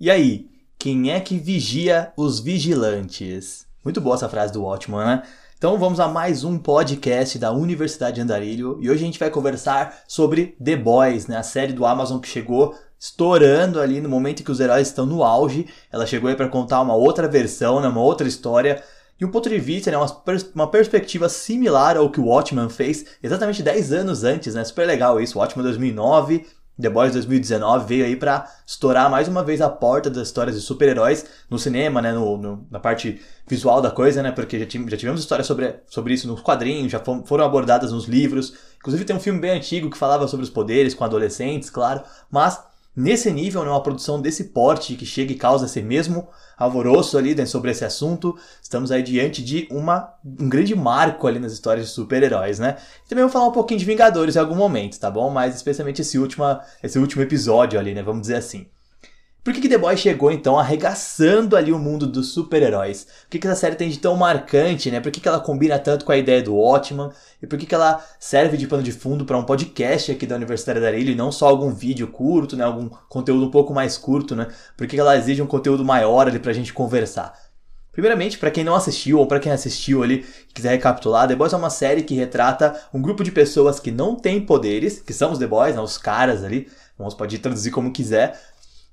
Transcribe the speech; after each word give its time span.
E 0.00 0.12
aí, 0.12 0.48
quem 0.78 1.10
é 1.10 1.18
que 1.18 1.40
vigia 1.40 2.12
os 2.16 2.38
vigilantes? 2.38 3.66
Muito 3.82 4.00
boa 4.00 4.14
essa 4.14 4.28
frase 4.28 4.52
do 4.52 4.62
Watchman, 4.62 5.04
né? 5.04 5.22
Então 5.56 5.76
vamos 5.76 5.98
a 5.98 6.06
mais 6.06 6.44
um 6.44 6.56
podcast 6.56 7.36
da 7.36 7.50
Universidade 7.50 8.14
de 8.14 8.20
Andarilho 8.20 8.78
e 8.80 8.88
hoje 8.88 9.02
a 9.02 9.06
gente 9.06 9.18
vai 9.18 9.28
conversar 9.28 10.04
sobre 10.06 10.56
The 10.62 10.76
Boys, 10.76 11.26
né? 11.26 11.36
A 11.36 11.42
série 11.42 11.72
do 11.72 11.84
Amazon 11.84 12.20
que 12.20 12.28
chegou 12.28 12.76
estourando 12.96 13.80
ali 13.80 14.00
no 14.00 14.08
momento 14.08 14.38
em 14.40 14.44
que 14.44 14.52
os 14.52 14.60
heróis 14.60 14.86
estão 14.86 15.04
no 15.04 15.24
auge. 15.24 15.66
Ela 15.90 16.06
chegou 16.06 16.30
aí 16.30 16.36
para 16.36 16.48
contar 16.48 16.80
uma 16.80 16.94
outra 16.94 17.26
versão, 17.26 17.80
né? 17.80 17.88
Uma 17.88 18.00
outra 18.00 18.28
história 18.28 18.80
e 19.20 19.24
um 19.24 19.30
ponto 19.32 19.48
de 19.48 19.58
vista, 19.58 19.90
né, 19.90 19.96
uma, 19.96 20.08
pers 20.08 20.48
uma 20.54 20.70
perspectiva 20.70 21.28
similar 21.28 21.96
ao 21.96 22.08
que 22.08 22.20
o 22.20 22.26
Watchman 22.26 22.68
fez 22.68 23.04
exatamente 23.20 23.64
10 23.64 23.92
anos 23.92 24.22
antes, 24.22 24.54
né? 24.54 24.62
Super 24.62 24.86
legal 24.86 25.20
isso. 25.20 25.40
Watchman 25.40 25.64
2009, 25.64 26.46
The 26.80 26.88
Boys 26.88 27.12
2019 27.12 27.86
veio 27.86 28.04
aí 28.04 28.14
para 28.14 28.46
estourar 28.66 29.10
mais 29.10 29.26
uma 29.26 29.42
vez 29.42 29.60
a 29.60 29.68
porta 29.68 30.08
das 30.08 30.28
histórias 30.28 30.54
de 30.54 30.62
super-heróis 30.62 31.26
no 31.50 31.58
cinema, 31.58 32.00
né, 32.00 32.12
no, 32.12 32.36
no, 32.36 32.66
na 32.70 32.78
parte 32.78 33.20
visual 33.46 33.80
da 33.80 33.90
coisa, 33.90 34.22
né, 34.22 34.30
porque 34.30 34.58
já, 34.58 34.64
já 34.64 34.96
tivemos 34.96 35.20
histórias 35.20 35.46
sobre, 35.46 35.74
sobre 35.86 36.14
isso 36.14 36.28
nos 36.28 36.40
quadrinhos, 36.40 36.92
já 36.92 37.00
foram 37.24 37.44
abordadas 37.44 37.90
nos 37.90 38.06
livros, 38.06 38.54
inclusive 38.78 39.04
tem 39.04 39.16
um 39.16 39.20
filme 39.20 39.40
bem 39.40 39.50
antigo 39.50 39.90
que 39.90 39.98
falava 39.98 40.28
sobre 40.28 40.44
os 40.44 40.50
poderes 40.50 40.94
com 40.94 41.04
adolescentes, 41.04 41.68
claro, 41.68 42.02
mas 42.30 42.62
nesse 42.98 43.30
nível, 43.30 43.62
né, 43.62 43.70
uma 43.70 43.82
produção 43.82 44.20
desse 44.20 44.44
porte 44.44 44.96
que 44.96 45.06
chega 45.06 45.32
e 45.32 45.36
causa 45.36 45.66
esse 45.66 45.80
mesmo 45.80 46.28
alvoroço 46.58 47.16
ali 47.16 47.32
né, 47.32 47.46
sobre 47.46 47.70
esse 47.70 47.84
assunto, 47.84 48.36
estamos 48.60 48.90
aí 48.90 49.04
diante 49.04 49.40
de 49.40 49.68
uma, 49.70 50.12
um 50.24 50.48
grande 50.48 50.74
marco 50.74 51.28
ali 51.28 51.38
nas 51.38 51.52
histórias 51.52 51.86
de 51.86 51.92
super-heróis, 51.92 52.58
né? 52.58 52.76
Também 53.08 53.22
vou 53.22 53.32
falar 53.32 53.46
um 53.46 53.52
pouquinho 53.52 53.78
de 53.78 53.86
Vingadores 53.86 54.34
em 54.34 54.40
algum 54.40 54.56
momento, 54.56 54.98
tá 54.98 55.08
bom? 55.08 55.30
Mas 55.30 55.54
especialmente 55.54 56.02
esse 56.02 56.18
último, 56.18 56.44
esse 56.82 56.98
último 56.98 57.22
episódio 57.22 57.78
ali, 57.78 57.94
né? 57.94 58.02
Vamos 58.02 58.22
dizer 58.22 58.34
assim. 58.34 58.66
Por 59.42 59.54
que, 59.54 59.60
que 59.62 59.68
The 59.68 59.78
Boys 59.78 60.00
chegou 60.00 60.30
então 60.30 60.58
arregaçando 60.58 61.56
ali 61.56 61.72
o 61.72 61.78
mundo 61.78 62.06
dos 62.06 62.32
super-heróis? 62.32 63.04
Por 63.04 63.30
que, 63.30 63.38
que 63.38 63.46
essa 63.46 63.58
série 63.58 63.76
tem 63.76 63.88
de 63.88 63.98
tão 63.98 64.14
marcante, 64.14 64.90
né? 64.90 65.00
Por 65.00 65.10
que, 65.10 65.20
que 65.20 65.28
ela 65.28 65.40
combina 65.40 65.78
tanto 65.78 66.04
com 66.04 66.12
a 66.12 66.18
ideia 66.18 66.42
do 66.42 66.54
Watchman? 66.54 67.10
E 67.42 67.46
por 67.46 67.58
que, 67.58 67.64
que 67.64 67.74
ela 67.74 68.04
serve 68.18 68.56
de 68.56 68.66
pano 68.66 68.82
de 68.82 68.92
fundo 68.92 69.24
para 69.24 69.38
um 69.38 69.44
podcast 69.44 70.12
aqui 70.12 70.26
da 70.26 70.36
Universidade 70.36 70.80
da 70.80 70.88
Arilho 70.88 71.12
e 71.12 71.14
não 71.14 71.32
só 71.32 71.48
algum 71.48 71.72
vídeo 71.72 72.08
curto, 72.08 72.56
né? 72.56 72.64
Algum 72.64 72.90
conteúdo 73.08 73.46
um 73.46 73.50
pouco 73.50 73.72
mais 73.72 73.96
curto, 73.96 74.36
né? 74.36 74.48
Por 74.76 74.86
que, 74.86 74.96
que 74.96 75.00
ela 75.00 75.16
exige 75.16 75.40
um 75.40 75.46
conteúdo 75.46 75.84
maior 75.84 76.28
ali 76.28 76.38
pra 76.38 76.52
gente 76.52 76.74
conversar? 76.74 77.32
Primeiramente, 77.98 78.38
para 78.38 78.52
quem 78.52 78.62
não 78.62 78.76
assistiu 78.76 79.18
ou 79.18 79.26
para 79.26 79.40
quem 79.40 79.50
assistiu 79.50 80.04
ali 80.04 80.24
e 80.48 80.52
quiser 80.52 80.70
recapitular, 80.70 81.26
The 81.26 81.34
Boys 81.34 81.52
é 81.52 81.56
uma 81.56 81.68
série 81.68 82.02
que 82.02 82.14
retrata 82.14 82.80
um 82.94 83.02
grupo 83.02 83.24
de 83.24 83.32
pessoas 83.32 83.80
que 83.80 83.90
não 83.90 84.14
têm 84.14 84.40
poderes, 84.40 85.00
que 85.00 85.12
são 85.12 85.32
os 85.32 85.38
The 85.40 85.48
Boys, 85.48 85.74
né, 85.74 85.80
os 85.80 85.98
caras 85.98 86.44
ali, 86.44 86.68
vamos 86.96 87.14
pode 87.14 87.36
traduzir 87.40 87.72
como 87.72 87.92
quiser, 87.92 88.40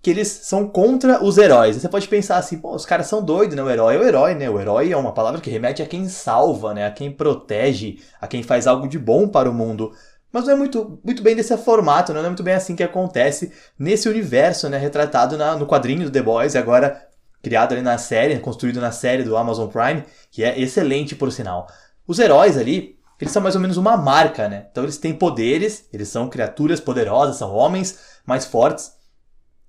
que 0.05 0.11
eles 0.11 0.27
são 0.27 0.67
contra 0.67 1.23
os 1.23 1.35
heróis. 1.35 1.77
Você 1.77 1.89
pode 1.89 2.07
pensar 2.07 2.37
assim, 2.37 2.59
pô, 2.59 2.75
os 2.75 2.85
caras 2.85 3.07
são 3.07 3.23
doidos, 3.23 3.55
né? 3.55 3.63
O 3.63 3.69
herói 3.71 3.95
é 3.95 3.97
o 3.97 4.03
herói, 4.03 4.35
né? 4.35 4.47
O 4.47 4.61
herói 4.61 4.91
é 4.91 4.95
uma 4.95 5.11
palavra 5.11 5.41
que 5.41 5.49
remete 5.49 5.81
a 5.81 5.87
quem 5.87 6.07
salva, 6.07 6.75
né? 6.75 6.85
A 6.85 6.91
quem 6.91 7.11
protege, 7.11 7.97
a 8.21 8.27
quem 8.27 8.43
faz 8.43 8.67
algo 8.67 8.87
de 8.87 8.99
bom 8.99 9.27
para 9.27 9.49
o 9.49 9.53
mundo. 9.53 9.91
Mas 10.31 10.45
não 10.45 10.53
é 10.53 10.55
muito, 10.55 10.99
muito 11.03 11.23
bem 11.23 11.35
desse 11.35 11.57
formato, 11.57 12.13
né? 12.13 12.19
não 12.19 12.27
é 12.27 12.29
muito 12.29 12.43
bem 12.43 12.53
assim 12.53 12.75
que 12.75 12.83
acontece 12.83 13.51
nesse 13.79 14.07
universo, 14.07 14.69
né? 14.69 14.77
Retratado 14.77 15.39
na, 15.39 15.55
no 15.55 15.65
quadrinho 15.65 16.03
do 16.03 16.11
The 16.11 16.21
Boys 16.21 16.55
agora 16.55 17.03
criado 17.41 17.71
ali 17.71 17.81
na 17.81 17.97
série, 17.97 18.37
construído 18.37 18.79
na 18.79 18.91
série 18.91 19.23
do 19.23 19.35
Amazon 19.35 19.67
Prime, 19.69 20.03
que 20.29 20.43
é 20.43 20.59
excelente 20.61 21.15
por 21.15 21.31
sinal. 21.31 21.65
Os 22.05 22.19
heróis 22.19 22.59
ali, 22.59 22.99
eles 23.19 23.33
são 23.33 23.41
mais 23.41 23.55
ou 23.55 23.61
menos 23.61 23.75
uma 23.75 23.97
marca, 23.97 24.47
né? 24.47 24.67
Então 24.69 24.83
eles 24.83 24.99
têm 24.99 25.15
poderes, 25.15 25.89
eles 25.91 26.09
são 26.09 26.29
criaturas 26.29 26.79
poderosas, 26.79 27.37
são 27.37 27.51
homens 27.51 27.97
mais 28.23 28.45
fortes, 28.45 28.94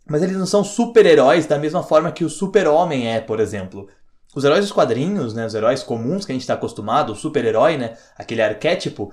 mas 0.08 0.22
eles 0.22 0.36
não 0.36 0.46
são 0.46 0.62
super-heróis 0.62 1.46
da 1.46 1.58
mesma 1.58 1.82
forma 1.82 2.12
que 2.12 2.24
o 2.24 2.30
super-homem 2.30 3.12
é, 3.12 3.20
por 3.20 3.40
exemplo. 3.40 3.88
Os 4.34 4.44
heróis 4.44 4.60
dos 4.60 4.72
quadrinhos, 4.72 5.34
né, 5.34 5.46
os 5.46 5.54
heróis 5.54 5.82
comuns 5.82 6.24
que 6.24 6.32
a 6.32 6.34
gente 6.34 6.42
está 6.42 6.54
acostumado, 6.54 7.12
o 7.12 7.16
super-herói, 7.16 7.76
né, 7.76 7.96
aquele 8.16 8.42
arquétipo, 8.42 9.11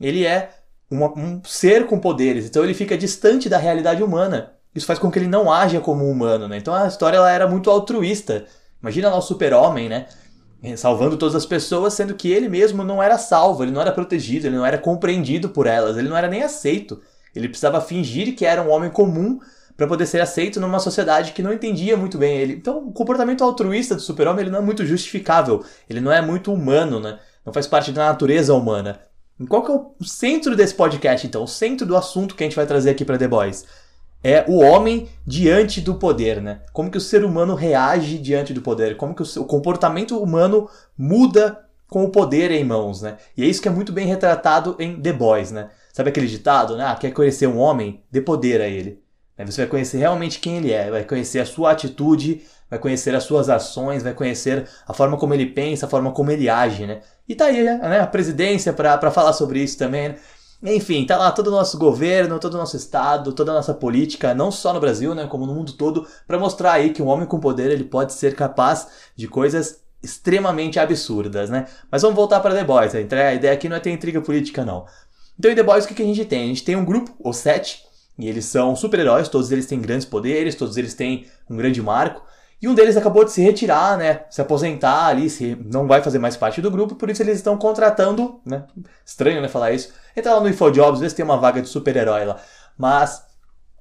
ele 0.00 0.24
é 0.24 0.50
uma, 0.90 1.12
um 1.18 1.42
ser 1.44 1.86
com 1.86 1.98
poderes, 1.98 2.46
então 2.46 2.62
ele 2.62 2.74
fica 2.74 2.96
distante 2.96 3.48
da 3.48 3.58
realidade 3.58 4.02
humana. 4.02 4.52
Isso 4.74 4.86
faz 4.86 4.98
com 4.98 5.10
que 5.10 5.18
ele 5.18 5.26
não 5.26 5.50
haja 5.50 5.80
como 5.80 6.04
um 6.04 6.10
humano, 6.10 6.46
né? 6.46 6.58
Então 6.58 6.74
a 6.74 6.86
história 6.86 7.16
ela 7.16 7.30
era 7.30 7.48
muito 7.48 7.70
altruísta. 7.70 8.44
Imagina 8.82 9.08
lá 9.08 9.16
o 9.16 9.22
super-homem, 9.22 9.88
né? 9.88 10.06
Salvando 10.76 11.16
todas 11.16 11.34
as 11.34 11.46
pessoas, 11.46 11.94
sendo 11.94 12.14
que 12.14 12.30
ele 12.30 12.46
mesmo 12.46 12.84
não 12.84 13.02
era 13.02 13.16
salvo, 13.16 13.62
ele 13.62 13.72
não 13.72 13.80
era 13.80 13.90
protegido, 13.90 14.46
ele 14.46 14.56
não 14.56 14.66
era 14.66 14.76
compreendido 14.76 15.48
por 15.48 15.66
elas, 15.66 15.96
ele 15.96 16.10
não 16.10 16.16
era 16.16 16.28
nem 16.28 16.42
aceito. 16.42 17.00
Ele 17.34 17.48
precisava 17.48 17.80
fingir 17.80 18.36
que 18.36 18.44
era 18.44 18.60
um 18.60 18.70
homem 18.70 18.90
comum 18.90 19.40
para 19.76 19.86
poder 19.86 20.06
ser 20.06 20.20
aceito 20.20 20.58
numa 20.58 20.78
sociedade 20.78 21.32
que 21.32 21.42
não 21.42 21.52
entendia 21.52 21.96
muito 21.96 22.16
bem 22.16 22.38
ele. 22.38 22.54
Então, 22.54 22.78
o 22.78 22.92
comportamento 22.92 23.44
altruísta 23.44 23.94
do 23.94 24.00
super-homem 24.00 24.42
ele 24.42 24.50
não 24.50 24.60
é 24.60 24.62
muito 24.62 24.86
justificável, 24.86 25.64
ele 25.88 26.00
não 26.00 26.10
é 26.10 26.22
muito 26.22 26.52
humano, 26.52 26.98
né? 26.98 27.18
Não 27.44 27.52
faz 27.52 27.66
parte 27.66 27.92
da 27.92 28.06
natureza 28.06 28.54
humana. 28.54 29.00
Qual 29.48 29.62
que 29.62 29.70
é 29.70 29.74
o 29.74 30.04
centro 30.04 30.56
desse 30.56 30.74
podcast, 30.74 31.26
então? 31.26 31.44
O 31.44 31.48
centro 31.48 31.86
do 31.86 31.94
assunto 31.94 32.34
que 32.34 32.42
a 32.42 32.46
gente 32.46 32.56
vai 32.56 32.66
trazer 32.66 32.90
aqui 32.90 33.04
para 33.04 33.18
The 33.18 33.28
Boys? 33.28 33.64
É 34.24 34.44
o 34.48 34.60
homem 34.60 35.08
diante 35.26 35.80
do 35.80 35.96
poder, 35.96 36.40
né? 36.40 36.62
Como 36.72 36.90
que 36.90 36.96
o 36.96 37.00
ser 37.00 37.22
humano 37.22 37.54
reage 37.54 38.18
diante 38.18 38.54
do 38.54 38.62
poder? 38.62 38.96
Como 38.96 39.14
que 39.14 39.22
o, 39.22 39.44
comportamento 39.44 40.18
humano 40.18 40.68
muda 40.96 41.64
com 41.86 42.02
o 42.02 42.10
poder 42.10 42.50
em 42.50 42.64
mãos, 42.64 43.02
né? 43.02 43.18
E 43.36 43.44
é 43.44 43.46
isso 43.46 43.60
que 43.60 43.68
é 43.68 43.70
muito 43.70 43.92
bem 43.92 44.06
retratado 44.06 44.74
em 44.78 45.00
The 45.00 45.12
Boys, 45.12 45.50
né? 45.52 45.68
Sabe 45.92 46.08
aquele 46.08 46.26
ditado, 46.26 46.76
né? 46.76 46.84
Ah, 46.86 46.96
quer 46.96 47.12
conhecer 47.12 47.46
um 47.46 47.58
homem? 47.58 48.02
Dê 48.10 48.22
poder 48.22 48.62
a 48.62 48.66
ele. 48.66 49.05
Você 49.44 49.62
vai 49.62 49.70
conhecer 49.70 49.98
realmente 49.98 50.40
quem 50.40 50.56
ele 50.56 50.72
é, 50.72 50.90
vai 50.90 51.04
conhecer 51.04 51.40
a 51.40 51.46
sua 51.46 51.72
atitude, 51.72 52.42
vai 52.70 52.78
conhecer 52.78 53.14
as 53.14 53.24
suas 53.24 53.48
ações, 53.48 54.02
vai 54.02 54.14
conhecer 54.14 54.66
a 54.86 54.94
forma 54.94 55.18
como 55.18 55.34
ele 55.34 55.46
pensa, 55.46 55.86
a 55.86 55.88
forma 55.88 56.10
como 56.12 56.30
ele 56.30 56.48
age, 56.48 56.86
né? 56.86 57.00
E 57.28 57.34
tá 57.34 57.46
aí 57.46 57.62
né, 57.62 58.00
a 58.00 58.06
presidência 58.06 58.72
para 58.72 59.10
falar 59.10 59.32
sobre 59.32 59.62
isso 59.62 59.76
também, 59.76 60.10
né? 60.10 60.16
Enfim, 60.62 61.04
tá 61.04 61.18
lá 61.18 61.30
todo 61.30 61.48
o 61.48 61.50
nosso 61.50 61.78
governo, 61.78 62.38
todo 62.38 62.54
o 62.54 62.58
nosso 62.58 62.76
estado, 62.76 63.32
toda 63.32 63.52
a 63.52 63.54
nossa 63.54 63.74
política, 63.74 64.34
não 64.34 64.50
só 64.50 64.72
no 64.72 64.80
Brasil, 64.80 65.14
né, 65.14 65.26
como 65.26 65.44
no 65.46 65.54
mundo 65.54 65.74
todo, 65.74 66.06
para 66.26 66.38
mostrar 66.38 66.72
aí 66.72 66.90
que 66.90 67.02
um 67.02 67.06
homem 67.08 67.26
com 67.26 67.38
poder 67.38 67.70
ele 67.70 67.84
pode 67.84 68.14
ser 68.14 68.34
capaz 68.34 68.88
de 69.14 69.28
coisas 69.28 69.80
extremamente 70.02 70.78
absurdas, 70.78 71.50
né? 71.50 71.66
Mas 71.90 72.02
vamos 72.02 72.16
voltar 72.16 72.40
para 72.40 72.54
The 72.54 72.64
Boys. 72.64 72.94
A 72.94 73.00
ideia 73.00 73.52
aqui 73.52 73.68
não 73.68 73.76
é 73.76 73.80
ter 73.80 73.90
intriga 73.90 74.20
política, 74.20 74.64
não. 74.64 74.86
Então, 75.38 75.50
em 75.50 75.54
The 75.54 75.62
Boys, 75.62 75.84
o 75.84 75.88
que 75.88 76.02
a 76.02 76.06
gente 76.06 76.24
tem? 76.24 76.44
A 76.44 76.46
gente 76.46 76.64
tem 76.64 76.76
um 76.76 76.84
grupo, 76.84 77.14
ou 77.18 77.32
sete, 77.32 77.84
e 78.18 78.28
eles 78.28 78.46
são 78.46 78.74
super-heróis, 78.74 79.28
todos 79.28 79.52
eles 79.52 79.66
têm 79.66 79.80
grandes 79.80 80.06
poderes, 80.06 80.54
todos 80.54 80.76
eles 80.76 80.94
têm 80.94 81.26
um 81.48 81.56
grande 81.56 81.82
marco. 81.82 82.22
E 82.60 82.66
um 82.66 82.74
deles 82.74 82.96
acabou 82.96 83.22
de 83.22 83.32
se 83.32 83.42
retirar, 83.42 83.98
né? 83.98 84.22
Se 84.30 84.40
aposentar 84.40 85.08
ali, 85.08 85.28
se 85.28 85.56
não 85.66 85.86
vai 85.86 86.02
fazer 86.02 86.18
mais 86.18 86.36
parte 86.36 86.62
do 86.62 86.70
grupo, 86.70 86.94
por 86.94 87.10
isso 87.10 87.22
eles 87.22 87.36
estão 87.36 87.58
contratando, 87.58 88.40
né? 88.46 88.64
Estranho, 89.04 89.42
né, 89.42 89.48
falar 89.48 89.72
isso. 89.72 89.92
Entra 90.16 90.34
lá 90.34 90.40
no 90.40 90.48
InfoJobs, 90.48 91.00
vê 91.00 91.10
se 91.10 91.14
tem 91.14 91.24
uma 91.24 91.36
vaga 91.36 91.60
de 91.60 91.68
super-herói 91.68 92.24
lá. 92.24 92.38
Mas, 92.78 93.22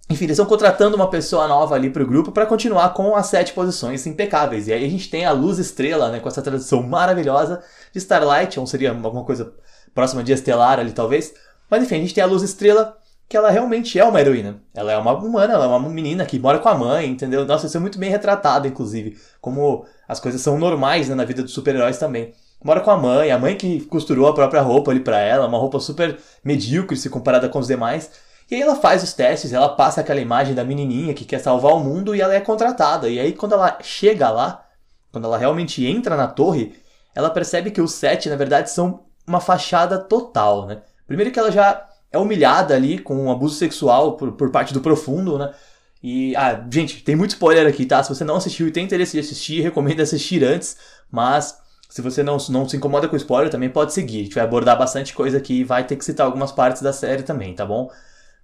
enfim, 0.09 0.25
eles 0.25 0.35
estão 0.37 0.45
contratando 0.45 0.97
uma 0.97 1.09
pessoa 1.09 1.47
nova 1.47 1.73
ali 1.73 1.89
pro 1.89 2.05
grupo 2.05 2.33
para 2.33 2.45
continuar 2.45 2.89
com 2.93 3.15
as 3.15 3.27
sete 3.27 3.53
posições 3.53 4.05
impecáveis. 4.05 4.67
E 4.67 4.73
aí 4.73 4.83
a 4.83 4.89
gente 4.89 5.09
tem 5.09 5.25
a 5.25 5.31
Luz 5.31 5.57
Estrela, 5.57 6.11
né? 6.11 6.19
Com 6.19 6.27
essa 6.27 6.41
tradução 6.41 6.83
maravilhosa 6.83 7.63
de 7.93 7.99
Starlight, 7.99 8.59
ou 8.59 8.67
seria 8.67 8.89
alguma 8.91 9.23
coisa 9.23 9.53
próxima 9.93 10.21
de 10.21 10.33
Estelar 10.33 10.81
ali, 10.81 10.91
talvez. 10.91 11.33
Mas 11.69 11.81
enfim, 11.81 11.95
a 11.95 11.99
gente 11.99 12.13
tem 12.13 12.23
a 12.23 12.27
Luz 12.27 12.43
Estrela, 12.43 12.97
que 13.27 13.35
ela 13.35 13.49
realmente 13.49 13.97
é 13.99 14.05
uma 14.05 14.19
heroína. 14.19 14.61
Ela 14.73 14.91
é 14.91 14.97
uma 14.97 15.13
humana, 15.13 15.53
ela 15.53 15.65
é 15.65 15.67
uma 15.67 15.89
menina 15.89 16.25
que 16.25 16.39
mora 16.39 16.59
com 16.59 16.69
a 16.69 16.75
mãe, 16.75 17.09
entendeu? 17.09 17.45
Nossa, 17.45 17.65
isso 17.65 17.77
é 17.77 17.79
muito 17.79 17.97
bem 17.97 18.09
retratado, 18.09 18.67
inclusive. 18.67 19.17
Como 19.41 19.85
as 20.07 20.19
coisas 20.19 20.41
são 20.41 20.57
normais 20.57 21.09
né, 21.09 21.15
na 21.15 21.25
vida 21.25 21.41
dos 21.41 21.53
super-heróis 21.53 21.97
também. 21.97 22.33
Mora 22.63 22.81
com 22.81 22.91
a 22.91 22.97
mãe, 22.97 23.31
a 23.31 23.37
mãe 23.37 23.55
que 23.55 23.81
costurou 23.85 24.27
a 24.27 24.33
própria 24.33 24.61
roupa 24.61 24.91
ali 24.91 24.99
pra 24.99 25.19
ela, 25.19 25.47
uma 25.47 25.57
roupa 25.57 25.79
super 25.79 26.17
medíocre 26.43 26.95
se 26.97 27.09
comparada 27.09 27.49
com 27.49 27.59
os 27.59 27.67
demais. 27.67 28.11
E 28.49 28.55
aí 28.55 28.61
ela 28.61 28.75
faz 28.75 29.03
os 29.03 29.13
testes, 29.13 29.53
ela 29.53 29.69
passa 29.69 30.01
aquela 30.01 30.19
imagem 30.19 30.53
da 30.53 30.63
menininha 30.63 31.13
que 31.13 31.25
quer 31.25 31.39
salvar 31.39 31.73
o 31.73 31.79
mundo 31.79 32.15
e 32.15 32.21
ela 32.21 32.33
é 32.33 32.39
contratada. 32.39 33.09
E 33.09 33.19
aí 33.19 33.33
quando 33.33 33.53
ela 33.53 33.79
chega 33.81 34.29
lá, 34.29 34.65
quando 35.11 35.25
ela 35.25 35.37
realmente 35.37 35.85
entra 35.85 36.15
na 36.15 36.27
torre, 36.27 36.75
ela 37.15 37.29
percebe 37.29 37.71
que 37.71 37.81
os 37.81 37.93
sete, 37.93 38.29
na 38.29 38.35
verdade, 38.35 38.69
são 38.69 39.05
uma 39.27 39.39
fachada 39.39 39.97
total, 39.97 40.67
né? 40.67 40.81
Primeiro 41.07 41.31
que 41.31 41.39
ela 41.39 41.51
já 41.51 41.87
é 42.11 42.17
humilhada 42.17 42.75
ali 42.75 42.99
com 42.99 43.15
um 43.15 43.31
abuso 43.31 43.55
sexual 43.55 44.17
por, 44.17 44.31
por 44.33 44.51
parte 44.51 44.73
do 44.73 44.81
profundo, 44.81 45.37
né? 45.37 45.53
E, 46.01 46.35
ah, 46.35 46.63
gente, 46.71 47.03
tem 47.03 47.15
muito 47.15 47.31
spoiler 47.31 47.65
aqui, 47.67 47.85
tá? 47.85 48.03
Se 48.03 48.09
você 48.09 48.23
não 48.23 48.35
assistiu 48.35 48.67
e 48.67 48.71
tem 48.71 48.85
interesse 48.85 49.13
de 49.13 49.19
assistir, 49.19 49.61
recomendo 49.61 50.01
assistir 50.01 50.43
antes, 50.43 50.77
mas 51.11 51.57
se 51.89 52.01
você 52.01 52.21
não, 52.21 52.37
não 52.49 52.67
se 52.67 52.77
incomoda 52.77 53.07
com 53.07 53.15
spoiler, 53.15 53.49
também 53.49 53.69
pode 53.69 53.93
seguir. 53.93 54.19
A 54.19 54.23
gente 54.23 54.35
vai 54.35 54.43
abordar 54.43 54.77
bastante 54.77 55.13
coisa 55.13 55.37
aqui 55.37 55.61
e 55.61 55.63
vai 55.63 55.85
ter 55.87 55.95
que 55.95 56.05
citar 56.05 56.25
algumas 56.25 56.51
partes 56.51 56.81
da 56.81 56.93
série 56.93 57.23
também, 57.23 57.55
tá 57.55 57.65
bom? 57.65 57.89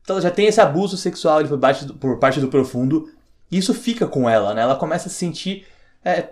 Então 0.01 0.19
já 0.19 0.31
tem 0.31 0.47
esse 0.47 0.59
abuso 0.59 0.97
sexual 0.97 1.37
ali 1.37 1.47
por 1.47 1.59
parte 1.59 1.85
do, 1.85 1.93
por 1.93 2.17
parte 2.17 2.39
do 2.39 2.47
profundo, 2.47 3.09
e 3.51 3.57
isso 3.57 3.73
fica 3.73 4.07
com 4.07 4.29
ela, 4.29 4.53
né? 4.53 4.61
Ela 4.61 4.75
começa 4.75 5.07
a 5.07 5.11
se 5.11 5.17
sentir 5.17 5.67
é, 6.03 6.29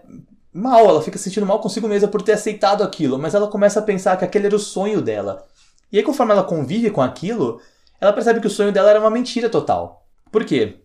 mal, 0.54 0.88
ela 0.88 1.02
fica 1.02 1.18
se 1.18 1.26
sentindo 1.26 1.46
mal 1.46 1.60
consigo 1.60 1.88
mesma 1.88 2.08
por 2.08 2.22
ter 2.22 2.32
aceitado 2.32 2.84
aquilo, 2.84 3.20
mas 3.20 3.36
ela 3.36 3.48
começa 3.48 3.80
a 3.80 3.84
pensar 3.84 4.18
que 4.18 4.26
aquele 4.26 4.48
era 4.48 4.56
o 4.56 4.60
sonho 4.60 5.02
dela. 5.02 5.46
E 5.92 5.98
aí, 5.98 6.04
conforme 6.04 6.34
ela 6.34 6.44
convive 6.44 6.90
com 6.92 7.02
aquilo, 7.02 7.62
ela 8.00 8.14
percebe 8.14 8.40
que 8.40 8.48
o 8.48 8.50
sonho 8.50 8.72
dela 8.72 8.90
era 8.90 9.00
uma 9.00 9.10
mentira 9.10 9.50
total. 9.50 10.06
Por 10.32 10.46
quê? 10.46 10.80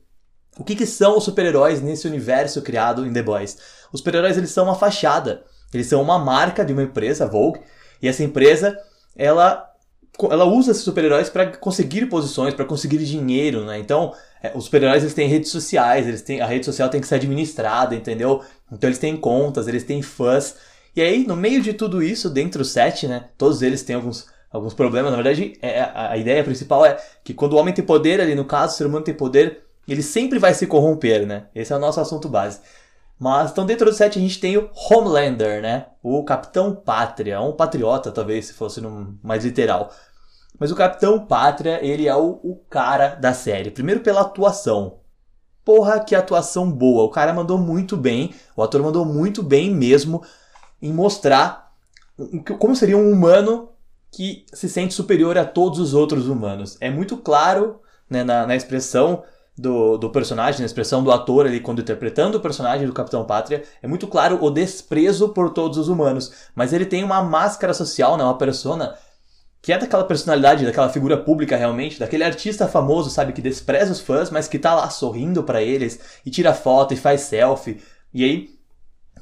O 0.58 0.64
que, 0.64 0.76
que 0.76 0.86
são 0.86 1.18
os 1.18 1.24
super-heróis 1.24 1.82
nesse 1.82 2.06
universo 2.06 2.62
criado 2.62 3.04
em 3.04 3.12
The 3.12 3.22
Boys? 3.22 3.58
Os 3.92 4.00
super-heróis 4.00 4.36
eles 4.36 4.50
são 4.50 4.64
uma 4.64 4.74
fachada, 4.74 5.44
eles 5.72 5.86
são 5.86 6.00
uma 6.00 6.18
marca 6.18 6.64
de 6.64 6.72
uma 6.72 6.82
empresa, 6.82 7.26
Vogue, 7.26 7.60
e 8.00 8.08
essa 8.08 8.22
empresa 8.22 8.78
ela 9.16 9.70
ela 10.30 10.44
usa 10.44 10.70
esses 10.70 10.84
super-heróis 10.84 11.28
para 11.28 11.56
conseguir 11.56 12.06
posições, 12.06 12.54
para 12.54 12.64
conseguir 12.64 12.98
dinheiro, 12.98 13.64
né? 13.64 13.80
Então, 13.80 14.14
é, 14.40 14.52
os 14.54 14.66
super-heróis 14.66 15.02
eles 15.02 15.12
têm 15.12 15.26
redes 15.26 15.50
sociais, 15.50 16.06
eles 16.06 16.22
têm 16.22 16.40
a 16.40 16.46
rede 16.46 16.64
social 16.64 16.88
tem 16.88 17.00
que 17.00 17.06
ser 17.08 17.16
administrada, 17.16 17.96
entendeu? 17.96 18.40
Então 18.70 18.88
eles 18.88 18.98
têm 18.98 19.16
contas, 19.16 19.66
eles 19.66 19.82
têm 19.82 20.02
fãs. 20.02 20.54
E 20.94 21.02
aí, 21.02 21.26
no 21.26 21.34
meio 21.34 21.60
de 21.60 21.72
tudo 21.72 22.00
isso, 22.00 22.30
dentro 22.30 22.60
do 22.60 22.64
set, 22.64 23.08
né? 23.08 23.24
Todos 23.36 23.60
eles 23.60 23.82
têm 23.82 23.96
alguns 23.96 24.26
alguns 24.54 24.72
problemas. 24.72 25.10
Na 25.10 25.16
verdade, 25.16 25.58
é, 25.60 25.80
a, 25.80 26.12
a 26.12 26.16
ideia 26.16 26.44
principal 26.44 26.86
é 26.86 26.96
que 27.24 27.34
quando 27.34 27.54
o 27.54 27.56
homem 27.56 27.74
tem 27.74 27.84
poder, 27.84 28.20
ali 28.20 28.34
no 28.36 28.44
caso, 28.44 28.74
o 28.74 28.76
ser 28.76 28.86
humano 28.86 29.04
tem 29.04 29.12
poder, 29.12 29.64
ele 29.86 30.02
sempre 30.02 30.38
vai 30.38 30.54
se 30.54 30.66
corromper, 30.66 31.26
né? 31.26 31.46
Esse 31.54 31.72
é 31.72 31.76
o 31.76 31.80
nosso 31.80 32.00
assunto 32.00 32.28
base. 32.28 32.60
Mas 33.18 33.50
então 33.50 33.66
dentro 33.66 33.86
do 33.86 33.92
set 33.92 34.18
a 34.18 34.22
gente 34.22 34.40
tem 34.40 34.56
o 34.56 34.70
Homelander, 34.72 35.60
né? 35.60 35.86
O 36.02 36.22
Capitão 36.24 36.74
Pátria, 36.74 37.40
um 37.40 37.52
patriota 37.52 38.12
talvez 38.12 38.46
se 38.46 38.54
fosse 38.54 38.80
no 38.80 39.18
mais 39.22 39.44
literal. 39.44 39.92
Mas 40.58 40.70
o 40.70 40.76
Capitão 40.76 41.26
Pátria, 41.26 41.84
ele 41.84 42.06
é 42.06 42.14
o, 42.14 42.38
o 42.42 42.56
cara 42.70 43.16
da 43.16 43.34
série. 43.34 43.72
Primeiro 43.72 44.00
pela 44.00 44.20
atuação. 44.20 44.98
Porra, 45.64 45.98
que 45.98 46.14
atuação 46.14 46.70
boa. 46.70 47.04
O 47.04 47.10
cara 47.10 47.32
mandou 47.32 47.58
muito 47.58 47.96
bem, 47.96 48.34
o 48.56 48.62
ator 48.62 48.82
mandou 48.82 49.04
muito 49.04 49.42
bem 49.42 49.74
mesmo 49.74 50.22
em 50.80 50.92
mostrar 50.92 51.72
como 52.58 52.76
seria 52.76 52.96
um 52.96 53.10
humano 53.10 53.73
que 54.14 54.46
se 54.52 54.68
sente 54.68 54.94
superior 54.94 55.36
a 55.36 55.44
todos 55.44 55.80
os 55.80 55.92
outros 55.92 56.28
humanos. 56.28 56.76
É 56.80 56.88
muito 56.88 57.16
claro 57.16 57.80
né, 58.08 58.22
na, 58.22 58.46
na 58.46 58.54
expressão 58.54 59.24
do, 59.56 59.96
do 59.96 60.10
personagem, 60.10 60.60
na 60.60 60.66
expressão 60.66 61.02
do 61.02 61.10
ator 61.10 61.46
ali 61.46 61.60
quando 61.60 61.80
interpretando 61.80 62.36
o 62.36 62.40
personagem 62.40 62.86
do 62.86 62.92
Capitão 62.92 63.24
Pátria, 63.24 63.62
é 63.82 63.86
muito 63.86 64.06
claro 64.06 64.38
o 64.40 64.50
desprezo 64.50 65.30
por 65.30 65.50
todos 65.50 65.78
os 65.78 65.88
humanos. 65.88 66.32
Mas 66.54 66.72
ele 66.72 66.86
tem 66.86 67.02
uma 67.02 67.22
máscara 67.22 67.74
social, 67.74 68.16
né, 68.16 68.24
uma 68.24 68.38
persona 68.38 68.96
que 69.60 69.72
é 69.72 69.78
daquela 69.78 70.04
personalidade, 70.04 70.64
daquela 70.64 70.90
figura 70.90 71.16
pública 71.16 71.56
realmente, 71.56 71.98
daquele 71.98 72.22
artista 72.22 72.68
famoso, 72.68 73.08
sabe, 73.08 73.32
que 73.32 73.40
despreza 73.40 73.92
os 73.92 74.00
fãs, 74.00 74.30
mas 74.30 74.46
que 74.46 74.58
tá 74.58 74.74
lá 74.74 74.90
sorrindo 74.90 75.42
para 75.42 75.62
eles 75.62 75.98
e 76.24 76.30
tira 76.30 76.52
foto 76.52 76.92
e 76.92 76.96
faz 76.96 77.22
selfie. 77.22 77.80
E 78.12 78.22
aí 78.22 78.50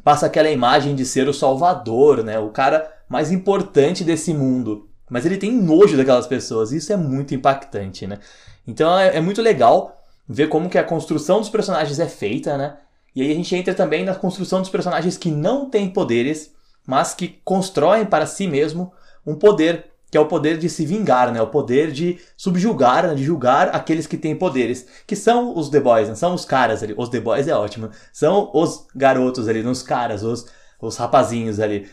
passa 0.03 0.27
aquela 0.27 0.51
imagem 0.51 0.97
de 0.97 1.05
ser 1.07 1.29
o 1.29 1.35
salvador, 1.35 2.25
né, 2.25 2.39
o 2.39 2.51
cara 2.51 2.91
mais 3.13 3.31
importante 3.31 4.03
desse 4.03 4.33
mundo. 4.33 4.89
Mas 5.11 5.27
ele 5.27 5.37
tem 5.37 5.53
nojo 5.53 5.99
daquelas 5.99 6.27
pessoas, 6.27 6.73
isso 6.73 6.91
é 6.95 6.97
muito 6.97 7.35
impactante, 7.35 8.07
né? 8.07 8.19
Então 8.67 8.99
é, 8.99 9.19
é 9.19 9.21
muito 9.21 9.43
legal 9.43 9.95
ver 10.27 10.49
como 10.49 10.71
que 10.71 10.79
a 10.79 10.85
construção 10.85 11.39
dos 11.39 11.51
personagens 11.51 11.99
é 11.99 12.09
feita, 12.09 12.57
né? 12.57 12.79
E 13.15 13.21
aí 13.21 13.31
a 13.31 13.35
gente 13.35 13.55
entra 13.55 13.75
também 13.75 14.03
na 14.03 14.15
construção 14.15 14.61
dos 14.61 14.71
personagens 14.71 15.19
que 15.19 15.31
não 15.31 15.69
têm 15.69 15.91
poderes, 15.91 16.53
mas 16.87 17.13
que 17.13 17.29
constroem 17.45 18.07
para 18.07 18.25
si 18.25 18.49
mesmo 18.49 18.91
um 19.27 19.35
poder, 19.35 19.91
que 20.11 20.17
é 20.17 20.21
o 20.21 20.27
poder 20.27 20.57
de 20.57 20.71
se 20.71 20.87
vingar, 20.87 21.31
né? 21.31 21.43
O 21.43 21.49
poder 21.49 21.93
de 21.93 22.19
subjugar, 22.35 23.09
né? 23.09 23.15
de 23.15 23.23
julgar 23.23 23.69
aqueles 23.75 24.07
que 24.07 24.17
têm 24.17 24.35
poderes, 24.35 24.87
que 25.07 25.15
são 25.15 25.55
os 25.55 25.69
The 25.69 25.81
Boys, 25.81 26.09
né? 26.09 26.15
são 26.15 26.33
os 26.33 26.47
caras 26.47 26.83
ali. 26.83 26.95
Os 26.97 27.11
The 27.11 27.21
Boys 27.21 27.47
é 27.47 27.55
ótimo. 27.55 27.91
São 28.11 28.51
os 28.55 28.87
garotos 28.97 29.49
ali, 29.49 29.61
os 29.61 29.83
caras, 29.83 30.23
os, 30.23 30.47
os 30.81 30.97
rapazinhos 30.97 31.61
ali. 31.61 31.87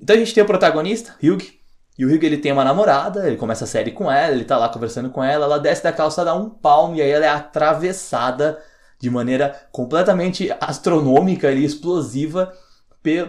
Então 0.00 0.16
a 0.16 0.18
gente 0.18 0.32
tem 0.32 0.42
o 0.42 0.46
protagonista, 0.46 1.14
Hugh, 1.22 1.42
e 1.98 2.04
o 2.04 2.08
Hugh 2.08 2.24
ele 2.24 2.38
tem 2.38 2.52
uma 2.52 2.64
namorada, 2.64 3.26
ele 3.26 3.36
começa 3.36 3.64
a 3.64 3.66
série 3.66 3.90
com 3.90 4.10
ela, 4.10 4.34
ele 4.34 4.44
tá 4.44 4.56
lá 4.56 4.68
conversando 4.70 5.10
com 5.10 5.22
ela, 5.22 5.44
ela 5.44 5.58
desce 5.58 5.82
da 5.82 5.92
calça, 5.92 6.24
dá 6.24 6.34
um 6.34 6.48
palmo 6.48 6.96
e 6.96 7.02
aí 7.02 7.10
ela 7.10 7.26
é 7.26 7.28
atravessada 7.28 8.58
de 8.98 9.10
maneira 9.10 9.54
completamente 9.70 10.50
astronômica 10.60 11.52
e 11.52 11.64
explosiva 11.64 12.52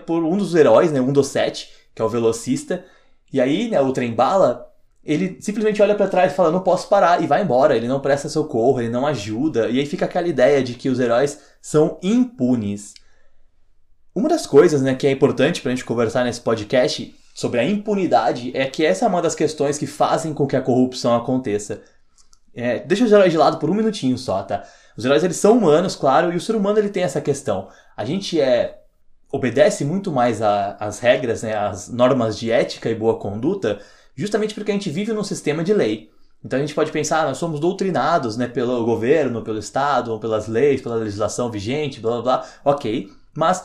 por 0.05 0.23
um 0.23 0.37
dos 0.37 0.55
heróis, 0.55 0.91
né, 0.91 1.01
um 1.01 1.13
dos 1.13 1.27
sete, 1.27 1.69
que 1.93 2.01
é 2.01 2.05
o 2.05 2.09
velocista. 2.09 2.83
E 3.31 3.39
aí, 3.39 3.69
né, 3.69 3.79
o 3.81 3.93
trem 3.93 4.13
bala, 4.13 4.69
ele 5.03 5.37
simplesmente 5.41 5.81
olha 5.81 5.95
para 5.95 6.07
trás 6.07 6.31
e 6.31 6.35
fala: 6.35 6.51
"Não 6.51 6.61
posso 6.61 6.87
parar" 6.89 7.23
e 7.23 7.27
vai 7.27 7.41
embora. 7.41 7.75
Ele 7.75 7.87
não 7.87 8.01
presta 8.01 8.29
socorro, 8.29 8.81
ele 8.81 8.89
não 8.89 9.07
ajuda. 9.07 9.69
E 9.69 9.79
aí 9.79 9.85
fica 9.85 10.05
aquela 10.05 10.27
ideia 10.27 10.61
de 10.63 10.73
que 10.75 10.89
os 10.89 10.99
heróis 10.99 11.39
são 11.61 11.97
impunes. 12.03 12.93
Uma 14.13 14.27
das 14.27 14.45
coisas, 14.45 14.81
né, 14.81 14.93
que 14.93 15.07
é 15.07 15.11
importante 15.11 15.61
pra 15.61 15.71
gente 15.71 15.85
conversar 15.85 16.23
nesse 16.25 16.41
podcast 16.41 17.15
sobre 17.33 17.59
a 17.59 17.63
impunidade 17.63 18.51
é 18.53 18.65
que 18.65 18.85
essa 18.85 19.05
é 19.05 19.07
uma 19.07 19.21
das 19.21 19.35
questões 19.35 19.77
que 19.77 19.87
fazem 19.87 20.33
com 20.33 20.45
que 20.45 20.55
a 20.55 20.61
corrupção 20.61 21.15
aconteça. 21.15 21.81
É, 22.53 22.79
deixa 22.79 23.05
os 23.05 23.11
heróis 23.11 23.31
de 23.31 23.37
lado 23.37 23.57
por 23.57 23.69
um 23.69 23.73
minutinho 23.73 24.17
só, 24.17 24.43
tá? 24.43 24.63
Os 24.97 25.05
heróis 25.05 25.23
eles 25.23 25.37
são 25.37 25.57
humanos, 25.57 25.95
claro, 25.95 26.33
e 26.33 26.35
o 26.35 26.41
ser 26.41 26.55
humano 26.55 26.77
ele 26.77 26.89
tem 26.89 27.03
essa 27.03 27.21
questão. 27.21 27.69
A 27.95 28.03
gente 28.03 28.39
é 28.39 28.81
obedece 29.31 29.85
muito 29.85 30.11
mais 30.11 30.41
às 30.41 30.99
regras, 30.99 31.41
né, 31.41 31.55
às 31.55 31.87
normas 31.87 32.37
de 32.37 32.51
ética 32.51 32.89
e 32.89 32.95
boa 32.95 33.17
conduta, 33.17 33.79
justamente 34.13 34.53
porque 34.53 34.71
a 34.71 34.73
gente 34.73 34.89
vive 34.89 35.13
num 35.13 35.23
sistema 35.23 35.63
de 35.63 35.73
lei. 35.73 36.09
Então 36.43 36.57
a 36.57 36.61
gente 36.61 36.75
pode 36.75 36.91
pensar, 36.91 37.21
ah, 37.21 37.27
nós 37.27 37.37
somos 37.37 37.59
doutrinados, 37.59 38.35
né, 38.35 38.47
pelo 38.47 38.83
governo, 38.83 39.41
pelo 39.41 39.59
Estado, 39.59 40.19
pelas 40.19 40.47
leis, 40.47 40.81
pela 40.81 40.95
legislação 40.95 41.49
vigente, 41.49 42.01
blá 42.01 42.11
blá 42.13 42.21
blá. 42.21 42.45
Ok, 42.65 43.09
mas 43.33 43.63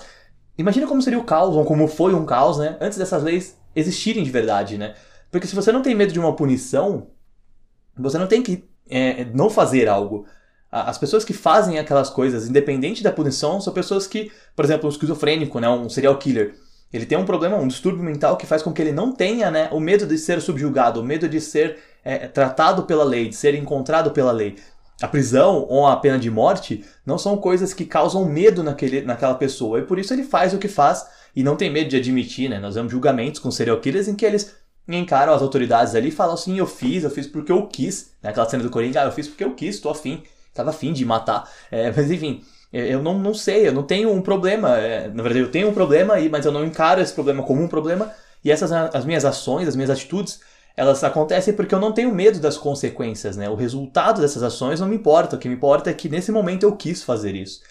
Imagina 0.58 0.87
como 0.87 1.03
seria 1.03 1.19
o 1.19 1.25
caos, 1.25 1.55
ou 1.55 1.64
como 1.64 1.87
foi 1.87 2.14
um 2.14 2.25
caos, 2.25 2.58
né? 2.58 2.76
Antes 2.81 2.99
dessas 2.99 3.23
leis 3.23 3.58
existirem 3.75 4.25
de 4.25 4.31
verdade, 4.31 4.79
né? 4.79 4.94
Porque 5.31 5.47
se 5.47 5.55
você 5.55 5.70
não 5.70 5.82
tem 5.82 5.94
medo 5.94 6.12
de 6.12 6.19
uma 6.19 6.35
punição, 6.35 7.08
você 7.97 8.17
não 8.17 8.26
tem 8.26 8.43
que 8.43 8.64
é, 8.88 9.25
não 9.26 9.50
fazer 9.50 9.88
algo. 9.88 10.26
As 10.70 10.99
pessoas 10.99 11.25
que 11.25 11.32
fazem 11.32 11.79
aquelas 11.79 12.11
coisas, 12.11 12.49
independente 12.49 13.03
da 13.03 13.12
punição, 13.12 13.61
são 13.61 13.73
pessoas 13.73 14.06
que, 14.06 14.31
por 14.55 14.64
exemplo, 14.64 14.87
um 14.87 14.91
esquizofrênico, 14.91 15.61
né, 15.61 15.69
um 15.69 15.88
serial 15.88 16.19
killer, 16.19 16.55
ele 16.93 17.06
tem 17.06 17.17
um 17.17 17.25
problema, 17.25 17.56
um 17.56 17.69
distúrbio 17.69 18.02
mental 18.02 18.37
que 18.37 18.47
faz 18.47 18.62
com 18.62 18.73
que 18.73 18.81
ele 18.81 18.93
não 18.93 19.12
tenha 19.12 19.50
né, 19.50 19.69
o 19.73 19.81
medo 19.81 20.06
de 20.06 20.19
ser 20.19 20.41
subjugado, 20.41 21.00
o 21.00 21.05
medo 21.05 21.29
de 21.29 21.41
ser 21.41 21.79
é, 22.05 22.29
tratado 22.29 22.85
pela 22.85 23.05
lei, 23.05 23.29
de 23.29 23.37
ser 23.37 23.55
encontrado 23.55 24.11
pela 24.11 24.32
lei 24.32 24.56
a 25.00 25.08
prisão 25.08 25.66
ou 25.69 25.87
a 25.87 25.96
pena 25.96 26.19
de 26.19 26.31
morte 26.31 26.84
não 27.04 27.19
são 27.19 27.37
coisas 27.37 27.75
que 27.75 27.84
causam 27.84 28.25
medo 28.25 28.62
naquele, 28.62 29.02
naquela 29.02 29.34
pessoa. 29.34 29.78
E 29.78 29.82
por 29.82 29.98
isso 29.98 30.12
ele 30.12 30.25
faz 30.25 30.54
o 30.54 30.58
que 30.58 30.69
faz 30.69 31.06
e 31.34 31.43
não 31.43 31.56
tem 31.56 31.70
medo 31.70 31.90
de 31.90 31.96
admitir, 31.96 32.48
né? 32.48 32.58
Nós 32.58 32.75
vemos 32.75 32.90
julgamentos 32.90 33.40
com 33.40 33.50
serial 33.50 33.78
killers 33.78 34.08
em 34.08 34.14
que 34.14 34.25
eles 34.25 34.54
encaram 34.88 35.34
as 35.34 35.43
autoridades 35.43 35.94
ali 35.94 36.08
e 36.08 36.12
falam 36.12 36.34
assim, 36.34 36.58
eu 36.58 36.66
fiz, 36.66 37.04
eu 37.04 37.10
fiz 37.10 37.26
porque 37.26 37.52
eu 37.52 37.66
quis. 37.66 38.12
Naquela 38.22 38.48
cena 38.48 38.62
do 38.62 38.70
Coringa, 38.70 39.02
ah, 39.02 39.04
eu 39.04 39.12
fiz 39.12 39.28
porque 39.28 39.44
eu 39.44 39.54
quis, 39.54 39.81
tô 39.81 39.90
afim. 39.90 40.22
Tava 40.54 40.70
afim 40.70 40.93
de 40.93 41.04
matar. 41.04 41.50
É, 41.70 41.92
mas 41.94 42.10
enfim, 42.10 42.42
é, 42.72 42.94
eu 42.94 43.02
não, 43.02 43.19
não 43.19 43.34
sei, 43.34 43.69
eu 43.69 43.72
não 43.72 43.82
tenho 43.82 44.10
um 44.10 44.22
problema. 44.22 44.78
É, 44.78 45.08
na 45.08 45.22
verdade, 45.22 45.44
eu 45.44 45.50
tenho 45.50 45.68
um 45.68 45.75
problema, 45.75 46.14
mas 46.30 46.47
eu 46.47 46.52
não 46.52 46.64
encaro 46.64 47.02
esse 47.02 47.12
problema 47.12 47.42
como 47.42 47.62
um 47.62 47.68
problema. 47.68 48.11
E 48.42 48.50
essas 48.50 48.73
as 48.73 49.04
minhas 49.04 49.25
ações, 49.25 49.68
as 49.68 49.76
minhas 49.76 49.90
atitudes 49.90 50.40
elas 50.76 51.02
acontecem 51.02 51.54
porque 51.54 51.75
eu 51.75 51.80
não 51.80 51.92
tenho 51.92 52.14
medo 52.14 52.38
das 52.38 52.59
consequências, 52.59 53.37
né? 53.37 53.49
O 53.49 53.54
resultado 53.54 54.21
dessas 54.21 54.42
ações 54.42 54.78
não 54.78 54.88
me 54.88 54.97
importa. 54.97 55.37
O 55.37 55.38
que 55.38 55.49
me 55.49 55.54
importa 55.54 55.88
é 55.88 55.95
que 55.95 56.09
nesse 56.09 56.30
momento 56.30 56.64
eu 56.64 56.76
quis 56.76 57.02
fazer 57.02 57.35
isso. 57.35 57.62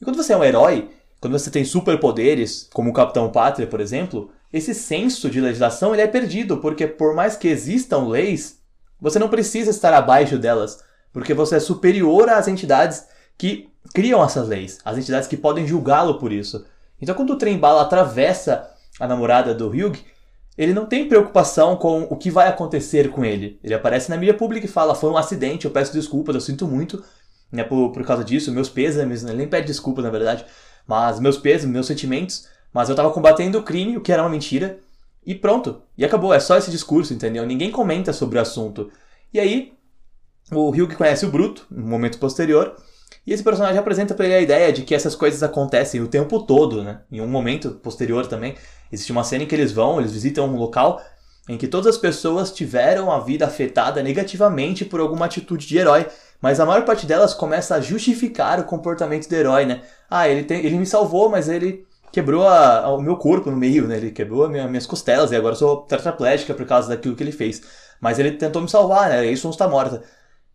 E 0.00 0.04
quando 0.04 0.16
você 0.16 0.32
é 0.32 0.36
um 0.36 0.42
herói, 0.42 0.90
quando 1.20 1.38
você 1.38 1.50
tem 1.50 1.64
superpoderes, 1.64 2.68
como 2.72 2.90
o 2.90 2.92
Capitão 2.92 3.30
Pátria, 3.30 3.68
por 3.68 3.80
exemplo, 3.80 4.32
esse 4.52 4.74
senso 4.74 5.30
de 5.30 5.40
legislação 5.40 5.92
ele 5.92 6.02
é 6.02 6.08
perdido, 6.08 6.58
porque 6.58 6.86
por 6.88 7.14
mais 7.14 7.36
que 7.36 7.48
existam 7.48 8.08
leis, 8.08 8.58
você 9.00 9.18
não 9.18 9.28
precisa 9.28 9.70
estar 9.70 9.94
abaixo 9.94 10.38
delas, 10.38 10.82
porque 11.12 11.34
você 11.34 11.56
é 11.56 11.60
superior 11.60 12.28
às 12.28 12.48
entidades 12.48 13.06
que 13.36 13.68
criam 13.94 14.24
essas 14.24 14.48
leis, 14.48 14.78
as 14.84 14.98
entidades 14.98 15.28
que 15.28 15.36
podem 15.36 15.66
julgá-lo 15.66 16.18
por 16.18 16.32
isso. 16.32 16.66
Então 17.00 17.14
quando 17.14 17.30
o 17.30 17.38
trem 17.38 17.58
bala 17.58 17.82
atravessa 17.82 18.70
a 18.98 19.06
namorada 19.06 19.54
do 19.54 19.68
Hugh, 19.68 19.96
ele 20.58 20.74
não 20.74 20.84
tem 20.84 21.08
preocupação 21.08 21.76
com 21.76 22.02
o 22.10 22.16
que 22.16 22.30
vai 22.30 22.48
acontecer 22.48 23.10
com 23.10 23.24
ele. 23.24 23.60
Ele 23.62 23.72
aparece 23.72 24.10
na 24.10 24.16
mídia 24.16 24.34
pública 24.34 24.66
e 24.66 24.68
fala: 24.68 24.94
foi 24.94 25.08
um 25.08 25.16
acidente, 25.16 25.64
eu 25.64 25.70
peço 25.70 25.92
desculpas, 25.92 26.34
eu 26.34 26.40
sinto 26.40 26.66
muito 26.66 27.02
né, 27.50 27.64
por, 27.64 27.92
por 27.92 28.04
causa 28.04 28.24
disso, 28.24 28.52
meus 28.52 28.68
pêsames, 28.68 29.22
ele 29.22 29.34
nem 29.34 29.48
pede 29.48 29.66
desculpas 29.66 30.04
na 30.04 30.10
verdade, 30.10 30.44
mas 30.86 31.18
meus 31.20 31.38
pêsames, 31.38 31.72
meus 31.72 31.86
sentimentos, 31.86 32.48
mas 32.72 32.88
eu 32.88 32.94
tava 32.94 33.10
combatendo 33.10 33.58
o 33.58 33.62
crime, 33.62 33.96
o 33.96 34.00
que 34.00 34.12
era 34.12 34.22
uma 34.22 34.28
mentira, 34.28 34.78
e 35.24 35.34
pronto. 35.34 35.82
E 35.96 36.04
acabou, 36.04 36.32
é 36.32 36.40
só 36.40 36.56
esse 36.56 36.70
discurso, 36.70 37.14
entendeu? 37.14 37.46
Ninguém 37.46 37.70
comenta 37.70 38.12
sobre 38.12 38.38
o 38.38 38.42
assunto. 38.42 38.90
E 39.32 39.38
aí, 39.38 39.72
o 40.50 40.70
Hugh 40.70 40.94
conhece 40.96 41.26
o 41.26 41.30
Bruto, 41.30 41.66
no 41.70 41.86
momento 41.86 42.18
posterior, 42.18 42.76
e 43.28 43.32
esse 43.34 43.44
personagem 43.44 43.78
apresenta 43.78 44.14
para 44.14 44.24
ele 44.24 44.34
a 44.36 44.40
ideia 44.40 44.72
de 44.72 44.80
que 44.84 44.94
essas 44.94 45.14
coisas 45.14 45.42
acontecem 45.42 46.00
o 46.00 46.08
tempo 46.08 46.40
todo, 46.40 46.82
né? 46.82 47.02
Em 47.12 47.20
um 47.20 47.28
momento 47.28 47.72
posterior 47.72 48.26
também. 48.26 48.54
Existe 48.90 49.12
uma 49.12 49.22
cena 49.22 49.44
em 49.44 49.46
que 49.46 49.54
eles 49.54 49.70
vão, 49.70 50.00
eles 50.00 50.12
visitam 50.12 50.46
um 50.46 50.56
local 50.56 50.98
em 51.46 51.58
que 51.58 51.68
todas 51.68 51.94
as 51.94 51.98
pessoas 51.98 52.50
tiveram 52.50 53.12
a 53.12 53.20
vida 53.20 53.44
afetada 53.44 54.02
negativamente 54.02 54.82
por 54.82 54.98
alguma 54.98 55.26
atitude 55.26 55.66
de 55.66 55.76
herói, 55.76 56.06
mas 56.40 56.58
a 56.58 56.64
maior 56.64 56.86
parte 56.86 57.04
delas 57.04 57.34
começa 57.34 57.74
a 57.74 57.82
justificar 57.82 58.60
o 58.60 58.64
comportamento 58.64 59.28
do 59.28 59.34
herói, 59.34 59.66
né? 59.66 59.82
Ah, 60.08 60.26
ele, 60.26 60.44
tem, 60.44 60.64
ele 60.64 60.78
me 60.78 60.86
salvou, 60.86 61.28
mas 61.28 61.50
ele 61.50 61.86
quebrou 62.10 62.48
a, 62.48 62.78
a, 62.78 62.94
o 62.94 63.02
meu 63.02 63.18
corpo 63.18 63.50
no 63.50 63.58
meio, 63.58 63.86
né? 63.86 63.98
Ele 63.98 64.10
quebrou 64.10 64.48
minha, 64.48 64.66
minhas 64.66 64.86
costelas 64.86 65.32
e 65.32 65.36
agora 65.36 65.52
eu 65.52 65.58
sou 65.58 65.82
tetraplégica 65.82 66.54
por 66.54 66.64
causa 66.64 66.88
daquilo 66.88 67.14
que 67.14 67.22
ele 67.22 67.32
fez. 67.32 67.60
Mas 68.00 68.18
ele 68.18 68.32
tentou 68.32 68.62
me 68.62 68.70
salvar, 68.70 69.10
né? 69.10 69.26
Isso 69.26 69.46
não 69.46 69.50
está 69.50 69.68
morta. 69.68 70.02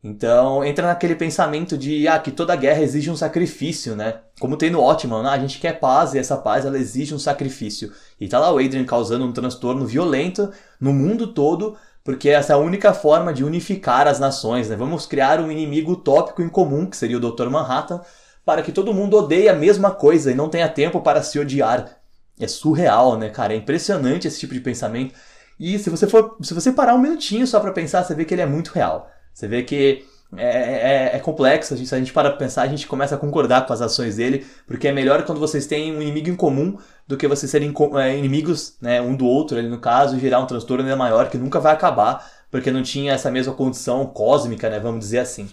Então 0.03 0.65
entra 0.65 0.88
naquele 0.88 1.15
pensamento 1.15 1.77
de 1.77 2.07
ah, 2.10 2.19
que 2.19 2.29
toda 2.29 2.55
guerra 2.57 2.81
exige 2.81 3.10
um 3.10 3.15
sacrifício, 3.15 3.95
né? 3.95 4.19
Como 4.38 4.57
tem 4.57 4.69
no 4.69 4.83
Ottoman, 4.83 5.25
ah, 5.25 5.31
a 5.31 5.39
gente 5.39 5.60
quer 5.60 5.79
paz 5.79 6.13
e 6.13 6.19
essa 6.19 6.36
paz 6.36 6.65
ela 6.65 6.77
exige 6.77 7.15
um 7.15 7.19
sacrifício. 7.19 7.89
E 8.19 8.27
tá 8.27 8.38
lá 8.38 8.51
o 8.51 8.57
Adrian 8.57 8.83
causando 8.83 9.24
um 9.24 9.31
transtorno 9.31 9.86
violento 9.86 10.51
no 10.77 10.91
mundo 10.91 11.27
todo, 11.27 11.77
porque 12.03 12.27
essa 12.27 12.51
é 12.51 12.55
a 12.55 12.60
única 12.60 12.93
forma 12.93 13.33
de 13.33 13.45
unificar 13.45 14.05
as 14.05 14.19
nações, 14.19 14.67
né? 14.67 14.75
Vamos 14.75 15.05
criar 15.05 15.39
um 15.39 15.50
inimigo 15.50 15.93
utópico 15.93 16.41
em 16.41 16.50
comum, 16.50 16.86
que 16.86 16.98
seria 16.98 17.17
o 17.17 17.22
Dr. 17.22 17.50
Manhattan, 17.50 18.01
para 18.43 18.62
que 18.62 18.74
todo 18.74 18.93
mundo 18.93 19.15
odeie 19.15 19.48
a 19.48 19.55
mesma 19.55 19.89
coisa 19.89 20.29
e 20.31 20.36
não 20.36 20.50
tenha 20.50 20.67
tempo 20.67 21.00
para 21.00 21.24
se 21.24 21.39
odiar. 21.39 21.98
É 22.38 22.48
surreal, 22.48 23.17
né, 23.17 23.29
cara? 23.29 23.53
É 23.53 23.55
impressionante 23.55 24.27
esse 24.27 24.39
tipo 24.39 24.53
de 24.53 24.60
pensamento. 24.60 25.15
E 25.57 25.79
se 25.79 25.89
você 25.89 26.07
for, 26.07 26.36
se 26.41 26.53
você 26.53 26.74
parar 26.74 26.93
um 26.95 27.00
minutinho 27.00 27.48
só 27.48 27.60
para 27.62 27.72
pensar, 27.72 28.03
você 28.03 28.13
vê 28.13 28.25
que 28.25 28.33
ele 28.33 28.41
é 28.41 28.45
muito 28.45 28.72
real. 28.72 29.10
Você 29.34 29.48
vê 29.48 29.63
que 29.63 30.06
é, 30.38 31.12
é, 31.12 31.16
é 31.16 31.20
complexo, 31.20 31.78
se 31.78 31.96
a 31.96 32.00
gente 32.00 32.13
para 32.13 32.32
pensar, 32.32 32.63
a 32.63 32.68
gente 32.68 32.88
começa 32.88 33.16
a 33.16 33.18
concordar 33.18 33.66
com 33.66 33.74
as 33.74 33.82
ações 33.82 34.16
dele, 34.16 34.46
porque 34.66 34.88
é 34.88 34.92
melhor 34.92 35.24
quando 35.24 35.40
vocês 35.40 35.66
têm 35.68 35.96
um 35.96 36.02
inimigo 36.02 36.30
em 36.30 36.36
comum 36.36 36.78
do 37.08 37.18
que 37.18 37.28
vocês 37.28 37.52
serem 37.52 37.74
é, 38.02 38.18
inimigos 38.18 38.75
né, 38.82 39.02
um 39.02 39.16
do 39.16 39.25
outro, 39.25 39.58
ali 39.58 39.68
no 39.68 39.80
caso, 39.80 40.16
e 40.16 40.20
gerar 40.20 40.40
um 40.40 40.48
transtorno 40.48 40.84
ainda 40.84 40.96
maior 40.96 41.30
que 41.30 41.38
nunca 41.38 41.60
vai 41.60 41.74
acabar, 41.74 42.28
porque 42.50 42.72
não 42.72 42.82
tinha 42.82 43.13
essa 43.13 43.30
mesma 43.30 43.54
condição 43.54 44.06
cósmica, 44.08 44.70
né, 44.70 44.80
vamos 44.80 45.02
dizer 45.02 45.20
assim. 45.20 45.50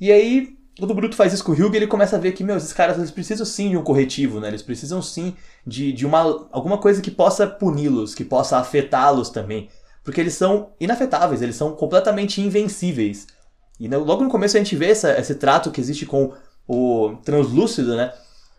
E 0.00 0.12
aí, 0.12 0.56
quando 0.78 0.92
o 0.92 0.94
Bruto 0.94 1.16
faz 1.16 1.32
isso 1.32 1.42
com 1.42 1.52
o 1.52 1.54
Hugh, 1.54 1.74
ele 1.74 1.86
começa 1.88 2.16
a 2.16 2.18
ver 2.20 2.32
que, 2.32 2.44
meu, 2.44 2.56
esses 2.56 2.72
caras 2.72 2.96
eles 2.96 3.10
precisam 3.10 3.44
sim 3.44 3.70
de 3.70 3.76
um 3.76 3.82
corretivo, 3.82 4.38
né? 4.38 4.46
Eles 4.46 4.62
precisam 4.62 5.02
sim 5.02 5.34
de, 5.66 5.92
de 5.92 6.06
uma, 6.06 6.46
alguma 6.52 6.78
coisa 6.78 7.02
que 7.02 7.10
possa 7.10 7.48
puni-los, 7.48 8.14
que 8.14 8.24
possa 8.24 8.58
afetá-los 8.58 9.28
também. 9.28 9.68
Porque 10.08 10.22
eles 10.22 10.32
são 10.32 10.70
inafetáveis, 10.80 11.42
eles 11.42 11.54
são 11.54 11.72
completamente 11.72 12.40
invencíveis. 12.40 13.26
E 13.78 13.86
logo 13.88 14.24
no 14.24 14.30
começo 14.30 14.56
a 14.56 14.58
gente 14.58 14.74
vê 14.74 14.86
essa, 14.86 15.12
esse 15.20 15.34
trato 15.34 15.70
que 15.70 15.82
existe 15.82 16.06
com 16.06 16.32
o 16.66 17.18
translúcido, 17.22 17.94
né? 17.94 18.10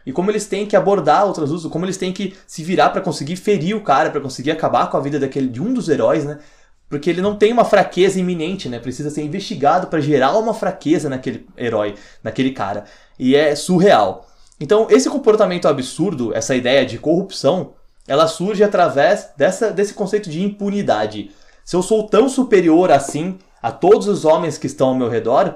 E 0.06 0.14
como 0.14 0.30
eles 0.30 0.46
têm 0.46 0.68
que 0.68 0.76
abordar 0.76 1.28
o 1.28 1.34
translúcido, 1.34 1.72
como 1.72 1.86
eles 1.86 1.98
têm 1.98 2.14
que 2.14 2.36
se 2.46 2.64
virar 2.64 2.92
para 2.92 3.02
conseguir 3.02 3.36
ferir 3.36 3.76
o 3.76 3.82
cara, 3.82 4.12
para 4.12 4.22
conseguir 4.22 4.52
acabar 4.52 4.92
com 4.92 4.98
a 4.98 5.00
vida 5.00 5.20
daquele 5.20 5.48
de 5.48 5.60
um 5.60 5.74
dos 5.74 5.90
heróis, 5.90 6.24
né? 6.24 6.38
Porque 6.88 7.10
ele 7.10 7.20
não 7.20 7.36
tem 7.36 7.52
uma 7.52 7.66
fraqueza 7.66 8.20
iminente, 8.20 8.70
né? 8.70 8.78
Precisa 8.78 9.10
ser 9.10 9.24
investigado 9.24 9.88
para 9.88 10.00
gerar 10.00 10.38
uma 10.38 10.54
fraqueza 10.54 11.10
naquele 11.10 11.48
herói, 11.58 11.96
naquele 12.24 12.52
cara. 12.52 12.84
E 13.18 13.36
é 13.36 13.56
surreal. 13.56 14.28
Então, 14.60 14.86
esse 14.92 15.10
comportamento 15.10 15.68
absurdo, 15.68 16.32
essa 16.32 16.56
ideia 16.56 16.86
de 16.86 17.00
corrupção, 17.00 17.74
ela 18.08 18.28
surge 18.28 18.64
através 18.64 19.30
dessa, 19.36 19.72
desse 19.72 19.96
conceito 19.96 20.30
de 20.30 20.44
impunidade. 20.44 21.32
Se 21.70 21.76
eu 21.76 21.84
sou 21.84 22.08
tão 22.08 22.28
superior 22.28 22.90
assim 22.90 23.38
a 23.62 23.72
todos 23.72 24.08
os 24.08 24.26
homens 24.26 24.58
que 24.58 24.66
estão 24.66 24.88
ao 24.88 24.96
meu 24.96 25.08
redor, 25.08 25.54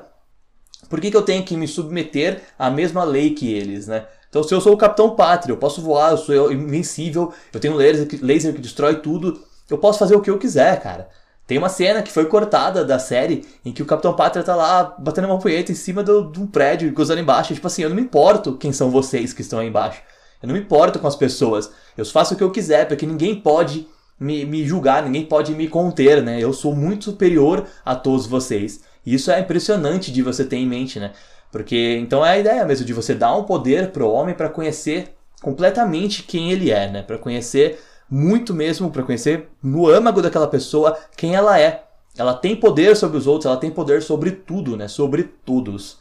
por 0.88 1.01
que, 1.01 1.10
que 1.10 1.17
eu 1.17 1.24
tenho 1.24 1.43
que 1.43 1.58
me 1.58 1.67
submeter 1.67 2.39
à 2.60 2.70
mesma 2.70 3.03
lei 3.03 3.32
que 3.32 3.51
eles, 3.51 3.88
né? 3.88 4.05
Então, 4.29 4.43
se 4.43 4.53
eu 4.53 4.62
sou 4.62 4.74
o 4.74 4.77
Capitão 4.77 5.15
Pátria, 5.15 5.53
eu 5.53 5.58
posso 5.58 5.82
voar, 5.82 6.12
eu 6.12 6.17
sou 6.20 6.51
invencível, 6.51 7.34
eu 7.51 7.60
tenho 7.60 7.74
laser, 7.74 8.08
laser 8.22 8.53
que 8.53 8.62
destrói 8.62 8.98
tudo, 8.98 9.41
eu 9.67 9.79
posso 9.79 9.98
fazer 9.98 10.15
o 10.15 10.22
que 10.22 10.29
eu 10.29 10.38
quiser, 10.38 10.79
cara. 10.84 11.10
Tem 11.48 11.58
uma 11.58 11.67
cena 11.67 12.03
que 12.03 12.12
foi 12.12 12.27
cortada 12.27 12.86
da 12.86 13.00
série 13.00 13.43
em 13.65 13.72
que 13.72 13.82
o 13.82 13.86
Capitão 13.88 14.15
Pátria 14.15 14.46
tá 14.46 14.55
lá 14.55 14.96
batendo 15.00 15.25
uma 15.25 15.39
punheta 15.39 15.72
em 15.72 15.75
cima 15.75 16.03
de 16.03 16.39
um 16.39 16.46
prédio 16.46 16.88
e 16.88 16.91
gozando 16.91 17.22
embaixo. 17.22 17.55
tipo 17.55 17.65
assim, 17.65 17.82
eu 17.82 17.89
não 17.89 17.96
me 17.96 18.03
importo 18.03 18.55
quem 18.55 18.72
são 18.72 18.91
vocês 18.91 19.34
que 19.34 19.41
estão 19.41 19.58
aí 19.58 19.67
embaixo. 19.67 20.00
Eu 20.43 20.48
não 20.48 20.53
me 20.53 20.62
importo 20.62 21.00
com 21.00 21.08
as 21.08 21.15
pessoas. 21.15 21.72
Eu 21.98 22.05
faço 22.05 22.36
o 22.36 22.38
que 22.38 22.43
eu 22.43 22.51
quiser, 22.51 22.88
porque 22.88 23.08
ninguém 23.08 23.34
pode 23.34 23.88
me, 24.20 24.46
me 24.46 24.65
julgar, 24.65 25.03
ninguém 25.03 25.25
pode 25.25 25.53
me 25.53 25.67
conter, 25.67 26.22
né? 26.22 26.39
Eu 26.39 26.53
sou 26.53 26.75
muito 26.75 27.05
superior 27.05 27.65
a 27.86 27.96
todos 27.96 28.25
vocês. 28.25 28.82
E 29.05 29.13
isso 29.13 29.32
é 29.32 29.39
impressionante 29.39 30.12
de 30.12 30.22
você 30.22 30.46
ter 30.46 30.58
em 30.58 30.67
mente, 30.67 31.00
né? 31.00 31.12
Porque 31.51 31.98
então 32.00 32.25
é 32.25 32.32
a 32.32 32.39
ideia 32.39 32.65
mesmo 32.65 32.86
de 32.86 32.93
você 32.93 33.13
dar 33.13 33.36
um 33.36 33.43
poder 33.43 33.91
pro 33.91 34.10
homem 34.10 34.34
para 34.34 34.50
conhecer 34.50 35.13
completamente 35.41 36.24
quem 36.24 36.51
ele 36.51 36.72
é, 36.72 36.89
né? 36.89 37.01
Para 37.03 37.17
conhecer 37.17 37.79
muito 38.10 38.53
mesmo 38.53 38.91
para 38.91 39.03
conhecer 39.03 39.50
no 39.62 39.88
âmago 39.88 40.22
daquela 40.22 40.48
pessoa 40.48 40.98
quem 41.17 41.36
ela 41.36 41.60
é. 41.60 41.84
Ela 42.15 42.34
tem 42.34 42.55
poder 42.55 42.96
sobre 42.96 43.17
os 43.17 43.25
outros, 43.25 43.48
ela 43.48 43.58
tem 43.58 43.72
poder 43.72 44.03
sobre 44.03 44.32
tudo, 44.32 44.77
né? 44.77 44.88
Sobre 44.88 45.24
todos. 45.24 45.98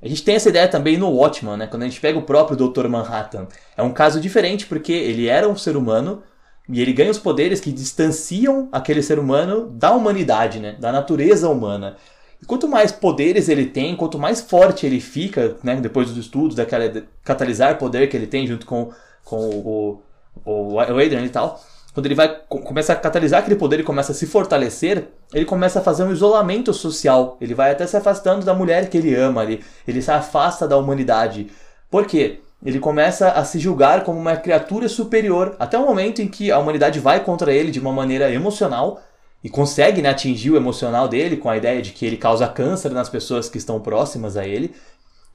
A 0.00 0.06
gente 0.06 0.22
tem 0.22 0.36
essa 0.36 0.48
ideia 0.48 0.68
também 0.68 0.96
no 0.96 1.10
Watchman, 1.10 1.56
né? 1.56 1.66
Quando 1.66 1.82
a 1.82 1.88
gente 1.88 2.00
pega 2.00 2.18
o 2.18 2.22
próprio 2.22 2.56
Dr. 2.56 2.86
Manhattan. 2.86 3.48
É 3.76 3.82
um 3.82 3.92
caso 3.92 4.20
diferente 4.20 4.66
porque 4.66 4.92
ele 4.92 5.26
era 5.26 5.48
um 5.48 5.56
ser 5.56 5.76
humano 5.76 6.22
e 6.68 6.80
ele 6.80 6.92
ganha 6.92 7.10
os 7.10 7.18
poderes 7.18 7.60
que 7.60 7.70
distanciam 7.70 8.68
aquele 8.72 9.02
ser 9.02 9.18
humano 9.18 9.68
da 9.68 9.92
humanidade, 9.92 10.58
né? 10.58 10.76
Da 10.78 10.90
natureza 10.90 11.48
humana. 11.48 11.96
E 12.42 12.44
quanto 12.44 12.66
mais 12.68 12.90
poderes 12.90 13.48
ele 13.48 13.66
tem, 13.66 13.96
quanto 13.96 14.18
mais 14.18 14.40
forte 14.40 14.84
ele 14.84 15.00
fica, 15.00 15.56
né? 15.62 15.76
Depois 15.76 16.08
dos 16.08 16.16
estudos, 16.18 16.56
daquela 16.56 16.92
catalisar 17.22 17.78
poder 17.78 18.08
que 18.08 18.16
ele 18.16 18.26
tem 18.26 18.46
junto 18.46 18.66
com, 18.66 18.90
com 19.24 19.38
o, 19.38 20.02
o 20.44 20.80
Adrian 20.80 21.24
e 21.24 21.28
tal, 21.28 21.60
quando 21.94 22.06
ele 22.06 22.14
vai 22.14 22.28
começa 22.48 22.92
a 22.92 22.96
catalisar 22.96 23.40
aquele 23.40 23.56
poder 23.56 23.80
e 23.80 23.84
começa 23.84 24.12
a 24.12 24.14
se 24.14 24.26
fortalecer, 24.26 25.08
ele 25.32 25.44
começa 25.44 25.78
a 25.78 25.82
fazer 25.82 26.02
um 26.02 26.12
isolamento 26.12 26.74
social. 26.74 27.38
Ele 27.40 27.54
vai 27.54 27.70
até 27.70 27.86
se 27.86 27.96
afastando 27.96 28.44
da 28.44 28.52
mulher 28.52 28.90
que 28.90 28.98
ele 28.98 29.14
ama, 29.14 29.44
ele, 29.44 29.64
ele 29.86 30.02
se 30.02 30.10
afasta 30.10 30.66
da 30.68 30.76
humanidade. 30.76 31.48
Por 31.90 32.06
quê? 32.06 32.40
Ele 32.64 32.80
começa 32.80 33.30
a 33.30 33.44
se 33.44 33.58
julgar 33.58 34.02
como 34.02 34.18
uma 34.18 34.36
criatura 34.36 34.88
superior, 34.88 35.54
até 35.58 35.78
o 35.78 35.86
momento 35.86 36.22
em 36.22 36.28
que 36.28 36.50
a 36.50 36.58
humanidade 36.58 36.98
vai 36.98 37.22
contra 37.22 37.52
ele 37.52 37.70
de 37.70 37.78
uma 37.78 37.92
maneira 37.92 38.32
emocional 38.32 39.00
e 39.44 39.50
consegue 39.50 40.02
né, 40.02 40.08
atingir 40.08 40.50
o 40.50 40.56
emocional 40.56 41.06
dele 41.06 41.36
com 41.36 41.48
a 41.48 41.56
ideia 41.56 41.80
de 41.80 41.92
que 41.92 42.04
ele 42.04 42.16
causa 42.16 42.48
câncer 42.48 42.90
nas 42.90 43.08
pessoas 43.08 43.48
que 43.48 43.58
estão 43.58 43.80
próximas 43.80 44.36
a 44.36 44.46
ele. 44.46 44.74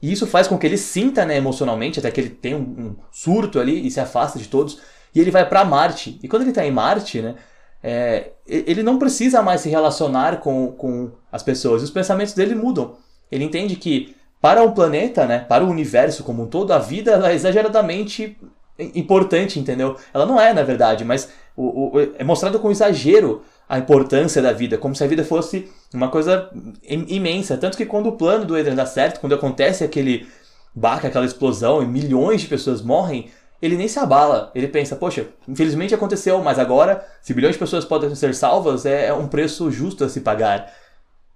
E 0.02 0.10
isso 0.12 0.26
faz 0.26 0.48
com 0.48 0.58
que 0.58 0.66
ele 0.66 0.76
sinta 0.76 1.24
né, 1.24 1.36
emocionalmente, 1.36 1.98
até 1.98 2.10
que 2.10 2.20
ele 2.20 2.30
tenha 2.30 2.56
um, 2.56 2.60
um 2.60 2.96
surto 3.10 3.60
ali 3.60 3.86
e 3.86 3.90
se 3.90 4.00
afasta 4.00 4.38
de 4.38 4.48
todos. 4.48 4.80
E 5.14 5.20
ele 5.20 5.30
vai 5.30 5.48
para 5.48 5.64
Marte. 5.64 6.18
E 6.22 6.28
quando 6.28 6.42
ele 6.42 6.50
está 6.50 6.66
em 6.66 6.72
Marte, 6.72 7.22
né, 7.22 7.36
é, 7.82 8.32
ele 8.46 8.82
não 8.82 8.98
precisa 8.98 9.40
mais 9.42 9.60
se 9.60 9.68
relacionar 9.68 10.40
com, 10.40 10.72
com 10.72 11.12
as 11.30 11.42
pessoas. 11.42 11.82
Os 11.82 11.90
pensamentos 11.90 12.34
dele 12.34 12.54
mudam. 12.54 12.96
Ele 13.30 13.44
entende 13.44 13.76
que 13.76 14.14
para 14.42 14.64
o 14.64 14.72
planeta, 14.72 15.24
né, 15.24 15.46
para 15.48 15.64
o 15.64 15.70
universo 15.70 16.24
como 16.24 16.42
um 16.42 16.46
todo, 16.46 16.72
a 16.72 16.78
vida 16.78 17.12
é 17.30 17.32
exageradamente 17.32 18.36
importante, 18.76 19.60
entendeu? 19.60 19.96
Ela 20.12 20.26
não 20.26 20.40
é, 20.40 20.52
na 20.52 20.64
verdade, 20.64 21.04
mas 21.04 21.30
o, 21.56 21.96
o, 21.96 22.00
é 22.18 22.24
mostrado 22.24 22.58
com 22.58 22.70
exagero 22.70 23.42
a 23.68 23.78
importância 23.78 24.42
da 24.42 24.52
vida, 24.52 24.76
como 24.76 24.96
se 24.96 25.04
a 25.04 25.06
vida 25.06 25.24
fosse 25.24 25.70
uma 25.94 26.08
coisa 26.08 26.50
imensa. 26.82 27.56
Tanto 27.56 27.76
que 27.76 27.86
quando 27.86 28.08
o 28.08 28.16
plano 28.16 28.44
do 28.44 28.58
Eden 28.58 28.74
dá 28.74 28.84
certo, 28.84 29.20
quando 29.20 29.34
acontece 29.34 29.84
aquele 29.84 30.26
baque, 30.74 31.06
aquela 31.06 31.24
explosão 31.24 31.80
e 31.80 31.86
milhões 31.86 32.40
de 32.40 32.48
pessoas 32.48 32.82
morrem, 32.82 33.30
ele 33.62 33.76
nem 33.76 33.86
se 33.86 33.98
abala. 33.98 34.50
Ele 34.54 34.66
pensa, 34.66 34.96
poxa, 34.96 35.28
infelizmente 35.46 35.94
aconteceu, 35.94 36.42
mas 36.42 36.58
agora, 36.58 37.06
se 37.22 37.32
bilhões 37.32 37.54
de 37.54 37.60
pessoas 37.60 37.84
podem 37.84 38.12
ser 38.14 38.34
salvas, 38.34 38.84
é, 38.84 39.06
é 39.06 39.14
um 39.14 39.28
preço 39.28 39.70
justo 39.70 40.04
a 40.04 40.08
se 40.08 40.20
pagar. 40.20 40.70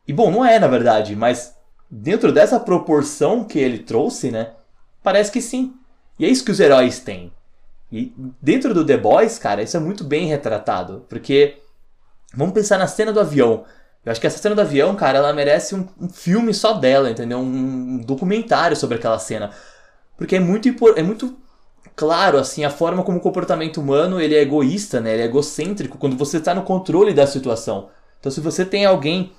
E 0.08 0.12
bom, 0.12 0.30
não 0.30 0.44
é 0.44 0.58
na 0.58 0.66
verdade, 0.66 1.14
mas 1.14 1.55
dentro 1.90 2.32
dessa 2.32 2.58
proporção 2.60 3.44
que 3.44 3.58
ele 3.58 3.78
trouxe, 3.78 4.30
né? 4.30 4.52
Parece 5.02 5.30
que 5.30 5.40
sim. 5.40 5.74
E 6.18 6.24
é 6.24 6.28
isso 6.28 6.44
que 6.44 6.50
os 6.50 6.60
heróis 6.60 6.98
têm. 6.98 7.32
E 7.92 8.12
dentro 8.42 8.74
do 8.74 8.84
The 8.84 8.96
Boys, 8.96 9.38
cara, 9.38 9.62
isso 9.62 9.76
é 9.76 9.80
muito 9.80 10.02
bem 10.02 10.26
retratado, 10.26 11.04
porque 11.08 11.60
Vamos 12.36 12.52
pensar 12.52 12.78
na 12.78 12.86
cena 12.86 13.12
do 13.12 13.20
avião. 13.20 13.64
Eu 14.04 14.12
acho 14.12 14.20
que 14.20 14.26
essa 14.26 14.38
cena 14.38 14.54
do 14.54 14.60
avião, 14.60 14.94
cara, 14.94 15.18
ela 15.18 15.32
merece 15.32 15.74
um, 15.74 15.88
um 15.98 16.08
filme 16.08 16.52
só 16.52 16.74
dela, 16.74 17.10
entendeu? 17.10 17.38
Um, 17.38 17.94
um, 17.94 17.98
documentário 17.98 18.76
sobre 18.76 18.98
aquela 18.98 19.18
cena. 19.18 19.50
Porque 20.16 20.36
é 20.36 20.40
muito, 20.40 20.68
é 20.96 21.02
muito 21.02 21.36
claro, 21.96 22.38
assim, 22.38 22.64
a 22.64 22.70
forma 22.70 23.02
como 23.02 23.18
o 23.18 23.20
comportamento 23.20 23.78
humano 23.80 24.20
ele 24.20 24.34
é 24.34 24.42
egoísta, 24.42 25.00
né? 25.00 25.14
Ele 25.14 25.22
é 25.22 25.24
egocêntrico 25.24 25.98
quando 25.98 26.16
você 26.16 26.36
está 26.36 26.54
no 26.54 26.62
controle 26.62 27.14
da 27.14 27.26
situação. 27.26 27.88
Então, 28.20 28.30
se 28.30 28.40
você 28.40 28.64
tem 28.64 28.84
alguém 28.84 29.32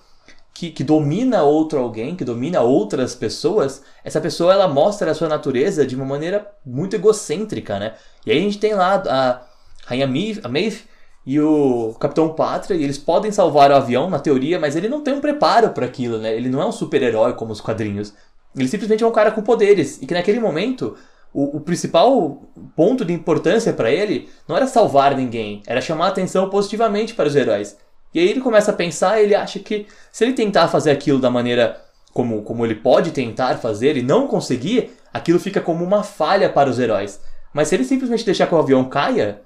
que, 0.57 0.71
que 0.71 0.83
domina 0.83 1.43
outro 1.43 1.77
alguém, 1.77 2.15
que 2.15 2.25
domina 2.25 2.61
outras 2.61 3.13
pessoas, 3.13 3.83
essa 4.03 4.19
pessoa 4.19 4.51
ela 4.51 4.67
mostra 4.67 5.11
a 5.11 5.13
sua 5.13 5.29
natureza 5.29 5.85
de 5.85 5.95
uma 5.95 6.03
maneira 6.03 6.47
muito 6.65 6.95
egocêntrica, 6.95 7.77
né? 7.77 7.93
E 8.25 8.31
aí 8.31 8.39
a 8.39 8.41
gente 8.41 8.57
tem 8.57 8.73
lá 8.73 8.95
a 9.07 9.41
Rainha 9.85 10.07
Maeve, 10.07 10.41
a 10.43 10.97
e 11.27 11.39
o 11.39 11.95
Capitão 11.99 12.33
Pátria, 12.33 12.75
e 12.75 12.83
eles 12.83 12.97
podem 12.97 13.31
salvar 13.31 13.69
o 13.69 13.75
avião, 13.75 14.09
na 14.09 14.17
teoria, 14.17 14.59
mas 14.59 14.75
ele 14.75 14.89
não 14.89 15.03
tem 15.03 15.13
um 15.13 15.21
preparo 15.21 15.69
para 15.69 15.85
aquilo, 15.85 16.17
né? 16.17 16.35
Ele 16.35 16.49
não 16.49 16.59
é 16.59 16.65
um 16.65 16.71
super-herói 16.71 17.33
como 17.33 17.51
os 17.51 17.61
quadrinhos. 17.61 18.15
Ele 18.55 18.67
simplesmente 18.67 19.03
é 19.03 19.07
um 19.07 19.11
cara 19.11 19.29
com 19.29 19.43
poderes. 19.43 20.01
E 20.01 20.07
que 20.07 20.13
naquele 20.15 20.39
momento, 20.39 20.97
o, 21.31 21.57
o 21.57 21.61
principal 21.61 22.41
ponto 22.75 23.05
de 23.05 23.13
importância 23.13 23.73
para 23.73 23.91
ele 23.91 24.27
não 24.47 24.57
era 24.57 24.65
salvar 24.65 25.15
ninguém, 25.15 25.61
era 25.67 25.81
chamar 25.81 26.07
atenção 26.07 26.49
positivamente 26.49 27.13
para 27.13 27.27
os 27.27 27.35
heróis. 27.35 27.77
E 28.17 28.19
aí 28.19 28.29
ele 28.29 28.41
começa 28.41 28.71
a 28.71 28.74
pensar, 28.74 29.21
ele 29.21 29.36
acha 29.36 29.59
que 29.59 29.86
se 30.12 30.25
ele 30.25 30.33
tentar 30.33 30.69
fazer 30.69 30.89
aquilo 30.89 31.19
da 31.19 31.29
maneira 31.29 31.79
como, 32.12 32.41
como 32.41 32.65
ele 32.65 32.74
pode 32.74 33.12
tentar 33.12 33.57
fazer 33.57 33.95
e 33.95 34.01
não 34.01 34.25
conseguir, 34.25 34.97
aquilo 35.13 35.39
fica 35.39 35.62
como 35.62 35.86
uma 35.86 36.01
falha 36.01 36.50
para 36.50 36.67
os 36.67 36.79
heróis. 36.79 37.21
Mas 37.53 37.67
se 37.67 37.75
ele 37.75 37.83
simplesmente 37.83 38.25
deixar 38.25 38.47
que 38.47 38.55
o 38.55 38.57
avião 38.57 38.89
caia, 38.89 39.41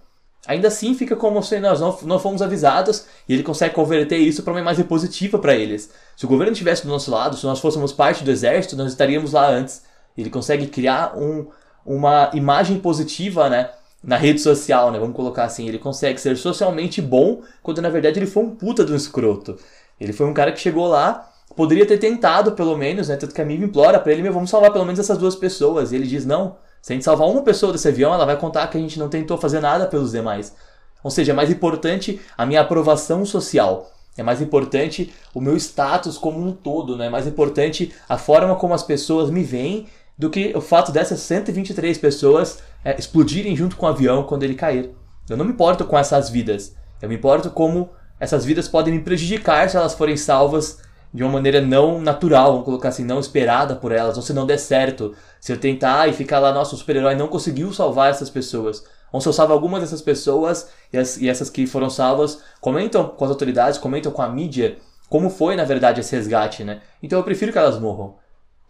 ainda 0.47 0.69
assim 0.69 0.93
fica 0.93 1.17
como 1.17 1.43
se 1.43 1.59
nós 1.59 1.81
não, 1.81 1.99
não 2.03 2.17
fomos 2.17 2.41
avisados 2.41 3.07
e 3.27 3.33
ele 3.33 3.43
consegue 3.43 3.75
converter 3.75 4.19
isso 4.19 4.41
para 4.41 4.53
uma 4.53 4.61
imagem 4.61 4.85
positiva 4.85 5.37
para 5.37 5.53
eles. 5.53 5.91
Se 6.15 6.23
o 6.23 6.29
governo 6.29 6.53
estivesse 6.53 6.83
do 6.83 6.89
nosso 6.89 7.11
lado, 7.11 7.35
se 7.35 7.45
nós 7.45 7.59
fôssemos 7.59 7.91
parte 7.91 8.23
do 8.23 8.31
exército, 8.31 8.77
nós 8.77 8.93
estaríamos 8.93 9.33
lá 9.33 9.49
antes. 9.49 9.83
Ele 10.17 10.29
consegue 10.29 10.67
criar 10.67 11.17
um, 11.17 11.45
uma 11.85 12.31
imagem 12.33 12.79
positiva, 12.79 13.49
né? 13.49 13.69
Na 14.03 14.17
rede 14.17 14.41
social, 14.41 14.91
né? 14.91 14.99
Vamos 14.99 15.15
colocar 15.15 15.43
assim. 15.43 15.67
Ele 15.67 15.77
consegue 15.77 16.19
ser 16.19 16.35
socialmente 16.35 17.01
bom 17.01 17.41
quando 17.61 17.81
na 17.81 17.89
verdade 17.89 18.19
ele 18.19 18.25
foi 18.25 18.43
um 18.43 18.55
puta 18.55 18.83
de 18.83 18.91
um 18.91 18.95
escroto. 18.95 19.57
Ele 19.99 20.11
foi 20.11 20.25
um 20.25 20.33
cara 20.33 20.51
que 20.51 20.59
chegou 20.59 20.87
lá, 20.87 21.31
poderia 21.55 21.85
ter 21.85 21.97
tentado 21.97 22.53
pelo 22.53 22.75
menos, 22.75 23.09
né? 23.09 23.15
Tanto 23.15 23.35
que 23.35 23.41
a 23.41 23.45
Miva 23.45 23.63
implora 23.63 23.99
para 23.99 24.11
ele, 24.11 24.23
meu, 24.23 24.33
vamos 24.33 24.49
salvar 24.49 24.71
pelo 24.71 24.85
menos 24.85 24.99
essas 24.99 25.17
duas 25.17 25.35
pessoas. 25.35 25.91
E 25.91 25.95
ele 25.95 26.07
diz, 26.07 26.25
não, 26.25 26.55
se 26.81 26.91
a 26.91 26.95
gente 26.95 27.05
salvar 27.05 27.27
uma 27.27 27.43
pessoa 27.43 27.71
desse 27.71 27.87
avião, 27.87 28.13
ela 28.13 28.25
vai 28.25 28.37
contar 28.37 28.67
que 28.67 28.77
a 28.77 28.81
gente 28.81 28.97
não 28.97 29.07
tentou 29.07 29.37
fazer 29.37 29.59
nada 29.59 29.85
pelos 29.85 30.11
demais. 30.11 30.55
Ou 31.03 31.11
seja, 31.11 31.31
é 31.31 31.35
mais 31.35 31.51
importante 31.51 32.19
a 32.35 32.45
minha 32.45 32.61
aprovação 32.61 33.23
social. 33.25 33.91
É 34.17 34.23
mais 34.23 34.41
importante 34.41 35.13
o 35.33 35.39
meu 35.39 35.55
status 35.55 36.17
como 36.17 36.39
um 36.39 36.51
todo, 36.51 36.97
né? 36.97 37.05
É 37.05 37.09
mais 37.09 37.27
importante 37.27 37.93
a 38.09 38.17
forma 38.17 38.55
como 38.55 38.73
as 38.73 38.83
pessoas 38.83 39.29
me 39.29 39.43
veem 39.43 39.87
do 40.21 40.29
que 40.29 40.53
o 40.55 40.61
fato 40.61 40.91
dessas 40.91 41.19
123 41.21 41.97
pessoas 41.97 42.59
é, 42.85 42.95
explodirem 42.95 43.55
junto 43.55 43.75
com 43.75 43.87
o 43.87 43.89
avião 43.89 44.21
quando 44.21 44.43
ele 44.43 44.53
cair. 44.53 44.91
Eu 45.27 45.35
não 45.35 45.43
me 45.43 45.51
importo 45.51 45.83
com 45.83 45.97
essas 45.97 46.29
vidas. 46.29 46.75
Eu 47.01 47.09
me 47.09 47.15
importo 47.15 47.49
como 47.49 47.89
essas 48.19 48.45
vidas 48.45 48.67
podem 48.67 48.93
me 48.93 48.99
prejudicar 48.99 49.67
se 49.67 49.77
elas 49.77 49.95
forem 49.95 50.15
salvas 50.15 50.77
de 51.11 51.23
uma 51.23 51.31
maneira 51.31 51.59
não 51.59 51.99
natural, 51.99 52.51
vamos 52.51 52.65
colocar 52.65 52.89
assim, 52.89 53.03
não 53.03 53.19
esperada 53.19 53.75
por 53.75 53.91
elas, 53.91 54.15
ou 54.15 54.21
se 54.21 54.31
não 54.31 54.45
der 54.45 54.59
certo. 54.59 55.15
Se 55.39 55.51
eu 55.53 55.57
tentar 55.57 56.07
e 56.07 56.13
ficar 56.13 56.37
lá, 56.37 56.53
nossa, 56.53 56.75
o 56.75 56.77
super-herói 56.77 57.15
não 57.15 57.27
conseguiu 57.27 57.73
salvar 57.73 58.11
essas 58.11 58.29
pessoas. 58.29 58.83
Ou 59.11 59.19
se 59.19 59.27
eu 59.27 59.33
salvo 59.33 59.53
algumas 59.53 59.81
dessas 59.81 60.03
pessoas 60.03 60.69
e, 60.93 60.99
as, 60.99 61.17
e 61.17 61.27
essas 61.27 61.49
que 61.49 61.65
foram 61.65 61.89
salvas 61.89 62.43
comentam 62.61 63.07
com 63.07 63.25
as 63.25 63.31
autoridades, 63.31 63.79
comentam 63.79 64.11
com 64.11 64.21
a 64.21 64.29
mídia 64.29 64.77
como 65.09 65.31
foi, 65.31 65.55
na 65.55 65.63
verdade, 65.63 65.99
esse 65.99 66.15
resgate, 66.15 66.63
né? 66.63 66.79
Então 67.01 67.17
eu 67.17 67.23
prefiro 67.23 67.51
que 67.51 67.57
elas 67.57 67.79
morram. 67.79 68.20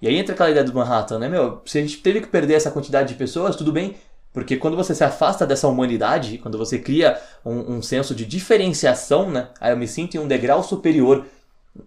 E 0.01 0.08
aí 0.08 0.17
entra 0.17 0.34
aquela 0.34 0.50
ideia 0.50 0.65
do 0.65 0.74
Manhattan, 0.74 1.20
né, 1.20 1.29
meu? 1.29 1.62
Se 1.65 1.77
a 1.77 1.81
gente 1.81 1.98
teve 1.98 2.22
que 2.22 2.27
perder 2.27 2.55
essa 2.55 2.72
quantidade 2.72 3.10
de 3.10 3.15
pessoas, 3.15 3.55
tudo 3.55 3.72
bem, 3.72 3.96
porque 4.34 4.58
quando 4.58 4.75
você 4.75 4.96
se 4.96 5.03
afasta 5.03 5.46
dessa 5.46 5.67
humanidade, 5.67 6.38
quando 6.38 6.58
você 6.58 6.79
cria 6.79 7.20
um, 7.46 7.75
um 7.75 7.81
senso 7.81 8.15
de 8.15 8.25
diferenciação, 8.25 9.29
né? 9.29 9.50
Aí 9.60 9.72
eu 9.72 9.77
me 9.77 9.88
sinto 9.88 10.15
em 10.15 10.20
um 10.20 10.27
degrau 10.27 10.63
superior. 10.63 11.25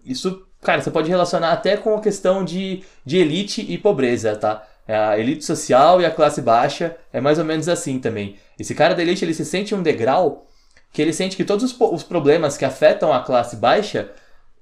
Isso, 0.05 0.47
cara, 0.61 0.81
você 0.81 0.91
pode 0.91 1.09
relacionar 1.09 1.51
até 1.51 1.75
com 1.75 1.95
a 1.95 2.01
questão 2.01 2.45
de, 2.45 2.83
de 3.05 3.17
elite 3.17 3.65
e 3.67 3.77
pobreza, 3.77 4.35
tá? 4.35 4.65
A 4.87 5.17
elite 5.17 5.43
social 5.43 5.99
e 5.99 6.05
a 6.05 6.11
classe 6.11 6.41
baixa 6.41 6.95
é 7.11 7.19
mais 7.19 7.39
ou 7.39 7.45
menos 7.45 7.67
assim 7.67 7.99
também. 7.99 8.37
Esse 8.57 8.75
cara 8.75 8.93
da 8.93 9.01
elite 9.01 9.25
ele 9.25 9.33
se 9.33 9.43
sente 9.43 9.73
em 9.73 9.77
um 9.77 9.83
degrau 9.83 10.45
que 10.93 11.01
ele 11.01 11.11
sente 11.11 11.35
que 11.35 11.43
todos 11.43 11.65
os, 11.65 11.75
os 11.91 12.03
problemas 12.03 12.55
que 12.55 12.63
afetam 12.63 13.11
a 13.11 13.19
classe 13.19 13.57
baixa 13.57 14.11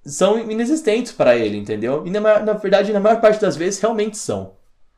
são 0.06 0.40
inexistentes 0.40 1.12
para 1.12 1.36
ele, 1.36 1.58
entendeu? 1.58 2.04
E 2.06 2.10
na, 2.10 2.40
na, 2.40 2.54
verdade, 2.54 2.92
na 2.92 3.00
maior 3.00 3.22
parte 3.22 3.40
das 3.40 3.56
vezes, 3.56 3.80
realmente 3.80 4.18
são. 4.18 4.54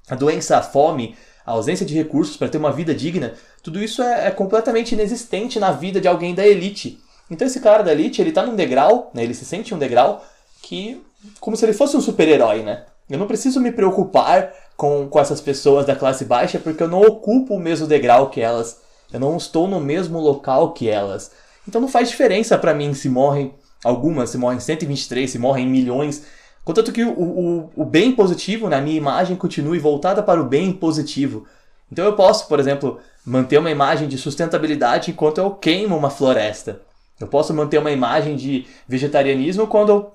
A 0.10 0.16
doença, 0.16 0.58
a 0.58 0.62
fome, 0.62 1.16
a 1.46 1.52
ausência 1.52 1.86
de 1.86 1.94
recursos 1.94 2.38
para 2.38 2.50
ter 2.50 2.58
uma 2.58 2.72
vida 2.72 2.94
digna, 2.94 3.34
tudo 3.62 3.84
isso 3.84 4.02
é, 4.02 4.28
é, 4.28 4.32
completamente 4.32 4.94
inexistente 4.94 5.60
na 5.60 5.72
vida 5.72 6.02
de 6.02 6.08
alguém 6.08 6.34
da 6.34 6.46
elite. 6.46 7.00
Então 7.30 7.48
esse 7.48 7.60
cara 7.60 7.84
da 7.84 7.92
elite, 7.92 8.22
ele 8.22 8.32
tá 8.32 8.46
num 8.46 8.56
degrau, 8.56 9.12
né? 9.14 9.24
Ele 9.24 9.34
se 9.34 9.46
sente 9.46 9.74
um 9.74 9.80
degrau 9.80 10.24
que 10.62 11.04
como 11.40 11.58
se 11.58 11.66
ele 11.66 11.74
fosse 11.74 11.98
um 11.98 12.02
super-herói, 12.02 12.62
né? 12.62 12.86
Eu 13.10 13.18
não 13.18 13.28
preciso 13.28 13.60
me 13.60 13.72
preocupar 13.72 14.52
com, 14.76 15.08
com 15.08 15.20
essas 15.20 15.42
pessoas 15.42 15.86
da 15.86 15.96
classe 15.96 16.26
baixa 16.26 16.60
porque 16.60 16.82
eu 16.82 16.88
não 16.88 17.02
ocupo 17.02 17.56
o 17.56 17.60
mesmo 17.60 17.88
degrau 17.88 18.30
que 18.30 18.42
elas. 18.42 18.82
Eu 19.12 19.20
não 19.20 19.38
estou 19.38 19.68
no 19.68 19.80
mesmo 19.80 20.20
local 20.20 20.74
que 20.74 20.90
elas. 20.90 21.32
Então 21.68 21.82
não 21.82 21.88
faz 21.88 22.10
diferença 22.10 22.58
para 22.58 22.74
mim 22.74 22.94
se 22.94 23.10
morrem 23.10 23.54
algumas, 23.86 24.32
se 24.32 24.38
morrem 24.38 24.60
123, 24.60 25.30
se 25.30 25.38
morrem 25.38 25.68
milhões. 25.68 26.26
Contanto 26.64 26.92
que 26.92 27.04
o, 27.04 27.12
o, 27.12 27.70
o 27.76 27.86
bem 27.86 28.12
positivo 28.12 28.68
na 28.68 28.78
né, 28.78 28.84
minha 28.84 28.98
imagem 28.98 29.36
continue 29.36 29.78
voltada 29.78 30.24
para 30.24 30.42
o 30.42 30.46
bem 30.46 30.74
positivo. 30.74 31.46
Então 31.92 32.04
eu 32.04 32.14
posso, 32.14 32.48
por 32.48 32.60
exemplo, 32.60 33.00
manter 33.24 33.60
uma 33.60 33.70
imagem 33.70 34.08
de 34.08 34.18
sustentabilidade 34.18 35.12
enquanto 35.12 35.38
eu 35.38 35.52
queimo 35.52 35.96
uma 35.96 36.10
floresta. 36.10 36.82
Eu 37.20 37.28
posso 37.28 37.54
manter 37.54 37.78
uma 37.78 37.92
imagem 37.92 38.36
de 38.36 38.66
vegetarianismo 38.88 39.68
quando 39.68 39.90
eu, 39.90 40.14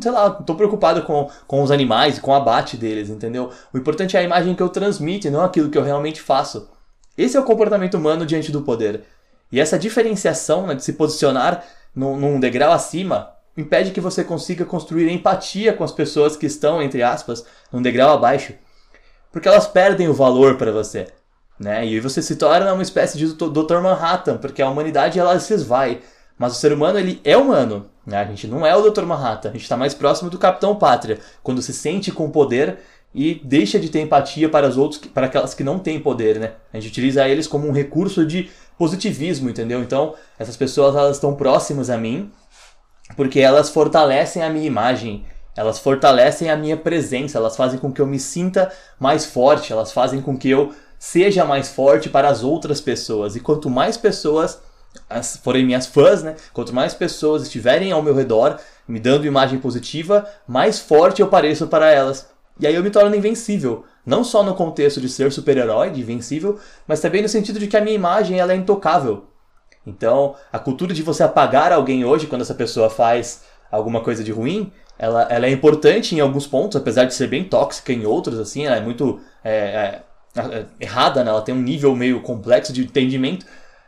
sei 0.00 0.10
lá, 0.10 0.38
estou 0.40 0.56
preocupado 0.56 1.02
com, 1.02 1.30
com 1.46 1.62
os 1.62 1.70
animais 1.70 2.16
e 2.16 2.20
com 2.20 2.32
o 2.32 2.34
abate 2.34 2.76
deles, 2.76 3.08
entendeu? 3.08 3.50
O 3.72 3.78
importante 3.78 4.16
é 4.16 4.20
a 4.20 4.24
imagem 4.24 4.54
que 4.54 4.62
eu 4.62 4.68
transmito, 4.68 5.30
não 5.30 5.44
aquilo 5.44 5.70
que 5.70 5.78
eu 5.78 5.84
realmente 5.84 6.20
faço. 6.20 6.68
Esse 7.16 7.36
é 7.36 7.40
o 7.40 7.44
comportamento 7.44 7.94
humano 7.94 8.26
diante 8.26 8.50
do 8.50 8.62
poder. 8.62 9.04
E 9.52 9.60
essa 9.60 9.78
diferenciação 9.78 10.66
né, 10.66 10.74
de 10.74 10.82
se 10.82 10.94
posicionar 10.94 11.62
num, 11.94 12.16
num 12.16 12.40
degrau 12.40 12.72
acima 12.72 13.34
impede 13.56 13.90
que 13.90 14.00
você 14.00 14.24
consiga 14.24 14.64
construir 14.64 15.10
empatia 15.10 15.72
com 15.72 15.84
as 15.84 15.92
pessoas 15.92 16.36
que 16.36 16.46
estão, 16.46 16.82
entre 16.82 17.02
aspas, 17.02 17.44
num 17.72 17.82
degrau 17.82 18.14
abaixo. 18.14 18.54
Porque 19.30 19.48
elas 19.48 19.66
perdem 19.66 20.08
o 20.08 20.14
valor 20.14 20.56
para 20.56 20.72
você. 20.72 21.08
Né? 21.58 21.86
E 21.86 22.00
você 22.00 22.22
se 22.22 22.36
torna 22.36 22.72
uma 22.72 22.82
espécie 22.82 23.18
de 23.18 23.26
Dr. 23.34 23.80
Manhattan, 23.82 24.38
porque 24.38 24.62
a 24.62 24.70
humanidade 24.70 25.18
ela 25.18 25.38
se 25.38 25.52
esvai. 25.52 26.00
Mas 26.38 26.52
o 26.52 26.56
ser 26.56 26.72
humano, 26.72 26.98
ele 26.98 27.20
é 27.22 27.36
humano. 27.36 27.90
Né? 28.06 28.16
A 28.16 28.24
gente 28.24 28.46
não 28.46 28.66
é 28.66 28.74
o 28.74 28.90
Dr. 28.90 29.04
Manhattan, 29.04 29.50
a 29.50 29.52
gente 29.52 29.62
está 29.62 29.76
mais 29.76 29.94
próximo 29.94 30.30
do 30.30 30.38
Capitão 30.38 30.74
Pátria, 30.74 31.18
quando 31.42 31.60
se 31.60 31.72
sente 31.72 32.10
com 32.10 32.30
poder 32.30 32.78
e 33.14 33.40
deixa 33.44 33.78
de 33.78 33.88
ter 33.88 34.00
empatia 34.00 34.48
para 34.48 34.68
os 34.68 34.78
outros, 34.78 35.00
para 35.12 35.26
aquelas 35.26 35.52
que 35.52 35.64
não 35.64 35.78
têm 35.78 36.00
poder, 36.00 36.38
né? 36.38 36.52
A 36.72 36.78
gente 36.78 36.90
utiliza 36.90 37.28
eles 37.28 37.46
como 37.46 37.68
um 37.68 37.72
recurso 37.72 38.24
de 38.24 38.48
positivismo, 38.80 39.50
entendeu? 39.50 39.82
Então, 39.82 40.14
essas 40.38 40.56
pessoas 40.56 40.96
elas 40.96 41.18
estão 41.18 41.34
próximas 41.34 41.90
a 41.90 41.98
mim 41.98 42.32
porque 43.14 43.38
elas 43.38 43.68
fortalecem 43.68 44.42
a 44.42 44.48
minha 44.48 44.66
imagem, 44.66 45.26
elas 45.54 45.78
fortalecem 45.78 46.48
a 46.48 46.56
minha 46.56 46.78
presença, 46.78 47.36
elas 47.36 47.56
fazem 47.56 47.78
com 47.78 47.92
que 47.92 48.00
eu 48.00 48.06
me 48.06 48.18
sinta 48.18 48.72
mais 48.98 49.26
forte, 49.26 49.70
elas 49.70 49.92
fazem 49.92 50.22
com 50.22 50.34
que 50.34 50.48
eu 50.48 50.72
seja 50.98 51.44
mais 51.44 51.68
forte 51.68 52.08
para 52.08 52.30
as 52.30 52.42
outras 52.42 52.80
pessoas. 52.80 53.36
E 53.36 53.40
quanto 53.40 53.68
mais 53.68 53.98
pessoas 53.98 54.58
as, 55.10 55.36
forem 55.36 55.66
minhas 55.66 55.86
fãs, 55.86 56.22
né? 56.22 56.34
Quanto 56.54 56.74
mais 56.74 56.94
pessoas 56.94 57.42
estiverem 57.42 57.92
ao 57.92 58.02
meu 58.02 58.14
redor, 58.14 58.58
me 58.88 58.98
dando 58.98 59.26
imagem 59.26 59.58
positiva, 59.58 60.26
mais 60.48 60.78
forte 60.78 61.20
eu 61.20 61.28
pareço 61.28 61.66
para 61.66 61.90
elas. 61.90 62.30
E 62.60 62.66
aí 62.66 62.74
eu 62.74 62.82
me 62.82 62.90
torno 62.90 63.14
invencível. 63.16 63.84
Não 64.04 64.22
só 64.22 64.42
no 64.42 64.54
contexto 64.54 65.00
de 65.00 65.08
ser 65.08 65.32
super-herói, 65.32 65.90
de 65.90 66.00
invencível, 66.00 66.58
mas 66.86 67.00
também 67.00 67.22
no 67.22 67.28
sentido 67.28 67.58
de 67.58 67.66
que 67.66 67.76
a 67.76 67.80
minha 67.80 67.94
imagem 67.94 68.38
ela 68.38 68.52
é 68.52 68.56
intocável. 68.56 69.24
Então, 69.86 70.34
a 70.52 70.58
cultura 70.58 70.92
de 70.92 71.02
você 71.02 71.22
apagar 71.22 71.72
alguém 71.72 72.04
hoje, 72.04 72.26
quando 72.26 72.42
essa 72.42 72.54
pessoa 72.54 72.90
faz 72.90 73.44
alguma 73.70 74.00
coisa 74.00 74.22
de 74.22 74.30
ruim, 74.30 74.72
ela, 74.98 75.22
ela 75.30 75.46
é 75.46 75.50
importante 75.50 76.14
em 76.14 76.20
alguns 76.20 76.46
pontos, 76.46 76.76
apesar 76.76 77.04
de 77.04 77.14
ser 77.14 77.26
bem 77.26 77.44
tóxica 77.44 77.92
em 77.92 78.04
outros, 78.04 78.38
assim, 78.38 78.66
ela 78.66 78.76
é 78.76 78.80
muito 78.80 79.20
é, 79.42 80.02
é, 80.36 80.40
é, 80.40 80.66
errada, 80.78 81.24
né? 81.24 81.30
ela 81.30 81.40
tem 81.40 81.54
um 81.54 81.62
nível 81.62 81.96
meio 81.96 82.20
complexo 82.20 82.72
de 82.72 82.82
entendimento, 82.82 83.46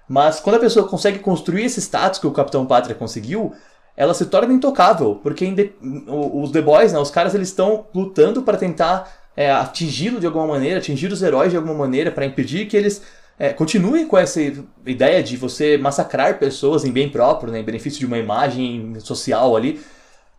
mas 0.08 0.40
quando 0.40 0.56
a 0.56 0.60
pessoa 0.60 0.88
consegue 0.88 1.18
construir 1.18 1.64
esse 1.64 1.80
status 1.80 2.18
que 2.18 2.26
o 2.26 2.32
Capitão 2.32 2.64
Pátria 2.64 2.94
conseguiu, 2.94 3.52
ela 3.96 4.14
se 4.14 4.26
torna 4.26 4.52
intocável, 4.52 5.20
porque 5.22 5.74
os 6.06 6.50
The 6.50 6.62
Boys, 6.62 6.92
né, 6.92 6.98
os 6.98 7.10
caras, 7.10 7.34
eles 7.34 7.48
estão 7.48 7.86
lutando 7.94 8.42
para 8.42 8.56
tentar 8.56 9.10
é, 9.36 9.50
atingi-lo 9.50 10.18
de 10.18 10.26
alguma 10.26 10.46
maneira, 10.46 10.78
atingir 10.78 11.12
os 11.12 11.22
heróis 11.22 11.50
de 11.50 11.56
alguma 11.56 11.74
maneira, 11.74 12.10
para 12.10 12.24
impedir 12.24 12.66
que 12.66 12.76
eles 12.76 13.02
é, 13.38 13.52
continuem 13.52 14.06
com 14.06 14.16
essa 14.16 14.40
ideia 14.86 15.22
de 15.22 15.36
você 15.36 15.76
massacrar 15.76 16.38
pessoas 16.38 16.84
em 16.84 16.92
bem 16.92 17.08
próprio, 17.08 17.52
né, 17.52 17.60
em 17.60 17.64
benefício 17.64 17.98
de 17.98 18.06
uma 18.06 18.18
imagem 18.18 18.98
social 19.00 19.56
ali. 19.56 19.80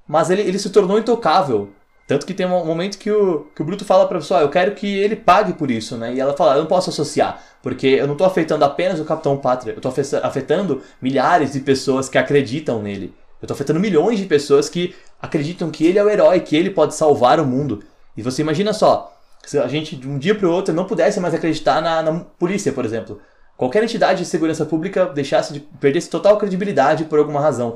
Mas 0.07 0.29
ele, 0.29 0.41
ele 0.41 0.59
se 0.59 0.69
tornou 0.69 0.97
intocável. 0.99 1.69
Tanto 2.05 2.25
que 2.25 2.33
tem 2.33 2.45
um 2.45 2.65
momento 2.65 2.97
que 2.97 3.09
o, 3.09 3.47
que 3.55 3.61
o 3.61 3.65
Bruto 3.65 3.85
fala 3.85 4.05
pra 4.07 4.19
pessoa, 4.19 4.41
ah, 4.41 4.43
eu 4.43 4.49
quero 4.49 4.75
que 4.75 4.87
ele 4.87 5.15
pague 5.15 5.53
por 5.53 5.71
isso, 5.71 5.95
né? 5.95 6.13
E 6.13 6.19
ela 6.19 6.35
fala, 6.35 6.55
eu 6.55 6.59
não 6.59 6.65
posso 6.65 6.89
associar, 6.89 7.41
porque 7.61 7.87
eu 7.87 8.05
não 8.05 8.15
tô 8.15 8.25
afetando 8.25 8.65
apenas 8.65 8.99
o 8.99 9.05
Capitão 9.05 9.37
Pátria, 9.37 9.73
eu 9.73 9.79
tô 9.79 9.87
afetando 10.21 10.81
milhares 11.01 11.53
de 11.53 11.61
pessoas 11.61 12.09
que 12.09 12.17
acreditam 12.17 12.81
nele. 12.81 13.13
Eu 13.43 13.47
tô 13.47 13.53
afetando 13.53 13.77
milhões 13.77 14.17
de 14.17 14.25
pessoas 14.25 14.69
que 14.69 14.95
acreditam 15.21 15.69
que 15.69 15.85
ele 15.85 15.99
é 15.99 16.03
o 16.03 16.09
herói, 16.09 16.39
que 16.39 16.55
ele 16.55 16.69
pode 16.69 16.95
salvar 16.95 17.41
o 17.41 17.45
mundo. 17.45 17.83
E 18.15 18.21
você 18.21 18.41
imagina 18.41 18.71
só, 18.71 19.13
se 19.45 19.59
a 19.59 19.67
gente 19.67 19.97
de 19.97 20.07
um 20.07 20.17
dia 20.17 20.33
para 20.33 20.47
o 20.47 20.51
outro 20.51 20.73
não 20.73 20.85
pudesse 20.85 21.19
mais 21.19 21.33
acreditar 21.33 21.81
na, 21.81 22.01
na, 22.01 22.19
polícia, 22.21 22.71
por 22.71 22.85
exemplo. 22.85 23.19
Qualquer 23.57 23.83
entidade 23.83 24.19
de 24.19 24.25
segurança 24.25 24.65
pública 24.65 25.07
deixasse 25.07 25.51
de 25.51 25.59
perdesse 25.59 26.09
total 26.09 26.37
credibilidade 26.37 27.03
por 27.03 27.19
alguma 27.19 27.41
razão. 27.41 27.75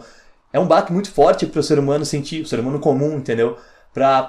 É 0.54 0.60
um 0.60 0.66
baque 0.66 0.94
muito 0.94 1.12
forte 1.12 1.46
para 1.46 1.60
o 1.60 1.64
ser 1.64 1.78
humano 1.78 2.06
sentir, 2.06 2.42
o 2.42 2.48
ser 2.48 2.62
humano 2.62 2.80
comum, 2.80 3.18
entendeu? 3.18 3.58
para 3.94 4.20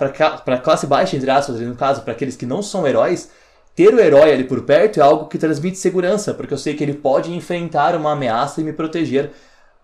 a 0.46 0.58
classe 0.58 0.86
baixa, 0.86 1.16
entre 1.16 1.30
aspas, 1.30 1.60
no 1.60 1.76
caso, 1.76 2.02
para 2.02 2.14
aqueles 2.14 2.36
que 2.36 2.46
não 2.46 2.62
são 2.62 2.86
heróis, 2.86 3.30
ter 3.76 3.94
o 3.94 4.00
herói 4.00 4.32
ali 4.32 4.44
por 4.44 4.62
perto 4.62 4.98
é 4.98 5.02
algo 5.02 5.26
que 5.26 5.38
transmite 5.38 5.78
segurança, 5.78 6.34
porque 6.34 6.52
eu 6.52 6.58
sei 6.58 6.74
que 6.74 6.82
ele 6.82 6.94
pode 6.94 7.32
enfrentar 7.32 7.94
uma 7.94 8.12
ameaça 8.12 8.60
e 8.60 8.64
me 8.64 8.72
proteger. 8.72 9.30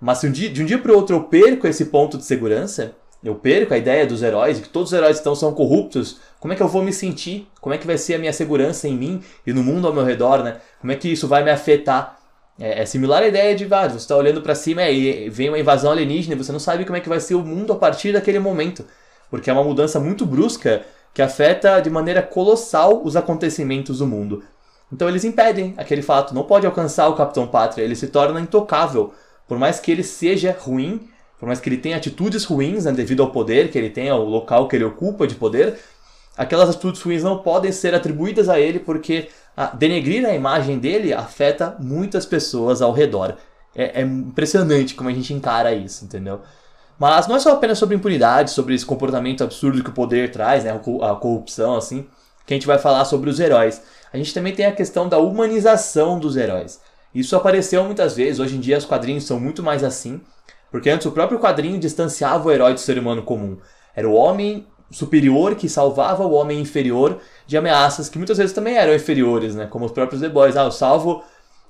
Mas 0.04 0.18
se 0.18 0.26
um 0.26 0.30
dia, 0.30 0.50
de 0.50 0.62
um 0.62 0.66
dia 0.66 0.78
para 0.78 0.92
o 0.92 0.96
outro 0.96 1.16
eu 1.16 1.22
perco 1.22 1.66
esse 1.66 1.86
ponto 1.86 2.18
de 2.18 2.26
segurança, 2.26 2.92
eu 3.24 3.34
perco 3.36 3.72
a 3.72 3.78
ideia 3.78 4.06
dos 4.06 4.22
heróis, 4.22 4.60
que 4.60 4.68
todos 4.68 4.92
os 4.92 4.98
heróis 4.98 5.18
então 5.18 5.34
são 5.34 5.54
corruptos, 5.54 6.18
como 6.38 6.52
é 6.52 6.56
que 6.56 6.62
eu 6.62 6.68
vou 6.68 6.82
me 6.82 6.92
sentir? 6.92 7.48
Como 7.58 7.74
é 7.74 7.78
que 7.78 7.86
vai 7.86 7.96
ser 7.96 8.16
a 8.16 8.18
minha 8.18 8.32
segurança 8.34 8.86
em 8.86 8.94
mim 8.94 9.22
e 9.46 9.52
no 9.54 9.62
mundo 9.62 9.86
ao 9.86 9.94
meu 9.94 10.04
redor, 10.04 10.42
né? 10.42 10.58
Como 10.78 10.92
é 10.92 10.94
que 10.94 11.08
isso 11.08 11.26
vai 11.26 11.42
me 11.42 11.50
afetar? 11.50 12.18
É, 12.60 12.82
é 12.82 12.84
similar 12.84 13.22
à 13.22 13.28
ideia 13.28 13.56
de, 13.56 13.64
ah, 13.72 13.88
você 13.88 13.96
está 13.96 14.14
olhando 14.14 14.42
para 14.42 14.54
cima 14.54 14.82
e 14.90 15.30
vem 15.30 15.48
uma 15.48 15.58
invasão 15.58 15.90
alienígena 15.90 16.34
e 16.34 16.38
você 16.38 16.52
não 16.52 16.60
sabe 16.60 16.84
como 16.84 16.98
é 16.98 17.00
que 17.00 17.08
vai 17.08 17.18
ser 17.18 17.34
o 17.34 17.40
mundo 17.40 17.72
a 17.72 17.76
partir 17.76 18.12
daquele 18.12 18.38
momento. 18.38 18.84
Porque 19.30 19.48
é 19.48 19.54
uma 19.54 19.64
mudança 19.64 19.98
muito 19.98 20.26
brusca 20.26 20.84
que 21.14 21.22
afeta 21.22 21.80
de 21.80 21.88
maneira 21.88 22.20
colossal 22.20 23.00
os 23.02 23.16
acontecimentos 23.16 24.00
do 24.00 24.06
mundo. 24.06 24.44
Então 24.92 25.08
eles 25.08 25.24
impedem 25.24 25.72
aquele 25.78 26.02
fato, 26.02 26.34
não 26.34 26.42
pode 26.42 26.66
alcançar 26.66 27.08
o 27.08 27.14
Capitão 27.14 27.46
Pátria, 27.46 27.82
ele 27.82 27.96
se 27.96 28.08
torna 28.08 28.38
intocável. 28.38 29.14
Por 29.46 29.58
mais 29.58 29.78
que 29.80 29.90
ele 29.90 30.02
seja 30.02 30.56
ruim, 30.58 31.08
por 31.38 31.46
mais 31.46 31.60
que 31.60 31.68
ele 31.68 31.76
tenha 31.76 31.96
atitudes 31.96 32.44
ruins 32.44 32.84
né, 32.84 32.92
devido 32.92 33.22
ao 33.22 33.30
poder 33.30 33.70
que 33.70 33.76
ele 33.76 33.90
tem, 33.90 34.08
ao 34.08 34.24
local 34.24 34.68
que 34.68 34.76
ele 34.76 34.84
ocupa 34.84 35.26
de 35.26 35.34
poder, 35.34 35.78
aquelas 36.36 36.70
atitudes 36.70 37.00
ruins 37.02 37.22
não 37.22 37.38
podem 37.38 37.70
ser 37.70 37.94
atribuídas 37.94 38.48
a 38.48 38.58
ele 38.58 38.78
porque 38.78 39.28
a, 39.56 39.66
denegrir 39.66 40.26
a 40.26 40.34
imagem 40.34 40.78
dele 40.78 41.12
afeta 41.12 41.76
muitas 41.78 42.24
pessoas 42.26 42.80
ao 42.80 42.92
redor. 42.92 43.36
É, 43.74 44.00
é, 44.00 44.02
impressionante 44.02 44.94
como 44.94 45.08
a 45.08 45.12
gente 45.12 45.34
encara 45.34 45.74
isso, 45.74 46.04
entendeu? 46.04 46.40
Mas 46.98 47.26
não 47.26 47.36
é 47.36 47.40
só 47.40 47.52
apenas 47.52 47.76
sobre 47.78 47.96
impunidade, 47.96 48.52
sobre 48.52 48.74
esse 48.74 48.86
comportamento 48.86 49.42
absurdo 49.42 49.82
que 49.82 49.90
o 49.90 49.94
poder 49.94 50.30
traz, 50.30 50.62
né, 50.62 50.70
a 50.70 51.14
corrupção, 51.16 51.74
assim, 51.74 52.06
que 52.46 52.54
a 52.54 52.56
gente 52.56 52.66
vai 52.66 52.78
falar 52.78 53.04
sobre 53.04 53.28
os 53.28 53.40
heróis. 53.40 53.82
A 54.12 54.16
gente 54.16 54.32
também 54.32 54.54
tem 54.54 54.66
a 54.66 54.72
questão 54.72 55.08
da 55.08 55.18
humanização 55.18 56.20
dos 56.20 56.36
heróis. 56.36 56.80
Isso 57.14 57.36
apareceu 57.36 57.84
muitas 57.84 58.16
vezes, 58.16 58.40
hoje 58.40 58.56
em 58.56 58.60
dia 58.60 58.76
os 58.76 58.84
quadrinhos 58.84 59.24
são 59.24 59.38
muito 59.38 59.62
mais 59.62 59.84
assim, 59.84 60.20
porque 60.70 60.90
antes 60.90 61.06
o 61.06 61.12
próprio 61.12 61.38
quadrinho 61.38 61.78
distanciava 61.78 62.48
o 62.48 62.50
herói 62.50 62.74
do 62.74 62.80
ser 62.80 62.98
humano 62.98 63.22
comum. 63.22 63.56
Era 63.94 64.08
o 64.08 64.14
homem 64.14 64.66
superior 64.90 65.54
que 65.54 65.68
salvava 65.68 66.24
o 66.24 66.32
homem 66.32 66.60
inferior 66.60 67.18
de 67.46 67.56
ameaças 67.56 68.08
que 68.08 68.18
muitas 68.18 68.38
vezes 68.38 68.52
também 68.52 68.76
eram 68.76 68.94
inferiores, 68.94 69.54
né? 69.54 69.66
Como 69.66 69.84
os 69.84 69.92
próprios 69.92 70.20
The 70.20 70.28
Boys. 70.28 70.56
Ah, 70.56 70.64
eu 70.64 70.72
salvo 70.72 71.22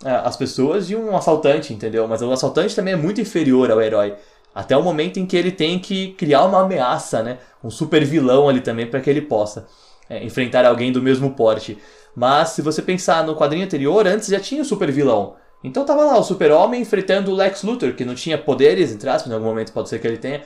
é, 0.05 0.11
as 0.11 0.37
pessoas 0.37 0.87
de 0.87 0.97
um 0.97 1.17
assaltante, 1.17 1.73
entendeu? 1.73 2.07
Mas 2.09 2.23
o 2.23 2.31
assaltante 2.33 2.75
também 2.75 2.95
é 2.95 2.97
muito 2.97 3.21
inferior 3.21 3.71
ao 3.71 3.81
herói. 3.81 4.15
Até 4.55 4.77
o 4.77 4.83
momento 4.83 5.19
em 5.19 5.27
que 5.27 5.37
ele 5.37 5.51
tem 5.51 5.79
que 5.79 6.13
criar 6.13 6.45
uma 6.45 6.63
ameaça, 6.63 7.23
né? 7.23 7.39
Um 7.63 7.71
super 7.71 8.05
vilão 8.05 8.49
ali 8.49 8.61
também 8.61 8.87
para 8.87 9.01
que 9.01 9.11
ele 9.11 9.23
possa 9.23 9.67
é, 10.09 10.23
enfrentar 10.25 10.65
alguém 10.65 10.93
do 10.93 11.03
mesmo 11.03 11.31
porte. 11.31 11.79
Mas 12.15 12.51
se 12.51 12.63
você 12.63 12.81
pensar 12.81 13.25
no 13.25 13.35
quadrinho 13.35 13.65
anterior, 13.65 14.07
antes 14.07 14.29
já 14.29 14.39
tinha 14.39 14.63
o 14.63 14.65
super 14.65 14.91
vilão. 14.91 15.37
Então 15.63 15.85
tava 15.85 16.05
lá 16.05 16.19
o 16.19 16.23
super-homem 16.23 16.83
enfrentando 16.83 17.31
o 17.31 17.35
Lex 17.35 17.63
Luthor, 17.63 17.95
que 17.95 18.05
não 18.05 18.15
tinha 18.15 18.37
poderes, 18.37 18.93
entre 18.93 19.09
aspas, 19.09 19.31
em 19.31 19.35
algum 19.35 19.47
momento 19.47 19.73
pode 19.73 19.89
ser 19.89 19.99
que 19.99 20.07
ele 20.07 20.19
tenha, 20.19 20.43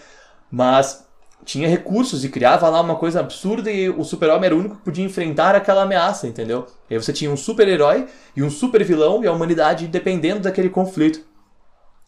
mas 0.50 1.07
tinha 1.44 1.68
recursos 1.68 2.24
e 2.24 2.28
criava 2.28 2.68
lá 2.68 2.81
uma 2.81 2.96
coisa 2.96 3.20
absurda 3.20 3.70
e 3.70 3.88
o 3.88 4.04
super-homem 4.04 4.46
era 4.46 4.54
o 4.54 4.59
único 4.59 4.76
que 4.76 4.83
podia 4.83 5.04
enfrentar 5.04 5.54
aquela 5.54 5.83
ameaça, 5.83 6.26
entendeu? 6.26 6.66
E 6.88 6.94
aí 6.94 7.02
você 7.02 7.12
tinha 7.12 7.31
um 7.31 7.37
super-herói 7.37 8.07
e 8.37 8.42
um 8.42 8.50
super-vilão 8.50 9.22
e 9.24 9.26
a 9.26 9.33
humanidade 9.33 9.87
dependendo 9.87 10.40
daquele 10.40 10.68
conflito. 10.68 11.20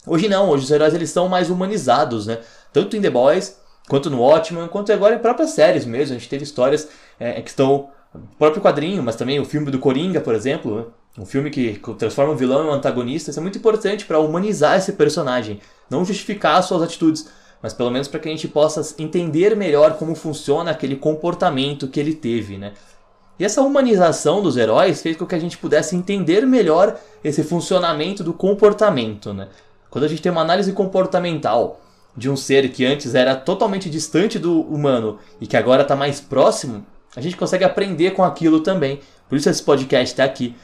Hoje 0.06 0.28
não, 0.28 0.48
hoje 0.48 0.64
os 0.64 0.70
heróis 0.70 0.94
eles 0.94 1.10
são 1.10 1.28
mais 1.28 1.50
humanizados, 1.50 2.26
né? 2.26 2.38
Tanto 2.72 2.96
em 2.96 3.00
The 3.00 3.10
Boys, 3.10 3.58
quanto 3.88 4.08
no 4.08 4.20
Watchmen, 4.20 4.68
quanto 4.68 4.92
agora 4.92 5.16
em 5.16 5.18
próprias 5.18 5.50
séries 5.50 5.84
mesmo. 5.84 6.14
A 6.14 6.18
gente 6.18 6.28
teve 6.28 6.44
histórias 6.44 6.88
é, 7.18 7.40
que 7.42 7.50
estão 7.50 7.90
no 8.14 8.26
próprio 8.38 8.62
quadrinho, 8.62 9.02
mas 9.02 9.16
também 9.16 9.38
o 9.38 9.44
filme 9.44 9.70
do 9.70 9.78
Coringa, 9.78 10.20
por 10.20 10.34
exemplo, 10.34 10.76
né? 10.76 10.84
um 11.18 11.26
filme 11.26 11.50
que 11.50 11.80
transforma 11.98 12.32
um 12.32 12.36
vilão 12.36 12.64
em 12.64 12.68
um 12.68 12.72
antagonista. 12.72 13.30
Isso 13.30 13.38
é 13.38 13.42
muito 13.42 13.58
importante 13.58 14.04
para 14.04 14.18
humanizar 14.18 14.76
esse 14.76 14.92
personagem, 14.92 15.60
não 15.88 16.04
justificar 16.04 16.62
suas 16.62 16.82
atitudes 16.82 17.28
mas 17.62 17.72
pelo 17.72 17.90
menos 17.90 18.08
para 18.08 18.20
que 18.20 18.28
a 18.28 18.32
gente 18.32 18.48
possa 18.48 18.94
entender 19.02 19.54
melhor 19.54 19.96
como 19.96 20.14
funciona 20.14 20.70
aquele 20.70 20.96
comportamento 20.96 21.88
que 21.88 22.00
ele 22.00 22.14
teve, 22.14 22.56
né? 22.56 22.72
E 23.38 23.44
essa 23.44 23.62
humanização 23.62 24.42
dos 24.42 24.56
heróis 24.56 25.00
fez 25.00 25.16
com 25.16 25.26
que 25.26 25.34
a 25.34 25.38
gente 25.38 25.56
pudesse 25.56 25.96
entender 25.96 26.46
melhor 26.46 26.98
esse 27.24 27.42
funcionamento 27.42 28.22
do 28.22 28.32
comportamento, 28.32 29.32
né? 29.32 29.48
Quando 29.90 30.04
a 30.04 30.08
gente 30.08 30.22
tem 30.22 30.30
uma 30.30 30.42
análise 30.42 30.72
comportamental 30.72 31.80
de 32.16 32.28
um 32.28 32.36
ser 32.36 32.70
que 32.70 32.84
antes 32.84 33.14
era 33.14 33.34
totalmente 33.36 33.88
distante 33.88 34.38
do 34.38 34.60
humano 34.62 35.18
e 35.40 35.46
que 35.46 35.56
agora 35.56 35.82
está 35.82 35.96
mais 35.96 36.20
próximo, 36.20 36.84
a 37.16 37.20
gente 37.20 37.36
consegue 37.36 37.64
aprender 37.64 38.12
com 38.12 38.22
aquilo 38.22 38.60
também. 38.60 39.00
Por 39.28 39.36
isso 39.36 39.48
esse 39.48 39.62
podcast 39.62 40.12
está 40.12 40.24
aqui. 40.24 40.54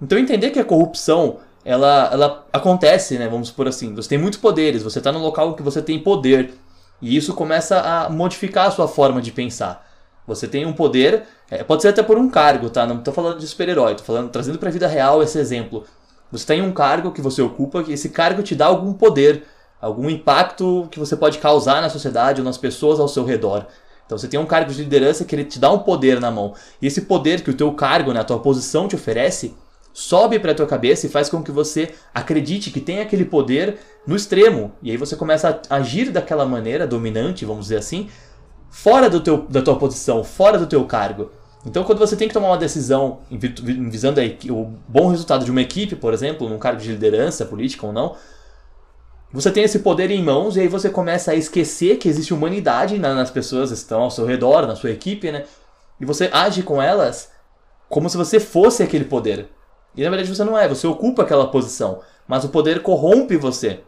Então 0.00 0.18
entender 0.18 0.50
que 0.50 0.58
a 0.58 0.64
corrupção 0.64 1.38
ela, 1.64 2.10
ela 2.12 2.46
acontece, 2.52 3.18
né? 3.18 3.28
Vamos 3.28 3.50
por 3.50 3.68
assim. 3.68 3.94
Você 3.94 4.08
tem 4.08 4.18
muitos 4.18 4.40
poderes, 4.40 4.82
você 4.82 4.98
está 4.98 5.12
no 5.12 5.20
local 5.20 5.54
que 5.54 5.62
você 5.62 5.80
tem 5.80 5.98
poder. 5.98 6.54
E 7.00 7.16
isso 7.16 7.34
começa 7.34 7.80
a 7.80 8.08
modificar 8.08 8.68
a 8.68 8.70
sua 8.70 8.86
forma 8.88 9.20
de 9.20 9.32
pensar. 9.32 9.88
Você 10.26 10.46
tem 10.46 10.64
um 10.64 10.72
poder, 10.72 11.24
é, 11.50 11.64
pode 11.64 11.82
ser 11.82 11.88
até 11.88 12.02
por 12.02 12.16
um 12.16 12.28
cargo, 12.28 12.70
tá? 12.70 12.86
Não 12.86 12.98
estou 12.98 13.12
falando 13.12 13.38
de 13.38 13.46
super-herói, 13.46 13.92
estou 13.92 14.06
falando, 14.06 14.30
trazendo 14.30 14.58
para 14.58 14.68
a 14.68 14.72
vida 14.72 14.86
real 14.86 15.20
esse 15.22 15.36
exemplo. 15.38 15.84
Você 16.30 16.46
tem 16.46 16.62
um 16.62 16.72
cargo 16.72 17.10
que 17.10 17.20
você 17.20 17.42
ocupa, 17.42 17.82
que 17.82 17.92
esse 17.92 18.08
cargo 18.08 18.42
te 18.42 18.54
dá 18.54 18.66
algum 18.66 18.92
poder, 18.92 19.44
algum 19.80 20.08
impacto 20.08 20.86
que 20.90 20.98
você 20.98 21.16
pode 21.16 21.38
causar 21.38 21.82
na 21.82 21.90
sociedade 21.90 22.40
ou 22.40 22.44
nas 22.44 22.56
pessoas 22.56 23.00
ao 23.00 23.08
seu 23.08 23.24
redor. 23.24 23.66
Então 24.06 24.18
você 24.18 24.28
tem 24.28 24.38
um 24.38 24.46
cargo 24.46 24.72
de 24.72 24.82
liderança 24.82 25.24
que 25.24 25.34
ele 25.34 25.44
te 25.44 25.58
dá 25.58 25.70
um 25.70 25.78
poder 25.78 26.20
na 26.20 26.30
mão. 26.30 26.54
E 26.80 26.86
esse 26.86 27.02
poder 27.02 27.42
que 27.42 27.50
o 27.50 27.54
teu 27.54 27.72
cargo, 27.72 28.12
né, 28.12 28.20
a 28.20 28.24
tua 28.24 28.38
posição 28.38 28.88
te 28.88 28.94
oferece, 28.94 29.54
sobe 29.92 30.38
para 30.38 30.54
tua 30.54 30.66
cabeça 30.66 31.06
e 31.06 31.10
faz 31.10 31.28
com 31.28 31.42
que 31.42 31.50
você 31.50 31.94
acredite 32.14 32.70
que 32.70 32.80
tem 32.80 33.00
aquele 33.00 33.24
poder 33.24 33.78
no 34.06 34.16
extremo. 34.16 34.72
E 34.82 34.90
aí 34.90 34.96
você 34.96 35.16
começa 35.16 35.60
a 35.68 35.76
agir 35.76 36.10
daquela 36.10 36.46
maneira 36.46 36.86
dominante, 36.86 37.44
vamos 37.44 37.66
dizer 37.66 37.76
assim, 37.76 38.08
fora 38.70 39.08
do 39.08 39.20
teu, 39.20 39.46
da 39.48 39.62
tua 39.62 39.76
posição, 39.76 40.24
fora 40.24 40.58
do 40.58 40.66
teu 40.66 40.84
cargo. 40.84 41.30
Então, 41.64 41.84
quando 41.84 41.98
você 41.98 42.16
tem 42.16 42.26
que 42.26 42.34
tomar 42.34 42.48
uma 42.48 42.58
decisão 42.58 43.20
visando 43.30 44.20
o 44.50 44.64
bom 44.88 45.08
resultado 45.08 45.44
de 45.44 45.50
uma 45.50 45.60
equipe, 45.60 45.94
por 45.94 46.12
exemplo, 46.12 46.48
num 46.48 46.58
cargo 46.58 46.80
de 46.80 46.90
liderança 46.90 47.44
política 47.44 47.86
ou 47.86 47.92
não, 47.92 48.16
você 49.32 49.50
tem 49.50 49.64
esse 49.64 49.78
poder 49.78 50.10
em 50.10 50.22
mãos 50.22 50.56
e 50.56 50.60
aí 50.60 50.68
você 50.68 50.90
começa 50.90 51.30
a 51.32 51.34
esquecer 51.34 51.96
que 51.96 52.08
existe 52.08 52.34
humanidade 52.34 52.98
nas 52.98 53.30
pessoas 53.30 53.70
que 53.70 53.76
estão 53.76 54.02
ao 54.02 54.10
seu 54.10 54.26
redor, 54.26 54.66
na 54.66 54.76
sua 54.76 54.90
equipe, 54.90 55.32
né? 55.32 55.44
E 55.98 56.04
você 56.04 56.28
age 56.32 56.62
com 56.62 56.82
elas 56.82 57.30
como 57.88 58.08
se 58.10 58.16
você 58.16 58.38
fosse 58.38 58.82
aquele 58.82 59.04
poder. 59.04 59.48
E 59.94 60.02
na 60.02 60.10
verdade 60.10 60.34
você 60.34 60.44
não 60.44 60.58
é, 60.58 60.68
você 60.68 60.86
ocupa 60.86 61.22
aquela 61.22 61.48
posição. 61.48 62.00
Mas 62.26 62.44
o 62.44 62.48
poder 62.48 62.82
corrompe 62.82 63.36
você. 63.36 63.80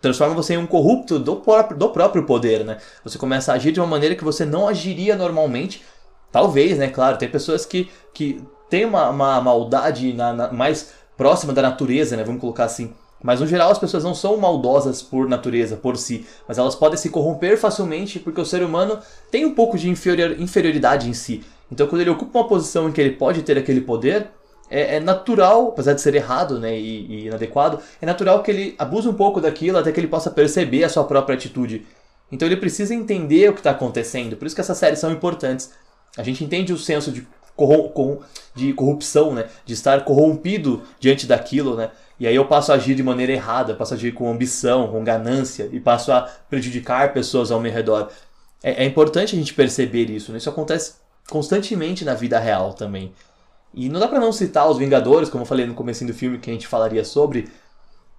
Transforma 0.00 0.34
você 0.34 0.54
em 0.54 0.58
um 0.58 0.66
corrupto 0.66 1.18
do 1.18 1.36
próprio, 1.36 1.76
do 1.76 1.88
próprio 1.90 2.24
poder, 2.24 2.64
né? 2.64 2.78
Você 3.02 3.18
começa 3.18 3.52
a 3.52 3.56
agir 3.56 3.72
de 3.72 3.80
uma 3.80 3.86
maneira 3.86 4.14
que 4.14 4.24
você 4.24 4.44
não 4.44 4.68
agiria 4.68 5.16
normalmente. 5.16 5.82
Talvez, 6.30 6.78
né? 6.78 6.88
Claro, 6.88 7.16
tem 7.16 7.28
pessoas 7.28 7.66
que, 7.66 7.90
que 8.12 8.42
têm 8.70 8.84
uma, 8.84 9.08
uma 9.08 9.40
maldade 9.40 10.12
na, 10.12 10.32
na, 10.32 10.52
mais 10.52 10.92
próxima 11.16 11.52
da 11.52 11.62
natureza, 11.62 12.16
né? 12.16 12.24
Vamos 12.24 12.40
colocar 12.40 12.64
assim. 12.64 12.94
Mas 13.24 13.40
no 13.40 13.46
geral 13.46 13.70
as 13.70 13.78
pessoas 13.78 14.04
não 14.04 14.14
são 14.14 14.36
maldosas 14.36 15.00
por 15.00 15.26
natureza, 15.26 15.76
por 15.76 15.96
si, 15.96 16.26
mas 16.46 16.58
elas 16.58 16.74
podem 16.74 16.98
se 16.98 17.08
corromper 17.08 17.56
facilmente 17.56 18.18
porque 18.18 18.38
o 18.38 18.44
ser 18.44 18.62
humano 18.62 18.98
tem 19.30 19.46
um 19.46 19.54
pouco 19.54 19.78
de 19.78 19.88
inferior, 19.88 20.38
inferioridade 20.38 21.08
em 21.08 21.14
si. 21.14 21.42
Então 21.72 21.86
quando 21.86 22.02
ele 22.02 22.10
ocupa 22.10 22.40
uma 22.40 22.46
posição 22.46 22.86
em 22.86 22.92
que 22.92 23.00
ele 23.00 23.12
pode 23.12 23.42
ter 23.42 23.56
aquele 23.56 23.80
poder, 23.80 24.28
é, 24.68 24.96
é, 24.96 25.00
natural, 25.00 25.68
apesar 25.68 25.94
de 25.94 26.02
ser 26.02 26.14
errado 26.14 26.60
né, 26.60 26.78
e, 26.78 27.06
e, 27.06 27.26
inadequado, 27.28 27.80
é 27.98 28.04
natural 28.04 28.42
que 28.42 28.50
ele 28.50 28.74
abuse 28.78 29.08
um 29.08 29.14
pouco 29.14 29.40
daquilo 29.40 29.78
até 29.78 29.90
que 29.90 29.98
ele 29.98 30.06
possa 30.06 30.30
perceber 30.30 30.84
a 30.84 30.90
sua 30.90 31.04
própria 31.04 31.34
atitude. 31.34 31.86
Então 32.30 32.46
ele 32.46 32.58
precisa 32.58 32.94
entender 32.94 33.48
o 33.48 33.54
que 33.54 33.60
está 33.60 33.70
acontecendo. 33.70 34.36
Por 34.36 34.44
isso 34.44 34.54
que 34.54 34.60
essas 34.60 34.76
séries 34.76 34.98
são 34.98 35.10
importantes. 35.10 35.70
A 36.16 36.22
gente 36.22 36.44
entende 36.44 36.74
o 36.74 36.78
senso 36.78 37.10
de, 37.10 37.26
de 38.54 38.72
corrupção, 38.74 39.32
né? 39.32 39.46
De 39.64 39.72
estar 39.72 40.04
corrompido 40.04 40.82
diante 41.00 41.26
daquilo, 41.26 41.74
né? 41.74 41.90
E 42.24 42.26
aí 42.26 42.36
eu 42.36 42.46
passo 42.46 42.72
a 42.72 42.76
agir 42.76 42.94
de 42.94 43.02
maneira 43.02 43.32
errada, 43.32 43.74
passo 43.74 43.92
a 43.92 43.96
agir 43.98 44.12
com 44.12 44.32
ambição, 44.32 44.88
com 44.88 45.04
ganância 45.04 45.68
e 45.70 45.78
passo 45.78 46.10
a 46.10 46.22
prejudicar 46.48 47.12
pessoas 47.12 47.50
ao 47.50 47.60
meu 47.60 47.70
redor. 47.70 48.08
É, 48.62 48.82
é 48.82 48.86
importante 48.86 49.36
a 49.36 49.38
gente 49.38 49.52
perceber 49.52 50.08
isso. 50.08 50.32
Né? 50.32 50.38
Isso 50.38 50.48
acontece 50.48 50.94
constantemente 51.28 52.02
na 52.02 52.14
vida 52.14 52.38
real 52.38 52.72
também. 52.72 53.12
E 53.74 53.90
não 53.90 54.00
dá 54.00 54.08
para 54.08 54.18
não 54.18 54.32
citar 54.32 54.66
os 54.70 54.78
Vingadores, 54.78 55.28
como 55.28 55.42
eu 55.42 55.46
falei 55.46 55.66
no 55.66 55.74
começo 55.74 56.02
do 56.06 56.14
filme 56.14 56.38
que 56.38 56.48
a 56.48 56.52
gente 56.54 56.66
falaria 56.66 57.04
sobre, 57.04 57.46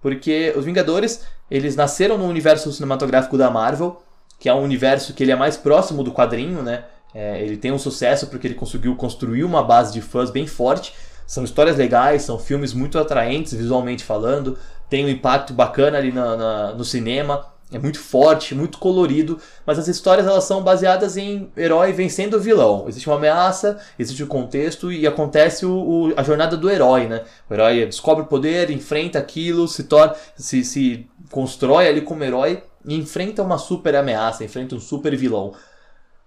porque 0.00 0.54
os 0.56 0.64
Vingadores, 0.64 1.22
eles 1.50 1.74
nasceram 1.74 2.16
no 2.16 2.28
universo 2.28 2.70
cinematográfico 2.70 3.36
da 3.36 3.50
Marvel, 3.50 4.00
que 4.38 4.48
é 4.48 4.54
um 4.54 4.62
universo 4.62 5.14
que 5.14 5.24
ele 5.24 5.32
é 5.32 5.36
mais 5.36 5.56
próximo 5.56 6.04
do 6.04 6.12
quadrinho, 6.12 6.62
né? 6.62 6.84
É, 7.12 7.42
ele 7.42 7.56
tem 7.56 7.72
um 7.72 7.78
sucesso 7.78 8.28
porque 8.28 8.46
ele 8.46 8.54
conseguiu 8.54 8.94
construir 8.94 9.42
uma 9.42 9.64
base 9.64 9.92
de 9.92 10.00
fãs 10.00 10.30
bem 10.30 10.46
forte. 10.46 10.94
São 11.26 11.44
histórias 11.44 11.76
legais, 11.76 12.22
são 12.22 12.38
filmes 12.38 12.72
muito 12.72 12.98
atraentes 12.98 13.52
visualmente 13.52 14.04
falando, 14.04 14.56
tem 14.88 15.04
um 15.04 15.08
impacto 15.08 15.52
bacana 15.52 15.98
ali 15.98 16.12
na, 16.12 16.36
na 16.36 16.72
no 16.74 16.84
cinema 16.84 17.56
é 17.72 17.78
muito 17.78 17.98
forte, 17.98 18.54
muito 18.54 18.78
colorido, 18.78 19.40
mas 19.64 19.78
as 19.78 19.88
histórias 19.88 20.26
elas 20.26 20.44
são 20.44 20.62
baseadas 20.62 21.16
em 21.16 21.50
herói 21.56 21.92
vencendo 21.92 22.34
o 22.34 22.40
vilão. 22.40 22.84
Existe 22.86 23.08
uma 23.08 23.16
ameaça, 23.16 23.78
existe 23.98 24.22
o 24.22 24.26
um 24.26 24.28
contexto 24.28 24.92
e 24.92 25.04
acontece 25.06 25.66
o, 25.66 25.72
o, 25.72 26.14
a 26.16 26.22
jornada 26.22 26.56
do 26.56 26.70
herói, 26.70 27.08
né? 27.08 27.24
O 27.50 27.54
herói 27.54 27.84
descobre 27.86 28.22
o 28.22 28.26
poder, 28.26 28.70
enfrenta 28.70 29.18
aquilo, 29.18 29.66
se 29.66 29.84
torna, 29.84 30.14
se, 30.36 30.64
se 30.64 31.08
constrói 31.30 31.88
ali 31.88 32.02
como 32.02 32.22
herói 32.22 32.62
e 32.84 32.94
enfrenta 32.94 33.42
uma 33.42 33.58
super 33.58 33.96
ameaça, 33.96 34.44
enfrenta 34.44 34.76
um 34.76 34.80
super 34.80 35.16
vilão. 35.16 35.52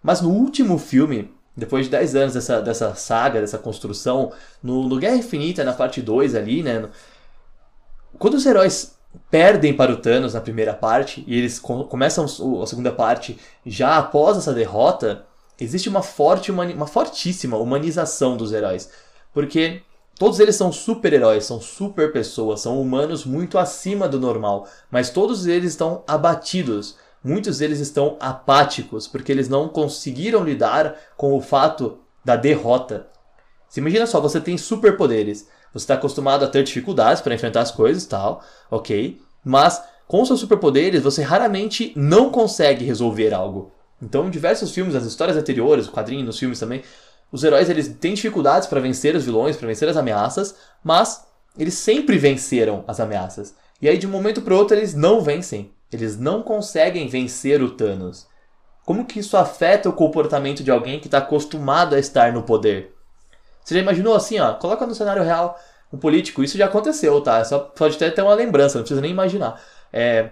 Mas 0.04 0.20
no 0.20 0.30
último 0.30 0.78
filme, 0.78 1.32
depois 1.60 1.86
de 1.86 1.91
10 1.91 2.15
anos 2.15 2.34
dessa, 2.34 2.62
dessa 2.62 2.95
saga, 2.95 3.41
dessa 3.41 3.58
construção, 3.58 4.32
no, 4.63 4.88
no 4.88 4.98
Guerra 4.98 5.17
Infinita, 5.17 5.63
na 5.63 5.74
parte 5.74 6.02
2 6.02 6.34
ali, 6.34 6.63
né? 6.63 6.89
quando 8.17 8.36
os 8.36 8.45
heróis 8.45 8.95
perdem 9.30 9.74
para 9.74 9.91
o 9.91 9.98
Thanos 9.98 10.34
na 10.34 10.41
primeira 10.41 10.74
parte 10.74 11.24
e 11.28 11.38
eles 11.38 11.60
começam 11.60 12.26
a 12.26 12.67
segunda 12.67 12.91
parte 12.91 13.39
já 13.65 13.98
após 13.98 14.38
essa 14.38 14.54
derrota, 14.54 15.26
existe 15.60 15.89
uma 15.89 16.04
forte, 16.04 16.52
uma 16.52 16.88
fortíssima 16.88 17.58
humanização 17.58 18.38
dos 18.38 18.52
heróis. 18.52 18.89
Porque 19.34 19.82
todos 20.17 20.39
eles 20.39 20.56
são 20.56 20.72
super-heróis, 20.72 21.45
são 21.45 21.60
super 21.60 22.12
pessoas, 22.12 22.62
são 22.62 22.80
humanos 22.80 23.26
muito 23.26 23.58
acima 23.58 24.08
do 24.08 24.19
normal, 24.19 24.67
mas 24.91 25.10
todos 25.10 25.48
eles 25.48 25.72
estão 25.72 26.04
abatidos. 26.08 26.95
Muitos 27.23 27.58
deles 27.58 27.79
estão 27.79 28.17
apáticos, 28.19 29.08
porque 29.08 29.32
eles 29.32 29.49
não 29.49 29.67
conseguiram 29.67 30.43
lidar 30.43 30.95
com 31.17 31.36
o 31.36 31.41
fato 31.41 31.99
da 32.23 32.36
derrota. 32.36 33.08
Se 33.67 33.79
imagina 33.79 34.08
só, 34.08 34.21
você 34.21 34.39
tem 34.39 34.58
superpoderes. 34.58 35.47
Você 35.73 35.84
está 35.84 35.95
acostumado 35.95 36.43
a 36.43 36.47
ter 36.47 36.63
dificuldades 36.63 37.21
para 37.21 37.36
enfrentar 37.36 37.62
as 37.62 37.71
coisas 37.71 38.05
tal, 38.05 38.43
ok? 38.71 39.21
Mas 39.43 39.82
com 40.08 40.25
seus 40.25 40.39
superpoderes, 40.39 41.03
você 41.03 41.21
raramente 41.21 41.93
não 41.95 42.32
consegue 42.32 42.84
resolver 42.84 43.34
algo. 43.34 43.71
Então, 44.01 44.25
em 44.25 44.32
diversos 44.32 44.71
filmes, 44.71 44.95
nas 44.95 45.05
histórias 45.05 45.38
anteriores, 45.38 45.88
quadrinhos, 45.88 46.25
nos 46.25 46.39
filmes 46.39 46.60
também, 46.60 46.82
os 47.32 47.43
heróis 47.43 47.69
eles 47.69 47.88
têm 47.99 48.15
dificuldades 48.15 48.67
para 48.67 48.79
vencer 48.79 49.15
os 49.15 49.25
vilões, 49.25 49.55
para 49.55 49.67
vencer 49.67 49.88
as 49.88 49.97
ameaças, 49.97 50.55
mas 50.84 51.25
eles 51.58 51.75
sempre 51.75 52.17
venceram 52.17 52.84
as 52.88 52.99
ameaças. 52.99 53.53
E 53.82 53.88
aí, 53.88 53.97
de 53.97 54.08
um 54.08 54.10
momento 54.10 54.41
para 54.41 54.55
outro, 54.55 54.75
eles 54.75 54.95
não 54.95 55.21
vencem. 55.21 55.71
Eles 55.91 56.17
não 56.17 56.43
conseguem 56.43 57.08
vencer 57.08 57.62
o 57.62 57.71
Thanos. 57.71 58.28
Como 58.86 59.06
que 59.06 59.19
isso 59.19 59.38
afeta 59.38 59.89
o 59.89 59.93
comportamento 59.93 60.63
de 60.63 60.71
alguém 60.71 60.99
que 60.99 61.08
está 61.08 61.19
acostumado 61.19 61.95
a 61.95 61.99
estar 61.99 62.34
no 62.34 62.43
poder? 62.43 62.95
Você 63.63 63.75
já 63.75 63.82
imaginou 63.82 64.15
assim, 64.15 64.39
ó? 64.39 64.54
Coloca 64.54 64.86
no 64.86 64.95
cenário 64.95 65.23
real 65.23 65.60
um 65.91 65.97
político, 65.97 66.43
isso 66.43 66.58
já 66.58 66.65
aconteceu, 66.65 67.19
tá? 67.21 67.43
Só 67.43 67.60
pode 67.60 67.95
até 67.95 68.10
ter 68.10 68.21
uma 68.21 68.34
lembrança, 68.34 68.78
não 68.78 68.84
precisa 68.84 69.02
nem 69.02 69.12
imaginar. 69.12 69.62
É, 69.91 70.32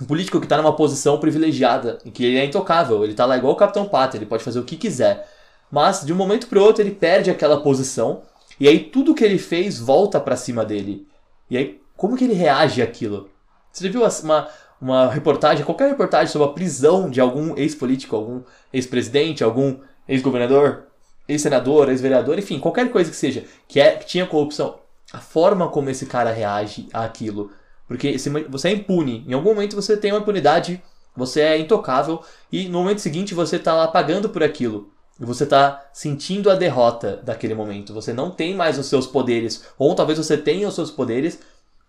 um 0.00 0.04
político 0.04 0.38
que 0.38 0.46
está 0.46 0.56
numa 0.56 0.74
posição 0.74 1.18
privilegiada, 1.18 1.98
em 2.04 2.10
que 2.10 2.24
ele 2.24 2.38
é 2.38 2.44
intocável, 2.44 3.02
ele 3.02 3.12
está 3.12 3.24
lá 3.24 3.36
igual 3.36 3.52
o 3.52 3.56
Capitão 3.56 3.88
Pátria, 3.88 4.18
ele 4.18 4.26
pode 4.26 4.44
fazer 4.44 4.60
o 4.60 4.64
que 4.64 4.76
quiser. 4.76 5.28
Mas 5.70 6.04
de 6.04 6.12
um 6.12 6.16
momento 6.16 6.46
para 6.46 6.60
outro 6.60 6.82
ele 6.82 6.92
perde 6.92 7.30
aquela 7.30 7.60
posição 7.60 8.22
e 8.58 8.66
aí 8.66 8.78
tudo 8.78 9.14
que 9.14 9.24
ele 9.24 9.38
fez 9.38 9.78
volta 9.78 10.20
para 10.20 10.36
cima 10.36 10.64
dele. 10.64 11.06
E 11.50 11.56
aí 11.56 11.80
como 11.96 12.16
que 12.16 12.24
ele 12.24 12.34
reage 12.34 12.80
àquilo? 12.80 13.28
Você 13.72 13.84
já 13.84 13.90
viu 13.90 14.02
uma, 14.24 14.48
uma 14.80 15.10
reportagem, 15.10 15.64
qualquer 15.64 15.88
reportagem 15.88 16.32
sobre 16.32 16.48
a 16.48 16.52
prisão 16.52 17.10
de 17.10 17.20
algum 17.20 17.56
ex-político, 17.56 18.14
algum 18.14 18.42
ex-presidente, 18.72 19.42
algum 19.42 19.78
ex-governador, 20.08 20.84
ex-senador, 21.28 21.88
ex-vereador, 21.88 22.38
enfim, 22.38 22.58
qualquer 22.58 22.90
coisa 22.90 23.10
que 23.10 23.16
seja, 23.16 23.44
que, 23.66 23.80
é, 23.80 23.96
que 23.96 24.06
tinha 24.06 24.26
corrupção. 24.26 24.78
A 25.12 25.18
forma 25.18 25.68
como 25.68 25.90
esse 25.90 26.06
cara 26.06 26.30
reage 26.30 26.88
àquilo. 26.92 27.50
Porque 27.86 28.16
você 28.48 28.68
é 28.68 28.72
impune. 28.72 29.24
Em 29.26 29.32
algum 29.32 29.54
momento 29.54 29.74
você 29.74 29.96
tem 29.96 30.12
uma 30.12 30.20
impunidade, 30.20 30.82
você 31.16 31.40
é 31.40 31.58
intocável, 31.58 32.22
e 32.52 32.68
no 32.68 32.80
momento 32.80 33.00
seguinte 33.00 33.34
você 33.34 33.56
está 33.56 33.74
lá 33.74 33.88
pagando 33.88 34.28
por 34.28 34.42
aquilo. 34.42 34.92
E 35.20 35.24
você 35.24 35.44
está 35.44 35.88
sentindo 35.92 36.50
a 36.50 36.54
derrota 36.54 37.20
daquele 37.24 37.54
momento. 37.54 37.92
Você 37.92 38.12
não 38.12 38.30
tem 38.30 38.54
mais 38.54 38.78
os 38.78 38.86
seus 38.86 39.06
poderes. 39.06 39.64
Ou 39.76 39.94
talvez 39.94 40.18
você 40.18 40.36
tenha 40.36 40.68
os 40.68 40.74
seus 40.74 40.90
poderes, 40.92 41.40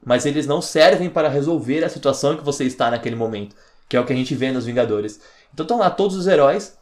mas 0.05 0.25
eles 0.25 0.47
não 0.47 0.61
servem 0.61 1.09
para 1.09 1.29
resolver 1.29 1.83
a 1.83 1.89
situação 1.89 2.37
que 2.37 2.43
você 2.43 2.63
está 2.63 2.89
naquele 2.89 3.15
momento. 3.15 3.55
Que 3.87 3.97
é 3.97 3.99
o 3.99 4.05
que 4.05 4.13
a 4.13 4.15
gente 4.15 4.35
vê 4.35 4.51
nos 4.51 4.65
Vingadores. 4.65 5.19
Então 5.53 5.63
estão 5.63 5.79
lá 5.79 5.89
todos 5.89 6.15
os 6.15 6.27
heróis 6.27 6.77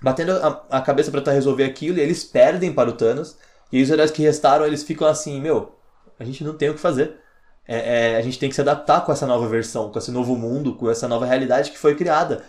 batendo 0.00 0.32
a, 0.32 0.64
a 0.70 0.80
cabeça 0.80 1.10
para 1.10 1.20
tentar 1.20 1.32
resolver 1.32 1.64
aquilo 1.64 1.98
e 1.98 2.00
eles 2.00 2.24
perdem 2.24 2.72
para 2.72 2.90
o 2.90 2.92
Thanos. 2.92 3.36
E 3.72 3.82
os 3.82 3.90
heróis 3.90 4.10
que 4.10 4.22
restaram, 4.22 4.64
eles 4.64 4.82
ficam 4.82 5.06
assim, 5.06 5.40
meu, 5.40 5.74
a 6.18 6.24
gente 6.24 6.42
não 6.44 6.54
tem 6.54 6.70
o 6.70 6.74
que 6.74 6.80
fazer. 6.80 7.18
É, 7.66 8.12
é, 8.12 8.16
a 8.16 8.22
gente 8.22 8.38
tem 8.38 8.48
que 8.48 8.54
se 8.54 8.60
adaptar 8.60 9.04
com 9.04 9.12
essa 9.12 9.26
nova 9.26 9.46
versão, 9.46 9.90
com 9.90 9.98
esse 9.98 10.10
novo 10.10 10.34
mundo, 10.36 10.74
com 10.74 10.90
essa 10.90 11.06
nova 11.06 11.26
realidade 11.26 11.70
que 11.70 11.78
foi 11.78 11.94
criada. 11.94 12.44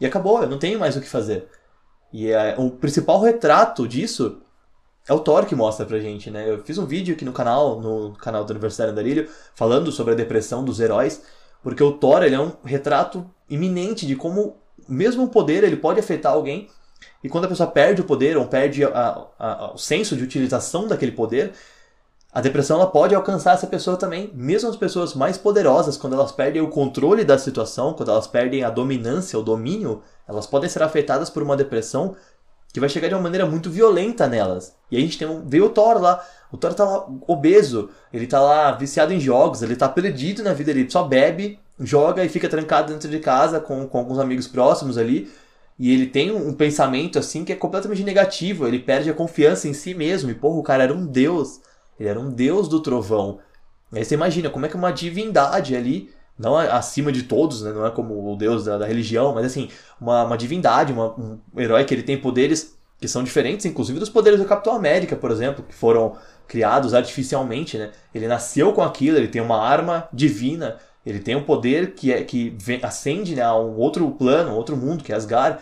E 0.00 0.06
acabou, 0.06 0.42
eu 0.42 0.48
não 0.48 0.58
tenho 0.58 0.78
mais 0.78 0.96
o 0.96 1.00
que 1.00 1.08
fazer. 1.08 1.48
E 2.12 2.30
é, 2.30 2.54
o 2.58 2.70
principal 2.70 3.20
retrato 3.20 3.86
disso 3.86 4.42
é 5.08 5.12
o 5.12 5.20
Thor 5.20 5.46
que 5.46 5.54
mostra 5.54 5.86
pra 5.86 5.98
gente, 5.98 6.30
né? 6.30 6.50
Eu 6.50 6.62
fiz 6.62 6.78
um 6.78 6.86
vídeo 6.86 7.14
aqui 7.14 7.24
no 7.24 7.32
canal, 7.32 7.80
no 7.80 8.12
canal 8.12 8.44
do 8.44 8.50
Universitário 8.50 8.92
Andarilho, 8.92 9.28
falando 9.54 9.92
sobre 9.92 10.14
a 10.14 10.16
depressão 10.16 10.64
dos 10.64 10.80
heróis, 10.80 11.22
porque 11.62 11.82
o 11.82 11.92
Thor 11.92 12.22
ele 12.22 12.34
é 12.34 12.40
um 12.40 12.52
retrato 12.64 13.24
iminente 13.48 14.06
de 14.06 14.16
como 14.16 14.56
mesmo 14.88 15.24
o 15.24 15.28
poder 15.28 15.64
ele 15.64 15.76
pode 15.76 16.00
afetar 16.00 16.32
alguém, 16.32 16.68
e 17.22 17.28
quando 17.28 17.44
a 17.44 17.48
pessoa 17.48 17.68
perde 17.68 18.00
o 18.00 18.04
poder 18.04 18.36
ou 18.36 18.46
perde 18.46 18.84
a, 18.84 19.26
a, 19.38 19.72
o 19.74 19.78
senso 19.78 20.16
de 20.16 20.22
utilização 20.22 20.86
daquele 20.86 21.12
poder, 21.12 21.52
a 22.32 22.40
depressão 22.40 22.76
ela 22.76 22.86
pode 22.86 23.14
alcançar 23.14 23.54
essa 23.54 23.66
pessoa 23.66 23.96
também. 23.96 24.30
Mesmo 24.34 24.68
as 24.68 24.76
pessoas 24.76 25.14
mais 25.14 25.38
poderosas, 25.38 25.96
quando 25.96 26.12
elas 26.12 26.32
perdem 26.32 26.60
o 26.60 26.68
controle 26.68 27.24
da 27.24 27.38
situação, 27.38 27.94
quando 27.94 28.10
elas 28.10 28.26
perdem 28.26 28.62
a 28.62 28.70
dominância, 28.70 29.38
o 29.38 29.42
domínio, 29.42 30.02
elas 30.28 30.46
podem 30.46 30.68
ser 30.68 30.82
afetadas 30.82 31.30
por 31.30 31.42
uma 31.42 31.56
depressão 31.56 32.14
que 32.72 32.80
vai 32.80 32.88
chegar 32.88 33.08
de 33.08 33.14
uma 33.14 33.22
maneira 33.22 33.46
muito 33.46 33.70
violenta 33.70 34.26
nelas. 34.26 34.74
E 34.90 34.96
a 34.96 35.00
gente 35.00 35.18
tem 35.18 35.26
um, 35.26 35.46
vê 35.46 35.60
o 35.60 35.70
Thor 35.70 36.00
lá. 36.00 36.24
O 36.52 36.56
Thor 36.56 36.74
tá 36.74 36.84
lá 36.84 37.06
obeso, 37.26 37.90
ele 38.12 38.26
tá 38.26 38.40
lá 38.40 38.72
viciado 38.72 39.12
em 39.12 39.20
jogos, 39.20 39.62
ele 39.62 39.76
tá 39.76 39.88
perdido 39.88 40.42
na 40.42 40.52
vida, 40.52 40.70
ele 40.70 40.88
só 40.90 41.02
bebe, 41.02 41.58
joga 41.80 42.24
e 42.24 42.28
fica 42.28 42.48
trancado 42.48 42.92
dentro 42.92 43.08
de 43.08 43.18
casa 43.18 43.60
com, 43.60 43.86
com 43.86 43.98
alguns 43.98 44.18
amigos 44.18 44.46
próximos 44.46 44.98
ali. 44.98 45.30
E 45.78 45.92
ele 45.92 46.06
tem 46.06 46.30
um 46.30 46.52
pensamento 46.54 47.18
assim 47.18 47.44
que 47.44 47.52
é 47.52 47.56
completamente 47.56 48.02
negativo, 48.02 48.66
ele 48.66 48.78
perde 48.78 49.10
a 49.10 49.14
confiança 49.14 49.68
em 49.68 49.74
si 49.74 49.94
mesmo. 49.94 50.30
E 50.30 50.34
porra, 50.34 50.58
o 50.58 50.62
cara 50.62 50.84
era 50.84 50.94
um 50.94 51.06
deus. 51.06 51.60
Ele 51.98 52.08
era 52.08 52.20
um 52.20 52.30
deus 52.30 52.68
do 52.68 52.80
trovão. 52.80 53.38
Aí 53.92 54.04
você 54.04 54.14
imagina 54.14 54.50
como 54.50 54.66
é 54.66 54.68
que 54.68 54.76
uma 54.76 54.90
divindade 54.90 55.76
ali, 55.76 56.10
não 56.38 56.56
acima 56.56 57.10
de 57.10 57.22
todos, 57.22 57.62
né? 57.62 57.72
não 57.72 57.86
é 57.86 57.90
como 57.90 58.32
o 58.32 58.36
deus 58.36 58.64
da, 58.64 58.78
da 58.78 58.86
religião, 58.86 59.34
mas 59.34 59.46
assim, 59.46 59.70
uma, 60.00 60.24
uma 60.24 60.36
divindade, 60.36 60.92
uma, 60.92 61.12
um 61.18 61.38
herói 61.56 61.84
que 61.84 61.94
ele 61.94 62.02
tem 62.02 62.18
poderes 62.18 62.76
que 63.00 63.08
são 63.08 63.22
diferentes, 63.22 63.66
inclusive 63.66 63.98
dos 63.98 64.08
poderes 64.08 64.40
do 64.40 64.46
Capitão 64.46 64.74
América, 64.74 65.16
por 65.16 65.30
exemplo, 65.30 65.64
que 65.66 65.74
foram 65.74 66.16
criados 66.48 66.94
artificialmente, 66.94 67.76
né? 67.76 67.90
Ele 68.14 68.26
nasceu 68.26 68.72
com 68.72 68.82
aquilo, 68.82 69.18
ele 69.18 69.28
tem 69.28 69.42
uma 69.42 69.60
arma 69.60 70.08
divina, 70.12 70.76
ele 71.04 71.20
tem 71.20 71.36
um 71.36 71.42
poder 71.42 71.94
que 71.94 72.12
é 72.12 72.22
que 72.22 72.56
vem, 72.58 72.80
ascende 72.82 73.34
né, 73.34 73.42
a 73.42 73.54
um 73.54 73.76
outro 73.76 74.10
plano, 74.12 74.50
um 74.50 74.54
outro 74.54 74.76
mundo, 74.76 75.04
que 75.04 75.12
é 75.12 75.16
Asgard. 75.16 75.58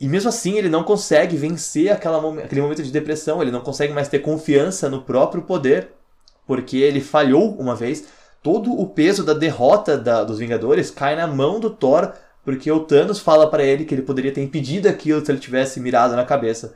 E 0.00 0.08
mesmo 0.08 0.28
assim 0.28 0.56
ele 0.56 0.68
não 0.68 0.84
consegue 0.84 1.36
vencer 1.36 1.90
aquela, 1.90 2.18
aquele 2.42 2.62
momento 2.62 2.82
de 2.82 2.90
depressão, 2.92 3.42
ele 3.42 3.50
não 3.50 3.60
consegue 3.60 3.92
mais 3.92 4.08
ter 4.08 4.20
confiança 4.20 4.88
no 4.88 5.02
próprio 5.02 5.42
poder, 5.42 5.88
porque 6.46 6.76
ele 6.78 7.00
falhou 7.00 7.56
uma 7.56 7.74
vez. 7.74 8.06
Todo 8.42 8.72
o 8.72 8.86
peso 8.86 9.24
da 9.24 9.34
derrota 9.34 9.96
da, 9.96 10.24
dos 10.24 10.38
Vingadores 10.38 10.90
cai 10.90 11.16
na 11.16 11.26
mão 11.26 11.58
do 11.58 11.70
Thor, 11.70 12.12
porque 12.44 12.70
o 12.70 12.80
Thanos 12.80 13.18
fala 13.18 13.50
para 13.50 13.64
ele 13.64 13.84
que 13.84 13.94
ele 13.94 14.02
poderia 14.02 14.32
ter 14.32 14.42
impedido 14.42 14.88
aquilo 14.88 15.24
se 15.24 15.30
ele 15.30 15.40
tivesse 15.40 15.80
mirado 15.80 16.14
na 16.16 16.24
cabeça. 16.24 16.74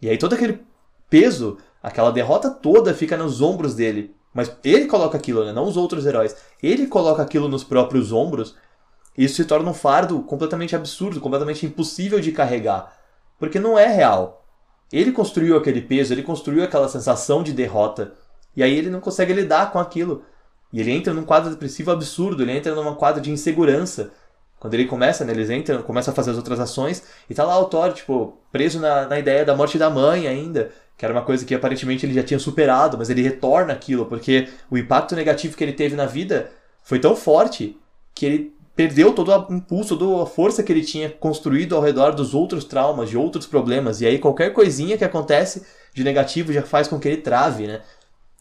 E 0.00 0.08
aí 0.08 0.18
todo 0.18 0.34
aquele 0.34 0.60
peso, 1.08 1.58
aquela 1.82 2.10
derrota 2.10 2.50
toda 2.50 2.94
fica 2.94 3.16
nos 3.16 3.40
ombros 3.40 3.74
dele. 3.74 4.14
Mas 4.34 4.50
ele 4.64 4.86
coloca 4.86 5.16
aquilo, 5.16 5.44
né? 5.44 5.52
não 5.52 5.64
os 5.64 5.76
outros 5.76 6.06
heróis. 6.06 6.36
Ele 6.62 6.86
coloca 6.86 7.22
aquilo 7.22 7.48
nos 7.48 7.64
próprios 7.64 8.12
ombros 8.12 8.54
isso 9.16 9.36
se 9.36 9.44
torna 9.44 9.70
um 9.70 9.74
fardo 9.74 10.20
completamente 10.22 10.74
absurdo, 10.74 11.20
completamente 11.20 11.66
impossível 11.66 12.18
de 12.18 12.32
carregar. 12.32 12.96
Porque 13.38 13.58
não 13.58 13.78
é 13.78 13.86
real. 13.86 14.44
Ele 14.90 15.12
construiu 15.12 15.56
aquele 15.56 15.82
peso, 15.82 16.12
ele 16.12 16.22
construiu 16.22 16.64
aquela 16.64 16.88
sensação 16.88 17.42
de 17.42 17.52
derrota. 17.52 18.12
E 18.56 18.62
aí 18.62 18.76
ele 18.76 18.90
não 18.90 19.00
consegue 19.00 19.32
lidar 19.32 19.70
com 19.70 19.78
aquilo. 19.78 20.24
E 20.72 20.80
ele 20.80 20.90
entra 20.90 21.12
num 21.12 21.24
quadro 21.24 21.50
depressivo 21.50 21.90
absurdo, 21.90 22.42
ele 22.42 22.52
entra 22.52 22.74
num 22.74 22.94
quadro 22.94 23.20
de 23.20 23.30
insegurança. 23.30 24.10
Quando 24.58 24.74
ele 24.74 24.86
começa, 24.86 25.24
né, 25.24 25.32
eles 25.32 25.50
entram, 25.50 25.82
começa 25.82 26.12
a 26.12 26.14
fazer 26.14 26.30
as 26.30 26.36
outras 26.36 26.60
ações, 26.60 27.02
e 27.28 27.34
tá 27.34 27.44
lá 27.44 27.58
o 27.58 27.64
Thor, 27.64 27.92
tipo, 27.92 28.38
preso 28.50 28.78
na, 28.78 29.06
na 29.06 29.18
ideia 29.18 29.44
da 29.44 29.56
morte 29.56 29.76
da 29.76 29.90
mãe 29.90 30.26
ainda, 30.26 30.70
que 30.96 31.04
era 31.04 31.12
uma 31.12 31.22
coisa 31.22 31.44
que 31.44 31.54
aparentemente 31.54 32.06
ele 32.06 32.14
já 32.14 32.22
tinha 32.22 32.38
superado, 32.38 32.96
mas 32.96 33.10
ele 33.10 33.22
retorna 33.22 33.72
aquilo, 33.72 34.06
porque 34.06 34.48
o 34.70 34.78
impacto 34.78 35.16
negativo 35.16 35.56
que 35.56 35.64
ele 35.64 35.72
teve 35.72 35.96
na 35.96 36.06
vida 36.06 36.50
foi 36.82 36.98
tão 37.00 37.16
forte 37.16 37.76
que 38.14 38.24
ele 38.24 38.54
perdeu 38.74 39.12
todo 39.12 39.30
o 39.30 39.54
impulso, 39.54 39.96
toda 39.96 40.22
a 40.22 40.26
força 40.26 40.62
que 40.62 40.72
ele 40.72 40.84
tinha 40.84 41.10
construído 41.10 41.76
ao 41.76 41.82
redor 41.82 42.12
dos 42.12 42.34
outros 42.34 42.64
traumas, 42.64 43.10
de 43.10 43.16
outros 43.16 43.46
problemas. 43.46 44.00
E 44.00 44.06
aí 44.06 44.18
qualquer 44.18 44.52
coisinha 44.52 44.96
que 44.96 45.04
acontece 45.04 45.66
de 45.92 46.02
negativo 46.02 46.52
já 46.52 46.62
faz 46.62 46.88
com 46.88 46.98
que 46.98 47.08
ele 47.08 47.18
trave, 47.18 47.66
né? 47.66 47.82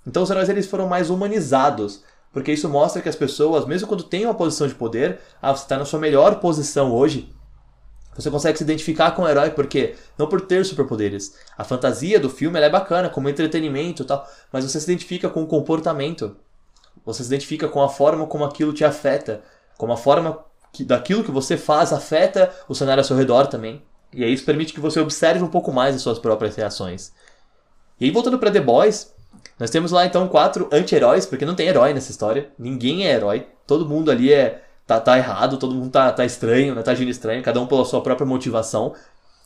Então 0.06 0.24
os 0.24 0.30
heróis 0.30 0.50
eles 0.50 0.68
foram 0.68 0.88
mais 0.88 1.10
humanizados, 1.10 2.04
porque 2.32 2.52
isso 2.52 2.70
mostra 2.70 3.02
que 3.02 3.10
as 3.10 3.16
pessoas, 3.16 3.66
mesmo 3.66 3.88
quando 3.88 4.04
têm 4.04 4.26
uma 4.26 4.34
posição 4.34 4.68
de 4.68 4.76
poder, 4.76 5.20
ah, 5.42 5.56
você 5.56 5.64
está 5.64 5.78
na 5.78 5.86
sua 5.86 6.00
melhor 6.00 6.40
posição 6.40 6.94
hoje, 6.94 7.34
você 8.16 8.30
consegue 8.30 8.58
se 8.58 8.64
identificar 8.64 9.12
com 9.12 9.24
o 9.24 9.28
herói 9.28 9.52
porque 9.52 9.96
não 10.18 10.28
por 10.28 10.42
ter 10.42 10.66
superpoderes. 10.66 11.34
A 11.58 11.64
fantasia 11.64 12.20
do 12.20 12.30
filme 12.30 12.60
é 12.60 12.70
bacana 12.70 13.10
como 13.10 13.30
entretenimento, 13.30 14.04
e 14.04 14.06
tal, 14.06 14.28
mas 14.52 14.66
você 14.66 14.80
se 14.80 14.86
identifica 14.92 15.30
com 15.30 15.44
o 15.44 15.48
comportamento. 15.48 16.36
Você 17.06 17.24
se 17.24 17.30
identifica 17.30 17.68
com 17.68 17.82
a 17.82 17.90
forma 17.90 18.28
como 18.28 18.44
aquilo 18.44 18.74
te 18.74 18.84
afeta 18.84 19.42
como 19.82 19.94
a 19.94 19.98
forma 19.98 20.38
que, 20.72 20.84
daquilo 20.84 21.24
que 21.24 21.32
você 21.32 21.58
faz 21.58 21.92
afeta 21.92 22.54
o 22.70 22.76
cenário 22.76 23.02
ao 23.02 23.04
seu 23.04 23.18
redor 23.18 23.48
também. 23.48 23.82
E 24.14 24.24
aí 24.24 24.32
isso 24.32 24.46
permite 24.46 24.74
que 24.74 24.80
você 24.80 25.00
observe 25.00 25.44
um 25.44 25.48
pouco 25.48 25.72
mais 25.72 25.96
as 25.96 26.04
suas 26.04 26.20
próprias 26.20 26.56
reações. 26.56 27.12
E 28.00 28.06
aí 28.06 28.12
voltando 28.12 28.38
para 28.38 28.52
The 28.52 28.62
Boys, 28.62 29.12
Nós 29.62 29.70
temos 29.70 29.92
lá 29.92 30.08
então 30.08 30.28
quatro 30.28 30.68
anti-heróis, 30.72 31.28
porque 31.28 31.46
não 31.46 31.54
tem 31.54 31.68
herói 31.68 31.94
nessa 31.94 32.10
história. 32.10 32.50
Ninguém 32.58 33.06
é 33.06 33.12
herói. 33.12 33.46
Todo 33.68 33.88
mundo 33.88 34.10
ali 34.10 34.34
é 34.34 34.64
tá, 34.88 35.00
tá 35.00 35.16
errado, 35.16 35.60
todo 35.60 35.76
mundo 35.76 35.92
tá, 35.92 36.12
tá 36.12 36.26
estranho, 36.26 36.74
né? 36.74 36.82
tá 36.82 36.94
agindo 36.94 37.12
estranho, 37.12 37.44
cada 37.44 37.62
um 37.62 37.68
pela 37.68 37.86
sua 37.86 38.02
própria 38.02 38.26
motivação. 38.26 38.96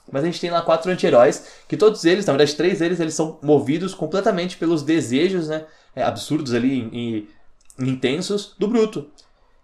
Mas 0.10 0.23
a 0.23 0.28
gente 0.28 0.39
tem 0.39 0.49
lá 0.49 0.62
quatro 0.62 0.89
anti-heróis, 0.89 1.45
que 1.67 1.75
todos 1.75 2.06
eles, 2.06 2.25
na 2.25 2.32
verdade, 2.32 2.56
três 2.56 2.80
deles, 2.80 3.01
eles 3.01 3.13
são 3.13 3.39
movidos 3.41 3.93
completamente 3.93 4.56
pelos 4.56 4.84
desejos, 4.84 5.49
né? 5.49 5.65
É, 5.93 6.01
absurdos 6.01 6.54
ali 6.54 6.89
e, 6.93 7.30
intensos 7.78 8.56
do 8.58 8.69
Bruto. 8.69 9.10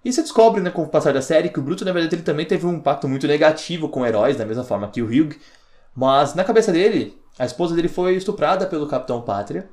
E 0.04 0.12
você 0.12 0.22
descobre, 0.22 0.60
né, 0.60 0.70
com 0.70 0.84
o 0.84 0.90
passar 0.90 1.14
da 1.14 1.22
série, 1.22 1.48
que 1.48 1.60
o 1.60 1.64
Bruto, 1.64 1.86
na 1.86 1.94
verdade, 1.94 2.16
ele 2.16 2.24
também 2.24 2.46
teve 2.46 2.66
um 2.66 2.74
impacto 2.74 3.08
muito 3.08 3.26
negativo 3.26 3.88
com 3.88 4.06
heróis, 4.06 4.36
da 4.36 4.46
mesma 4.46 4.66
forma 4.66 4.90
que 4.90 5.02
o 5.02 5.06
Hugh. 5.06 5.34
Mas 5.96 6.36
na 6.36 6.44
cabeça 6.44 6.74
dele, 6.74 7.18
a 7.40 7.46
esposa 7.46 7.74
dele 7.74 7.88
foi 7.88 8.18
estuprada 8.18 8.68
pelo 8.68 8.86
Capitão 8.86 9.22
Pátria 9.22 9.70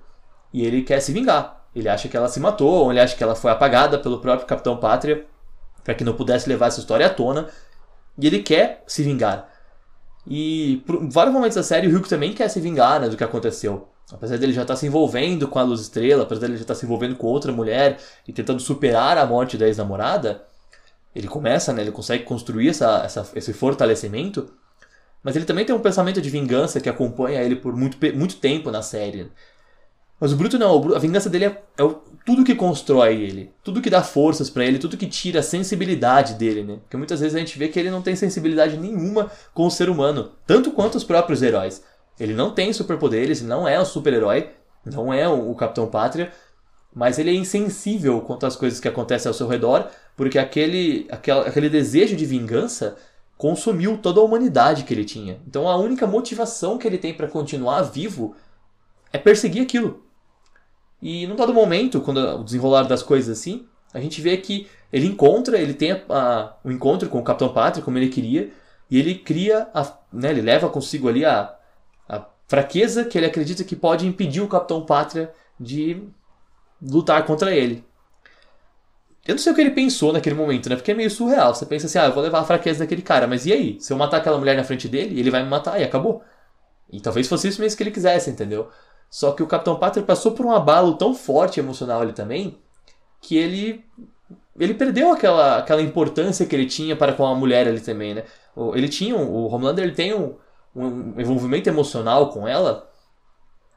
e 0.53 0.65
ele 0.65 0.83
quer 0.83 1.01
se 1.01 1.13
vingar. 1.13 1.67
Ele 1.75 1.89
acha 1.89 2.09
que 2.09 2.17
ela 2.17 2.29
se 2.29 2.41
matou, 2.41 2.85
ou 2.85 2.91
ele 2.91 3.01
acha 3.01 3.17
que 3.17 3.23
ela 3.23 3.35
foi 3.35 3.51
apagada 3.51 3.99
pelo 3.99 4.21
próprio 4.21 4.47
Capitão 4.47 4.77
Pátria 4.77 5.25
para 5.85 5.95
que 5.95 6.05
não 6.05 6.15
pudesse 6.15 6.49
levar 6.49 6.67
essa 6.67 6.81
história 6.81 7.07
à 7.07 7.11
tona. 7.11 7.49
E 8.19 8.27
ele 8.27 8.41
quer 8.41 8.83
se 8.87 9.03
vingar. 9.03 9.49
E 10.27 10.83
por 10.87 11.09
vários 11.09 11.33
momentos 11.33 11.57
da 11.57 11.63
série, 11.63 11.87
o 11.87 11.93
Hulk 11.93 12.09
também 12.09 12.35
quer 12.35 12.49
se 12.49 12.61
vingar 12.61 13.01
né, 13.01 13.09
do 13.09 13.17
que 13.17 13.25
aconteceu. 13.25 13.89
Apesar 14.13 14.39
dele 14.39 14.53
já 14.53 14.63
estar 14.63 14.75
tá 14.75 14.81
se 14.81 14.87
envolvendo 14.87 15.47
com 15.49 15.59
a 15.59 15.63
Luz 15.63 15.81
Estrela, 15.81 16.25
apesar 16.25 16.41
dele 16.43 16.57
já 16.57 16.63
estar 16.63 16.75
tá 16.75 16.81
se 16.81 16.85
envolvendo 16.85 17.17
com 17.17 17.27
outra 17.27 17.53
mulher 17.53 17.99
e 18.27 18.33
tentando 18.33 18.61
superar 18.61 19.17
a 19.19 19.27
morte 19.27 19.57
da 19.57 19.67
ex-namorada, 19.67 20.43
ele 21.15 21.29
começa, 21.29 21.73
né, 21.73 21.83
ele 21.83 21.93
consegue 21.93 22.25
construir 22.25 22.71
essa, 22.71 23.03
essa, 23.05 23.27
esse 23.35 23.53
fortalecimento. 23.53 24.51
Mas 25.23 25.37
ele 25.37 25.45
também 25.45 25.65
tem 25.65 25.75
um 25.75 25.81
pensamento 25.81 26.21
de 26.21 26.31
vingança 26.31 26.81
que 26.81 26.89
acompanha 26.89 27.43
ele 27.43 27.57
por 27.57 27.75
muito, 27.75 27.99
muito 28.15 28.37
tempo 28.37 28.71
na 28.71 28.83
série. 28.83 29.31
Mas 30.21 30.33
o 30.33 30.37
Bruto 30.37 30.59
não, 30.59 30.95
a 30.95 30.99
vingança 30.99 31.31
dele 31.31 31.45
é, 31.45 31.63
é 31.79 31.95
tudo 32.27 32.45
que 32.45 32.55
constrói 32.55 33.23
ele, 33.23 33.53
tudo 33.63 33.81
que 33.81 33.89
dá 33.89 34.03
forças 34.03 34.51
para 34.51 34.65
ele, 34.65 34.79
tudo 34.79 34.97
que 34.97 35.07
tira 35.07 35.41
a 35.41 35.43
sensibilidade 35.43 36.35
dele, 36.35 36.65
né? 36.65 36.79
Porque 36.83 36.97
muitas 36.97 37.21
vezes 37.21 37.37
a 37.37 37.39
gente 37.39 37.59
vê 37.59 37.69
que 37.69 37.79
ele 37.79 37.91
não 37.91 38.03
tem 38.03 38.17
sensibilidade 38.17 38.77
nenhuma 38.77 39.31
com 39.55 39.67
o 39.67 39.71
ser 39.71 39.89
humano, 39.89 40.33
tanto 40.47 40.73
quanto 40.73 40.97
os 40.97 41.05
próprios 41.05 41.41
heróis. 41.41 41.83
Ele 42.19 42.35
não 42.35 42.53
tem 42.53 42.73
superpoderes, 42.73 43.43
não 43.43 43.67
é 43.69 43.81
um 43.81 43.85
super-herói, 43.85 44.51
não 44.85 45.13
é 45.13 45.29
o 45.29 45.55
Capitão 45.55 45.87
Pátria, 45.87 46.33
mas 46.93 47.19
ele 47.19 47.31
é 47.31 47.35
insensível 47.35 48.21
quanto 48.21 48.45
às 48.45 48.57
coisas 48.57 48.81
que 48.81 48.89
acontecem 48.89 49.29
ao 49.29 49.35
seu 49.35 49.47
redor, 49.47 49.89
porque 50.17 50.39
aquele, 50.39 51.07
aquele, 51.11 51.41
aquele 51.41 51.69
desejo 51.69 52.17
de 52.17 52.27
vingança 52.27 52.97
consumiu 53.37 53.97
toda 53.99 54.21
a 54.21 54.25
humanidade 54.25 54.83
que 54.83 54.93
ele 54.93 55.05
tinha. 55.05 55.41
Então 55.47 55.69
a 55.69 55.77
única 55.77 56.09
motivação 56.09 56.77
que 56.77 56.89
ele 56.89 56.99
tem 56.99 57.15
para 57.15 57.29
continuar 57.29 57.83
vivo 57.83 58.35
é 59.13 59.19
perseguir 59.19 59.63
aquilo. 59.63 60.08
E 61.01 61.27
num 61.27 61.37
dado 61.37 61.55
momento, 61.55 62.01
quando 62.01 62.19
o 62.19 62.45
desenrolar 62.45 62.83
das 62.83 63.03
coisas 63.03 63.39
assim, 63.39 63.67
a 63.93 64.01
gente 64.01 64.21
vê 64.21 64.37
que 64.37 64.69
ele 64.93 65.07
encontra, 65.07 65.59
ele 65.59 65.75
tem 65.75 65.93
o 66.65 66.71
encontro 66.71 67.09
com 67.09 67.19
o 67.19 67.25
Capitão 67.25 67.53
Pátria, 67.53 67.85
como 67.85 67.99
ele 67.99 68.09
queria, 68.09 68.51
e 68.91 68.99
ele 68.99 69.15
cria, 69.15 69.69
a, 69.75 69.93
né, 70.13 70.31
ele 70.31 70.43
leva 70.43 70.69
consigo 70.69 71.09
ali 71.09 71.25
a, 71.25 71.55
a 72.09 72.25
fraqueza 72.47 73.05
que 73.05 73.19
ele 73.19 73.27
acredita 73.27 73.65
que 73.65 73.77
pode 73.77 74.07
impedir 74.07 74.41
o 74.41 74.49
Capitão 74.49 74.85
Pátria 74.85 75.33
de 75.59 76.03
lutar 76.81 77.25
contra 77.27 77.55
ele. 77.55 77.85
Eu 79.27 79.35
não 79.35 79.39
sei 79.43 79.53
o 79.53 79.55
que 79.55 79.61
ele 79.61 79.73
pensou 79.73 80.11
naquele 80.11 80.35
momento, 80.35 80.71
né? 80.71 80.77
Porque 80.77 80.91
é 80.91 80.95
meio 80.95 81.11
surreal. 81.11 81.55
Você 81.55 81.67
pensa 81.67 81.85
assim, 81.87 81.99
ah, 81.99 82.07
eu 82.07 82.15
vou 82.15 82.23
levar 82.23 82.41
a 82.41 82.45
fraqueza 82.45 82.79
daquele 82.79 83.03
cara, 83.03 83.27
mas 83.27 83.45
e 83.45 83.53
aí? 83.53 83.79
Se 83.79 83.93
eu 83.93 83.97
matar 83.99 84.17
aquela 84.19 84.39
mulher 84.39 84.57
na 84.57 84.65
frente 84.65 84.89
dele, 84.89 85.21
ele 85.21 85.31
vai 85.31 85.43
me 85.43 85.51
matar 85.51 85.79
e 85.79 85.85
acabou. 85.85 86.23
E 86.91 86.99
talvez 86.99 87.29
fosse 87.29 87.47
isso 87.49 87.61
mesmo 87.61 87.77
que 87.77 87.83
ele 87.83 87.91
quisesse, 87.91 88.31
entendeu? 88.31 88.71
Só 89.11 89.33
que 89.33 89.43
o 89.43 89.47
Capitão 89.47 89.77
Pátria 89.77 90.05
passou 90.05 90.33
por 90.33 90.45
um 90.45 90.53
abalo 90.53 90.95
tão 90.95 91.15
forte 91.15 91.61
emocional 91.61 92.03
ali 92.03 92.13
também, 92.13 92.59
que 93.21 93.37
ele 93.37 93.85
ele 94.59 94.75
perdeu 94.75 95.13
aquela, 95.13 95.59
aquela 95.59 95.81
importância 95.81 96.45
que 96.45 96.55
ele 96.55 96.67
tinha 96.67 96.97
para 96.97 97.13
com 97.13 97.25
a 97.25 97.35
mulher 97.35 97.69
ali 97.69 97.81
também, 97.81 98.15
né? 98.15 98.25
Ele 98.75 98.89
tinha, 98.89 99.17
o 99.17 99.47
Homelander 99.47 99.85
ele 99.85 99.95
tem 99.95 100.13
um, 100.13 100.35
um 100.75 101.21
envolvimento 101.21 101.69
emocional 101.69 102.31
com 102.31 102.47
ela 102.47 102.89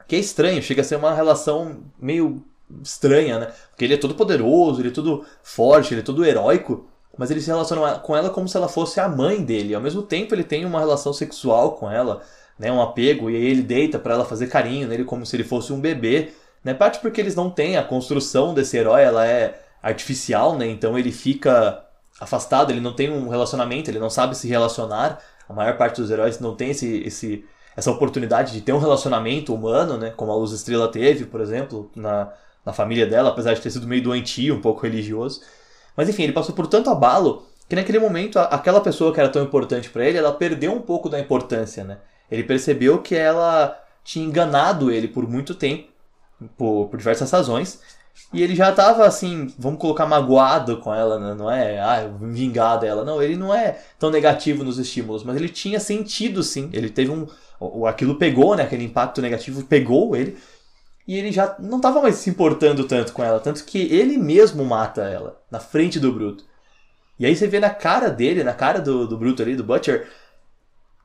que 0.08 0.16
é 0.16 0.18
estranho, 0.18 0.62
chega 0.62 0.82
a 0.82 0.84
ser 0.84 0.96
uma 0.96 1.14
relação 1.14 1.84
meio 1.98 2.44
estranha, 2.82 3.38
né? 3.38 3.52
Porque 3.70 3.84
ele 3.84 3.94
é 3.94 3.96
todo 3.96 4.14
poderoso, 4.14 4.80
ele 4.80 4.88
é 4.88 4.92
todo 4.92 5.24
forte, 5.42 5.94
ele 5.94 6.00
é 6.00 6.04
todo 6.04 6.24
heróico, 6.24 6.86
mas 7.16 7.30
ele 7.30 7.40
se 7.40 7.46
relaciona 7.46 7.98
com 7.98 8.16
ela 8.16 8.30
como 8.30 8.48
se 8.48 8.56
ela 8.56 8.68
fosse 8.68 8.98
a 8.98 9.08
mãe 9.08 9.42
dele. 9.42 9.74
Ao 9.74 9.80
mesmo 9.80 10.02
tempo, 10.02 10.34
ele 10.34 10.44
tem 10.44 10.64
uma 10.64 10.80
relação 10.80 11.12
sexual 11.12 11.72
com 11.76 11.90
ela 11.90 12.22
né, 12.58 12.70
um 12.70 12.80
apego, 12.80 13.30
e 13.30 13.36
aí 13.36 13.44
ele 13.44 13.62
deita 13.62 13.98
para 13.98 14.14
ela 14.14 14.24
fazer 14.24 14.46
carinho 14.48 14.88
nele 14.88 15.04
como 15.04 15.26
se 15.26 15.36
ele 15.36 15.44
fosse 15.44 15.72
um 15.72 15.80
bebê, 15.80 16.32
né? 16.64 16.74
Parte 16.74 17.00
porque 17.00 17.20
eles 17.20 17.34
não 17.34 17.50
têm 17.50 17.76
a 17.76 17.82
construção 17.82 18.54
desse 18.54 18.76
herói, 18.76 19.02
ela 19.02 19.26
é 19.26 19.60
artificial, 19.82 20.56
né? 20.56 20.66
Então 20.66 20.98
ele 20.98 21.10
fica 21.10 21.84
afastado, 22.20 22.70
ele 22.70 22.80
não 22.80 22.92
tem 22.92 23.10
um 23.10 23.28
relacionamento, 23.28 23.90
ele 23.90 23.98
não 23.98 24.10
sabe 24.10 24.36
se 24.36 24.46
relacionar. 24.48 25.20
A 25.48 25.52
maior 25.52 25.76
parte 25.76 26.00
dos 26.00 26.10
heróis 26.10 26.38
não 26.38 26.54
tem 26.54 26.70
esse, 26.70 27.02
esse 27.04 27.44
essa 27.76 27.90
oportunidade 27.90 28.52
de 28.52 28.60
ter 28.60 28.72
um 28.72 28.78
relacionamento 28.78 29.54
humano, 29.54 29.96
né? 29.96 30.10
Como 30.10 30.30
a 30.30 30.36
Luz 30.36 30.52
Estrela 30.52 30.88
teve, 30.88 31.24
por 31.24 31.40
exemplo, 31.40 31.90
na, 31.96 32.32
na 32.64 32.72
família 32.72 33.06
dela, 33.06 33.30
apesar 33.30 33.54
de 33.54 33.60
ter 33.60 33.70
sido 33.70 33.86
meio 33.86 34.02
doentio, 34.02 34.54
um 34.54 34.60
pouco 34.60 34.82
religioso. 34.82 35.40
Mas 35.96 36.08
enfim, 36.08 36.24
ele 36.24 36.32
passou 36.32 36.54
por 36.54 36.66
tanto 36.66 36.90
abalo 36.90 37.46
que 37.68 37.76
naquele 37.76 37.98
momento 37.98 38.38
aquela 38.38 38.80
pessoa 38.80 39.12
que 39.12 39.20
era 39.20 39.28
tão 39.28 39.42
importante 39.42 39.88
para 39.88 40.04
ele, 40.04 40.18
ela 40.18 40.32
perdeu 40.32 40.72
um 40.72 40.80
pouco 40.80 41.08
da 41.08 41.18
importância, 41.18 41.84
né? 41.84 41.98
Ele 42.32 42.44
percebeu 42.44 43.02
que 43.02 43.14
ela 43.14 43.78
tinha 44.02 44.24
enganado 44.24 44.90
ele 44.90 45.06
por 45.06 45.28
muito 45.28 45.54
tempo, 45.54 45.88
por, 46.56 46.88
por 46.88 46.96
diversas 46.96 47.30
razões, 47.30 47.80
e 48.32 48.42
ele 48.42 48.54
já 48.54 48.70
estava 48.70 49.06
assim, 49.06 49.52
vamos 49.58 49.78
colocar 49.78 50.06
magoado 50.06 50.78
com 50.78 50.94
ela, 50.94 51.18
né? 51.18 51.34
não 51.34 51.50
é, 51.50 51.78
ah, 51.78 52.10
vingar 52.20 52.78
dela. 52.78 53.04
Não, 53.04 53.22
ele 53.22 53.36
não 53.36 53.54
é 53.54 53.78
tão 53.98 54.10
negativo 54.10 54.64
nos 54.64 54.78
estímulos, 54.78 55.22
mas 55.22 55.36
ele 55.36 55.50
tinha 55.50 55.78
sentido 55.78 56.42
sim. 56.42 56.70
Ele 56.72 56.88
teve 56.88 57.10
um. 57.10 57.26
Aquilo 57.86 58.16
pegou, 58.16 58.56
né? 58.56 58.62
Aquele 58.62 58.84
impacto 58.84 59.20
negativo 59.20 59.62
pegou 59.64 60.16
ele. 60.16 60.38
E 61.06 61.18
ele 61.18 61.30
já 61.30 61.54
não 61.58 61.76
estava 61.76 62.00
mais 62.00 62.16
se 62.16 62.30
importando 62.30 62.84
tanto 62.84 63.12
com 63.12 63.22
ela. 63.22 63.38
Tanto 63.40 63.64
que 63.64 63.78
ele 63.94 64.16
mesmo 64.16 64.64
mata 64.64 65.02
ela, 65.02 65.38
na 65.50 65.60
frente 65.60 66.00
do 66.00 66.12
Bruto. 66.12 66.44
E 67.18 67.26
aí 67.26 67.36
você 67.36 67.46
vê 67.46 67.60
na 67.60 67.70
cara 67.70 68.08
dele, 68.08 68.42
na 68.42 68.54
cara 68.54 68.80
do, 68.80 69.06
do 69.06 69.18
Bruto 69.18 69.42
ali, 69.42 69.54
do 69.54 69.64
Butcher, 69.64 70.08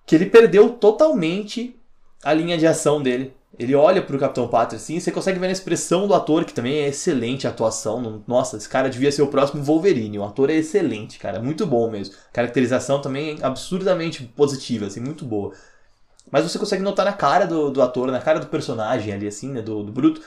que 0.07 0.15
ele 0.15 0.25
perdeu 0.25 0.69
totalmente 0.69 1.77
a 2.23 2.33
linha 2.33 2.57
de 2.57 2.65
ação 2.65 3.03
dele. 3.03 3.35
Ele 3.59 3.75
olha 3.75 4.01
pro 4.01 4.17
Capitão 4.17 4.47
Pátria 4.47 4.77
assim, 4.77 4.99
você 4.99 5.11
consegue 5.11 5.39
ver 5.39 5.47
na 5.47 5.51
expressão 5.51 6.07
do 6.07 6.13
ator, 6.13 6.45
que 6.45 6.53
também 6.53 6.77
é 6.77 6.87
excelente 6.87 7.45
a 7.45 7.49
atuação. 7.49 8.23
Nossa, 8.25 8.55
esse 8.55 8.69
cara 8.69 8.89
devia 8.89 9.11
ser 9.11 9.21
o 9.21 9.27
próximo 9.27 9.63
Wolverine. 9.63 10.17
O 10.17 10.23
ator 10.23 10.49
é 10.49 10.53
excelente, 10.53 11.19
cara, 11.19 11.41
muito 11.41 11.65
bom 11.65 11.91
mesmo. 11.91 12.15
Caracterização 12.31 13.01
também 13.01 13.37
é 13.41 13.45
absurdamente 13.45 14.23
positiva, 14.23 14.85
assim, 14.85 15.01
muito 15.01 15.25
boa. 15.25 15.53
Mas 16.31 16.43
você 16.43 16.57
consegue 16.57 16.83
notar 16.83 17.05
na 17.05 17.13
cara 17.13 17.45
do, 17.45 17.69
do 17.69 17.81
ator, 17.81 18.09
na 18.09 18.21
cara 18.21 18.39
do 18.39 18.47
personagem 18.47 19.13
ali, 19.13 19.27
assim, 19.27 19.51
né, 19.51 19.61
do, 19.61 19.83
do 19.83 19.91
Bruto, 19.91 20.21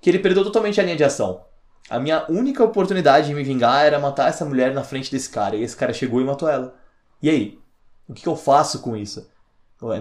que 0.00 0.08
ele 0.08 0.18
perdeu 0.18 0.44
totalmente 0.44 0.80
a 0.80 0.84
linha 0.84 0.96
de 0.96 1.04
ação. 1.04 1.44
A 1.90 1.98
minha 2.00 2.24
única 2.28 2.64
oportunidade 2.64 3.28
de 3.28 3.34
me 3.34 3.42
vingar 3.42 3.84
era 3.84 3.98
matar 3.98 4.28
essa 4.28 4.44
mulher 4.44 4.72
na 4.72 4.84
frente 4.84 5.10
desse 5.10 5.28
cara. 5.28 5.56
E 5.56 5.62
esse 5.62 5.76
cara 5.76 5.92
chegou 5.92 6.20
e 6.20 6.24
matou 6.24 6.48
ela. 6.48 6.74
E 7.22 7.28
aí? 7.28 7.59
O 8.10 8.12
que, 8.12 8.26
eu 8.26 8.34
faço 8.34 8.80
com 8.80 8.96
isso? 8.96 9.28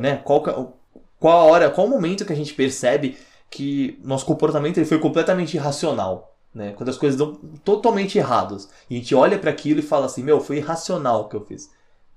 Né? 0.01 0.17
Qual, 0.17 0.41
qual 1.19 1.41
a 1.41 1.43
hora, 1.43 1.69
qual 1.69 1.85
o 1.85 1.89
momento 1.89 2.25
que 2.25 2.33
a 2.33 2.35
gente 2.35 2.55
percebe 2.55 3.15
que 3.51 3.99
nosso 4.03 4.25
comportamento 4.25 4.77
ele 4.77 4.87
foi 4.87 4.97
completamente 4.97 5.55
irracional? 5.55 6.35
Né? 6.53 6.73
Quando 6.75 6.89
as 6.89 6.97
coisas 6.97 7.15
dão 7.15 7.35
totalmente 7.63 8.17
erradas. 8.17 8.67
E 8.89 8.95
a 8.95 8.97
gente 8.97 9.13
olha 9.13 9.37
para 9.37 9.51
aquilo 9.51 9.79
e 9.79 9.83
fala 9.83 10.07
assim: 10.07 10.23
Meu, 10.23 10.41
foi 10.41 10.57
irracional 10.57 11.21
o 11.21 11.29
que 11.29 11.35
eu 11.35 11.45
fiz. 11.45 11.69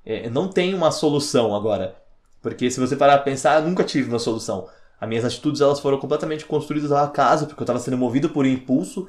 É, 0.04 0.30
não 0.30 0.48
tem 0.48 0.72
uma 0.72 0.90
solução 0.90 1.54
agora. 1.54 1.94
Porque 2.40 2.70
se 2.70 2.80
você 2.80 2.96
parar 2.96 3.14
a 3.14 3.18
pensar, 3.18 3.60
eu 3.60 3.68
nunca 3.68 3.84
tive 3.84 4.08
uma 4.08 4.18
solução. 4.18 4.66
As 4.98 5.06
minhas 5.06 5.26
atitudes 5.26 5.60
elas 5.60 5.78
foram 5.78 5.98
completamente 5.98 6.46
construídas 6.46 6.90
ao 6.90 7.04
acaso, 7.04 7.46
porque 7.46 7.60
eu 7.60 7.64
estava 7.64 7.78
sendo 7.78 7.98
movido 7.98 8.30
por 8.30 8.46
um 8.46 8.48
impulso. 8.48 9.06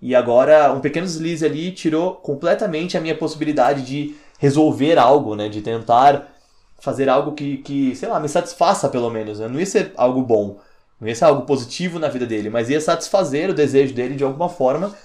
E 0.00 0.14
agora 0.14 0.72
um 0.72 0.80
pequeno 0.80 1.06
deslize 1.06 1.44
ali 1.44 1.72
tirou 1.72 2.14
completamente 2.14 2.96
a 2.96 3.00
minha 3.00 3.16
possibilidade 3.16 3.82
de 3.82 4.14
resolver 4.40 4.98
algo, 4.98 5.36
né? 5.36 5.48
De 5.48 5.60
tentar 5.60 6.26
fazer 6.80 7.10
algo 7.10 7.32
que, 7.32 7.58
que 7.58 7.94
sei 7.94 8.08
lá, 8.08 8.18
me 8.18 8.28
satisfaça 8.28 8.88
pelo 8.88 9.10
menos. 9.10 9.38
Né? 9.38 9.46
Não 9.46 9.60
ia 9.60 9.66
ser 9.66 9.92
algo 9.96 10.22
bom, 10.22 10.58
não 10.98 11.06
ia 11.06 11.14
ser 11.14 11.26
algo 11.26 11.42
positivo 11.42 11.98
na 11.98 12.08
vida 12.08 12.26
dele, 12.26 12.48
mas 12.48 12.70
ia 12.70 12.80
satisfazer 12.80 13.50
o 13.50 13.54
desejo 13.54 13.94
dele 13.94 14.16
de 14.16 14.24
alguma 14.24 14.48
forma. 14.48 14.96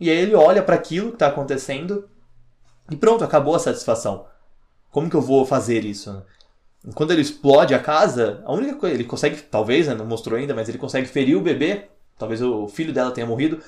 E 0.00 0.10
aí 0.10 0.16
ele 0.16 0.34
olha 0.34 0.62
para 0.62 0.74
aquilo 0.74 1.10
que 1.10 1.14
está 1.14 1.28
acontecendo 1.28 2.08
e 2.90 2.96
pronto, 2.96 3.22
acabou 3.22 3.54
a 3.54 3.60
satisfação. 3.60 4.26
Como 4.90 5.08
que 5.08 5.14
eu 5.14 5.22
vou 5.22 5.46
fazer 5.46 5.84
isso? 5.84 6.12
Né? 6.12 6.22
Quando 6.92 7.12
ele 7.12 7.22
explode 7.22 7.74
a 7.74 7.78
casa, 7.78 8.42
a 8.44 8.52
única 8.52 8.74
coisa, 8.74 8.96
ele 8.96 9.04
consegue, 9.04 9.40
talvez, 9.42 9.86
né, 9.86 9.94
não 9.94 10.04
mostrou 10.04 10.36
ainda, 10.36 10.52
mas 10.52 10.68
ele 10.68 10.78
consegue 10.78 11.06
ferir 11.06 11.36
o 11.36 11.40
bebê, 11.40 11.88
talvez 12.18 12.42
o 12.42 12.66
filho 12.66 12.92
dela 12.92 13.12
tenha 13.12 13.24
morrido, 13.24 13.60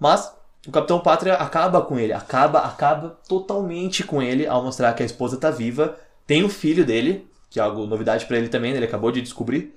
mas 0.00 0.34
o 0.66 0.70
Capitão 0.70 1.00
Pátria 1.00 1.34
acaba 1.34 1.82
com 1.82 1.98
ele, 1.98 2.12
acaba, 2.12 2.60
acaba 2.60 3.18
totalmente 3.28 4.02
com 4.02 4.22
ele 4.22 4.46
ao 4.46 4.62
mostrar 4.62 4.92
que 4.94 5.02
a 5.02 5.06
esposa 5.06 5.36
tá 5.36 5.50
viva. 5.50 5.96
Tem 6.26 6.42
o 6.42 6.48
filho 6.48 6.86
dele, 6.86 7.28
que 7.50 7.60
é 7.60 7.62
algo 7.62 7.86
novidade 7.86 8.24
para 8.26 8.38
ele 8.38 8.48
também, 8.48 8.72
né? 8.72 8.78
ele 8.78 8.86
acabou 8.86 9.12
de 9.12 9.20
descobrir. 9.20 9.74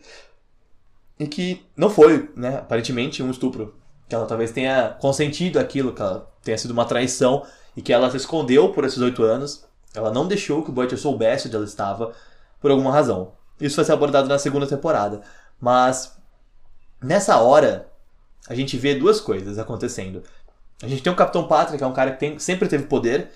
e 1.20 1.28
que 1.28 1.66
não 1.76 1.90
foi, 1.90 2.30
né, 2.36 2.58
aparentemente, 2.58 3.22
um 3.22 3.32
estupro. 3.32 3.76
Que 4.08 4.16
ela 4.16 4.26
talvez 4.26 4.52
tenha 4.52 4.96
consentido 5.02 5.60
aquilo, 5.60 5.94
que 5.94 6.02
ela 6.02 6.32
tenha 6.42 6.58
sido 6.58 6.72
uma 6.72 6.86
traição 6.86 7.46
e 7.76 7.82
que 7.82 7.92
ela 7.92 8.10
se 8.10 8.18
escondeu 8.18 8.72
por 8.72 8.86
esses 8.86 9.00
oito 9.00 9.24
anos. 9.24 9.66
Ela 9.94 10.12
não 10.12 10.28
deixou 10.28 10.64
que 10.64 10.70
o 10.70 10.74
Butcher 10.74 10.98
soubesse 10.98 11.48
onde 11.48 11.56
ela 11.56 11.66
estava 11.66 12.14
por 12.62 12.72
alguma 12.72 12.92
razão. 12.92 13.34
Isso 13.60 13.76
vai 13.76 13.84
ser 13.84 13.92
abordado 13.92 14.30
na 14.30 14.40
segunda 14.40 14.68
temporada. 14.68 15.22
Mas 15.60 16.18
nessa 17.02 17.38
hora, 17.42 17.90
a 18.48 18.56
gente 18.56 18.78
vê 18.78 18.96
duas 18.96 19.20
coisas 19.20 19.60
acontecendo. 19.60 20.24
A 20.82 20.88
gente 20.88 21.02
tem 21.02 21.12
o 21.12 21.16
Capitão 21.16 21.48
Pátria, 21.48 21.78
que 21.78 21.84
é 21.84 21.88
um 21.88 21.94
cara 21.94 22.12
que 22.12 22.20
tem, 22.20 22.38
sempre 22.40 22.68
teve 22.68 22.86
poder, 22.86 23.30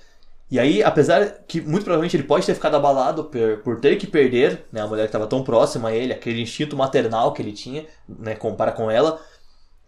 e 0.51 0.59
aí, 0.59 0.83
apesar 0.83 1.43
que 1.47 1.61
muito 1.61 1.85
provavelmente 1.85 2.17
ele 2.17 2.23
pode 2.23 2.45
ter 2.45 2.53
ficado 2.53 2.75
abalado 2.75 3.23
por, 3.23 3.59
por 3.63 3.79
ter 3.79 3.95
que 3.95 4.05
perder 4.05 4.65
né, 4.69 4.81
a 4.81 4.87
mulher 4.87 5.03
que 5.03 5.07
estava 5.07 5.25
tão 5.25 5.45
próxima 5.45 5.87
a 5.87 5.95
ele, 5.95 6.11
aquele 6.11 6.41
instinto 6.41 6.75
maternal 6.75 7.31
que 7.31 7.41
ele 7.41 7.53
tinha, 7.53 7.85
né, 8.07 8.35
compara 8.35 8.73
com 8.73 8.91
ela, 8.91 9.21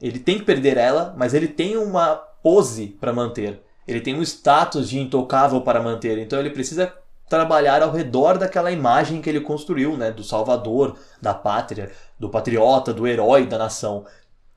ele 0.01 0.20
tem 0.20 0.38
que 0.38 0.45
perder 0.45 0.78
ela, 0.78 1.14
mas 1.18 1.34
ele 1.34 1.49
tem 1.49 1.76
uma 1.76 2.16
pose 2.16 2.88
para 2.99 3.12
manter. 3.12 3.62
Ele 3.86 3.99
tem 3.99 4.16
um 4.16 4.22
status 4.22 4.89
de 4.89 4.97
intocável 4.99 5.60
para 5.60 5.84
manter. 5.84 6.18
Então 6.18 6.39
ele 6.39 6.49
precisa 6.49 6.93
trabalhar 7.28 7.82
ao 7.82 7.91
redor 7.91 8.38
daquela 8.38 8.72
imagem 8.72 9.22
que 9.22 9.30
ele 9.30 9.41
construiu, 9.41 9.97
né, 9.97 10.12
do 10.12 10.24
salvador, 10.24 10.95
da 11.22 11.34
pátria, 11.34 11.91
do 12.18 12.30
patriota, 12.30 12.93
do 12.93 13.06
herói 13.06 13.45
da 13.45 13.58
nação. 13.58 14.06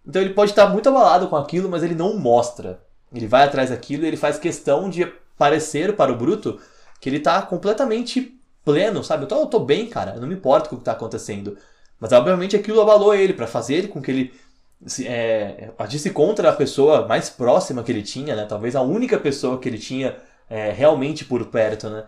Então 0.07 0.23
ele 0.23 0.35
pode 0.35 0.53
estar 0.53 0.69
muito 0.69 0.89
abalado 0.89 1.27
com 1.27 1.35
aquilo, 1.35 1.69
mas 1.69 1.83
ele 1.83 1.97
não 1.97 2.17
mostra. 2.17 2.86
Ele 3.15 3.27
vai 3.27 3.45
atrás 3.45 3.71
daquilo 3.71 4.05
e 4.05 4.09
ele 4.09 4.17
faz 4.17 4.39
questão 4.39 4.89
de 4.89 5.07
parecer 5.39 5.95
para 5.95 6.13
o 6.13 6.17
Bruto 6.17 6.61
que 7.01 7.09
ele 7.09 7.21
tá 7.21 7.41
completamente 7.43 8.39
pleno, 8.65 9.05
sabe? 9.05 9.25
Eu 9.25 9.29
tô, 9.29 9.41
eu 9.41 9.47
tô 9.47 9.61
bem, 9.61 9.87
cara, 9.87 10.15
eu 10.15 10.21
não 10.21 10.29
me 10.29 10.35
importo 10.35 10.69
com 10.69 10.77
o 10.77 10.79
que 10.79 10.85
tá 10.85 10.93
acontecendo. 10.93 11.57
Mas 12.01 12.13
obviamente 12.13 12.57
aquilo 12.57 12.81
abalou 12.81 13.15
ele 13.15 13.33
para 13.33 13.47
fazer 13.47 13.89
com 13.89 14.03
que 14.03 14.11
ele 14.11 14.35
se, 14.85 15.07
é, 15.07 15.73
agisse 15.79 16.11
contra 16.11 16.51
a 16.51 16.53
pessoa 16.53 17.07
mais 17.07 17.31
próxima 17.31 17.83
que 17.83 17.93
ele 17.93 18.03
tinha, 18.03 18.35
né? 18.35 18.45
Talvez 18.47 18.77
a 18.77 18.83
única 18.83 19.19
pessoa 19.19 19.59
que 19.59 19.69
ele 19.69 19.79
tinha 19.79 20.17
é, 20.51 20.71
realmente 20.73 21.25
por 21.25 21.45
perto, 21.47 21.89
né? 21.89 22.05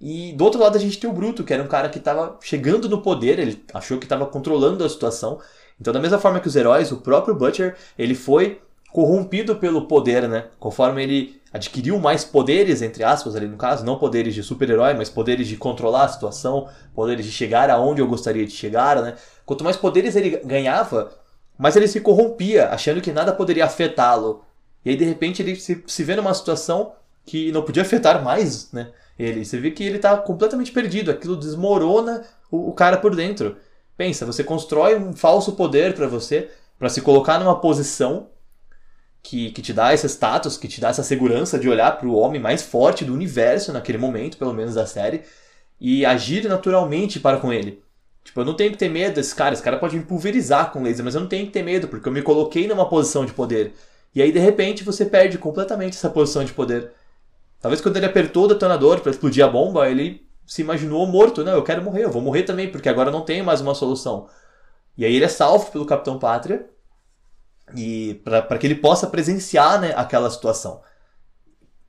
E 0.00 0.32
do 0.32 0.44
outro 0.44 0.60
lado 0.60 0.76
a 0.76 0.80
gente 0.80 0.98
tem 0.98 1.08
o 1.08 1.12
Bruto, 1.12 1.44
que 1.44 1.54
era 1.54 1.62
um 1.62 1.68
cara 1.68 1.88
que 1.88 1.98
estava 1.98 2.38
chegando 2.42 2.88
no 2.88 3.00
poder, 3.00 3.38
ele 3.38 3.64
achou 3.72 3.98
que 3.98 4.04
estava 4.04 4.26
controlando 4.26 4.84
a 4.84 4.88
situação. 4.88 5.40
Então, 5.80 5.92
da 5.92 6.00
mesma 6.00 6.18
forma 6.18 6.40
que 6.40 6.48
os 6.48 6.56
heróis, 6.56 6.92
o 6.92 6.98
próprio 6.98 7.34
Butcher, 7.34 7.76
ele 7.98 8.14
foi 8.14 8.60
corrompido 8.92 9.56
pelo 9.56 9.86
poder, 9.86 10.28
né? 10.28 10.46
Conforme 10.58 11.02
ele 11.02 11.40
adquiriu 11.52 11.98
mais 11.98 12.24
poderes, 12.24 12.82
entre 12.82 13.02
aspas, 13.02 13.34
ali 13.34 13.46
no 13.46 13.56
caso, 13.56 13.84
não 13.84 13.98
poderes 13.98 14.34
de 14.34 14.42
super-herói, 14.42 14.94
mas 14.94 15.08
poderes 15.08 15.46
de 15.48 15.56
controlar 15.56 16.04
a 16.04 16.08
situação, 16.08 16.68
poderes 16.94 17.24
de 17.24 17.32
chegar 17.32 17.70
aonde 17.70 18.00
eu 18.00 18.06
gostaria 18.06 18.44
de 18.46 18.52
chegar, 18.52 19.02
né? 19.02 19.14
Quanto 19.44 19.64
mais 19.64 19.76
poderes 19.76 20.16
ele 20.16 20.38
ganhava, 20.44 21.10
mais 21.58 21.76
ele 21.76 21.88
se 21.88 22.00
corrompia, 22.00 22.68
achando 22.68 23.00
que 23.00 23.12
nada 23.12 23.32
poderia 23.32 23.64
afetá-lo. 23.64 24.44
E 24.84 24.90
aí, 24.90 24.96
de 24.96 25.04
repente, 25.04 25.42
ele 25.42 25.56
se, 25.56 25.82
se 25.86 26.04
vê 26.04 26.14
numa 26.14 26.34
situação 26.34 26.92
que 27.24 27.50
não 27.52 27.62
podia 27.62 27.82
afetar 27.82 28.22
mais, 28.22 28.70
né? 28.72 28.92
Ele, 29.18 29.44
você 29.44 29.58
vê 29.58 29.70
que 29.70 29.82
ele 29.82 29.96
está 29.96 30.16
completamente 30.16 30.70
perdido, 30.70 31.10
aquilo 31.10 31.36
desmorona 31.36 32.22
o, 32.50 32.68
o 32.70 32.72
cara 32.72 32.98
por 32.98 33.16
dentro. 33.16 33.56
Pensa, 33.96 34.26
você 34.26 34.44
constrói 34.44 34.96
um 34.96 35.14
falso 35.14 35.52
poder 35.52 35.94
para 35.94 36.06
você, 36.06 36.50
para 36.78 36.88
se 36.88 37.00
colocar 37.00 37.38
numa 37.38 37.58
posição 37.58 38.28
que, 39.26 39.50
que 39.50 39.60
te 39.60 39.72
dá 39.72 39.92
esse 39.92 40.06
status, 40.08 40.56
que 40.56 40.68
te 40.68 40.80
dá 40.80 40.90
essa 40.90 41.02
segurança 41.02 41.58
de 41.58 41.68
olhar 41.68 41.98
para 41.98 42.06
o 42.06 42.14
homem 42.14 42.40
mais 42.40 42.62
forte 42.62 43.04
do 43.04 43.12
universo 43.12 43.72
naquele 43.72 43.98
momento, 43.98 44.36
pelo 44.36 44.54
menos 44.54 44.74
da 44.74 44.86
série, 44.86 45.22
e 45.80 46.06
agir 46.06 46.48
naturalmente 46.48 47.18
para 47.18 47.38
com 47.38 47.52
ele. 47.52 47.82
Tipo, 48.22 48.40
eu 48.40 48.44
não 48.44 48.54
tenho 48.54 48.70
que 48.70 48.78
ter 48.78 48.88
medo 48.88 49.16
desse 49.16 49.34
cara, 49.34 49.52
esse 49.52 49.62
cara 49.62 49.78
pode 49.78 49.96
me 49.96 50.04
pulverizar 50.04 50.70
com 50.70 50.82
laser, 50.82 51.04
mas 51.04 51.16
eu 51.16 51.20
não 51.20 51.28
tenho 51.28 51.46
que 51.46 51.52
ter 51.52 51.64
medo, 51.64 51.88
porque 51.88 52.08
eu 52.08 52.12
me 52.12 52.22
coloquei 52.22 52.68
numa 52.68 52.88
posição 52.88 53.26
de 53.26 53.32
poder. 53.32 53.74
E 54.14 54.22
aí, 54.22 54.30
de 54.30 54.38
repente, 54.38 54.84
você 54.84 55.04
perde 55.04 55.38
completamente 55.38 55.96
essa 55.96 56.08
posição 56.08 56.44
de 56.44 56.52
poder. 56.52 56.92
Talvez 57.60 57.80
quando 57.80 57.96
ele 57.96 58.06
apertou 58.06 58.44
o 58.44 58.48
detonador 58.48 59.00
para 59.00 59.10
explodir 59.10 59.44
a 59.44 59.48
bomba, 59.48 59.90
ele 59.90 60.24
se 60.46 60.62
imaginou 60.62 61.04
morto. 61.06 61.42
Não, 61.42 61.52
eu 61.52 61.64
quero 61.64 61.82
morrer, 61.82 62.04
eu 62.04 62.10
vou 62.10 62.22
morrer 62.22 62.44
também, 62.44 62.70
porque 62.70 62.88
agora 62.88 63.10
não 63.10 63.22
tenho 63.22 63.44
mais 63.44 63.60
uma 63.60 63.74
solução. 63.74 64.28
E 64.96 65.04
aí 65.04 65.14
ele 65.14 65.24
é 65.24 65.28
salvo 65.28 65.70
pelo 65.70 65.84
Capitão 65.84 66.18
Pátria, 66.18 66.66
e 67.74 68.20
para 68.24 68.58
que 68.58 68.66
ele 68.66 68.76
possa 68.76 69.06
presenciar 69.06 69.80
né, 69.80 69.92
aquela 69.96 70.30
situação. 70.30 70.80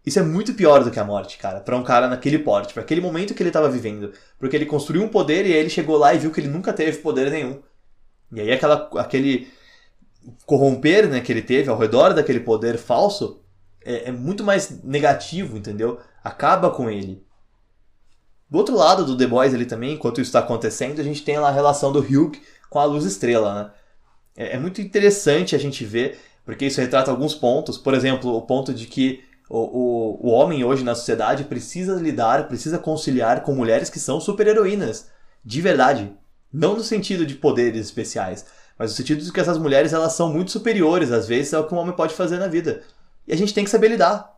Isso 0.05 0.19
é 0.19 0.23
muito 0.23 0.53
pior 0.53 0.84
do 0.84 0.89
que 0.89 0.99
a 0.99 1.03
morte, 1.03 1.38
cara, 1.38 1.59
para 1.59 1.75
um 1.75 1.84
cara 1.84 2.07
naquele 2.07 2.39
porte, 2.39 2.73
para 2.73 2.82
aquele 2.82 3.01
momento 3.01 3.34
que 3.34 3.43
ele 3.43 3.49
estava 3.49 3.69
vivendo, 3.69 4.13
porque 4.39 4.55
ele 4.55 4.65
construiu 4.65 5.03
um 5.03 5.09
poder 5.09 5.45
e 5.45 5.53
aí 5.53 5.59
ele 5.59 5.69
chegou 5.69 5.97
lá 5.97 6.13
e 6.13 6.17
viu 6.17 6.32
que 6.32 6.39
ele 6.39 6.47
nunca 6.47 6.71
teve 6.71 6.99
poder 6.99 7.30
nenhum. 7.30 7.61
E 8.32 8.39
aí 8.39 8.51
aquela, 8.51 8.89
aquele 8.95 9.49
corromper 10.45 11.09
né, 11.09 11.19
que 11.19 11.32
ele 11.32 11.41
teve 11.41 11.69
ao 11.69 11.78
redor 11.78 12.13
daquele 12.13 12.39
poder 12.39 12.78
falso 12.78 13.41
é, 13.84 14.09
é 14.09 14.11
muito 14.11 14.43
mais 14.43 14.82
negativo, 14.84 15.57
entendeu? 15.57 15.99
Acaba 16.23 16.69
com 16.69 16.89
ele. 16.89 17.25
Do 18.49 18.57
outro 18.57 18.75
lado 18.75 19.05
do 19.05 19.17
The 19.17 19.28
Boys 19.28 19.53
ali 19.53 19.65
também, 19.65 19.93
enquanto 19.93 20.21
isso 20.21 20.30
está 20.30 20.39
acontecendo, 20.39 21.01
a 21.01 21.03
gente 21.03 21.23
tem 21.23 21.38
lá 21.38 21.49
a 21.49 21.53
relação 21.53 21.91
do 21.91 21.99
Hugh 21.99 22.32
com 22.69 22.80
a 22.80 22.86
Luz 22.86 23.03
Estrela, 23.03 23.63
né? 23.63 23.71
É, 24.38 24.55
é 24.55 24.59
muito 24.59 24.79
interessante 24.79 25.55
a 25.55 25.59
gente 25.59 25.83
ver, 25.83 26.19
porque 26.45 26.65
isso 26.65 26.79
retrata 26.79 27.09
alguns 27.09 27.33
pontos. 27.33 27.77
Por 27.77 27.93
exemplo, 27.93 28.33
o 28.33 28.41
ponto 28.43 28.73
de 28.73 28.85
que 28.85 29.23
o, 29.49 29.57
o, 29.57 30.27
o 30.27 30.29
homem 30.29 30.63
hoje 30.63 30.83
na 30.83 30.93
sociedade 30.93 31.45
precisa 31.45 31.95
lidar, 31.95 32.47
precisa 32.47 32.77
conciliar 32.77 33.41
com 33.41 33.55
mulheres 33.55 33.89
que 33.89 33.99
são 33.99 34.21
super-heroínas. 34.21 35.09
De 35.43 35.59
verdade. 35.59 36.13
Não 36.53 36.75
no 36.75 36.83
sentido 36.83 37.25
de 37.25 37.35
poderes 37.35 37.88
especiais, 37.88 38.45
mas 38.79 38.91
no 38.91 38.95
sentido 38.95 39.21
de 39.21 39.31
que 39.31 39.39
essas 39.39 39.57
mulheres 39.57 39.91
elas 39.91 40.13
são 40.13 40.31
muito 40.31 40.51
superiores, 40.51 41.11
às 41.11 41.27
vezes, 41.27 41.53
ao 41.53 41.67
que 41.67 41.73
um 41.73 41.77
homem 41.77 41.95
pode 41.95 42.13
fazer 42.13 42.38
na 42.38 42.47
vida. 42.47 42.83
E 43.27 43.33
a 43.33 43.35
gente 43.35 43.53
tem 43.53 43.65
que 43.65 43.69
saber 43.69 43.89
lidar. 43.89 44.38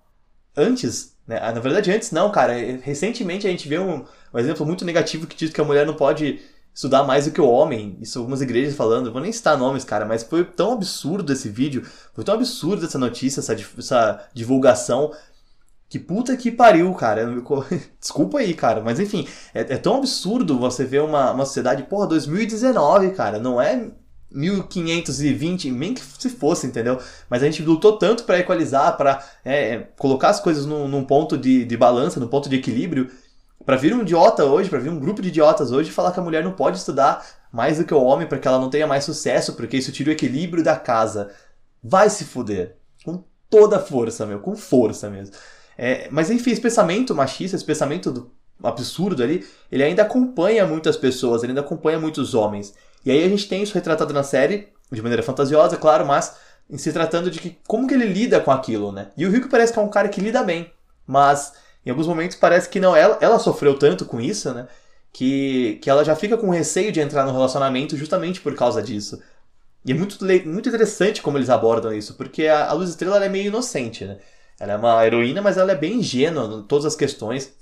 Antes, 0.58 1.16
né? 1.28 1.40
Na 1.40 1.60
verdade, 1.60 1.92
antes 1.92 2.12
não, 2.12 2.32
cara. 2.32 2.54
Recentemente 2.82 3.46
a 3.46 3.52
gente 3.52 3.70
vê 3.70 3.78
um, 3.78 4.04
um 4.34 4.40
exemplo 4.40 4.66
muito 4.66 4.84
negativo 4.84 5.28
que 5.28 5.38
diz 5.38 5.52
que 5.52 5.62
a 5.62 5.64
mulher 5.64 5.86
não 5.86 5.94
pode 5.94 6.42
estudar 6.80 7.04
mais 7.04 7.26
do 7.26 7.32
que 7.32 7.42
o 7.42 7.50
homem. 7.50 7.98
Isso 8.00 8.18
algumas 8.20 8.42
igrejas 8.42 8.74
falando, 8.74 9.08
eu 9.08 9.12
vou 9.12 9.22
nem 9.22 9.34
citar 9.34 9.58
nomes, 9.58 9.84
cara, 9.84 10.06
mas 10.06 10.24
foi 10.24 10.46
tão 10.46 10.72
absurdo 10.72 11.34
esse 11.34 11.50
vídeo, 11.50 11.86
foi 12.14 12.24
tão 12.24 12.36
absurdo 12.36 12.86
essa 12.86 12.98
notícia, 12.98 13.42
essa, 13.42 13.54
essa 13.78 14.30
divulgação. 14.34 15.12
Que 15.90 16.00
puta 16.00 16.38
que 16.38 16.50
pariu, 16.50 16.94
cara. 16.94 17.28
Desculpa 18.00 18.40
aí, 18.40 18.54
cara. 18.54 18.80
Mas 18.80 18.98
enfim, 18.98 19.28
é, 19.54 19.60
é 19.60 19.78
tão 19.78 19.98
absurdo 19.98 20.58
você 20.58 20.86
ver 20.86 21.02
uma, 21.02 21.32
uma 21.32 21.46
sociedade, 21.46 21.84
porra, 21.84 22.08
2019, 22.08 23.10
cara. 23.10 23.40
Não 23.40 23.62
é 23.62 23.92
1520, 24.32 25.72
nem 25.72 25.94
que 25.94 26.02
se 26.02 26.30
fosse, 26.30 26.66
entendeu? 26.66 26.98
Mas 27.30 27.44
a 27.44 27.46
gente 27.48 27.62
lutou 27.62 27.98
tanto 27.98 28.24
para 28.24 28.40
equalizar, 28.40 28.96
para 28.96 29.22
é, 29.44 29.80
colocar 29.98 30.30
as 30.30 30.40
coisas 30.40 30.66
num, 30.66 30.88
num 30.88 31.04
ponto 31.04 31.38
de, 31.38 31.66
de 31.66 31.76
balança, 31.76 32.22
num 32.22 32.28
ponto 32.28 32.48
de 32.48 32.56
equilíbrio, 32.56 33.10
para 33.70 33.78
vir 33.78 33.94
um 33.94 34.02
idiota 34.02 34.46
hoje, 34.46 34.68
para 34.68 34.80
vir 34.80 34.90
um 34.90 35.00
grupo 35.00 35.22
de 35.22 35.28
idiotas 35.28 35.72
hoje 35.72 35.92
falar 35.92 36.12
que 36.12 36.20
a 36.20 36.24
mulher 36.24 36.44
não 36.44 36.54
pode 36.54 36.80
estudar 36.80 37.24
mais 37.52 37.78
do 37.78 37.86
que 37.86 37.94
o 37.94 38.02
homem 38.02 38.26
para 38.26 38.40
que 38.40 38.48
ela 38.48 38.58
não 38.58 38.68
tenha 38.68 38.88
mais 38.88 39.04
sucesso, 39.04 39.54
porque 39.54 39.78
isso 39.78 39.92
tira 39.92 40.10
o 40.10 40.12
equilíbrio 40.12 40.64
da 40.64 40.76
casa. 40.76 41.30
Vai 41.84 42.10
se 42.10 42.26
fuder. 42.26 42.78
Com 43.06 43.24
toda 43.48 43.78
a 43.78 43.80
força, 43.80 44.26
meu, 44.26 44.40
com 44.40 44.56
força 44.56 45.08
mesmo. 45.08 45.36
É, 45.78 46.08
mas 46.10 46.32
enfim, 46.32 46.50
esse 46.50 46.60
pensamento 46.60 47.14
machista, 47.14 47.56
esse 47.56 47.64
pensamento 47.64 48.12
do 48.12 48.32
absurdo 48.64 49.22
ali, 49.22 49.48
ele 49.72 49.84
ainda 49.84 50.02
acompanha 50.02 50.66
muitas 50.66 50.98
pessoas, 50.98 51.44
ele 51.44 51.52
ainda 51.52 51.62
acompanha 51.62 52.00
muitos 52.00 52.34
homens. 52.34 52.74
E 53.06 53.12
aí 53.12 53.24
a 53.24 53.30
gente 53.30 53.48
tem 53.48 53.62
isso 53.62 53.76
retratado 53.76 54.12
na 54.12 54.24
série, 54.24 54.70
de 54.92 55.00
maneira 55.00 55.22
fantasiosa, 55.22 55.78
claro, 55.78 56.08
mas 56.08 56.38
em 56.68 56.80
se 56.80 56.92
tratando 56.92 57.30
de 57.30 57.40
que 57.40 57.60
como 57.68 57.88
que 57.88 57.94
ele 57.94 58.08
lida 58.08 58.40
com 58.40 58.50
aquilo, 58.50 58.92
né? 58.92 59.12
E 59.16 59.28
o 59.28 59.32
Rico 59.32 59.48
parece 59.48 59.72
que 59.72 59.78
é 59.78 59.82
um 59.84 59.90
cara 59.90 60.10
que 60.10 60.20
lida 60.20 60.42
bem, 60.42 60.74
mas 61.06 61.54
em 61.90 61.92
alguns 61.92 62.08
momentos 62.08 62.38
parece 62.38 62.70
que 62.70 62.80
não, 62.80 62.96
ela, 62.96 63.18
ela 63.20 63.40
sofreu 63.40 63.78
tanto 63.78 64.06
com 64.06 64.22
isso, 64.22 64.54
né? 64.54 64.68
Que, 65.12 65.80
que 65.82 65.90
ela 65.90 66.06
já 66.06 66.16
fica 66.16 66.38
com 66.38 66.50
receio 66.50 66.92
de 66.92 67.00
entrar 67.00 67.26
no 67.26 67.32
relacionamento 67.32 67.98
justamente 67.98 68.40
por 68.42 68.56
causa 68.56 68.82
disso. 68.82 69.20
E 69.84 69.92
é 69.92 69.96
muito, 69.96 70.24
muito 70.46 70.70
interessante 70.70 71.22
como 71.22 71.38
eles 71.38 71.50
abordam 71.50 71.94
isso, 71.94 72.14
porque 72.16 72.48
a, 72.48 72.70
a 72.70 72.74
Luz 72.74 72.90
Estrela 72.90 73.24
é 73.24 73.30
meio 73.30 73.48
inocente, 73.48 74.06
né? 74.06 74.20
Ela 74.60 74.74
é 74.74 74.76
uma 74.78 75.06
heroína, 75.06 75.42
mas 75.42 75.58
ela 75.58 75.72
é 75.72 75.76
bem 75.76 75.96
ingênua 76.00 76.60
em 76.60 76.64
todas 76.64 76.86
as 76.86 76.96
questões. 76.96 77.54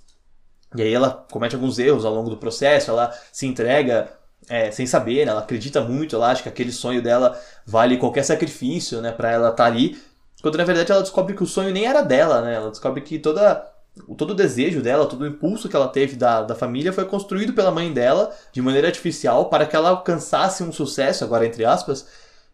E 0.76 0.82
aí 0.82 0.94
ela 0.94 1.26
comete 1.32 1.56
alguns 1.56 1.80
erros 1.80 2.04
ao 2.04 2.14
longo 2.14 2.30
do 2.30 2.38
processo, 2.38 2.92
ela 2.92 3.14
se 3.32 3.46
entrega 3.46 4.12
é, 4.50 4.72
sem 4.72 4.86
saber, 4.86 5.26
né? 5.26 5.32
Ela 5.32 5.42
acredita 5.42 5.82
muito, 5.82 6.16
ela 6.16 6.32
acha 6.32 6.44
que 6.44 6.50
aquele 6.50 6.72
sonho 6.72 7.02
dela 7.02 7.40
vale 7.66 7.98
qualquer 7.98 8.24
sacrifício, 8.24 9.02
né? 9.02 9.12
Pra 9.12 9.32
ela 9.32 9.50
estar 9.50 9.64
tá 9.64 9.66
ali. 9.66 9.98
Quando 10.42 10.58
na 10.58 10.64
verdade 10.64 10.92
ela 10.92 11.02
descobre 11.02 11.36
que 11.36 11.44
o 11.44 11.48
sonho 11.48 11.72
nem 11.72 11.86
era 11.86 12.02
dela, 12.02 12.42
né? 12.42 12.56
Ela 12.56 12.70
descobre 12.70 13.02
que 13.02 13.20
toda, 13.20 13.66
todo 14.18 14.32
o 14.32 14.36
desejo 14.36 14.82
dela, 14.82 15.06
todo 15.06 15.22
o 15.22 15.28
impulso 15.28 15.70
que 15.70 15.76
ela 15.76 15.88
teve 15.88 16.16
da, 16.16 16.44
da 16.44 16.56
família 16.56 16.94
foi 16.94 17.06
construído 17.06 17.54
pela 17.54 17.72
mãe 17.72 17.92
dela 17.94 18.32
de 18.52 18.62
maneira 18.62 18.88
artificial 18.88 19.50
para 19.50 19.66
que 19.66 19.76
ela 19.76 19.90
alcançasse 19.90 20.64
um 20.64 20.72
sucesso, 20.72 21.24
agora 21.24 21.46
entre 21.46 21.66
aspas, 21.66 22.08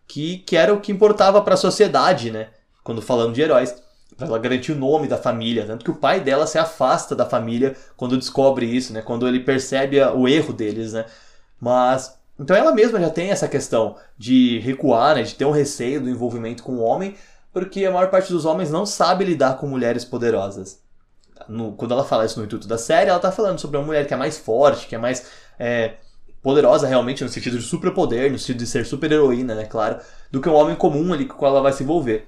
que, 0.07 0.39
que 0.39 0.55
era 0.55 0.73
o 0.73 0.81
que 0.81 0.91
importava 0.91 1.41
para 1.41 1.53
a 1.55 1.57
sociedade, 1.57 2.31
né? 2.31 2.49
Quando 2.83 3.01
falando 3.01 3.33
de 3.33 3.41
heróis. 3.41 3.75
Pra 4.15 4.27
ela 4.27 4.37
garantir 4.37 4.71
o 4.71 4.75
nome 4.75 5.07
da 5.07 5.17
família. 5.17 5.65
Tanto 5.65 5.83
que 5.83 5.89
o 5.91 5.95
pai 5.95 6.19
dela 6.19 6.45
se 6.45 6.59
afasta 6.59 7.15
da 7.15 7.25
família 7.25 7.75
quando 7.97 8.17
descobre 8.17 8.65
isso, 8.65 8.93
né? 8.93 9.01
Quando 9.01 9.27
ele 9.27 9.39
percebe 9.39 9.99
o 10.03 10.27
erro 10.27 10.53
deles, 10.53 10.93
né? 10.93 11.05
Mas 11.59 12.15
Então 12.39 12.55
ela 12.55 12.73
mesma 12.73 12.99
já 12.99 13.09
tem 13.09 13.31
essa 13.31 13.47
questão 13.47 13.95
de 14.17 14.59
recuar, 14.59 15.15
né, 15.15 15.23
de 15.23 15.35
ter 15.35 15.45
um 15.45 15.51
receio 15.51 16.01
do 16.01 16.09
envolvimento 16.09 16.63
com 16.63 16.73
o 16.73 16.81
homem, 16.81 17.15
porque 17.51 17.85
a 17.85 17.91
maior 17.91 18.09
parte 18.09 18.31
dos 18.31 18.45
homens 18.45 18.71
não 18.71 18.85
sabe 18.85 19.23
lidar 19.25 19.57
com 19.57 19.67
mulheres 19.67 20.03
poderosas. 20.05 20.82
No, 21.47 21.73
quando 21.73 21.93
ela 21.93 22.03
fala 22.03 22.25
isso 22.25 22.39
no 22.39 22.45
intuito 22.45 22.67
da 22.67 22.77
série, 22.77 23.09
ela 23.09 23.17
está 23.17 23.31
falando 23.31 23.59
sobre 23.59 23.77
uma 23.77 23.85
mulher 23.85 24.07
que 24.07 24.13
é 24.13 24.17
mais 24.17 24.37
forte, 24.37 24.87
que 24.87 24.95
é 24.95 24.97
mais 24.97 25.25
é, 25.59 25.93
poderosa 26.41 26.87
realmente 26.87 27.23
no 27.23 27.29
sentido 27.29 27.57
de 27.57 27.63
superpoder, 27.63 28.31
no 28.31 28.37
sentido 28.37 28.57
de 28.57 28.67
ser 28.67 28.85
super 28.85 29.11
heroína, 29.11 29.55
né, 29.55 29.65
claro, 29.65 29.97
do 30.29 30.41
que 30.41 30.49
um 30.49 30.53
homem 30.53 30.75
comum 30.75 31.13
ali 31.13 31.25
com 31.25 31.35
qual 31.35 31.53
ela 31.53 31.61
vai 31.61 31.71
se 31.71 31.83
envolver. 31.83 32.27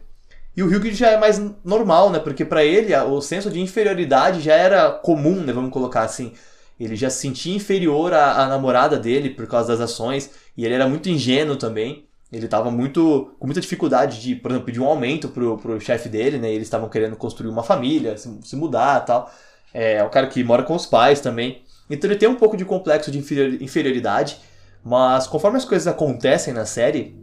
E 0.55 0.63
o 0.63 0.67
Hugh 0.67 0.93
já 0.93 1.09
é 1.09 1.17
mais 1.17 1.41
normal, 1.63 2.09
né, 2.09 2.19
porque 2.19 2.45
para 2.45 2.63
ele 2.63 2.95
o 2.95 3.19
senso 3.19 3.49
de 3.49 3.59
inferioridade 3.59 4.39
já 4.39 4.53
era 4.53 4.89
comum, 4.91 5.41
né, 5.41 5.51
vamos 5.51 5.71
colocar 5.71 6.03
assim. 6.03 6.33
Ele 6.79 6.95
já 6.95 7.09
se 7.09 7.19
sentia 7.19 7.55
inferior 7.55 8.13
à, 8.13 8.43
à 8.43 8.47
namorada 8.47 8.97
dele 8.97 9.29
por 9.29 9.47
causa 9.47 9.69
das 9.69 9.81
ações, 9.81 10.31
e 10.55 10.65
ele 10.65 10.73
era 10.73 10.87
muito 10.87 11.09
ingênuo 11.09 11.57
também. 11.57 12.04
Ele 12.31 12.45
estava 12.45 12.71
muito 12.71 13.35
com 13.39 13.45
muita 13.45 13.61
dificuldade 13.61 14.21
de, 14.21 14.35
por 14.35 14.51
exemplo, 14.51 14.65
pedir 14.65 14.79
um 14.79 14.85
aumento 14.85 15.29
pro, 15.29 15.57
pro 15.57 15.79
chefe 15.79 16.09
dele, 16.09 16.37
né? 16.37 16.51
Eles 16.51 16.67
estavam 16.67 16.89
querendo 16.89 17.15
construir 17.15 17.49
uma 17.49 17.63
família, 17.63 18.17
se, 18.17 18.29
se 18.43 18.55
mudar 18.55 19.01
tal. 19.01 19.31
É, 19.73 19.95
é 19.95 20.03
um 20.03 20.09
cara 20.09 20.27
que 20.27 20.43
mora 20.43 20.63
com 20.63 20.75
os 20.75 20.85
pais 20.85 21.21
também. 21.21 21.63
Então 21.89 22.09
ele 22.09 22.17
tem 22.17 22.27
um 22.27 22.35
pouco 22.35 22.57
de 22.57 22.65
complexo 22.65 23.11
de 23.11 23.19
inferioridade, 23.63 24.37
mas 24.83 25.27
conforme 25.27 25.57
as 25.57 25.65
coisas 25.65 25.87
acontecem 25.87 26.53
na 26.53 26.65
série, 26.65 27.15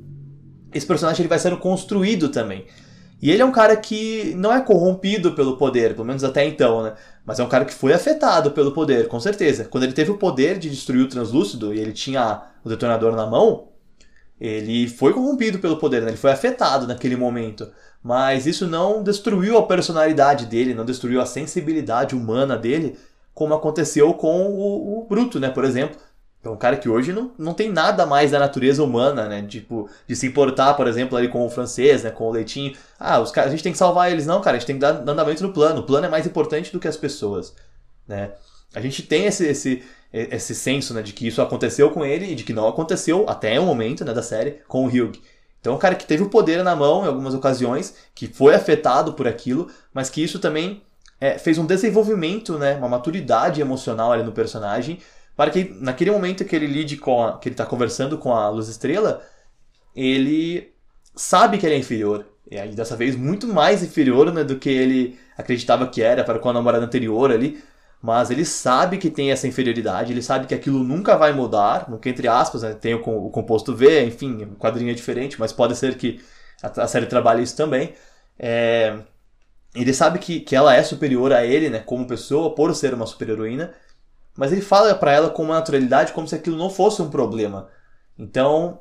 esse 0.72 0.86
personagem 0.86 1.22
ele 1.22 1.28
vai 1.28 1.38
sendo 1.38 1.56
construído 1.56 2.28
também. 2.28 2.66
E 3.20 3.30
ele 3.30 3.40
é 3.40 3.44
um 3.44 3.52
cara 3.52 3.76
que 3.76 4.34
não 4.36 4.52
é 4.52 4.60
corrompido 4.60 5.32
pelo 5.32 5.56
poder, 5.56 5.94
pelo 5.94 6.06
menos 6.06 6.24
até 6.24 6.44
então, 6.44 6.82
né? 6.82 6.94
Mas 7.24 7.38
é 7.38 7.44
um 7.44 7.48
cara 7.48 7.64
que 7.64 7.72
foi 7.72 7.92
afetado 7.92 8.50
pelo 8.50 8.72
poder, 8.72 9.06
com 9.06 9.20
certeza. 9.20 9.64
Quando 9.64 9.84
ele 9.84 9.92
teve 9.92 10.10
o 10.10 10.18
poder 10.18 10.58
de 10.58 10.68
destruir 10.68 11.04
o 11.04 11.08
translúcido 11.08 11.72
e 11.72 11.78
ele 11.78 11.92
tinha 11.92 12.42
o 12.64 12.68
detonador 12.68 13.14
na 13.14 13.24
mão, 13.24 13.68
ele 14.42 14.88
foi 14.88 15.12
corrompido 15.12 15.60
pelo 15.60 15.76
poder, 15.76 16.02
né? 16.02 16.08
ele 16.08 16.16
foi 16.16 16.32
afetado 16.32 16.84
naquele 16.84 17.14
momento. 17.14 17.70
Mas 18.02 18.44
isso 18.44 18.66
não 18.66 19.00
destruiu 19.00 19.56
a 19.56 19.64
personalidade 19.64 20.46
dele, 20.46 20.74
não 20.74 20.84
destruiu 20.84 21.20
a 21.20 21.26
sensibilidade 21.26 22.16
humana 22.16 22.56
dele, 22.56 22.98
como 23.32 23.54
aconteceu 23.54 24.12
com 24.14 24.48
o, 24.48 24.98
o 24.98 25.06
Bruto, 25.06 25.38
né? 25.38 25.48
Por 25.48 25.64
exemplo, 25.64 25.96
é 26.42 26.48
um 26.48 26.56
cara 26.56 26.76
que 26.76 26.88
hoje 26.88 27.12
não, 27.12 27.30
não 27.38 27.54
tem 27.54 27.70
nada 27.70 28.04
mais 28.04 28.32
da 28.32 28.40
natureza 28.40 28.82
humana, 28.82 29.28
né? 29.28 29.46
Tipo, 29.46 29.88
de 30.08 30.16
se 30.16 30.26
importar, 30.26 30.74
por 30.74 30.88
exemplo, 30.88 31.16
ali 31.16 31.28
com 31.28 31.46
o 31.46 31.48
francês, 31.48 32.02
né? 32.02 32.10
Com 32.10 32.24
o 32.24 32.32
leitinho. 32.32 32.76
Ah, 32.98 33.20
os 33.20 33.30
caras, 33.30 33.50
a 33.50 33.52
gente 33.52 33.62
tem 33.62 33.70
que 33.70 33.78
salvar 33.78 34.10
eles. 34.10 34.26
Não, 34.26 34.40
cara, 34.40 34.56
a 34.56 34.58
gente 34.58 34.66
tem 34.66 34.74
que 34.74 34.80
dar 34.80 35.08
andamento 35.08 35.40
no 35.44 35.52
plano. 35.52 35.82
O 35.82 35.84
plano 35.84 36.06
é 36.06 36.10
mais 36.10 36.26
importante 36.26 36.72
do 36.72 36.80
que 36.80 36.88
as 36.88 36.96
pessoas, 36.96 37.54
né? 38.08 38.32
A 38.74 38.80
gente 38.80 39.02
tem 39.04 39.26
esse, 39.26 39.46
esse, 39.46 39.84
esse 40.12 40.54
senso, 40.54 40.94
né? 40.94 41.02
De 41.02 41.12
que 41.12 41.26
isso 41.26 41.40
aconteceu 41.40 41.90
com 41.90 42.04
ele 42.04 42.32
e 42.32 42.34
de 42.34 42.44
que 42.44 42.52
não 42.52 42.68
aconteceu, 42.68 43.24
até 43.28 43.58
o 43.58 43.64
momento, 43.64 44.04
né? 44.04 44.12
Da 44.12 44.22
série, 44.22 44.60
com 44.68 44.84
o 44.84 44.88
Hugh. 44.88 45.12
Então, 45.60 45.72
é 45.72 45.76
um 45.76 45.78
cara 45.78 45.94
que 45.94 46.06
teve 46.06 46.22
o 46.22 46.28
poder 46.28 46.62
na 46.64 46.74
mão 46.74 47.04
em 47.04 47.08
algumas 47.08 47.34
ocasiões, 47.34 47.94
que 48.14 48.26
foi 48.26 48.54
afetado 48.54 49.12
por 49.14 49.28
aquilo, 49.28 49.68
mas 49.94 50.10
que 50.10 50.22
isso 50.22 50.38
também 50.40 50.82
é, 51.20 51.38
fez 51.38 51.56
um 51.56 51.64
desenvolvimento, 51.64 52.58
né? 52.58 52.76
Uma 52.76 52.88
maturidade 52.88 53.60
emocional 53.60 54.12
ali 54.12 54.22
no 54.22 54.32
personagem 54.32 54.98
para 55.36 55.50
que 55.50 55.74
naquele 55.80 56.10
momento 56.10 56.44
que 56.44 56.54
ele 56.54 56.66
lide 56.66 56.96
com 56.96 57.24
a, 57.24 57.38
que 57.38 57.48
ele 57.48 57.54
está 57.54 57.64
conversando 57.64 58.18
com 58.18 58.34
a 58.34 58.48
Luz 58.48 58.68
Estrela, 58.68 59.22
ele 59.94 60.72
sabe 61.14 61.58
que 61.58 61.66
ele 61.66 61.74
é 61.74 61.78
inferior. 61.78 62.26
E 62.50 62.58
aí, 62.58 62.74
dessa 62.74 62.96
vez, 62.96 63.16
muito 63.16 63.46
mais 63.46 63.82
inferior 63.82 64.32
né, 64.32 64.44
do 64.44 64.58
que 64.58 64.68
ele 64.68 65.18
acreditava 65.36 65.86
que 65.86 66.02
era 66.02 66.22
para 66.22 66.38
com 66.38 66.50
a 66.50 66.52
namorada 66.52 66.84
anterior 66.84 67.30
ali. 67.30 67.62
Mas 68.02 68.32
ele 68.32 68.44
sabe 68.44 68.98
que 68.98 69.08
tem 69.08 69.30
essa 69.30 69.46
inferioridade, 69.46 70.12
ele 70.12 70.22
sabe 70.22 70.48
que 70.48 70.54
aquilo 70.54 70.82
nunca 70.82 71.16
vai 71.16 71.32
mudar, 71.32 71.88
nunca 71.88 72.08
entre 72.10 72.26
aspas, 72.26 72.62
né, 72.62 72.74
tem 72.74 72.94
o, 72.94 72.98
o, 72.98 73.30
composto 73.30 73.76
V, 73.76 74.04
enfim, 74.04 74.42
o 74.42 74.56
quadrinho 74.56 74.90
é 74.90 74.94
diferente, 74.94 75.38
mas 75.38 75.52
pode 75.52 75.76
ser 75.76 75.96
que 75.96 76.20
a, 76.60 76.82
a 76.82 76.88
série 76.88 77.06
trabalhe 77.06 77.44
isso 77.44 77.56
também. 77.56 77.94
É, 78.36 78.98
ele 79.72 79.94
sabe 79.94 80.18
que, 80.18 80.40
que 80.40 80.56
ela 80.56 80.74
é 80.74 80.82
superior 80.82 81.32
a 81.32 81.46
ele, 81.46 81.70
né, 81.70 81.78
como 81.78 82.06
pessoa, 82.06 82.54
por 82.56 82.74
ser 82.74 82.92
uma 82.92 83.06
super 83.06 83.28
heroína, 83.28 83.72
mas 84.36 84.50
ele 84.50 84.62
fala 84.62 84.92
para 84.96 85.12
ela 85.12 85.30
com 85.30 85.44
uma 85.44 85.54
naturalidade 85.54 86.12
como 86.12 86.26
se 86.26 86.34
aquilo 86.34 86.56
não 86.56 86.70
fosse 86.70 87.00
um 87.02 87.08
problema. 87.10 87.68
Então, 88.18 88.80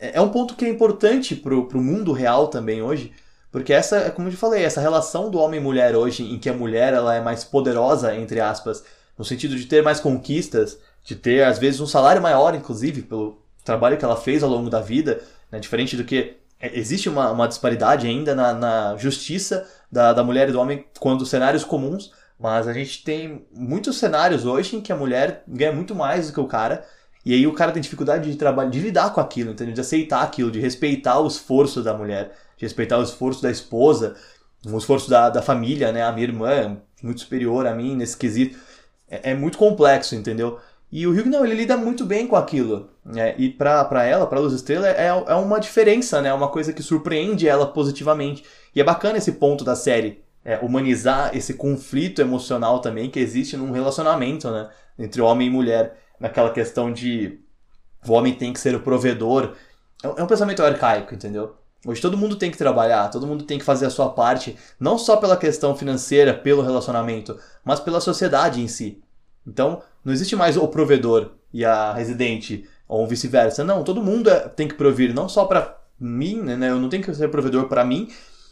é, 0.00 0.16
é 0.18 0.20
um 0.20 0.30
ponto 0.30 0.56
que 0.56 0.64
é 0.64 0.68
importante 0.68 1.36
pro, 1.36 1.68
pro 1.68 1.80
mundo 1.80 2.12
real 2.12 2.48
também 2.48 2.82
hoje, 2.82 3.12
porque 3.50 3.72
essa, 3.72 3.96
é 3.98 4.10
como 4.10 4.28
eu 4.28 4.32
falei, 4.32 4.64
essa 4.64 4.80
relação 4.80 5.30
do 5.30 5.38
homem 5.38 5.60
e 5.60 5.62
mulher 5.62 5.96
hoje, 5.96 6.22
em 6.22 6.38
que 6.38 6.48
a 6.48 6.54
mulher 6.54 6.92
ela 6.92 7.14
é 7.14 7.20
mais 7.20 7.44
poderosa, 7.44 8.14
entre 8.14 8.40
aspas, 8.40 8.84
no 9.16 9.24
sentido 9.24 9.56
de 9.56 9.66
ter 9.66 9.82
mais 9.82 10.00
conquistas, 10.00 10.78
de 11.04 11.16
ter 11.16 11.44
às 11.44 11.58
vezes 11.58 11.80
um 11.80 11.86
salário 11.86 12.20
maior, 12.20 12.54
inclusive, 12.54 13.02
pelo 13.02 13.42
trabalho 13.64 13.96
que 13.96 14.04
ela 14.04 14.16
fez 14.16 14.42
ao 14.42 14.50
longo 14.50 14.68
da 14.68 14.80
vida, 14.80 15.20
né, 15.50 15.58
diferente 15.58 15.96
do 15.96 16.04
que 16.04 16.36
é, 16.60 16.78
existe 16.78 17.08
uma, 17.08 17.30
uma 17.30 17.48
disparidade 17.48 18.06
ainda 18.06 18.34
na, 18.34 18.52
na 18.52 18.96
justiça 18.96 19.66
da, 19.90 20.12
da 20.12 20.24
mulher 20.24 20.48
e 20.48 20.52
do 20.52 20.60
homem 20.60 20.84
quando 20.98 21.24
cenários 21.24 21.64
comuns, 21.64 22.12
mas 22.38 22.68
a 22.68 22.72
gente 22.72 23.02
tem 23.02 23.46
muitos 23.52 23.98
cenários 23.98 24.44
hoje 24.44 24.76
em 24.76 24.80
que 24.80 24.92
a 24.92 24.96
mulher 24.96 25.42
ganha 25.46 25.72
muito 25.72 25.94
mais 25.94 26.28
do 26.28 26.32
que 26.32 26.40
o 26.40 26.46
cara. 26.46 26.84
E 27.24 27.34
aí 27.34 27.46
o 27.46 27.52
cara 27.52 27.72
tem 27.72 27.82
dificuldade 27.82 28.30
de 28.30 28.36
trabalhar, 28.36 28.70
de 28.70 28.78
lidar 28.78 29.12
com 29.12 29.20
aquilo, 29.20 29.50
entendeu? 29.50 29.74
De 29.74 29.80
aceitar 29.80 30.22
aquilo, 30.22 30.50
de 30.50 30.60
respeitar 30.60 31.18
o 31.18 31.26
esforço 31.26 31.82
da 31.82 31.92
mulher, 31.92 32.32
de 32.58 32.66
respeitar 32.66 32.98
o 32.98 33.02
esforço 33.02 33.40
da 33.40 33.50
esposa, 33.50 34.16
o 34.66 34.76
esforço 34.76 35.08
da, 35.08 35.30
da 35.30 35.40
família, 35.40 35.92
né? 35.92 36.02
A 36.02 36.12
minha 36.12 36.26
irmã 36.26 36.50
é 36.50 36.76
muito 37.02 37.20
superior 37.20 37.66
a 37.66 37.74
mim 37.74 37.96
nesse 37.96 38.16
quesito. 38.16 38.58
É, 39.08 39.30
é 39.30 39.34
muito 39.34 39.56
complexo, 39.56 40.14
entendeu? 40.14 40.58
E 40.90 41.06
o 41.06 41.10
Hugh 41.12 41.26
não, 41.26 41.44
ele 41.44 41.54
lida 41.54 41.76
muito 41.76 42.04
bem 42.04 42.26
com 42.26 42.34
aquilo. 42.34 42.90
Né? 43.04 43.34
E 43.38 43.48
pra, 43.48 43.84
pra 43.84 44.04
ela, 44.04 44.26
pra 44.26 44.40
Luz 44.40 44.52
Estrela, 44.52 44.88
é, 44.88 45.06
é 45.06 45.34
uma 45.34 45.60
diferença, 45.60 46.20
né? 46.20 46.30
É 46.30 46.34
uma 46.34 46.48
coisa 46.48 46.72
que 46.72 46.82
surpreende 46.82 47.48
ela 47.48 47.66
positivamente. 47.66 48.44
E 48.74 48.80
é 48.80 48.84
bacana 48.84 49.18
esse 49.18 49.32
ponto 49.32 49.64
da 49.64 49.76
série 49.76 50.22
é, 50.44 50.58
humanizar 50.58 51.36
esse 51.36 51.54
conflito 51.54 52.20
emocional 52.20 52.80
também 52.80 53.10
que 53.10 53.20
existe 53.20 53.56
num 53.56 53.70
relacionamento, 53.70 54.50
né? 54.50 54.70
Entre 54.98 55.20
homem 55.20 55.46
e 55.46 55.50
mulher, 55.50 55.96
naquela 56.18 56.50
questão 56.50 56.92
de 56.92 57.38
o 58.06 58.12
homem 58.12 58.34
tem 58.34 58.52
que 58.52 58.60
ser 58.60 58.74
o 58.74 58.80
provedor. 58.80 59.54
É, 60.02 60.06
é 60.06 60.22
um 60.22 60.26
pensamento 60.26 60.62
arcaico, 60.62 61.14
entendeu? 61.14 61.54
Hoje 61.88 62.02
todo 62.02 62.18
mundo 62.18 62.36
tem 62.36 62.50
que 62.50 62.58
trabalhar, 62.58 63.08
todo 63.08 63.26
mundo 63.26 63.44
tem 63.44 63.58
que 63.58 63.64
fazer 63.64 63.86
a 63.86 63.90
sua 63.90 64.10
parte, 64.10 64.54
não 64.78 64.98
só 64.98 65.16
pela 65.16 65.38
questão 65.38 65.74
financeira, 65.74 66.34
pelo 66.34 66.60
relacionamento, 66.60 67.38
mas 67.64 67.80
pela 67.80 67.98
sociedade 67.98 68.60
em 68.60 68.68
si. 68.68 69.02
Então, 69.46 69.80
não 70.04 70.12
existe 70.12 70.36
mais 70.36 70.58
o 70.58 70.68
provedor 70.68 71.30
e 71.50 71.64
a 71.64 71.94
residente, 71.94 72.68
ou 72.86 73.06
vice-versa. 73.06 73.64
Não, 73.64 73.82
todo 73.82 74.02
mundo 74.02 74.28
é, 74.28 74.40
tem 74.40 74.68
que 74.68 74.74
prover, 74.74 75.14
não 75.14 75.30
só 75.30 75.46
para 75.46 75.78
mim, 75.98 76.42
né? 76.42 76.68
Eu 76.68 76.78
não 76.78 76.90
tenho 76.90 77.02
que 77.02 77.14
ser 77.14 77.30
provedor 77.30 77.68
para 77.68 77.86
mim, 77.86 78.10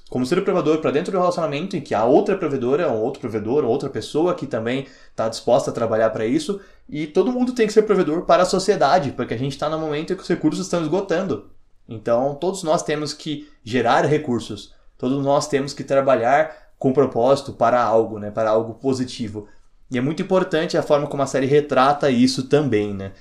como 0.08 0.24
ser 0.24 0.42
provedor 0.42 0.78
para 0.78 0.90
dentro 0.90 1.12
do 1.12 1.18
relacionamento 1.18 1.76
em 1.76 1.82
que 1.82 1.94
a 1.94 2.06
outra 2.06 2.38
provedora, 2.38 2.90
um 2.90 3.02
outro 3.02 3.20
provedor, 3.20 3.66
outra 3.66 3.90
pessoa 3.90 4.34
que 4.34 4.46
também 4.46 4.86
está 5.10 5.28
disposta 5.28 5.70
a 5.70 5.74
trabalhar 5.74 6.08
para 6.08 6.24
isso, 6.24 6.58
e 6.88 7.06
todo 7.06 7.30
mundo 7.30 7.52
tem 7.52 7.66
que 7.66 7.72
ser 7.74 7.82
provedor 7.82 8.22
para 8.22 8.44
a 8.44 8.46
sociedade, 8.46 9.12
porque 9.12 9.34
a 9.34 9.38
gente 9.38 9.52
está 9.52 9.68
no 9.68 9.78
momento 9.78 10.14
em 10.14 10.16
que 10.16 10.22
os 10.22 10.28
recursos 10.28 10.64
estão 10.64 10.80
esgotando. 10.80 11.54
Então, 11.88 12.34
todos 12.34 12.62
nós 12.62 12.82
temos 12.82 13.12
que 13.12 13.48
gerar 13.62 14.04
recursos, 14.04 14.74
todos 14.98 15.24
nós 15.24 15.46
temos 15.46 15.72
que 15.72 15.84
trabalhar 15.84 16.70
com 16.78 16.92
propósito 16.92 17.52
para 17.52 17.82
algo, 17.82 18.18
né, 18.18 18.30
para 18.30 18.50
algo 18.50 18.74
positivo. 18.74 19.48
E 19.90 19.96
é 19.96 20.00
muito 20.00 20.22
importante 20.22 20.76
a 20.76 20.82
forma 20.82 21.06
como 21.06 21.22
a 21.22 21.26
série 21.26 21.46
retrata 21.46 22.10
isso 22.10 22.48
também, 22.48 22.92
né? 22.92 23.12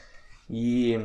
E 0.49 0.99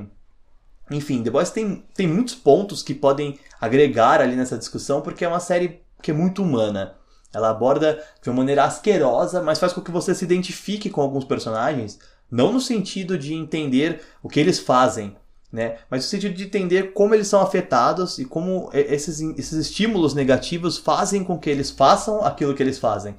enfim, 0.91 1.23
The 1.23 1.31
Boys 1.31 1.51
tem, 1.51 1.85
tem 1.95 2.09
muitos 2.09 2.35
pontos 2.35 2.83
que 2.83 2.95
podem 2.95 3.39
agregar 3.61 4.21
ali 4.21 4.35
nessa 4.35 4.59
discussão, 4.59 5.01
porque 5.01 5.25
é 5.25 5.29
uma 5.29 5.39
série 5.39 5.83
que 6.03 6.11
é 6.11 6.15
muito 6.15 6.43
humana. 6.43 6.97
Ela 7.33 7.51
aborda 7.51 8.03
de 8.21 8.29
uma 8.29 8.39
maneira 8.39 8.65
asquerosa, 8.65 9.41
mas 9.41 9.59
faz 9.61 9.73
com 9.73 9.81
que 9.81 9.91
você 9.91 10.15
se 10.15 10.25
identifique 10.25 10.91
com 10.91 11.01
alguns 11.01 11.25
personagens, 11.25 11.99
não 12.29 12.53
no 12.53 12.61
sentido 12.61 13.17
de 13.17 13.35
entender 13.35 14.03
o 14.21 14.29
que 14.29 14.41
eles 14.41 14.59
fazem, 14.59 15.17
né? 15.53 15.79
Mas 15.91 16.05
no 16.05 16.09
sentido 16.11 16.35
de 16.35 16.45
entender 16.45 16.93
como 16.93 17.15
eles 17.15 17.29
são 17.29 17.41
afetados 17.41 18.19
e 18.19 18.25
como 18.25 18.71
esses, 18.73 19.21
esses 19.21 19.53
estímulos 19.53 20.15
negativos 20.15 20.79
fazem 20.79 21.25
com 21.25 21.39
que 21.39 21.51
eles 21.51 21.71
façam 21.71 22.25
aquilo 22.25 22.55
que 22.55 22.63
eles 22.63 22.79
fazem. 22.79 23.17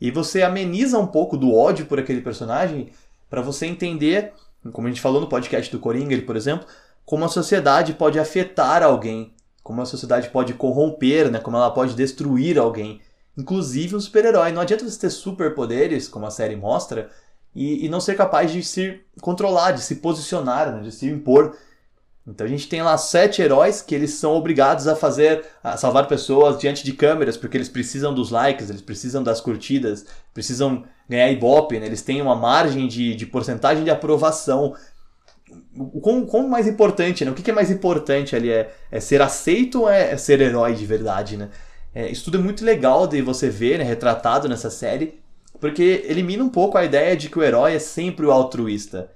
E 0.00 0.10
você 0.10 0.42
ameniza 0.42 0.98
um 0.98 1.06
pouco 1.06 1.36
do 1.36 1.54
ódio 1.54 1.86
por 1.86 1.98
aquele 1.98 2.20
personagem 2.20 2.90
para 3.28 3.42
você 3.42 3.66
entender, 3.66 4.32
como 4.72 4.86
a 4.86 4.90
gente 4.90 5.00
falou 5.00 5.20
no 5.20 5.28
podcast 5.28 5.70
do 5.70 5.78
Coringa, 5.78 6.20
por 6.22 6.36
exemplo, 6.36 6.66
como 7.04 7.24
a 7.24 7.28
sociedade 7.28 7.94
pode 7.94 8.18
afetar 8.18 8.82
alguém, 8.82 9.32
como 9.62 9.82
a 9.82 9.86
sociedade 9.86 10.28
pode 10.30 10.54
corromper, 10.54 11.30
né? 11.30 11.38
como 11.38 11.56
ela 11.56 11.70
pode 11.70 11.94
destruir 11.94 12.58
alguém. 12.58 13.00
Inclusive 13.36 13.96
um 13.96 14.00
super-herói. 14.00 14.52
Não 14.52 14.62
adianta 14.62 14.88
você 14.88 14.98
ter 14.98 15.10
superpoderes, 15.10 16.08
como 16.08 16.26
a 16.26 16.30
série 16.30 16.56
mostra, 16.56 17.10
e, 17.54 17.84
e, 17.84 17.88
não 17.88 18.00
ser 18.00 18.16
capaz 18.16 18.52
de 18.52 18.62
se 18.62 19.00
controlar, 19.20 19.72
de 19.72 19.80
se 19.80 19.96
posicionar, 19.96 20.72
né? 20.72 20.82
de 20.82 20.92
se 20.92 21.06
impor. 21.06 21.56
Então 22.30 22.46
a 22.46 22.50
gente 22.50 22.68
tem 22.68 22.80
lá 22.80 22.96
sete 22.96 23.42
heróis 23.42 23.82
que 23.82 23.94
eles 23.94 24.14
são 24.14 24.34
obrigados 24.34 24.86
a 24.86 24.94
fazer, 24.94 25.44
a 25.62 25.76
salvar 25.76 26.06
pessoas 26.06 26.58
diante 26.58 26.84
de 26.84 26.92
câmeras, 26.92 27.36
porque 27.36 27.56
eles 27.56 27.68
precisam 27.68 28.14
dos 28.14 28.30
likes, 28.30 28.70
eles 28.70 28.80
precisam 28.80 29.22
das 29.22 29.40
curtidas, 29.40 30.06
precisam 30.32 30.84
ganhar 31.08 31.30
ibope, 31.30 31.78
né? 31.80 31.86
eles 31.86 32.02
têm 32.02 32.22
uma 32.22 32.36
margem 32.36 32.86
de, 32.86 33.16
de 33.16 33.26
porcentagem 33.26 33.82
de 33.82 33.90
aprovação 33.90 34.74
o 35.76 36.26
quão, 36.26 36.48
mais 36.48 36.68
importante, 36.68 37.24
né? 37.24 37.30
O 37.32 37.34
que, 37.34 37.42
que 37.42 37.50
é 37.50 37.54
mais 37.54 37.72
importante 37.72 38.36
ali? 38.36 38.50
É, 38.50 38.72
é 38.88 39.00
ser 39.00 39.20
aceito 39.20 39.80
ou 39.80 39.90
é, 39.90 40.12
é 40.12 40.16
ser 40.16 40.40
herói 40.40 40.74
de 40.74 40.86
verdade, 40.86 41.36
né? 41.36 41.50
É, 41.92 42.08
isso 42.08 42.24
tudo 42.24 42.38
é 42.38 42.40
muito 42.40 42.64
legal 42.64 43.06
de 43.06 43.20
você 43.20 43.50
ver, 43.50 43.78
né, 43.78 43.84
retratado 43.84 44.48
nessa 44.48 44.70
série, 44.70 45.18
porque 45.58 46.04
elimina 46.06 46.44
um 46.44 46.48
pouco 46.48 46.78
a 46.78 46.84
ideia 46.84 47.16
de 47.16 47.28
que 47.28 47.36
o 47.36 47.42
herói 47.42 47.74
é 47.74 47.78
sempre 47.80 48.24
o 48.24 48.30
altruísta. 48.30 49.10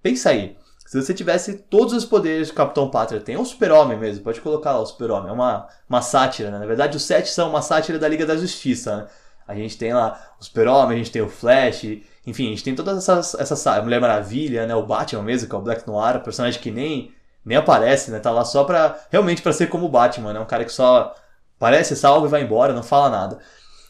Pensa 0.00 0.30
aí, 0.30 0.56
se 0.90 1.00
você 1.00 1.14
tivesse 1.14 1.54
todos 1.54 1.94
os 1.94 2.04
poderes 2.04 2.48
que 2.48 2.54
o 2.54 2.56
Capitão 2.56 2.90
Pátria 2.90 3.20
tem, 3.20 3.36
ou 3.36 3.42
o 3.42 3.46
Super-Homem 3.46 3.96
mesmo, 3.96 4.24
pode 4.24 4.40
colocar 4.40 4.72
lá 4.72 4.80
o 4.80 4.86
Super-Homem, 4.86 5.30
é 5.30 5.32
uma, 5.32 5.68
uma 5.88 6.02
sátira, 6.02 6.50
né? 6.50 6.58
Na 6.58 6.66
verdade, 6.66 6.96
os 6.96 7.04
sete 7.04 7.28
são 7.28 7.50
uma 7.50 7.62
sátira 7.62 7.98
da 7.98 8.08
Liga 8.08 8.26
da 8.26 8.36
Justiça, 8.36 8.96
né? 8.96 9.06
A 9.46 9.54
gente 9.54 9.78
tem 9.78 9.92
lá 9.92 10.34
o 10.40 10.44
Super-Homem, 10.44 10.96
a 10.96 10.98
gente 10.98 11.12
tem 11.12 11.22
o 11.22 11.28
Flash, 11.28 11.84
enfim, 12.26 12.46
a 12.46 12.50
gente 12.50 12.64
tem 12.64 12.74
todas 12.74 12.98
essas, 12.98 13.34
essas 13.34 13.64
a 13.66 13.80
Mulher 13.82 14.00
Maravilha, 14.00 14.66
né? 14.66 14.74
O 14.74 14.84
Batman 14.84 15.22
mesmo, 15.22 15.48
que 15.48 15.54
é 15.54 15.58
o 15.58 15.62
Black 15.62 15.86
Noir, 15.86 16.16
um 16.16 16.20
personagem 16.20 16.60
que 16.60 16.72
nem, 16.72 17.12
nem 17.44 17.56
aparece, 17.56 18.10
né? 18.10 18.18
Tá 18.18 18.32
lá 18.32 18.44
só 18.44 18.64
pra, 18.64 18.98
realmente 19.10 19.42
para 19.42 19.52
ser 19.52 19.68
como 19.68 19.86
o 19.86 19.88
Batman, 19.88 20.32
né? 20.32 20.40
Um 20.40 20.46
cara 20.46 20.64
que 20.64 20.72
só 20.72 21.14
Parece 21.60 21.94
salvo 21.94 22.24
e 22.24 22.30
vai 22.30 22.42
embora, 22.42 22.72
não 22.72 22.82
fala 22.82 23.10
nada. 23.10 23.38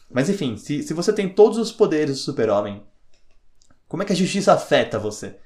Mas 0.09 0.29
enfim, 0.29 0.57
se, 0.57 0.83
se 0.83 0.93
você 0.93 1.13
tem 1.13 1.29
todos 1.29 1.57
os 1.57 1.71
poderes 1.71 2.17
do 2.17 2.21
super-homem, 2.21 2.83
como 3.87 4.03
é 4.03 4.05
que 4.05 4.11
a 4.11 4.15
justiça 4.15 4.51
afeta 4.51 4.99
você? 4.99 5.37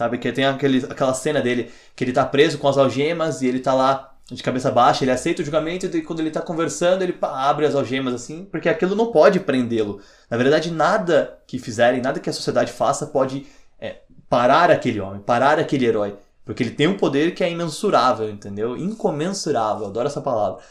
Sabe, 0.00 0.16
que 0.16 0.32
tem 0.32 0.46
aquele, 0.46 0.78
aquela 0.88 1.12
cena 1.12 1.42
dele 1.42 1.70
que 1.94 2.02
ele 2.02 2.12
tá 2.14 2.24
preso 2.24 2.56
com 2.56 2.66
as 2.66 2.78
algemas 2.78 3.42
e 3.42 3.46
ele 3.46 3.60
tá 3.60 3.74
lá 3.74 4.14
de 4.24 4.42
cabeça 4.42 4.70
baixa, 4.70 5.04
ele 5.04 5.10
aceita 5.10 5.42
o 5.42 5.44
julgamento 5.44 5.84
e 5.94 6.00
quando 6.00 6.20
ele 6.20 6.30
tá 6.30 6.40
conversando 6.40 7.02
ele 7.02 7.14
abre 7.20 7.66
as 7.66 7.74
algemas 7.74 8.14
assim, 8.14 8.46
porque 8.46 8.70
aquilo 8.70 8.96
não 8.96 9.12
pode 9.12 9.40
prendê-lo. 9.40 10.00
Na 10.30 10.38
verdade, 10.38 10.70
nada 10.70 11.38
que 11.46 11.58
fizerem, 11.58 12.00
nada 12.00 12.18
que 12.18 12.30
a 12.30 12.32
sociedade 12.32 12.72
faça 12.72 13.08
pode 13.08 13.46
é, 13.78 13.98
parar 14.26 14.70
aquele 14.70 14.98
homem, 15.00 15.20
parar 15.20 15.58
aquele 15.58 15.84
herói. 15.84 16.16
Porque 16.46 16.62
ele 16.62 16.70
tem 16.70 16.86
um 16.86 16.96
poder 16.96 17.34
que 17.34 17.44
é 17.44 17.50
imensurável, 17.50 18.30
entendeu? 18.30 18.78
Incomensurável, 18.78 19.88
adoro 19.88 20.06
essa 20.06 20.22
palavra. 20.22 20.62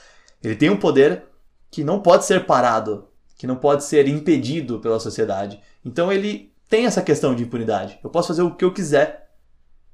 Ele 0.43 0.55
tem 0.55 0.71
um 0.71 0.77
poder 0.77 1.25
que 1.69 1.83
não 1.83 1.99
pode 1.99 2.25
ser 2.25 2.47
parado, 2.47 3.07
que 3.37 3.45
não 3.45 3.57
pode 3.57 3.83
ser 3.83 4.07
impedido 4.07 4.79
pela 4.79 4.99
sociedade. 4.99 5.61
Então 5.85 6.11
ele 6.11 6.51
tem 6.69 6.85
essa 6.85 7.01
questão 7.01 7.33
de 7.33 7.43
impunidade. 7.43 7.99
Eu 8.03 8.09
posso 8.09 8.27
fazer 8.27 8.43
o 8.43 8.53
que 8.53 8.63
eu 8.63 8.71
quiser. 8.71 9.29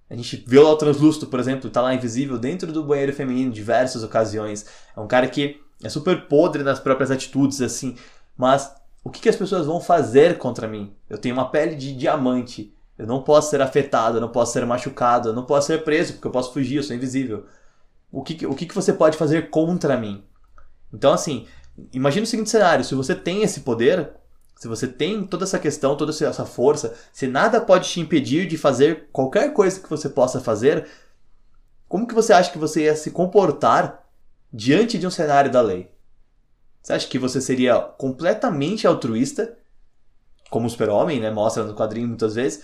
A 0.10 0.16
gente 0.16 0.44
vê 0.46 0.60
lá 0.60 0.70
o 0.70 0.78
translúcido, 0.78 1.28
por 1.28 1.40
exemplo, 1.40 1.70
tá 1.70 1.82
lá 1.82 1.96
invisível 1.96 2.38
dentro 2.38 2.72
do 2.72 2.84
banheiro 2.84 3.14
feminino 3.14 3.50
em 3.50 3.54
diversas 3.54 4.04
ocasiões. 4.04 4.66
É 4.96 5.00
um 5.00 5.08
cara 5.08 5.28
que 5.28 5.62
é 5.82 5.90
super 5.90 6.28
podre 6.28 6.62
nas 6.62 6.80
próprias 6.80 7.10
atitudes, 7.10 7.62
assim. 7.62 7.96
Mas 8.38 8.72
o 9.04 9.10
que, 9.10 9.22
que 9.22 9.30
as 9.30 9.36
pessoas 9.36 9.66
vão 9.66 9.80
fazer 9.80 10.38
contra 10.38 10.68
mim? 10.68 10.94
Eu 11.10 11.18
tenho 11.18 11.34
uma 11.34 11.50
pele 11.50 11.76
de 11.76 11.96
diamante. 11.96 12.74
Eu 12.98 13.08
não 13.08 13.22
posso 13.22 13.50
ser 13.50 13.62
afetado, 13.62 14.18
eu 14.18 14.22
não 14.22 14.30
posso 14.30 14.54
ser 14.54 14.66
machucado, 14.66 15.30
eu 15.30 15.34
não 15.34 15.46
posso 15.46 15.68
ser 15.68 15.84
preso, 15.84 16.14
porque 16.14 16.28
eu 16.28 16.32
posso 16.32 16.54
fugir, 16.54 16.78
eu 16.78 16.84
sou 16.84 16.96
invisível. 16.96 17.46
O 18.12 18.24
que, 18.24 18.46
o 18.46 18.54
que, 18.54 18.66
que 18.66 18.76
você 18.76 18.94
pode 18.94 19.18
fazer 19.18 19.50
contra 19.50 19.98
mim? 19.98 20.24
Então, 20.94 21.12
assim, 21.12 21.46
imagine 21.92 22.24
o 22.24 22.28
seguinte 22.28 22.50
cenário: 22.50 22.86
se 22.86 22.96
você 22.96 23.14
tem 23.14 23.44
esse 23.44 23.62
poder, 23.62 24.12
se 24.56 24.68
você 24.68 24.88
tem 24.88 25.26
toda 25.26 25.44
essa 25.44 25.60
questão, 25.60 25.98
toda 25.98 26.12
essa 26.12 26.46
força, 26.46 26.96
se 27.12 27.28
nada 27.28 27.60
pode 27.60 27.90
te 27.90 28.00
impedir 28.00 28.48
de 28.48 28.58
fazer 28.58 29.10
qualquer 29.12 29.54
coisa 29.54 29.80
que 29.80 29.90
você 29.90 30.10
possa 30.10 30.40
fazer, 30.40 30.88
como 31.88 32.08
que 32.08 32.16
você 32.16 32.34
acha 32.34 32.52
que 32.52 32.58
você 32.58 32.84
ia 32.84 32.96
se 32.96 33.12
comportar 33.12 34.08
diante 34.52 34.98
de 34.98 35.06
um 35.06 35.12
cenário 35.12 35.52
da 35.52 35.62
lei? 35.62 35.92
Você 36.82 36.94
acha 36.94 37.08
que 37.08 37.20
você 37.20 37.42
seria 37.42 37.80
completamente 37.80 38.88
altruísta, 38.88 39.58
como 40.50 40.68
o 40.68 40.70
super-homem, 40.70 41.20
né, 41.20 41.32
mostra 41.32 41.64
no 41.64 41.76
quadrinho 41.76 42.08
muitas 42.08 42.36
vezes? 42.36 42.64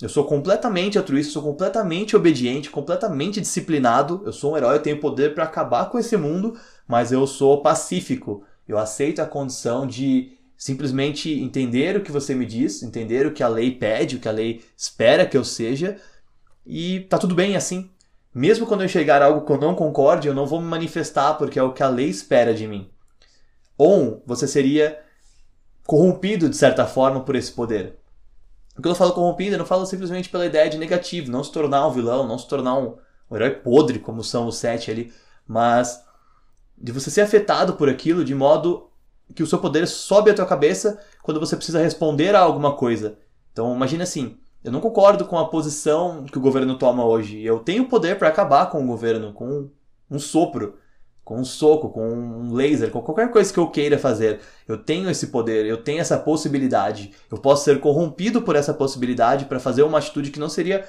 Eu 0.00 0.08
sou 0.08 0.24
completamente 0.24 0.98
altruísta, 0.98 1.32
sou 1.32 1.42
completamente 1.42 2.14
obediente, 2.14 2.70
completamente 2.70 3.40
disciplinado, 3.40 4.22
eu 4.24 4.32
sou 4.32 4.52
um 4.52 4.56
herói, 4.56 4.76
eu 4.76 4.82
tenho 4.82 5.00
poder 5.00 5.34
para 5.34 5.44
acabar 5.44 5.90
com 5.90 5.98
esse 5.98 6.16
mundo, 6.16 6.58
mas 6.86 7.12
eu 7.12 7.26
sou 7.26 7.62
pacífico. 7.62 8.44
Eu 8.66 8.78
aceito 8.78 9.20
a 9.20 9.26
condição 9.26 9.86
de 9.86 10.36
simplesmente 10.62 11.28
entender 11.28 11.96
o 11.96 12.02
que 12.02 12.12
você 12.12 12.36
me 12.36 12.46
diz, 12.46 12.84
entender 12.84 13.26
o 13.26 13.32
que 13.32 13.42
a 13.42 13.48
lei 13.48 13.72
pede, 13.72 14.14
o 14.14 14.20
que 14.20 14.28
a 14.28 14.32
lei 14.32 14.62
espera 14.76 15.26
que 15.26 15.36
eu 15.36 15.44
seja, 15.44 15.96
e 16.64 17.00
tá 17.00 17.18
tudo 17.18 17.34
bem 17.34 17.56
assim. 17.56 17.90
Mesmo 18.32 18.64
quando 18.64 18.82
eu 18.82 18.88
chegar 18.88 19.22
algo 19.22 19.44
que 19.44 19.50
eu 19.50 19.60
não 19.60 19.74
concorde, 19.74 20.28
eu 20.28 20.34
não 20.34 20.46
vou 20.46 20.60
me 20.60 20.68
manifestar 20.68 21.34
porque 21.34 21.58
é 21.58 21.62
o 21.64 21.72
que 21.72 21.82
a 21.82 21.88
lei 21.88 22.08
espera 22.08 22.54
de 22.54 22.68
mim. 22.68 22.88
Ou 23.76 24.22
você 24.24 24.46
seria 24.46 25.02
corrompido 25.84 26.48
de 26.48 26.56
certa 26.56 26.86
forma 26.86 27.24
por 27.24 27.34
esse 27.34 27.50
poder. 27.50 27.98
Quando 28.76 28.90
eu 28.90 28.94
falo 28.94 29.14
corrompido, 29.14 29.56
eu 29.56 29.58
não 29.58 29.66
falo 29.66 29.84
simplesmente 29.84 30.28
pela 30.28 30.46
ideia 30.46 30.70
de 30.70 30.78
negativo, 30.78 31.28
não 31.28 31.42
se 31.42 31.50
tornar 31.50 31.88
um 31.88 31.90
vilão, 31.90 32.24
não 32.24 32.38
se 32.38 32.46
tornar 32.46 32.78
um, 32.78 32.96
um 33.28 33.34
herói 33.34 33.50
podre 33.50 33.98
como 33.98 34.22
são 34.22 34.46
os 34.46 34.58
sete 34.58 34.92
ali, 34.92 35.12
mas 35.44 36.04
de 36.78 36.92
você 36.92 37.10
ser 37.10 37.22
afetado 37.22 37.72
por 37.72 37.88
aquilo 37.88 38.24
de 38.24 38.32
modo 38.32 38.91
que 39.34 39.42
o 39.42 39.46
seu 39.46 39.58
poder 39.58 39.86
sobe 39.86 40.30
à 40.30 40.34
tua 40.34 40.46
cabeça 40.46 41.00
quando 41.22 41.40
você 41.40 41.56
precisa 41.56 41.82
responder 41.82 42.34
a 42.34 42.40
alguma 42.40 42.74
coisa. 42.74 43.18
Então, 43.52 43.74
imagine 43.74 44.02
assim, 44.02 44.36
eu 44.64 44.70
não 44.70 44.80
concordo 44.80 45.24
com 45.24 45.38
a 45.38 45.48
posição 45.48 46.24
que 46.24 46.38
o 46.38 46.40
governo 46.40 46.78
toma 46.78 47.04
hoje. 47.04 47.42
Eu 47.42 47.58
tenho 47.58 47.88
poder 47.88 48.18
para 48.18 48.28
acabar 48.28 48.66
com 48.70 48.82
o 48.82 48.86
governo, 48.86 49.32
com 49.32 49.68
um 50.10 50.18
sopro, 50.18 50.76
com 51.24 51.38
um 51.38 51.44
soco, 51.44 51.90
com 51.90 52.06
um 52.08 52.52
laser, 52.52 52.90
com 52.90 53.00
qualquer 53.00 53.30
coisa 53.30 53.52
que 53.52 53.58
eu 53.58 53.68
queira 53.68 53.98
fazer. 53.98 54.40
Eu 54.66 54.78
tenho 54.78 55.10
esse 55.10 55.28
poder, 55.28 55.66
eu 55.66 55.82
tenho 55.82 56.00
essa 56.00 56.18
possibilidade. 56.18 57.12
Eu 57.30 57.38
posso 57.38 57.64
ser 57.64 57.80
corrompido 57.80 58.42
por 58.42 58.56
essa 58.56 58.74
possibilidade 58.74 59.46
para 59.46 59.60
fazer 59.60 59.82
uma 59.82 59.98
atitude 59.98 60.30
que 60.30 60.40
não 60.40 60.48
seria 60.48 60.84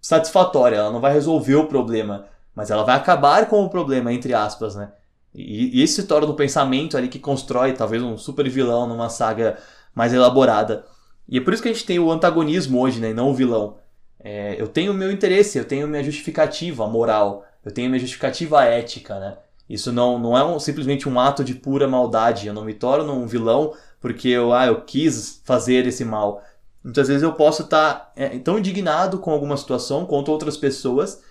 satisfatória, 0.00 0.76
ela 0.76 0.90
não 0.90 1.00
vai 1.00 1.12
resolver 1.12 1.54
o 1.54 1.68
problema, 1.68 2.26
mas 2.54 2.70
ela 2.70 2.82
vai 2.82 2.96
acabar 2.96 3.48
com 3.48 3.64
o 3.64 3.70
problema, 3.70 4.12
entre 4.12 4.34
aspas, 4.34 4.74
né? 4.74 4.92
E, 5.34 5.78
e 5.78 5.82
esse 5.82 5.94
se 5.94 6.02
torna 6.04 6.30
um 6.30 6.34
pensamento 6.34 6.96
ali 6.96 7.08
que 7.08 7.18
constrói 7.18 7.72
talvez 7.72 8.02
um 8.02 8.18
super 8.18 8.48
vilão 8.48 8.86
numa 8.86 9.08
saga 9.08 9.58
mais 9.94 10.12
elaborada. 10.12 10.84
E 11.28 11.38
é 11.38 11.40
por 11.40 11.52
isso 11.52 11.62
que 11.62 11.68
a 11.68 11.72
gente 11.72 11.86
tem 11.86 11.98
o 11.98 12.10
antagonismo 12.10 12.80
hoje, 12.80 13.00
né? 13.00 13.10
E 13.10 13.14
não 13.14 13.30
o 13.30 13.34
vilão. 13.34 13.76
É, 14.20 14.60
eu 14.60 14.68
tenho 14.68 14.92
o 14.92 14.94
meu 14.94 15.10
interesse, 15.10 15.58
eu 15.58 15.64
tenho 15.64 15.88
minha 15.88 16.04
justificativa 16.04 16.86
moral, 16.86 17.44
eu 17.64 17.72
tenho 17.72 17.88
minha 17.88 18.00
justificativa 18.00 18.64
ética, 18.64 19.18
né? 19.18 19.36
Isso 19.68 19.92
não, 19.92 20.18
não 20.18 20.36
é 20.36 20.44
um, 20.44 20.58
simplesmente 20.58 21.08
um 21.08 21.18
ato 21.18 21.42
de 21.42 21.54
pura 21.54 21.88
maldade. 21.88 22.46
Eu 22.46 22.54
não 22.54 22.64
me 22.64 22.74
torno 22.74 23.12
um 23.12 23.26
vilão 23.26 23.72
porque 24.00 24.28
eu, 24.28 24.52
ah, 24.52 24.66
eu 24.66 24.82
quis 24.82 25.40
fazer 25.44 25.86
esse 25.86 26.04
mal. 26.04 26.42
Muitas 26.84 27.08
vezes 27.08 27.22
eu 27.22 27.32
posso 27.32 27.62
estar 27.62 27.94
tá, 27.94 28.12
é, 28.16 28.38
tão 28.40 28.58
indignado 28.58 29.18
com 29.18 29.30
alguma 29.30 29.56
situação, 29.56 30.04
contra 30.04 30.32
outras 30.32 30.56
pessoas, 30.56 31.22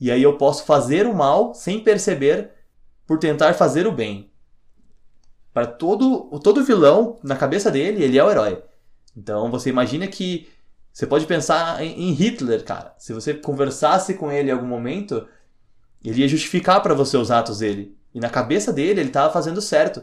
e 0.00 0.10
aí 0.10 0.22
eu 0.22 0.36
posso 0.36 0.64
fazer 0.64 1.06
o 1.06 1.14
mal 1.14 1.54
sem 1.54 1.80
perceber 1.80 2.50
por 3.06 3.18
tentar 3.18 3.54
fazer 3.54 3.86
o 3.86 3.92
bem. 3.92 4.30
Para 5.52 5.66
todo, 5.66 6.38
todo 6.40 6.64
vilão, 6.64 7.18
na 7.22 7.36
cabeça 7.36 7.70
dele, 7.70 8.02
ele 8.02 8.18
é 8.18 8.24
o 8.24 8.30
herói. 8.30 8.62
Então 9.16 9.50
você 9.50 9.70
imagina 9.70 10.06
que 10.06 10.48
você 10.92 11.06
pode 11.06 11.26
pensar 11.26 11.82
em, 11.82 12.12
Hitler, 12.12 12.64
cara. 12.64 12.94
Se 12.98 13.12
você 13.12 13.34
conversasse 13.34 14.14
com 14.14 14.32
ele 14.32 14.48
em 14.48 14.52
algum 14.52 14.66
momento, 14.66 15.26
ele 16.02 16.22
ia 16.22 16.28
justificar 16.28 16.82
para 16.82 16.94
você 16.94 17.16
os 17.16 17.30
atos 17.30 17.58
dele. 17.58 17.96
E 18.14 18.20
na 18.20 18.30
cabeça 18.30 18.72
dele, 18.72 19.00
ele 19.00 19.08
estava 19.08 19.32
fazendo 19.32 19.60
certo. 19.60 20.02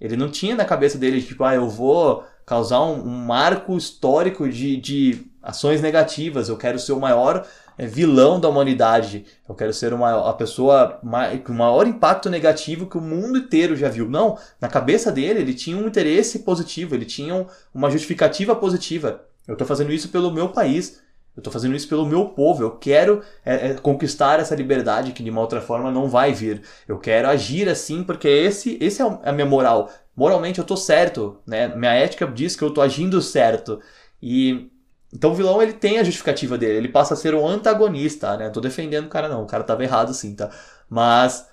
Ele 0.00 0.16
não 0.16 0.30
tinha 0.30 0.54
na 0.54 0.64
cabeça 0.64 0.98
dele, 0.98 1.22
tipo, 1.22 1.44
ah, 1.44 1.54
eu 1.54 1.68
vou 1.68 2.24
causar 2.44 2.82
um, 2.82 3.02
um 3.06 3.24
marco 3.24 3.76
histórico 3.76 4.48
de, 4.48 4.76
de 4.76 5.26
ações 5.42 5.80
negativas, 5.80 6.48
eu 6.48 6.56
quero 6.56 6.78
ser 6.78 6.92
o 6.92 7.00
maior 7.00 7.46
vilão 7.86 8.40
da 8.40 8.48
humanidade. 8.48 9.24
Eu 9.48 9.54
quero 9.54 9.72
ser 9.72 9.92
uma, 9.92 10.28
a 10.28 10.32
pessoa 10.32 11.00
com 11.44 11.52
o 11.52 11.56
maior 11.56 11.86
impacto 11.86 12.28
negativo 12.28 12.86
que 12.86 12.98
o 12.98 13.00
mundo 13.00 13.38
inteiro 13.38 13.76
já 13.76 13.88
viu. 13.88 14.08
Não, 14.08 14.36
na 14.60 14.68
cabeça 14.68 15.12
dele 15.12 15.40
ele 15.40 15.54
tinha 15.54 15.76
um 15.76 15.86
interesse 15.86 16.40
positivo, 16.40 16.94
ele 16.94 17.04
tinha 17.04 17.46
uma 17.72 17.90
justificativa 17.90 18.54
positiva. 18.56 19.22
Eu 19.46 19.52
estou 19.52 19.66
fazendo 19.66 19.92
isso 19.92 20.08
pelo 20.08 20.32
meu 20.32 20.48
país, 20.48 21.00
eu 21.36 21.40
estou 21.40 21.52
fazendo 21.52 21.76
isso 21.76 21.88
pelo 21.88 22.04
meu 22.04 22.26
povo. 22.30 22.64
Eu 22.64 22.72
quero 22.72 23.22
é, 23.44 23.68
é, 23.68 23.74
conquistar 23.74 24.40
essa 24.40 24.56
liberdade 24.56 25.12
que 25.12 25.22
de 25.22 25.30
uma 25.30 25.40
outra 25.40 25.60
forma 25.60 25.90
não 25.90 26.08
vai 26.08 26.32
vir. 26.32 26.62
Eu 26.86 26.98
quero 26.98 27.28
agir 27.28 27.68
assim 27.68 28.02
porque 28.02 28.26
esse, 28.26 28.76
esse 28.80 29.00
é 29.00 29.18
a 29.22 29.32
minha 29.32 29.46
moral. 29.46 29.88
Moralmente 30.16 30.58
eu 30.58 30.62
estou 30.62 30.76
certo, 30.76 31.38
né? 31.46 31.68
Minha 31.68 31.92
ética 31.92 32.26
diz 32.26 32.56
que 32.56 32.64
eu 32.64 32.68
estou 32.68 32.82
agindo 32.82 33.22
certo. 33.22 33.80
E 34.20 34.68
então 35.12 35.32
o 35.32 35.34
vilão 35.34 35.62
ele 35.62 35.72
tem 35.72 35.98
a 35.98 36.04
justificativa 36.04 36.58
dele, 36.58 36.78
ele 36.78 36.88
passa 36.88 37.14
a 37.14 37.16
ser 37.16 37.34
um 37.34 37.46
antagonista, 37.46 38.36
né? 38.36 38.50
Tô 38.50 38.60
defendendo 38.60 39.06
o 39.06 39.08
cara 39.08 39.28
não, 39.28 39.42
o 39.42 39.46
cara 39.46 39.64
tava 39.64 39.82
errado 39.82 40.12
sim, 40.12 40.34
tá? 40.34 40.50
Mas 40.88 41.46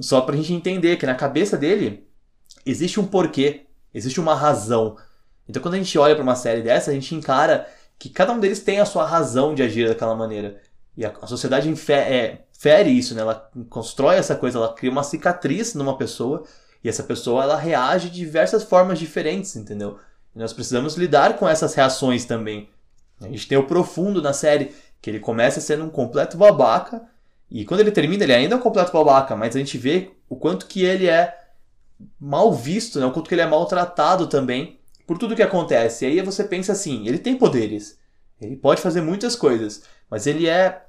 só 0.00 0.20
pra 0.20 0.36
gente 0.36 0.52
entender 0.52 0.96
que 0.96 1.06
na 1.06 1.14
cabeça 1.14 1.56
dele 1.56 2.06
existe 2.64 3.00
um 3.00 3.06
porquê, 3.06 3.66
existe 3.92 4.20
uma 4.20 4.34
razão. 4.34 4.96
Então 5.48 5.60
quando 5.60 5.74
a 5.74 5.78
gente 5.78 5.98
olha 5.98 6.14
para 6.14 6.22
uma 6.22 6.36
série 6.36 6.62
dessa, 6.62 6.90
a 6.90 6.94
gente 6.94 7.14
encara 7.14 7.66
que 7.98 8.08
cada 8.08 8.32
um 8.32 8.40
deles 8.40 8.60
tem 8.60 8.80
a 8.80 8.86
sua 8.86 9.04
razão 9.06 9.54
de 9.54 9.62
agir 9.62 9.88
daquela 9.88 10.14
maneira. 10.14 10.60
E 10.96 11.04
a, 11.04 11.12
a 11.20 11.26
sociedade 11.26 11.68
infere, 11.68 12.14
é, 12.14 12.44
fere 12.56 12.90
isso, 12.90 13.14
né? 13.14 13.22
Ela 13.22 13.50
constrói 13.68 14.16
essa 14.16 14.36
coisa, 14.36 14.58
ela 14.58 14.72
cria 14.72 14.90
uma 14.90 15.02
cicatriz 15.02 15.74
numa 15.74 15.98
pessoa 15.98 16.44
e 16.82 16.88
essa 16.88 17.02
pessoa 17.02 17.42
ela 17.42 17.56
reage 17.56 18.08
de 18.08 18.16
diversas 18.16 18.62
formas 18.62 18.98
diferentes, 18.98 19.56
entendeu? 19.56 19.98
E 20.34 20.38
nós 20.38 20.52
precisamos 20.52 20.96
lidar 20.96 21.36
com 21.36 21.48
essas 21.48 21.74
reações 21.74 22.24
também. 22.24 22.68
A 23.24 23.30
gente 23.30 23.48
tem 23.48 23.58
o 23.58 23.66
profundo 23.66 24.22
na 24.22 24.32
série, 24.32 24.72
Que 25.00 25.10
ele 25.10 25.20
começa 25.20 25.60
sendo 25.60 25.84
um 25.84 25.90
completo 25.90 26.36
babaca, 26.38 27.02
e 27.50 27.64
quando 27.64 27.80
ele 27.80 27.92
termina, 27.92 28.24
ele 28.24 28.34
ainda 28.34 28.54
é 28.54 28.58
um 28.58 28.62
completo 28.62 28.92
babaca, 28.92 29.36
mas 29.36 29.54
a 29.54 29.58
gente 29.58 29.78
vê 29.78 30.10
o 30.28 30.36
quanto 30.36 30.66
que 30.66 30.84
ele 30.84 31.06
é 31.06 31.38
mal 32.18 32.52
visto, 32.52 32.98
né? 32.98 33.06
o 33.06 33.12
quanto 33.12 33.28
que 33.28 33.34
ele 33.34 33.42
é 33.42 33.46
maltratado 33.46 34.26
também 34.26 34.80
por 35.06 35.18
tudo 35.18 35.36
que 35.36 35.42
acontece. 35.42 36.04
E 36.04 36.08
aí 36.08 36.22
você 36.22 36.44
pensa 36.44 36.72
assim, 36.72 37.06
ele 37.06 37.18
tem 37.18 37.36
poderes, 37.36 37.98
ele 38.40 38.56
pode 38.56 38.80
fazer 38.80 39.00
muitas 39.02 39.36
coisas, 39.36 39.84
mas 40.10 40.26
ele 40.26 40.48
é 40.48 40.82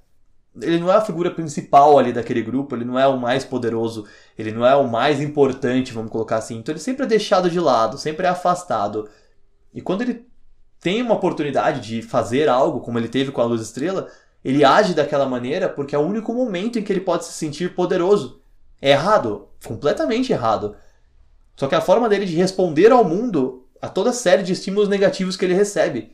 ele 0.61 0.79
não 0.79 0.89
é 0.89 0.95
a 0.95 1.01
figura 1.01 1.29
principal 1.29 1.99
ali 1.99 2.13
daquele 2.13 2.41
grupo, 2.41 2.75
ele 2.75 2.85
não 2.85 2.97
é 2.97 3.05
o 3.05 3.19
mais 3.19 3.43
poderoso, 3.43 4.07
ele 4.37 4.51
não 4.51 4.65
é 4.65 4.73
o 4.73 4.87
mais 4.87 5.19
importante, 5.19 5.91
vamos 5.91 6.09
colocar 6.09 6.37
assim. 6.37 6.57
Então 6.57 6.71
ele 6.71 6.79
sempre 6.79 7.05
é 7.05 7.07
deixado 7.07 7.49
de 7.49 7.59
lado, 7.59 7.97
sempre 7.97 8.25
é 8.25 8.29
afastado. 8.29 9.09
E 9.73 9.81
quando 9.81 10.01
ele 10.01 10.25
tem 10.85 11.01
uma 11.01 11.15
oportunidade 11.15 11.81
de 11.81 12.03
fazer 12.03 12.47
algo, 12.47 12.79
como 12.79 12.99
ele 12.99 13.07
teve 13.07 13.31
com 13.31 13.41
a 13.41 13.43
Luz 13.43 13.59
Estrela, 13.59 14.07
ele 14.43 14.63
age 14.63 14.93
daquela 14.93 15.25
maneira 15.25 15.67
porque 15.67 15.95
é 15.95 15.97
o 15.97 16.05
único 16.05 16.31
momento 16.31 16.77
em 16.77 16.83
que 16.83 16.93
ele 16.93 16.99
pode 16.99 17.25
se 17.25 17.33
sentir 17.33 17.73
poderoso. 17.73 18.39
É 18.79 18.91
errado, 18.91 19.47
completamente 19.65 20.31
errado. 20.31 20.75
Só 21.55 21.67
que 21.67 21.73
a 21.73 21.81
forma 21.81 22.07
dele 22.07 22.27
de 22.27 22.35
responder 22.35 22.91
ao 22.91 23.03
mundo 23.03 23.65
a 23.81 23.89
toda 23.89 24.13
série 24.13 24.43
de 24.43 24.53
estímulos 24.53 24.87
negativos 24.87 25.35
que 25.35 25.43
ele 25.43 25.55
recebe. 25.55 26.11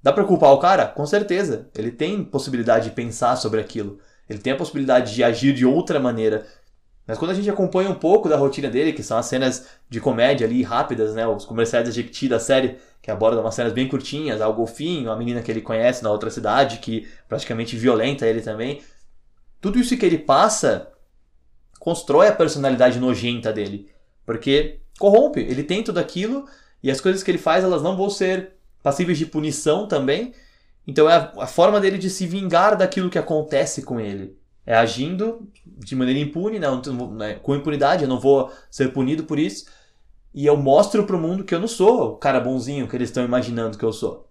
Dá 0.00 0.12
pra 0.12 0.22
culpar 0.22 0.52
o 0.52 0.60
cara? 0.60 0.86
Com 0.86 1.04
certeza. 1.04 1.68
Ele 1.76 1.90
tem 1.90 2.22
possibilidade 2.22 2.88
de 2.88 2.94
pensar 2.94 3.34
sobre 3.34 3.60
aquilo. 3.60 3.98
Ele 4.30 4.38
tem 4.38 4.52
a 4.52 4.56
possibilidade 4.56 5.12
de 5.12 5.24
agir 5.24 5.52
de 5.52 5.66
outra 5.66 5.98
maneira. 5.98 6.46
Mas 7.06 7.18
quando 7.18 7.32
a 7.32 7.34
gente 7.34 7.50
acompanha 7.50 7.90
um 7.90 7.94
pouco 7.94 8.28
da 8.28 8.36
rotina 8.36 8.68
dele, 8.70 8.92
que 8.92 9.02
são 9.02 9.18
as 9.18 9.26
cenas 9.26 9.66
de 9.88 10.00
comédia 10.00 10.46
ali 10.46 10.62
rápidas, 10.62 11.14
né? 11.14 11.26
Os 11.26 11.44
comerciais 11.44 11.84
da 11.84 11.90
Jequiti 11.90 12.28
da 12.28 12.38
série, 12.38 12.78
que 13.00 13.10
abordam 13.10 13.42
umas 13.42 13.54
cenas 13.54 13.72
bem 13.72 13.88
curtinhas, 13.88 14.40
ao 14.40 14.54
golfinho, 14.54 15.10
a 15.10 15.16
menina 15.16 15.42
que 15.42 15.50
ele 15.50 15.60
conhece 15.60 16.02
na 16.04 16.10
outra 16.10 16.30
cidade, 16.30 16.78
que 16.78 17.08
praticamente 17.28 17.76
violenta 17.76 18.26
ele 18.26 18.40
também. 18.40 18.82
Tudo 19.60 19.78
isso 19.78 19.96
que 19.96 20.06
ele 20.06 20.18
passa 20.18 20.88
constrói 21.78 22.28
a 22.28 22.32
personalidade 22.32 23.00
nojenta 23.00 23.52
dele. 23.52 23.90
Porque 24.24 24.78
corrompe, 24.98 25.40
ele 25.40 25.64
tem 25.64 25.82
tudo 25.82 25.98
aquilo 25.98 26.46
e 26.80 26.90
as 26.90 27.00
coisas 27.00 27.24
que 27.24 27.30
ele 27.30 27.38
faz 27.38 27.64
elas 27.64 27.82
não 27.82 27.96
vão 27.96 28.08
ser 28.08 28.52
passíveis 28.82 29.18
de 29.18 29.26
punição 29.26 29.88
também. 29.88 30.32
Então 30.86 31.10
é 31.10 31.14
a, 31.14 31.32
a 31.38 31.46
forma 31.46 31.80
dele 31.80 31.98
de 31.98 32.08
se 32.08 32.26
vingar 32.26 32.76
daquilo 32.76 33.10
que 33.10 33.18
acontece 33.18 33.82
com 33.82 33.98
ele. 33.98 34.36
É 34.64 34.76
agindo 34.76 35.48
de 35.66 35.96
maneira 35.96 36.20
impune, 36.20 36.58
né? 36.58 36.68
né? 37.16 37.34
com 37.34 37.54
impunidade, 37.54 38.04
eu 38.04 38.08
não 38.08 38.20
vou 38.20 38.52
ser 38.70 38.92
punido 38.92 39.24
por 39.24 39.38
isso. 39.38 39.66
E 40.34 40.46
eu 40.46 40.56
mostro 40.56 41.04
pro 41.04 41.18
mundo 41.18 41.44
que 41.44 41.54
eu 41.54 41.60
não 41.60 41.68
sou 41.68 42.12
o 42.12 42.16
cara 42.16 42.40
bonzinho 42.40 42.88
que 42.88 42.96
eles 42.96 43.08
estão 43.08 43.24
imaginando 43.24 43.76
que 43.76 43.84
eu 43.84 43.92
sou. 43.92 44.28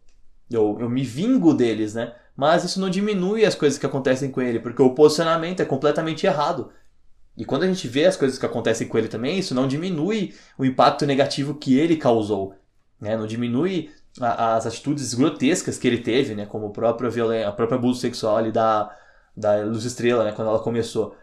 Eu, 0.49 0.77
eu 0.79 0.89
me 0.89 1.03
vingo 1.03 1.53
deles, 1.53 1.93
né? 1.93 2.13
Mas 2.35 2.63
isso 2.63 2.79
não 2.79 2.89
diminui 2.89 3.45
as 3.45 3.55
coisas 3.55 3.77
que 3.77 3.85
acontecem 3.85 4.31
com 4.31 4.41
ele, 4.41 4.59
porque 4.59 4.81
o 4.81 4.95
posicionamento 4.95 5.61
é 5.61 5.65
completamente 5.65 6.25
errado. 6.25 6.71
E 7.37 7.45
quando 7.45 7.63
a 7.63 7.67
gente 7.67 7.87
vê 7.87 8.05
as 8.05 8.17
coisas 8.17 8.37
que 8.37 8.45
acontecem 8.45 8.87
com 8.87 8.97
ele 8.97 9.07
também, 9.07 9.37
isso 9.37 9.55
não 9.55 9.67
diminui 9.67 10.33
o 10.57 10.65
impacto 10.65 11.05
negativo 11.05 11.55
que 11.55 11.77
ele 11.77 11.95
causou. 11.97 12.55
Né? 12.99 13.15
Não 13.15 13.27
diminui 13.27 13.91
a, 14.19 14.55
as 14.55 14.65
atitudes 14.65 15.13
grotescas 15.13 15.77
que 15.77 15.87
ele 15.87 15.99
teve, 15.99 16.35
né? 16.35 16.45
como 16.45 16.67
o 16.67 16.71
próprio 16.71 17.09
violen 17.09 17.43
a 17.43 17.51
própria 17.51 17.77
abuso 17.77 17.99
sexual 17.99 18.37
ali 18.37 18.51
da, 18.51 18.95
da 19.35 19.63
Luz 19.63 19.85
Estrela, 19.85 20.23
né? 20.23 20.31
quando 20.31 20.47
ela 20.49 20.59
começou. 20.59 21.15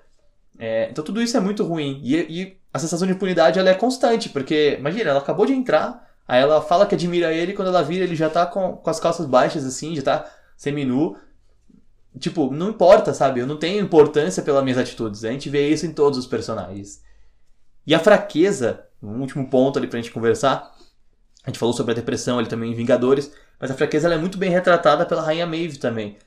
É, 0.59 0.89
então 0.91 1.05
tudo 1.05 1.23
isso 1.23 1.37
é 1.37 1.41
muito 1.41 1.65
ruim. 1.65 2.01
E, 2.03 2.17
e, 2.17 2.59
a 2.73 2.79
sensação 2.79 3.07
de 3.07 3.15
impunidade 3.15 3.59
ela 3.59 3.71
é 3.71 3.75
constante, 3.75 4.29
porque, 4.29 4.77
imagina, 4.79 5.11
ela 5.11 5.21
acabou 5.21 5.47
de 5.47 5.53
entrar, 5.53 6.07
aí 6.27 6.41
ela 6.41 6.61
fala 6.61 6.87
que 6.87 6.95
admira 6.95 7.33
ele, 7.33 7.55
quando 7.55 7.69
ela 7.69 7.83
vira 7.83 8.05
ele 8.05 8.15
já 8.15 8.29
tá 8.29 8.45
com, 8.45 8.77
com 8.77 8.91
as 8.91 9.01
calças 9.01 9.25
baixas 9.27 9.65
assim, 9.65 9.97
já 9.97 10.03
tá 10.03 10.31
semi-nu, 10.57 11.17
Tipo, 12.19 12.51
não 12.53 12.71
importa, 12.71 13.15
sabe? 13.15 13.41
Eu 13.41 13.47
não 13.47 13.57
tenho 13.57 13.83
importância 13.83 14.43
pelas 14.43 14.63
minhas 14.65 14.79
atitudes. 14.79 15.25
A 15.25 15.31
gente 15.31 15.49
vê 15.49 15.69
isso 15.69 15.87
em 15.87 15.93
todos 15.93 16.19
os 16.19 16.27
personagens. 16.27 17.03
E 17.87 17.95
a 17.95 17.99
fraqueza, 17.99 18.87
um 19.03 19.21
último 19.21 19.49
ponto 19.49 19.79
ali 19.79 19.87
pra 19.87 20.01
gente 20.01 20.11
conversar. 20.11 20.75
A 21.45 21.51
gente 21.51 21.59
falou 21.59 21.75
sobre 21.75 21.93
a 21.93 21.95
depressão 21.95 22.39
ali 22.39 22.49
também 22.49 22.73
em 22.73 22.75
Vingadores, 22.75 23.33
mas 23.61 23.71
a 23.71 23.75
fraqueza 23.75 24.13
é 24.13 24.19
muito 24.19 24.37
bem 24.37 24.51
retratada 24.51 25.07
pela 25.07 25.23
Rainha 25.23 25.47
Maeve 25.47 25.79
também. 25.79 26.19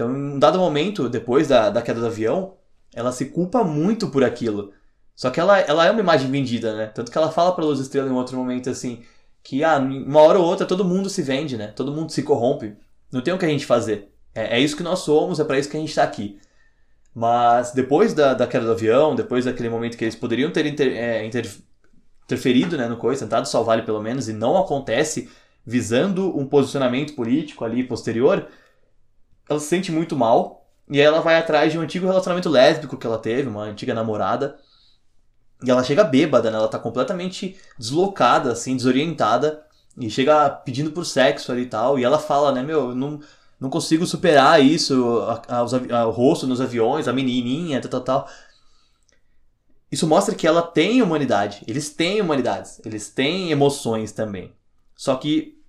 Então, 0.00 0.16
em 0.16 0.36
um 0.36 0.38
dado 0.38 0.58
momento, 0.58 1.10
depois 1.10 1.46
da, 1.46 1.68
da 1.68 1.82
queda 1.82 2.00
do 2.00 2.06
avião, 2.06 2.54
ela 2.94 3.12
se 3.12 3.26
culpa 3.26 3.62
muito 3.62 4.08
por 4.08 4.24
aquilo. 4.24 4.72
Só 5.14 5.28
que 5.28 5.38
ela, 5.38 5.58
ela 5.60 5.86
é 5.86 5.90
uma 5.90 6.00
imagem 6.00 6.30
vendida, 6.30 6.74
né? 6.74 6.86
Tanto 6.86 7.12
que 7.12 7.18
ela 7.18 7.30
fala 7.30 7.54
pra 7.54 7.62
Luz 7.62 7.78
Estrela 7.78 8.08
em 8.08 8.12
outro 8.12 8.34
momento 8.34 8.70
assim, 8.70 9.02
que 9.42 9.62
ah, 9.62 9.76
uma 9.76 10.20
hora 10.22 10.38
ou 10.38 10.46
outra 10.46 10.64
todo 10.64 10.86
mundo 10.86 11.10
se 11.10 11.20
vende, 11.20 11.54
né? 11.58 11.66
Todo 11.66 11.92
mundo 11.92 12.10
se 12.12 12.22
corrompe. 12.22 12.74
Não 13.12 13.20
tem 13.20 13.34
o 13.34 13.38
que 13.38 13.44
a 13.44 13.48
gente 13.48 13.66
fazer. 13.66 14.10
É, 14.34 14.56
é 14.56 14.60
isso 14.60 14.74
que 14.74 14.82
nós 14.82 15.00
somos, 15.00 15.38
é 15.38 15.44
para 15.44 15.58
isso 15.58 15.68
que 15.68 15.76
a 15.76 15.80
gente 15.80 15.90
está 15.90 16.02
aqui. 16.02 16.38
Mas 17.14 17.72
depois 17.72 18.14
da, 18.14 18.32
da 18.32 18.46
queda 18.46 18.64
do 18.64 18.72
avião, 18.72 19.14
depois 19.14 19.44
daquele 19.44 19.68
momento 19.68 19.98
que 19.98 20.04
eles 20.04 20.16
poderiam 20.16 20.50
ter 20.50 20.64
inter, 20.64 20.96
é, 20.96 21.26
inter, 21.26 21.46
interferido 22.24 22.78
né, 22.78 22.88
no 22.88 22.96
coisa, 22.96 23.26
tentado 23.26 23.46
salvar 23.46 23.76
ele 23.76 23.86
pelo 23.86 24.00
menos, 24.00 24.30
e 24.30 24.32
não 24.32 24.56
acontece, 24.56 25.28
visando 25.66 26.34
um 26.38 26.46
posicionamento 26.46 27.14
político 27.14 27.66
ali 27.66 27.84
posterior, 27.84 28.48
ela 29.50 29.58
se 29.58 29.66
sente 29.66 29.90
muito 29.90 30.16
mal. 30.16 30.64
E 30.88 30.98
aí 30.98 31.04
ela 31.04 31.20
vai 31.20 31.36
atrás 31.36 31.72
de 31.72 31.78
um 31.78 31.82
antigo 31.82 32.06
relacionamento 32.06 32.48
lésbico 32.48 32.96
que 32.96 33.06
ela 33.06 33.18
teve, 33.18 33.48
uma 33.48 33.64
antiga 33.64 33.92
namorada. 33.92 34.58
E 35.62 35.70
ela 35.70 35.84
chega 35.84 36.04
bêbada, 36.04 36.50
né? 36.50 36.56
Ela 36.56 36.68
tá 36.68 36.78
completamente 36.78 37.56
deslocada, 37.78 38.52
assim, 38.52 38.76
desorientada. 38.76 39.62
E 39.98 40.08
chega 40.08 40.48
pedindo 40.48 40.92
por 40.92 41.04
sexo 41.04 41.52
ali 41.52 41.62
e 41.62 41.66
tal. 41.66 41.98
E 41.98 42.04
ela 42.04 42.18
fala, 42.18 42.52
né, 42.52 42.62
meu, 42.62 42.94
não, 42.94 43.20
não 43.58 43.68
consigo 43.68 44.06
superar 44.06 44.64
isso, 44.64 45.20
a, 45.20 45.42
a, 45.48 45.98
a, 46.00 46.06
o 46.06 46.10
rosto 46.10 46.46
nos 46.46 46.60
aviões, 46.60 47.08
a 47.08 47.12
menininha, 47.12 47.80
tal, 47.80 47.90
tal, 47.90 48.00
tal. 48.00 48.28
Isso 49.90 50.06
mostra 50.06 50.34
que 50.34 50.46
ela 50.46 50.62
tem 50.62 51.02
humanidade. 51.02 51.62
Eles 51.66 51.90
têm 51.90 52.20
humanidades. 52.20 52.80
Eles 52.84 53.10
têm 53.10 53.50
emoções 53.50 54.12
também. 54.12 54.52
Só 54.96 55.16
que 55.16 55.59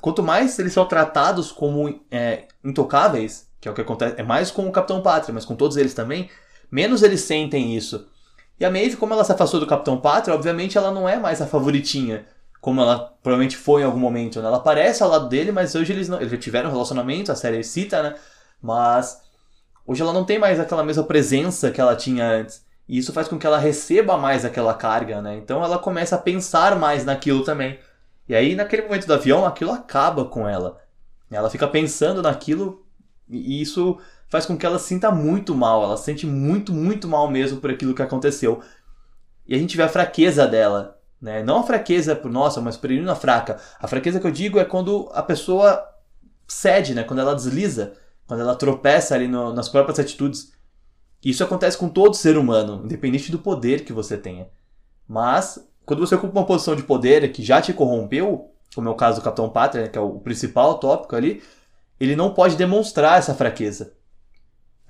quanto 0.00 0.22
mais 0.22 0.58
eles 0.58 0.72
são 0.72 0.86
tratados 0.86 1.52
como 1.52 2.00
é, 2.10 2.44
intocáveis, 2.64 3.48
que 3.60 3.68
é 3.68 3.70
o 3.70 3.74
que 3.74 3.80
acontece, 3.80 4.20
é 4.20 4.22
mais 4.22 4.50
com 4.50 4.66
o 4.66 4.72
Capitão 4.72 5.02
Pátria, 5.02 5.34
mas 5.34 5.44
com 5.44 5.54
todos 5.54 5.76
eles 5.76 5.94
também, 5.94 6.30
menos 6.70 7.02
eles 7.02 7.20
sentem 7.22 7.76
isso. 7.76 8.06
E 8.58 8.64
a 8.64 8.70
Maeve, 8.70 8.96
como 8.96 9.12
ela 9.12 9.24
se 9.24 9.32
afastou 9.32 9.60
do 9.60 9.66
Capitão 9.66 9.98
Pátria, 9.98 10.34
obviamente 10.34 10.78
ela 10.78 10.90
não 10.90 11.08
é 11.08 11.18
mais 11.18 11.42
a 11.42 11.46
favoritinha 11.46 12.26
como 12.66 12.80
ela 12.80 13.14
provavelmente 13.22 13.56
foi 13.56 13.82
em 13.82 13.84
algum 13.84 14.00
momento, 14.00 14.40
né? 14.42 14.48
Ela 14.48 14.56
aparece 14.56 15.00
ao 15.00 15.08
lado 15.08 15.28
dele, 15.28 15.52
mas 15.52 15.76
hoje 15.76 15.92
eles 15.92 16.08
não, 16.08 16.18
eles 16.18 16.32
já 16.32 16.36
tiveram 16.36 16.68
um 16.68 16.72
relacionamento, 16.72 17.30
a 17.30 17.36
série 17.36 17.62
cita, 17.62 18.02
né? 18.02 18.16
Mas 18.60 19.22
hoje 19.86 20.02
ela 20.02 20.12
não 20.12 20.24
tem 20.24 20.36
mais 20.36 20.58
aquela 20.58 20.82
mesma 20.82 21.04
presença 21.04 21.70
que 21.70 21.80
ela 21.80 21.94
tinha 21.94 22.26
antes. 22.28 22.64
E 22.88 22.98
isso 22.98 23.12
faz 23.12 23.28
com 23.28 23.38
que 23.38 23.46
ela 23.46 23.56
receba 23.56 24.16
mais 24.16 24.44
aquela 24.44 24.74
carga, 24.74 25.22
né? 25.22 25.36
Então 25.36 25.62
ela 25.62 25.78
começa 25.78 26.16
a 26.16 26.18
pensar 26.18 26.76
mais 26.76 27.04
naquilo 27.04 27.44
também. 27.44 27.78
E 28.28 28.34
aí, 28.34 28.54
naquele 28.54 28.82
momento 28.82 29.06
do 29.06 29.14
avião, 29.14 29.46
aquilo 29.46 29.72
acaba 29.72 30.24
com 30.24 30.48
ela. 30.48 30.80
Ela 31.30 31.50
fica 31.50 31.66
pensando 31.66 32.22
naquilo 32.22 32.84
e 33.28 33.60
isso 33.60 33.98
faz 34.28 34.46
com 34.46 34.56
que 34.56 34.66
ela 34.66 34.78
sinta 34.78 35.10
muito 35.10 35.54
mal. 35.54 35.82
Ela 35.82 35.96
se 35.96 36.04
sente 36.04 36.26
muito, 36.26 36.72
muito 36.72 37.08
mal 37.08 37.30
mesmo 37.30 37.60
por 37.60 37.70
aquilo 37.70 37.94
que 37.94 38.02
aconteceu. 38.02 38.62
E 39.46 39.54
a 39.54 39.58
gente 39.58 39.76
vê 39.76 39.82
a 39.82 39.88
fraqueza 39.88 40.46
dela. 40.46 40.98
Né? 41.20 41.42
Não 41.42 41.60
a 41.60 41.62
fraqueza 41.62 42.14
por 42.14 42.30
nossa, 42.30 42.60
mas 42.60 42.76
por 42.76 42.90
uma 42.90 43.14
fraca. 43.14 43.58
A 43.80 43.88
fraqueza 43.88 44.20
que 44.20 44.26
eu 44.26 44.30
digo 44.30 44.58
é 44.58 44.64
quando 44.64 45.08
a 45.12 45.22
pessoa 45.22 45.84
cede, 46.46 46.94
né? 46.94 47.02
quando 47.02 47.20
ela 47.20 47.34
desliza, 47.34 47.94
quando 48.26 48.40
ela 48.40 48.54
tropeça 48.54 49.14
ali 49.14 49.28
no, 49.28 49.52
nas 49.52 49.68
próprias 49.68 49.98
atitudes. 49.98 50.52
Isso 51.24 51.42
acontece 51.42 51.76
com 51.76 51.88
todo 51.88 52.14
ser 52.14 52.36
humano, 52.36 52.82
independente 52.84 53.32
do 53.32 53.38
poder 53.38 53.84
que 53.84 53.92
você 53.92 54.16
tenha. 54.16 54.48
Mas, 55.08 55.65
quando 55.86 56.00
você 56.00 56.16
ocupa 56.16 56.40
uma 56.40 56.46
posição 56.46 56.74
de 56.74 56.82
poder 56.82 57.30
que 57.32 57.42
já 57.42 57.62
te 57.62 57.72
corrompeu, 57.72 58.50
como 58.74 58.88
é 58.88 58.92
o 58.92 58.96
caso 58.96 59.20
do 59.20 59.24
Capitão 59.24 59.48
Pátria, 59.48 59.84
né, 59.84 59.88
que 59.88 59.96
é 59.96 60.00
o 60.00 60.18
principal 60.18 60.78
tópico 60.78 61.14
ali, 61.14 61.42
ele 61.98 62.16
não 62.16 62.34
pode 62.34 62.56
demonstrar 62.56 63.18
essa 63.18 63.34
fraqueza. 63.34 63.92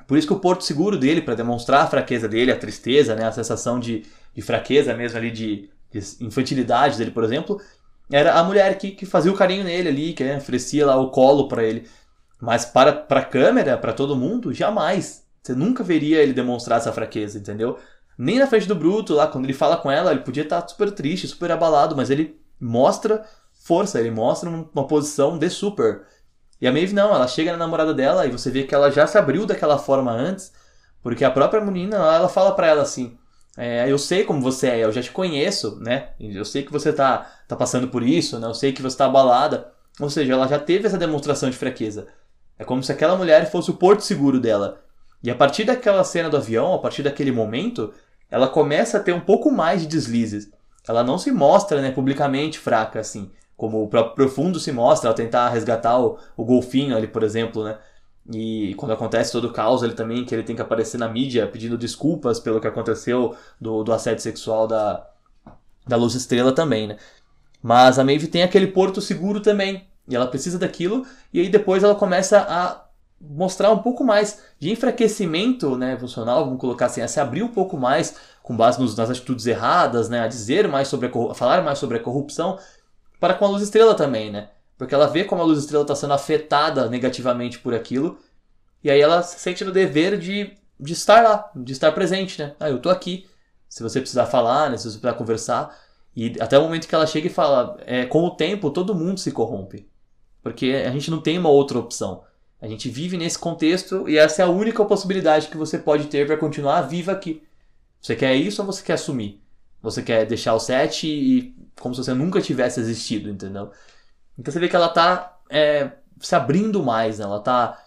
Por 0.08 0.16
isso 0.16 0.26
que 0.26 0.32
o 0.32 0.40
porto 0.40 0.64
seguro 0.64 0.98
dele, 0.98 1.20
para 1.20 1.34
demonstrar 1.34 1.82
a 1.82 1.86
fraqueza 1.86 2.26
dele, 2.26 2.50
a 2.50 2.58
tristeza, 2.58 3.14
né, 3.14 3.26
a 3.26 3.32
sensação 3.32 3.78
de, 3.78 4.06
de 4.34 4.40
fraqueza 4.40 4.94
mesmo 4.94 5.18
ali, 5.18 5.30
de 5.30 5.70
infantilidade 6.20 6.96
dele, 6.96 7.10
por 7.10 7.24
exemplo, 7.24 7.60
era 8.10 8.34
a 8.34 8.42
mulher 8.42 8.78
que, 8.78 8.92
que 8.92 9.04
fazia 9.04 9.30
o 9.30 9.36
carinho 9.36 9.64
nele 9.64 9.88
ali, 9.88 10.12
que 10.14 10.24
né, 10.24 10.38
oferecia 10.38 10.86
lá 10.86 10.96
o 10.96 11.10
colo 11.10 11.48
para 11.48 11.62
ele. 11.62 11.86
Mas 12.40 12.64
para 12.64 13.04
a 13.08 13.24
câmera, 13.24 13.76
para 13.76 13.92
todo 13.92 14.16
mundo, 14.16 14.52
jamais. 14.52 15.24
Você 15.42 15.54
nunca 15.54 15.84
veria 15.84 16.22
ele 16.22 16.32
demonstrar 16.32 16.78
essa 16.78 16.92
fraqueza, 16.92 17.38
entendeu? 17.38 17.78
Nem 18.18 18.38
na 18.38 18.46
frente 18.46 18.66
do 18.66 18.74
Bruto, 18.74 19.14
lá, 19.14 19.26
quando 19.26 19.44
ele 19.44 19.52
fala 19.52 19.76
com 19.76 19.90
ela, 19.90 20.10
ele 20.10 20.20
podia 20.20 20.42
estar 20.42 20.62
tá 20.62 20.68
super 20.68 20.90
triste, 20.90 21.28
super 21.28 21.50
abalado, 21.52 21.94
mas 21.94 22.10
ele 22.10 22.40
mostra 22.60 23.24
força, 23.52 24.00
ele 24.00 24.10
mostra 24.10 24.48
uma 24.48 24.86
posição 24.86 25.38
de 25.38 25.50
super. 25.50 26.02
E 26.60 26.66
a 26.66 26.72
Maeve 26.72 26.94
não, 26.94 27.14
ela 27.14 27.28
chega 27.28 27.52
na 27.52 27.58
namorada 27.58 27.92
dela 27.92 28.26
e 28.26 28.30
você 28.30 28.50
vê 28.50 28.62
que 28.62 28.74
ela 28.74 28.90
já 28.90 29.06
se 29.06 29.18
abriu 29.18 29.44
daquela 29.44 29.76
forma 29.76 30.10
antes, 30.10 30.52
porque 31.02 31.24
a 31.24 31.30
própria 31.30 31.60
menina, 31.60 31.96
ela 31.96 32.28
fala 32.28 32.52
para 32.52 32.68
ela 32.68 32.82
assim: 32.82 33.18
é, 33.56 33.90
eu 33.90 33.98
sei 33.98 34.24
como 34.24 34.40
você 34.40 34.68
é, 34.68 34.84
eu 34.84 34.92
já 34.92 35.02
te 35.02 35.10
conheço, 35.10 35.78
né? 35.80 36.10
Eu 36.20 36.44
sei 36.44 36.62
que 36.62 36.72
você 36.72 36.92
tá, 36.92 37.30
tá 37.48 37.56
passando 37.56 37.88
por 37.88 38.02
isso, 38.02 38.38
né? 38.38 38.46
Eu 38.46 38.54
sei 38.54 38.72
que 38.72 38.82
você 38.82 38.96
tá 38.96 39.06
abalada. 39.06 39.72
Ou 39.98 40.10
seja, 40.10 40.34
ela 40.34 40.46
já 40.46 40.58
teve 40.58 40.86
essa 40.86 40.98
demonstração 40.98 41.48
de 41.48 41.56
fraqueza. 41.56 42.06
É 42.58 42.64
como 42.64 42.82
se 42.82 42.92
aquela 42.92 43.16
mulher 43.16 43.50
fosse 43.50 43.70
o 43.70 43.74
porto 43.74 44.00
seguro 44.00 44.38
dela. 44.38 44.82
E 45.22 45.30
a 45.30 45.34
partir 45.34 45.64
daquela 45.64 46.04
cena 46.04 46.28
do 46.28 46.36
avião, 46.36 46.74
a 46.74 46.78
partir 46.78 47.02
daquele 47.02 47.32
momento, 47.32 47.92
ela 48.30 48.48
começa 48.48 48.98
a 48.98 49.00
ter 49.00 49.12
um 49.12 49.20
pouco 49.20 49.50
mais 49.50 49.82
de 49.82 49.88
deslizes. 49.88 50.50
Ela 50.88 51.02
não 51.02 51.18
se 51.18 51.30
mostra 51.30 51.80
né, 51.80 51.90
publicamente 51.90 52.58
fraca 52.58 53.00
assim, 53.00 53.30
como 53.56 53.82
o 53.82 53.88
próprio 53.88 54.14
Profundo 54.14 54.60
se 54.60 54.70
mostra 54.70 55.08
ao 55.08 55.14
tentar 55.14 55.48
resgatar 55.48 55.98
o, 55.98 56.18
o 56.36 56.44
golfinho 56.44 56.96
ali, 56.96 57.06
por 57.06 57.22
exemplo, 57.22 57.64
né? 57.64 57.78
E 58.32 58.74
quando 58.76 58.92
acontece 58.92 59.30
todo 59.30 59.44
o 59.44 59.52
caos, 59.52 59.82
ele 59.82 59.94
também, 59.94 60.24
que 60.24 60.34
ele 60.34 60.42
tem 60.42 60.56
que 60.56 60.62
aparecer 60.62 60.98
na 60.98 61.08
mídia 61.08 61.46
pedindo 61.46 61.78
desculpas 61.78 62.40
pelo 62.40 62.60
que 62.60 62.66
aconteceu 62.66 63.36
do, 63.60 63.84
do 63.84 63.92
assédio 63.92 64.22
sexual 64.22 64.66
da, 64.66 65.06
da 65.86 65.96
Luz 65.96 66.14
Estrela 66.14 66.52
também, 66.52 66.88
né? 66.88 66.96
Mas 67.62 67.98
a 67.98 68.04
Maeve 68.04 68.26
tem 68.26 68.42
aquele 68.42 68.66
porto 68.66 69.00
seguro 69.00 69.40
também. 69.40 69.86
E 70.08 70.14
ela 70.14 70.26
precisa 70.26 70.58
daquilo. 70.58 71.06
E 71.32 71.40
aí 71.40 71.48
depois 71.48 71.82
ela 71.82 71.94
começa 71.94 72.38
a 72.38 72.85
mostrar 73.20 73.70
um 73.70 73.78
pouco 73.78 74.04
mais 74.04 74.42
de 74.58 74.70
enfraquecimento 74.70 75.76
né, 75.76 75.92
emocional, 75.92 76.44
vamos 76.44 76.60
colocar 76.60 76.86
assim, 76.86 77.00
a 77.00 77.08
se 77.08 77.18
abrir 77.18 77.42
um 77.42 77.48
pouco 77.48 77.76
mais 77.76 78.16
com 78.42 78.56
base 78.56 78.80
nos, 78.80 78.96
nas 78.96 79.10
atitudes 79.10 79.46
erradas, 79.46 80.08
né, 80.08 80.20
a 80.20 80.28
dizer 80.28 80.68
mais 80.68 80.88
sobre 80.88 81.08
a, 81.08 81.30
a 81.30 81.34
falar 81.34 81.62
mais 81.62 81.78
sobre 81.78 81.96
a 81.96 82.00
corrupção, 82.00 82.58
para 83.18 83.34
com 83.34 83.44
a 83.44 83.48
Luz 83.48 83.62
Estrela 83.62 83.94
também, 83.94 84.30
né? 84.30 84.50
Porque 84.76 84.94
ela 84.94 85.06
vê 85.06 85.24
como 85.24 85.40
a 85.40 85.44
Luz 85.44 85.58
Estrela 85.58 85.82
está 85.82 85.94
sendo 85.94 86.12
afetada 86.12 86.88
negativamente 86.88 87.58
por 87.58 87.74
aquilo, 87.74 88.18
e 88.84 88.90
aí 88.90 89.00
ela 89.00 89.22
se 89.22 89.40
sente 89.40 89.64
no 89.64 89.72
dever 89.72 90.18
de, 90.18 90.56
de 90.78 90.92
estar 90.92 91.22
lá, 91.22 91.50
de 91.56 91.72
estar 91.72 91.90
presente, 91.92 92.40
né? 92.40 92.54
Ah, 92.60 92.70
eu 92.70 92.78
tô 92.78 92.88
aqui. 92.88 93.26
Se 93.68 93.82
você 93.82 93.98
precisar 93.98 94.26
falar, 94.26 94.70
né, 94.70 94.76
se 94.76 94.84
você 94.84 94.98
precisar 94.98 95.14
conversar. 95.14 95.76
E 96.14 96.34
até 96.40 96.56
o 96.56 96.62
momento 96.62 96.86
que 96.86 96.94
ela 96.94 97.06
chega 97.06 97.26
e 97.26 97.30
fala, 97.30 97.76
é, 97.80 98.06
com 98.06 98.22
o 98.22 98.30
tempo 98.30 98.70
todo 98.70 98.94
mundo 98.94 99.18
se 99.18 99.32
corrompe. 99.32 99.90
Porque 100.40 100.84
a 100.86 100.90
gente 100.90 101.10
não 101.10 101.20
tem 101.20 101.36
uma 101.36 101.48
outra 101.48 101.78
opção. 101.78 102.22
A 102.60 102.66
gente 102.66 102.88
vive 102.88 103.16
nesse 103.16 103.38
contexto 103.38 104.08
e 104.08 104.16
essa 104.16 104.42
é 104.42 104.44
a 104.44 104.48
única 104.48 104.84
possibilidade 104.84 105.48
que 105.48 105.56
você 105.56 105.78
pode 105.78 106.06
ter 106.06 106.26
para 106.26 106.36
continuar 106.36 106.82
viva 106.82 107.12
aqui. 107.12 107.42
Você 108.00 108.16
quer 108.16 108.34
isso 108.34 108.62
ou 108.62 108.66
você 108.66 108.82
quer 108.82 108.94
assumir? 108.94 109.42
Você 109.82 110.02
quer 110.02 110.24
deixar 110.26 110.54
o 110.54 110.60
set 110.60 111.06
e 111.06 111.54
como 111.78 111.94
se 111.94 112.02
você 112.02 112.14
nunca 112.14 112.40
tivesse 112.40 112.80
existido, 112.80 113.28
entendeu? 113.28 113.70
Então 114.38 114.52
você 114.52 114.58
vê 114.58 114.68
que 114.68 114.76
ela 114.76 114.88
tá 114.88 115.38
é, 115.50 115.92
se 116.20 116.34
abrindo 116.34 116.82
mais, 116.82 117.18
né? 117.18 117.24
ela 117.24 117.40
tá 117.40 117.82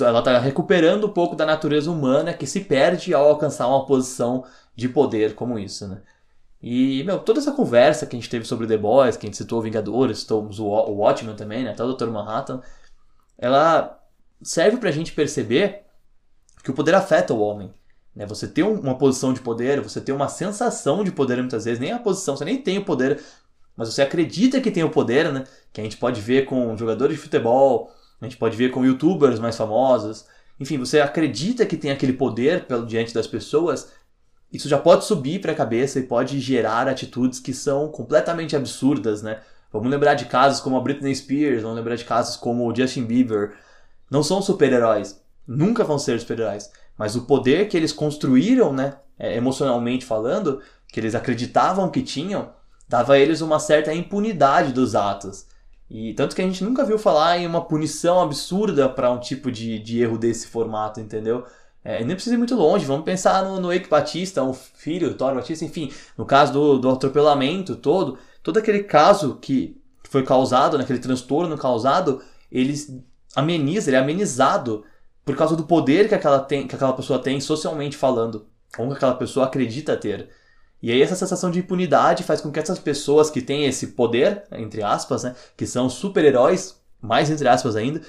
ela 0.00 0.22
tá 0.22 0.38
recuperando 0.38 1.06
um 1.06 1.12
pouco 1.12 1.34
da 1.34 1.46
natureza 1.46 1.90
humana 1.90 2.34
que 2.34 2.46
se 2.46 2.60
perde 2.60 3.14
ao 3.14 3.28
alcançar 3.28 3.66
uma 3.66 3.86
posição 3.86 4.44
de 4.76 4.88
poder 4.88 5.34
como 5.34 5.58
isso, 5.58 5.88
né? 5.88 6.02
E, 6.62 7.02
meu, 7.04 7.18
toda 7.18 7.40
essa 7.40 7.52
conversa 7.52 8.06
que 8.06 8.14
a 8.14 8.18
gente 8.18 8.28
teve 8.28 8.44
sobre 8.44 8.66
The 8.66 8.76
Boys, 8.76 9.16
que 9.16 9.24
a 9.24 9.28
gente 9.28 9.38
citou 9.38 9.62
Vingadores, 9.62 10.18
citamos 10.18 10.58
o 10.58 10.66
Watchmen 10.66 11.34
também, 11.34 11.64
né? 11.64 11.70
Até 11.70 11.82
o 11.82 11.94
Dr. 11.94 12.08
Manhattan, 12.08 12.60
ela 13.38 13.99
serve 14.42 14.78
pra 14.78 14.90
gente 14.90 15.12
perceber 15.12 15.82
que 16.62 16.70
o 16.70 16.74
poder 16.74 16.94
afeta 16.94 17.34
o 17.34 17.40
homem. 17.40 17.72
Né? 18.14 18.26
Você 18.26 18.46
ter 18.46 18.62
uma 18.62 18.96
posição 18.96 19.32
de 19.32 19.40
poder, 19.40 19.80
você 19.80 20.00
ter 20.00 20.12
uma 20.12 20.28
sensação 20.28 21.04
de 21.04 21.12
poder 21.12 21.38
muitas 21.38 21.64
vezes, 21.64 21.80
nem 21.80 21.92
a 21.92 21.98
posição, 21.98 22.36
você 22.36 22.44
nem 22.44 22.60
tem 22.60 22.78
o 22.78 22.84
poder, 22.84 23.20
mas 23.76 23.92
você 23.92 24.02
acredita 24.02 24.60
que 24.60 24.70
tem 24.70 24.84
o 24.84 24.90
poder, 24.90 25.32
né? 25.32 25.44
Que 25.72 25.80
a 25.80 25.84
gente 25.84 25.96
pode 25.96 26.20
ver 26.20 26.44
com 26.44 26.76
jogadores 26.76 27.16
de 27.16 27.22
futebol, 27.22 27.90
a 28.20 28.24
gente 28.24 28.36
pode 28.36 28.56
ver 28.56 28.70
com 28.70 28.84
youtubers 28.84 29.38
mais 29.38 29.56
famosos. 29.56 30.26
Enfim, 30.58 30.76
você 30.76 31.00
acredita 31.00 31.64
que 31.64 31.76
tem 31.76 31.90
aquele 31.90 32.12
poder 32.12 32.66
pelo 32.66 32.84
diante 32.84 33.14
das 33.14 33.26
pessoas, 33.26 33.90
isso 34.52 34.68
já 34.68 34.78
pode 34.78 35.04
subir 35.04 35.40
para 35.40 35.52
a 35.52 35.54
cabeça 35.54 35.98
e 35.98 36.02
pode 36.02 36.40
gerar 36.40 36.88
atitudes 36.88 37.38
que 37.38 37.54
são 37.54 37.88
completamente 37.88 38.56
absurdas, 38.56 39.22
né? 39.22 39.40
Vamos 39.72 39.88
lembrar 39.88 40.14
de 40.14 40.24
casos 40.24 40.60
como 40.60 40.76
a 40.76 40.80
Britney 40.80 41.14
Spears, 41.14 41.62
vamos 41.62 41.76
lembrar 41.76 41.94
de 41.94 42.04
casos 42.04 42.36
como 42.36 42.68
o 42.68 42.74
Justin 42.74 43.04
Bieber. 43.04 43.54
Não 44.10 44.22
são 44.22 44.42
super-heróis, 44.42 45.22
nunca 45.46 45.84
vão 45.84 45.98
ser 45.98 46.18
super-heróis, 46.18 46.70
mas 46.98 47.14
o 47.14 47.22
poder 47.22 47.68
que 47.68 47.76
eles 47.76 47.92
construíram, 47.92 48.72
né, 48.72 48.96
é, 49.18 49.36
emocionalmente 49.36 50.04
falando, 50.04 50.60
que 50.88 50.98
eles 50.98 51.14
acreditavam 51.14 51.90
que 51.90 52.02
tinham, 52.02 52.50
dava 52.88 53.14
a 53.14 53.18
eles 53.18 53.40
uma 53.40 53.60
certa 53.60 53.94
impunidade 53.94 54.72
dos 54.72 54.94
atos. 54.94 55.46
E 55.88 56.12
tanto 56.14 56.34
que 56.34 56.42
a 56.42 56.44
gente 56.44 56.62
nunca 56.62 56.84
viu 56.84 56.98
falar 56.98 57.38
em 57.38 57.46
uma 57.46 57.64
punição 57.64 58.20
absurda 58.20 58.88
para 58.88 59.10
um 59.10 59.18
tipo 59.18 59.50
de, 59.50 59.78
de 59.78 60.00
erro 60.00 60.18
desse 60.18 60.46
formato, 60.48 61.00
entendeu? 61.00 61.44
É, 61.82 62.04
nem 62.04 62.14
precisa 62.14 62.34
ir 62.34 62.38
muito 62.38 62.54
longe, 62.54 62.84
vamos 62.84 63.04
pensar 63.04 63.42
no, 63.44 63.58
no 63.58 63.72
Eike 63.72 63.88
Batista, 63.88 64.42
o 64.42 64.52
filho 64.52 65.08
do 65.08 65.14
Thor 65.14 65.34
Batista, 65.34 65.64
enfim, 65.64 65.90
no 66.16 66.26
caso 66.26 66.52
do, 66.52 66.78
do 66.78 66.90
atropelamento 66.90 67.74
todo, 67.74 68.18
todo 68.42 68.58
aquele 68.58 68.82
caso 68.82 69.38
que 69.40 69.80
foi 70.04 70.22
causado, 70.22 70.76
naquele 70.76 70.98
né, 70.98 71.02
transtorno 71.02 71.56
causado, 71.56 72.20
ele 72.52 72.74
ameniza, 73.34 73.90
ele 73.90 73.96
é 73.96 74.00
amenizado 74.00 74.84
por 75.24 75.36
causa 75.36 75.56
do 75.56 75.64
poder 75.64 76.08
que 76.08 76.14
aquela, 76.14 76.40
tem, 76.40 76.66
que 76.66 76.74
aquela 76.74 76.92
pessoa 76.92 77.18
tem 77.18 77.40
socialmente 77.40 77.96
falando, 77.96 78.46
ou 78.78 78.88
que 78.88 78.94
aquela 78.94 79.14
pessoa 79.14 79.46
acredita 79.46 79.96
ter. 79.96 80.28
E 80.82 80.90
aí 80.90 81.02
essa 81.02 81.14
sensação 81.14 81.50
de 81.50 81.58
impunidade 81.58 82.22
faz 82.22 82.40
com 82.40 82.50
que 82.50 82.58
essas 82.58 82.78
pessoas 82.78 83.30
que 83.30 83.42
têm 83.42 83.66
esse 83.66 83.88
poder, 83.88 84.44
entre 84.52 84.82
aspas, 84.82 85.24
né, 85.24 85.34
que 85.56 85.66
são 85.66 85.90
super-heróis, 85.90 86.80
mais 87.00 87.30
entre 87.30 87.46
aspas 87.48 87.76
ainda, 87.76 88.00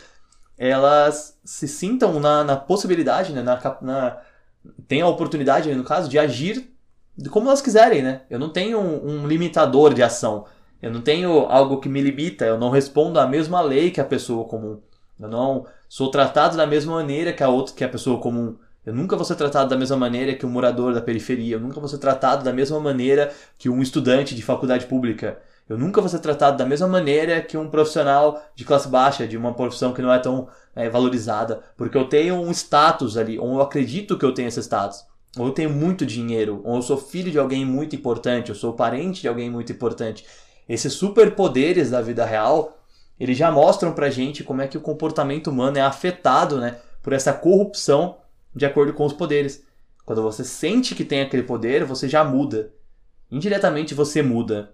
elas 0.58 1.38
se 1.44 1.68
sintam 1.68 2.20
na, 2.20 2.44
na 2.44 2.56
possibilidade, 2.56 3.34
né, 3.34 3.42
na, 3.42 3.78
na, 3.82 4.18
tem 4.88 5.02
a 5.02 5.08
oportunidade, 5.08 5.74
no 5.74 5.84
caso, 5.84 6.10
de 6.10 6.18
agir 6.18 6.72
como 7.30 7.48
elas 7.48 7.62
quiserem, 7.62 8.02
né? 8.02 8.22
Eu 8.30 8.40
não 8.40 8.50
tenho 8.50 8.80
um, 8.80 9.24
um, 9.24 9.28
limitador 9.28 9.94
de 9.94 10.02
ação. 10.02 10.46
Eu 10.82 10.92
não 10.92 11.02
tenho 11.02 11.32
algo 11.46 11.80
que 11.80 11.90
me 11.90 12.02
limita. 12.02 12.46
Eu 12.46 12.58
não 12.58 12.70
respondo 12.70 13.20
à 13.20 13.28
mesma 13.28 13.62
lei 13.62 13.92
que 13.92 14.02
a 14.02 14.06
pessoa 14.06 14.48
comum. 14.48 14.80
Eu 15.22 15.28
não 15.28 15.66
sou 15.88 16.10
tratado 16.10 16.58
da 16.58 16.66
mesma 16.66 16.96
maneira 16.96 17.32
que 17.32 17.44
a 17.44 17.50
outra, 17.50 17.76
que 17.76 17.84
a 17.84 17.90
pessoa 17.90 18.20
comum. 18.20 18.58
Eu 18.84 18.94
nunca 18.94 19.16
vou 19.16 19.24
ser 19.24 19.36
tratado 19.36 19.70
da 19.70 19.78
mesma 19.78 19.96
maneira 19.96 20.34
que 20.34 20.46
um 20.46 20.50
morador 20.50 20.94
da 20.94 21.02
periferia. 21.02 21.56
Eu 21.56 21.60
nunca 21.60 21.80
vou 21.80 21.88
ser 21.88 22.00
tratado 22.00 22.44
da 22.44 22.52
mesma 22.52 22.80
maneira 22.80 23.32
que 23.58 23.70
um 23.70 23.82
estudante 23.82 24.34
de 24.34 24.42
faculdade 24.42 24.88
pública. 24.88 25.38
Eu 25.70 25.78
nunca 25.78 26.02
vou 26.02 26.10
ser 26.10 26.20
tratado 26.20 26.58
da 26.58 26.66
mesma 26.66 26.88
maneira 26.88 27.40
que 27.40 27.56
um 27.56 27.70
profissional 27.70 28.44
de 28.56 28.66
classe 28.66 28.88
baixa, 28.88 29.28
de 29.28 29.38
uma 29.38 29.54
profissão 29.54 29.94
que 29.94 30.02
não 30.02 30.12
é 30.12 30.18
tão 30.18 30.50
é, 30.76 30.90
valorizada, 30.90 31.62
porque 31.78 31.98
eu 31.98 32.10
tenho 32.10 32.36
um 32.36 32.52
status 32.52 33.16
ali, 33.16 33.38
ou 33.40 33.54
eu 33.54 33.62
acredito 33.62 34.18
que 34.18 34.26
eu 34.26 34.34
tenho 34.34 34.48
esse 34.48 34.62
status, 34.62 35.06
ou 35.38 35.48
eu 35.48 35.54
tenho 35.54 35.70
muito 35.70 36.06
dinheiro, 36.06 36.60
ou 36.66 36.76
eu 36.76 36.82
sou 36.82 36.98
filho 36.98 37.32
de 37.32 37.40
alguém 37.40 37.64
muito 37.64 37.96
importante, 37.96 38.50
eu 38.50 38.56
sou 38.56 38.74
parente 38.74 39.22
de 39.22 39.28
alguém 39.28 39.50
muito 39.50 39.72
importante. 39.72 40.26
Esses 40.68 40.92
superpoderes 40.94 41.92
da 41.92 42.02
vida 42.02 42.26
real, 42.26 42.78
eles 43.24 43.38
já 43.38 43.52
mostram 43.52 43.94
pra 43.94 44.10
gente 44.10 44.44
como 44.44 44.64
é 44.64 44.68
que 44.68 44.78
o 44.78 44.82
comportamento 44.82 45.52
humano 45.52 45.78
é 45.78 45.82
afetado, 45.82 46.60
né, 46.60 46.78
por 47.04 47.14
essa 47.14 47.32
corrupção 47.32 48.18
de 48.56 48.66
acordo 48.66 48.94
com 48.94 49.06
os 49.06 49.14
poderes. 49.14 49.64
Quando 50.04 50.24
você 50.24 50.44
sente 50.44 50.96
que 50.96 51.06
tem 51.06 51.22
aquele 51.22 51.44
poder, 51.44 51.86
você 51.86 52.10
já 52.10 52.24
muda. 52.24 52.74
Indiretamente 53.30 53.94
você 53.94 54.24
muda. 54.24 54.74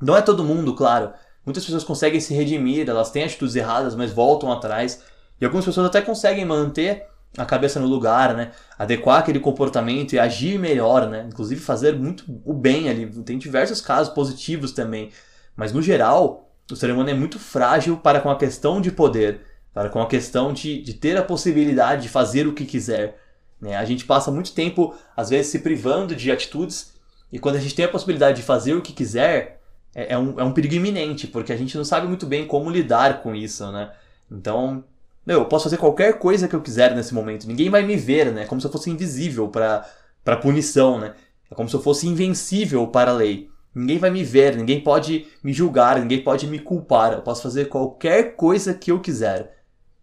Não 0.00 0.16
é 0.16 0.22
todo 0.22 0.42
mundo, 0.42 0.74
claro. 0.74 1.12
Muitas 1.44 1.62
pessoas 1.62 1.84
conseguem 1.84 2.18
se 2.18 2.32
redimir, 2.32 2.88
elas 2.88 3.10
têm 3.10 3.24
atitudes 3.24 3.54
erradas, 3.54 3.94
mas 3.94 4.10
voltam 4.10 4.50
atrás. 4.50 5.02
E 5.38 5.44
algumas 5.44 5.66
pessoas 5.66 5.86
até 5.86 6.00
conseguem 6.00 6.46
manter 6.46 7.06
a 7.36 7.44
cabeça 7.44 7.78
no 7.78 7.86
lugar, 7.86 8.34
né? 8.34 8.52
Adequar 8.78 9.18
aquele 9.18 9.38
comportamento 9.38 10.14
e 10.14 10.18
agir 10.18 10.58
melhor, 10.58 11.08
né? 11.08 11.26
Inclusive 11.28 11.60
fazer 11.60 11.94
muito 11.94 12.24
o 12.44 12.54
bem 12.54 12.88
ali. 12.88 13.06
Tem 13.22 13.36
diversos 13.36 13.82
casos 13.82 14.12
positivos 14.14 14.72
também. 14.72 15.10
Mas 15.54 15.72
no 15.72 15.82
geral, 15.82 16.49
o 16.72 16.76
ser 16.76 16.90
humano 16.90 17.10
é 17.10 17.14
muito 17.14 17.38
frágil 17.38 17.96
para 17.96 18.20
com 18.20 18.30
a 18.30 18.36
questão 18.36 18.80
de 18.80 18.90
poder, 18.90 19.40
para 19.72 19.88
com 19.88 20.00
a 20.00 20.06
questão 20.06 20.52
de, 20.52 20.80
de 20.82 20.94
ter 20.94 21.16
a 21.16 21.22
possibilidade 21.22 22.02
de 22.02 22.08
fazer 22.08 22.46
o 22.46 22.52
que 22.52 22.64
quiser. 22.64 23.18
Né? 23.60 23.76
A 23.76 23.84
gente 23.84 24.04
passa 24.04 24.30
muito 24.30 24.52
tempo, 24.52 24.94
às 25.16 25.30
vezes, 25.30 25.50
se 25.50 25.58
privando 25.60 26.14
de 26.14 26.30
atitudes, 26.30 26.94
e 27.32 27.38
quando 27.38 27.56
a 27.56 27.60
gente 27.60 27.74
tem 27.74 27.84
a 27.84 27.88
possibilidade 27.88 28.38
de 28.38 28.42
fazer 28.42 28.74
o 28.74 28.82
que 28.82 28.92
quiser, 28.92 29.60
é, 29.94 30.14
é, 30.14 30.18
um, 30.18 30.40
é 30.40 30.44
um 30.44 30.52
perigo 30.52 30.74
iminente, 30.74 31.26
porque 31.26 31.52
a 31.52 31.56
gente 31.56 31.76
não 31.76 31.84
sabe 31.84 32.06
muito 32.06 32.26
bem 32.26 32.46
como 32.46 32.70
lidar 32.70 33.22
com 33.22 33.34
isso, 33.34 33.70
né? 33.70 33.92
Então, 34.30 34.84
eu 35.26 35.44
posso 35.44 35.64
fazer 35.64 35.76
qualquer 35.76 36.18
coisa 36.18 36.48
que 36.48 36.54
eu 36.54 36.60
quiser 36.60 36.94
nesse 36.94 37.14
momento. 37.14 37.46
Ninguém 37.46 37.70
vai 37.70 37.82
me 37.82 37.96
ver, 37.96 38.32
né? 38.32 38.46
Como 38.46 38.60
se 38.60 38.66
eu 38.66 38.72
fosse 38.72 38.90
invisível 38.90 39.48
para 39.48 39.88
para 40.24 40.36
punição, 40.36 40.98
né? 40.98 41.14
É 41.50 41.54
como 41.54 41.68
se 41.68 41.74
eu 41.74 41.82
fosse 41.82 42.06
invencível 42.06 42.86
para 42.86 43.10
a 43.10 43.14
lei. 43.14 43.50
Ninguém 43.74 43.98
vai 43.98 44.10
me 44.10 44.24
ver, 44.24 44.56
ninguém 44.56 44.80
pode 44.80 45.26
me 45.42 45.52
julgar, 45.52 46.00
ninguém 46.00 46.22
pode 46.22 46.46
me 46.46 46.58
culpar. 46.58 47.12
Eu 47.12 47.22
posso 47.22 47.42
fazer 47.42 47.66
qualquer 47.66 48.34
coisa 48.34 48.74
que 48.74 48.90
eu 48.90 49.00
quiser. 49.00 49.58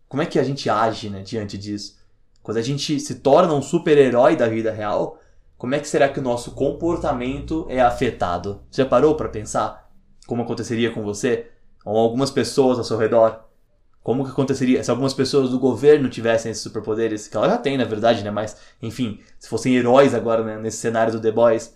Como 0.08 0.24
é 0.24 0.26
que 0.26 0.40
a 0.40 0.44
gente 0.44 0.70
age, 0.70 1.10
né, 1.10 1.22
diante 1.22 1.58
disso? 1.58 1.98
Quando 2.42 2.58
a 2.58 2.62
gente 2.62 3.00
se 3.00 3.16
torna 3.16 3.54
um 3.54 3.62
super-herói 3.62 4.38
da 4.38 4.48
vida 4.48 4.72
real, 4.72 5.20
como 5.58 5.76
é 5.76 5.80
que 5.80 5.88
será 5.88 6.08
que 6.08 6.20
o 6.20 6.24
nosso 6.24 6.52
comportamento 6.52 7.66
é 7.68 7.82
afetado? 7.82 8.62
Já 8.72 8.86
parou 8.86 9.16
para 9.16 9.28
pensar 9.28 9.90
como 10.28 10.44
aconteceria 10.44 10.92
com 10.92 11.04
você 11.04 11.48
ou 11.84 11.98
algumas 11.98 12.30
pessoas 12.30 12.78
ao 12.78 12.84
seu 12.84 12.98
redor? 12.98 13.46
Como 14.04 14.24
que 14.24 14.32
aconteceria 14.32 14.82
se 14.84 14.90
algumas 14.90 15.14
pessoas 15.14 15.50
do 15.50 15.60
governo 15.60 16.10
tivessem 16.10 16.52
esses 16.52 16.64
superpoderes? 16.64 17.28
Que 17.28 17.36
ela 17.36 17.50
já 17.50 17.58
tem, 17.58 17.78
na 17.78 17.84
verdade, 17.84 18.24
né? 18.24 18.32
Mas, 18.32 18.56
enfim, 18.82 19.20
se 19.38 19.50
fossem 19.50 19.76
heróis 19.76 20.14
agora 20.14 20.44
né? 20.44 20.58
nesse 20.58 20.78
cenário 20.78 21.12
do 21.12 21.20
The 21.20 21.32
Boys. 21.32 21.76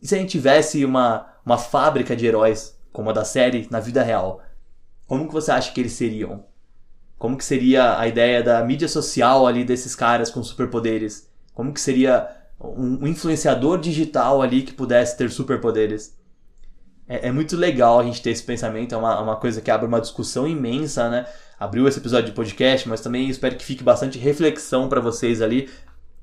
E 0.00 0.06
se 0.06 0.14
a 0.14 0.18
gente 0.18 0.30
tivesse 0.30 0.84
uma, 0.84 1.26
uma 1.44 1.58
fábrica 1.58 2.14
de 2.14 2.26
heróis, 2.26 2.78
como 2.92 3.10
a 3.10 3.12
da 3.12 3.24
série, 3.24 3.66
na 3.70 3.80
vida 3.80 4.02
real? 4.02 4.42
Como 5.06 5.26
que 5.26 5.32
você 5.32 5.50
acha 5.50 5.72
que 5.72 5.80
eles 5.80 5.92
seriam? 5.92 6.44
Como 7.18 7.36
que 7.36 7.44
seria 7.44 7.98
a 7.98 8.06
ideia 8.06 8.42
da 8.42 8.62
mídia 8.64 8.88
social 8.88 9.46
ali 9.46 9.64
desses 9.64 9.94
caras 9.94 10.30
com 10.30 10.42
superpoderes? 10.42 11.28
Como 11.54 11.72
que 11.72 11.80
seria 11.80 12.28
um 12.60 13.06
influenciador 13.06 13.78
digital 13.78 14.42
ali 14.42 14.62
que 14.62 14.72
pudesse 14.72 15.16
ter 15.16 15.30
superpoderes? 15.30 16.16
É, 17.08 17.28
é, 17.28 17.32
muito 17.32 17.56
legal 17.56 17.98
a 17.98 18.04
gente 18.04 18.22
ter 18.22 18.30
esse 18.30 18.42
pensamento, 18.42 18.94
é 18.94 18.98
uma, 18.98 19.20
uma 19.20 19.36
coisa 19.36 19.60
que 19.60 19.70
abre 19.70 19.86
uma 19.86 20.00
discussão 20.00 20.46
imensa, 20.46 21.08
né? 21.08 21.26
Abriu 21.58 21.88
esse 21.88 21.98
episódio 21.98 22.26
de 22.26 22.32
podcast, 22.32 22.88
mas 22.88 23.00
também 23.00 23.28
espero 23.28 23.56
que 23.56 23.64
fique 23.64 23.82
bastante 23.82 24.18
reflexão 24.18 24.88
para 24.88 25.00
vocês 25.00 25.40
ali 25.40 25.68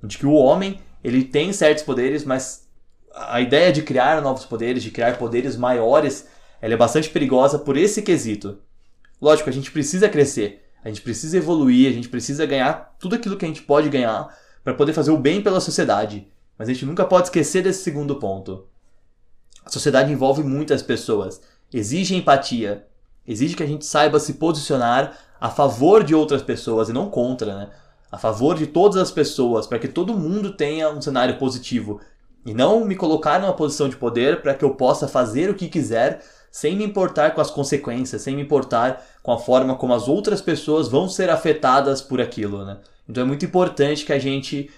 de 0.03 0.17
que 0.17 0.25
o 0.25 0.33
homem 0.33 0.79
ele 1.03 1.23
tem 1.23 1.51
certos 1.51 1.83
poderes, 1.83 2.23
mas 2.23 2.64
a 3.15 3.39
ideia 3.39 3.71
de 3.71 3.81
criar 3.81 4.21
novos 4.21 4.45
poderes, 4.45 4.83
de 4.83 4.91
criar 4.91 5.17
poderes 5.17 5.55
maiores, 5.55 6.27
ela 6.61 6.73
é 6.73 6.77
bastante 6.77 7.09
perigosa 7.09 7.57
por 7.57 7.77
esse 7.77 8.01
quesito. 8.01 8.59
Lógico, 9.21 9.49
a 9.49 9.53
gente 9.53 9.71
precisa 9.71 10.09
crescer, 10.09 10.65
a 10.83 10.89
gente 10.89 11.01
precisa 11.01 11.37
evoluir, 11.37 11.89
a 11.89 11.93
gente 11.93 12.09
precisa 12.09 12.45
ganhar 12.45 12.95
tudo 12.99 13.15
aquilo 13.15 13.37
que 13.37 13.45
a 13.45 13.47
gente 13.47 13.61
pode 13.61 13.89
ganhar 13.89 14.27
para 14.63 14.73
poder 14.73 14.93
fazer 14.93 15.11
o 15.11 15.17
bem 15.17 15.41
pela 15.41 15.61
sociedade. 15.61 16.27
Mas 16.57 16.67
a 16.67 16.73
gente 16.73 16.85
nunca 16.85 17.05
pode 17.05 17.27
esquecer 17.27 17.63
desse 17.63 17.83
segundo 17.83 18.15
ponto. 18.17 18.65
A 19.65 19.69
sociedade 19.69 20.11
envolve 20.11 20.43
muitas 20.43 20.83
pessoas, 20.83 21.41
exige 21.73 22.15
empatia, 22.15 22.85
exige 23.27 23.55
que 23.55 23.63
a 23.63 23.67
gente 23.67 23.85
saiba 23.85 24.19
se 24.19 24.33
posicionar 24.33 25.17
a 25.39 25.49
favor 25.49 26.03
de 26.03 26.13
outras 26.13 26.41
pessoas 26.41 26.89
e 26.89 26.93
não 26.93 27.09
contra, 27.09 27.57
né? 27.57 27.69
A 28.11 28.17
favor 28.17 28.55
de 28.55 28.67
todas 28.67 28.97
as 28.97 29.11
pessoas, 29.11 29.67
para 29.67 29.79
que 29.79 29.87
todo 29.87 30.17
mundo 30.17 30.53
tenha 30.53 30.89
um 30.89 31.01
cenário 31.01 31.37
positivo. 31.37 31.99
E 32.45 32.53
não 32.53 32.85
me 32.85 32.95
colocar 32.95 33.39
numa 33.39 33.53
posição 33.53 33.89
de 33.89 33.95
poder 33.95 34.41
para 34.41 34.53
que 34.53 34.63
eu 34.63 34.75
possa 34.75 35.07
fazer 35.07 35.49
o 35.49 35.55
que 35.55 35.67
quiser 35.67 36.21
sem 36.51 36.75
me 36.75 36.85
importar 36.85 37.31
com 37.31 37.41
as 37.41 37.51
consequências, 37.51 38.21
sem 38.21 38.35
me 38.35 38.43
importar 38.43 39.05
com 39.21 39.31
a 39.33 39.37
forma 39.37 39.75
como 39.75 39.93
as 39.93 40.07
outras 40.07 40.41
pessoas 40.41 40.87
vão 40.87 41.09
ser 41.09 41.29
afetadas 41.29 42.01
por 42.01 42.21
aquilo, 42.21 42.63
né? 42.63 42.77
Então 43.09 43.23
é 43.23 43.27
muito 43.27 43.43
importante 43.43 44.05
que 44.05 44.13
a 44.13 44.19
gente 44.19 44.69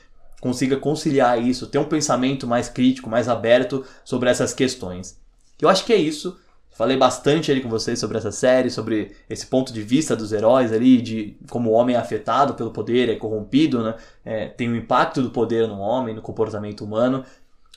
consiga 0.41 0.77
conciliar 0.77 1.41
isso, 1.41 1.67
ter 1.67 1.77
um 1.77 1.85
pensamento 1.85 2.47
mais 2.47 2.69
crítico, 2.69 3.09
mais 3.09 3.27
aberto 3.27 3.83
sobre 4.03 4.29
essas 4.29 4.53
questões. 4.53 5.19
Eu 5.61 5.69
acho 5.69 5.85
que 5.85 5.93
é 5.93 5.97
isso. 5.97 6.37
Falei 6.71 6.95
bastante 6.95 7.51
ali 7.51 7.59
com 7.59 7.69
vocês 7.69 7.97
sobre 7.99 8.19
essa 8.19 8.31
série, 8.31 8.69
sobre 8.69 9.11
esse 9.27 9.47
ponto 9.47 9.73
de 9.73 9.81
vista 9.81 10.15
dos 10.15 10.31
heróis 10.31 10.71
ali, 10.71 11.01
de 11.01 11.35
como 11.49 11.71
o 11.71 11.73
homem 11.73 11.95
é 11.95 11.99
afetado 11.99 12.53
pelo 12.53 12.69
poder, 12.69 13.09
é 13.09 13.15
corrompido, 13.15 13.83
né? 13.83 13.95
É, 14.23 14.47
tem 14.47 14.69
um 14.69 14.75
impacto 14.75 15.21
do 15.21 15.31
poder 15.31 15.67
no 15.67 15.79
homem, 15.79 16.13
no 16.13 16.21
comportamento 16.21 16.83
humano. 16.85 17.23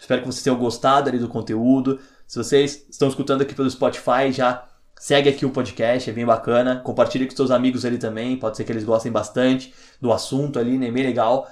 Espero 0.00 0.22
que 0.22 0.26
vocês 0.26 0.42
tenham 0.42 0.58
gostado 0.58 1.08
ali 1.08 1.18
do 1.18 1.28
conteúdo. 1.28 2.00
Se 2.26 2.38
vocês 2.38 2.86
estão 2.88 3.08
escutando 3.08 3.42
aqui 3.42 3.54
pelo 3.54 3.70
Spotify, 3.70 4.32
já 4.32 4.64
segue 4.98 5.28
aqui 5.28 5.44
o 5.44 5.50
podcast, 5.50 6.08
é 6.08 6.12
bem 6.12 6.24
bacana. 6.24 6.76
Compartilhe 6.76 7.26
com 7.26 7.36
seus 7.36 7.50
amigos 7.50 7.84
ali 7.84 7.98
também, 7.98 8.36
pode 8.36 8.56
ser 8.56 8.64
que 8.64 8.72
eles 8.72 8.84
gostem 8.84 9.12
bastante 9.12 9.72
do 10.00 10.12
assunto 10.12 10.58
ali, 10.58 10.78
né? 10.78 10.90
Bem 10.90 11.04
legal. 11.04 11.48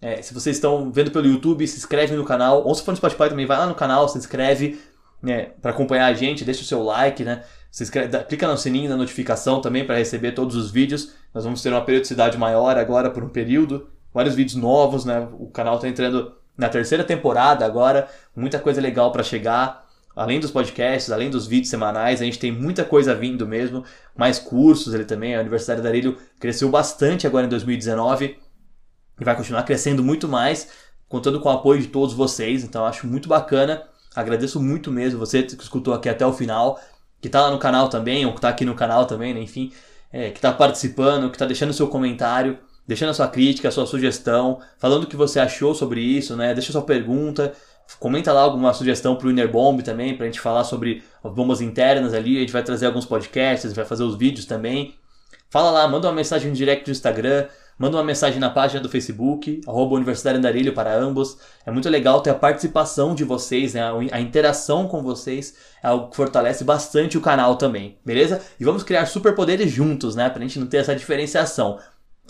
É, 0.00 0.20
se 0.20 0.34
vocês 0.34 0.56
estão 0.56 0.90
vendo 0.90 1.12
pelo 1.12 1.26
YouTube, 1.26 1.66
se 1.66 1.78
inscreve 1.78 2.16
no 2.16 2.24
canal. 2.24 2.64
Ou 2.66 2.74
se 2.74 2.82
for 2.82 2.90
no 2.90 2.96
Spotify 2.96 3.28
também, 3.28 3.46
vai 3.46 3.56
lá 3.56 3.66
no 3.66 3.74
canal, 3.74 4.08
se 4.08 4.18
inscreve 4.18 4.80
né, 5.22 5.50
para 5.62 5.70
acompanhar 5.70 6.06
a 6.06 6.12
gente, 6.12 6.44
deixa 6.44 6.62
o 6.62 6.64
seu 6.64 6.82
like, 6.82 7.22
né? 7.22 7.44
Se 7.70 7.84
inscreve, 7.84 8.18
clica 8.24 8.48
no 8.48 8.58
sininho 8.58 8.88
da 8.88 8.96
notificação 8.96 9.60
também 9.60 9.86
para 9.86 9.96
receber 9.96 10.32
todos 10.32 10.56
os 10.56 10.70
vídeos. 10.72 11.12
Nós 11.32 11.44
vamos 11.44 11.62
ter 11.62 11.68
uma 11.68 11.84
periodicidade 11.84 12.36
maior 12.36 12.76
agora 12.76 13.10
por 13.10 13.22
um 13.22 13.28
período, 13.28 13.88
vários 14.12 14.34
vídeos 14.34 14.56
novos, 14.56 15.04
né? 15.04 15.28
O 15.38 15.46
canal 15.46 15.76
está 15.76 15.88
entrando 15.88 16.34
na 16.56 16.68
terceira 16.68 17.04
temporada 17.04 17.64
agora, 17.64 18.08
muita 18.34 18.58
coisa 18.58 18.80
legal 18.80 19.12
para 19.12 19.22
chegar. 19.22 19.82
Além 20.14 20.38
dos 20.38 20.50
podcasts, 20.50 21.10
além 21.10 21.30
dos 21.30 21.46
vídeos 21.46 21.70
semanais, 21.70 22.20
a 22.20 22.24
gente 22.24 22.38
tem 22.38 22.52
muita 22.52 22.84
coisa 22.84 23.14
vindo 23.14 23.46
mesmo, 23.46 23.82
mais 24.14 24.38
cursos 24.38 24.92
ele 24.92 25.04
também. 25.04 25.34
A 25.34 25.40
Universidade 25.40 25.80
da 25.80 25.88
Arilho 25.88 26.18
cresceu 26.38 26.68
bastante 26.68 27.26
agora 27.26 27.46
em 27.46 27.48
2019 27.48 28.38
e 29.20 29.24
vai 29.24 29.34
continuar 29.34 29.62
crescendo 29.62 30.04
muito 30.04 30.28
mais, 30.28 30.68
contando 31.08 31.40
com 31.40 31.48
o 31.48 31.52
apoio 31.52 31.80
de 31.80 31.88
todos 31.88 32.14
vocês. 32.14 32.62
Então 32.62 32.84
acho 32.84 33.06
muito 33.06 33.26
bacana 33.28 33.82
Agradeço 34.14 34.60
muito 34.60 34.90
mesmo 34.90 35.18
você 35.18 35.42
que 35.42 35.62
escutou 35.62 35.94
aqui 35.94 36.08
até 36.08 36.24
o 36.26 36.32
final, 36.32 36.78
que 37.20 37.28
tá 37.28 37.42
lá 37.42 37.50
no 37.50 37.58
canal 37.58 37.88
também, 37.88 38.26
ou 38.26 38.34
que 38.34 38.40
tá 38.40 38.48
aqui 38.48 38.64
no 38.64 38.74
canal 38.74 39.06
também, 39.06 39.32
né? 39.32 39.40
enfim, 39.40 39.72
é, 40.12 40.30
que 40.30 40.40
tá 40.40 40.52
participando, 40.52 41.30
que 41.30 41.38
tá 41.38 41.46
deixando 41.46 41.72
seu 41.72 41.88
comentário, 41.88 42.58
deixando 42.86 43.10
a 43.10 43.14
sua 43.14 43.28
crítica, 43.28 43.68
a 43.68 43.72
sua 43.72 43.86
sugestão, 43.86 44.60
falando 44.78 45.04
o 45.04 45.06
que 45.06 45.16
você 45.16 45.40
achou 45.40 45.74
sobre 45.74 46.00
isso, 46.00 46.36
né? 46.36 46.54
Deixa 46.54 46.72
sua 46.72 46.82
pergunta, 46.82 47.52
comenta 47.98 48.32
lá 48.32 48.42
alguma 48.42 48.72
sugestão 48.72 49.16
pro 49.16 49.30
Inner 49.30 49.50
Bomb 49.50 49.82
também, 49.82 50.16
pra 50.16 50.26
gente 50.26 50.40
falar 50.40 50.64
sobre 50.64 51.02
as 51.22 51.32
bombas 51.32 51.60
internas 51.60 52.14
ali, 52.14 52.36
a 52.36 52.40
gente 52.40 52.52
vai 52.52 52.62
trazer 52.62 52.86
alguns 52.86 53.04
podcasts, 53.04 53.72
vai 53.72 53.84
fazer 53.84 54.02
os 54.02 54.16
vídeos 54.16 54.46
também. 54.46 54.94
Fala 55.50 55.70
lá, 55.70 55.86
manda 55.86 56.08
uma 56.08 56.14
mensagem 56.14 56.48
no 56.48 56.56
direct 56.56 56.84
do 56.84 56.90
Instagram, 56.90 57.46
Manda 57.78 57.96
uma 57.96 58.04
mensagem 58.04 58.38
na 58.38 58.50
página 58.50 58.80
do 58.80 58.88
Facebook, 58.88 59.60
arroba 59.66 59.96
Universidade 59.96 60.38
Andarilho 60.38 60.72
para 60.72 60.94
ambos. 60.94 61.38
É 61.66 61.70
muito 61.72 61.88
legal 61.88 62.20
ter 62.20 62.30
a 62.30 62.34
participação 62.34 63.12
de 63.14 63.24
vocês, 63.24 63.74
né? 63.74 63.82
a 64.12 64.20
interação 64.20 64.86
com 64.86 65.02
vocês 65.02 65.56
é 65.82 65.88
algo 65.88 66.08
que 66.08 66.16
fortalece 66.16 66.62
bastante 66.62 67.18
o 67.18 67.20
canal 67.20 67.56
também, 67.56 67.98
beleza? 68.04 68.40
E 68.60 68.64
vamos 68.64 68.84
criar 68.84 69.06
superpoderes 69.06 69.70
juntos, 69.70 70.14
né? 70.14 70.30
Pra 70.30 70.42
gente 70.42 70.60
não 70.60 70.66
ter 70.68 70.76
essa 70.76 70.94
diferenciação. 70.94 71.78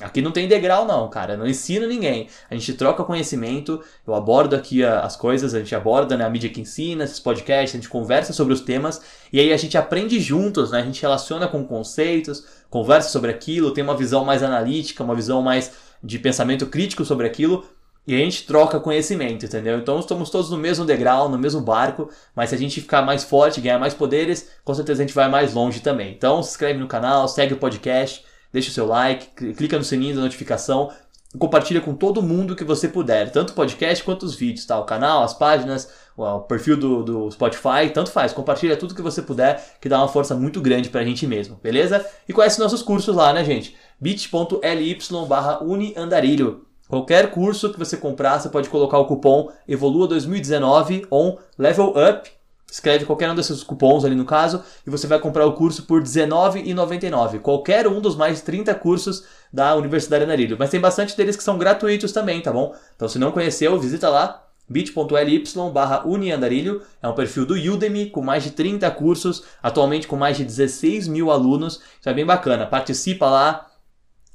Aqui 0.01 0.23
não 0.23 0.33
tem 0.33 0.49
degrau 0.49 0.87
não, 0.87 1.09
cara. 1.09 1.37
Não 1.37 1.47
ensino 1.47 1.87
ninguém. 1.87 2.29
A 2.51 2.55
gente 2.55 2.73
troca 2.73 3.05
conhecimento, 3.05 3.83
eu 4.07 4.15
abordo 4.15 4.57
aqui 4.57 4.83
as 4.83 5.17
coisas, 5.17 5.55
a 5.55 5.59
gente 5.59 5.75
aborda 5.75 6.17
né, 6.17 6.25
a 6.25 6.31
mídia 6.31 6.49
que 6.49 6.61
ensina, 6.61 7.05
esses 7.05 7.21
podcasts, 7.21 7.75
a 7.75 7.79
gente 7.79 7.91
conversa 7.91 8.33
sobre 8.33 8.55
os 8.55 8.63
temas 8.63 9.03
e 9.33 9.39
aí 9.39 9.53
a 9.53 9.57
gente 9.57 9.77
aprende 9.77 10.19
juntos, 10.19 10.71
né? 10.71 10.81
A 10.81 10.85
gente 10.85 11.03
relaciona 11.03 11.47
com 11.47 11.63
conceitos, 11.65 12.45
conversa 12.71 13.11
sobre 13.11 13.31
aquilo, 13.31 13.73
tem 13.73 13.85
uma 13.85 13.97
visão 13.97 14.25
mais 14.25 14.43
analítica, 14.43 15.05
uma 15.05 15.15
visão 15.15 15.43
mais 15.43 15.73
de 16.03 16.19
pensamento 16.19 16.67
crítico 16.67 17.05
sobre 17.05 17.27
aquilo 17.27 17.65
e 18.07 18.15
a 18.15 18.19
gente 18.19 18.47
troca 18.47 18.81
conhecimento, 18.81 19.45
entendeu? 19.45 19.79
Então 19.79 20.01
estamos 20.01 20.31
todos 20.31 20.51
no 20.51 20.57
mesmo 20.57 20.85
degrau, 20.85 21.29
no 21.29 21.39
mesmo 21.39 21.61
barco, 21.61 22.09
mas 22.35 22.49
se 22.49 22.55
a 22.55 22.59
gente 22.59 22.81
ficar 22.81 23.03
mais 23.03 23.23
forte, 23.23 23.61
ganhar 23.61 23.79
mais 23.79 23.95
poderes, 23.95 24.49
com 24.65 24.75
certeza 24.75 25.03
a 25.03 25.07
gente 25.07 25.15
vai 25.15 25.29
mais 25.29 25.55
longe 25.55 25.81
também. 25.81 26.13
Então 26.13 26.43
se 26.43 26.51
inscreve 26.51 26.81
no 26.81 26.89
canal, 26.89 27.29
segue 27.29 27.55
o 27.55 27.59
podcast 27.59 28.25
deixa 28.53 28.71
o 28.71 28.73
seu 28.73 28.87
like, 28.87 29.55
clica 29.55 29.79
no 29.79 29.85
sininho 29.85 30.17
da 30.17 30.23
notificação 30.23 30.91
compartilha 31.39 31.81
com 31.81 31.95
todo 31.95 32.23
mundo 32.23 32.55
que 32.55 32.65
você 32.65 32.89
puder, 32.89 33.31
tanto 33.31 33.51
o 33.51 33.55
podcast 33.55 34.05
quanto 34.05 34.25
os 34.25 34.35
vídeos, 34.35 34.67
tá? 34.67 34.79
O 34.79 34.85
canal, 34.85 35.23
as 35.23 35.33
páginas, 35.33 35.91
o 36.17 36.41
perfil 36.41 36.77
do, 36.77 37.03
do 37.03 37.31
Spotify, 37.31 37.91
tanto 37.93 38.11
faz. 38.11 38.33
Compartilha 38.33 38.77
tudo 38.77 38.95
que 38.95 39.03
você 39.03 39.23
puder, 39.23 39.77
que 39.81 39.89
dá 39.89 39.99
uma 39.99 40.09
força 40.09 40.35
muito 40.35 40.61
grande 40.61 40.91
pra 40.91 41.05
gente 41.05 41.27
mesmo, 41.27 41.59
beleza? 41.63 42.05
E 42.29 42.33
conhece 42.33 42.61
nossos 42.61 42.83
cursos 42.83 43.15
lá, 43.15 43.33
né, 43.33 43.45
gente? 43.45 43.75
bit.ly 44.01 44.99
barra 45.27 45.63
uniandarilho. 45.63 46.67
Qualquer 46.89 47.31
curso 47.31 47.73
que 47.73 47.79
você 47.79 47.97
comprar, 47.97 48.39
você 48.39 48.51
pode 48.51 48.69
colocar 48.69 48.99
o 48.99 49.07
cupom 49.07 49.51
EVOLUA2019 49.67 51.07
on 51.11 51.39
Level 51.57 51.95
Up 51.97 52.31
escreve 52.73 53.05
qualquer 53.05 53.31
um 53.31 53.35
desses 53.35 53.63
cupons 53.63 54.03
ali 54.03 54.15
no 54.15 54.25
caso 54.25 54.63
e 54.87 54.89
você 54.89 55.07
vai 55.07 55.19
comprar 55.19 55.45
o 55.45 55.53
curso 55.53 55.83
por 55.83 56.01
R$19,99. 56.01 57.39
Qualquer 57.41 57.87
um 57.87 58.01
dos 58.01 58.17
mais 58.17 58.41
30 58.41 58.75
cursos 58.77 59.25
da 59.53 59.77
Universidade 59.77 60.25
Andarilho. 60.25 60.57
Mas 60.59 60.71
tem 60.71 60.81
bastante 60.81 61.15
deles 61.15 61.37
que 61.37 61.43
são 61.43 61.59
gratuitos 61.59 62.13
também, 62.13 62.41
tá 62.41 62.51
bom? 62.51 62.75
Então 62.97 63.07
se 63.07 63.19
não 63.19 63.31
conheceu, 63.31 63.79
visita 63.79 64.09
lá 64.09 64.43
bit.ly 64.67 65.45
barra 65.71 66.07
uniandarilho. 66.07 66.81
É 67.03 67.07
um 67.07 67.13
perfil 67.13 67.45
do 67.45 67.55
Udemy 67.55 68.09
com 68.09 68.23
mais 68.23 68.43
de 68.43 68.53
30 68.53 68.91
cursos, 68.93 69.43
atualmente 69.63 70.09
com 70.09 70.17
mais 70.17 70.39
de 70.39 70.45
16 70.45 71.09
mil 71.09 71.31
alunos. 71.31 71.79
Isso 72.01 72.09
é 72.09 72.15
bem 72.15 72.25
bacana. 72.25 72.67
Participa 72.67 73.29
lá, 73.29 73.67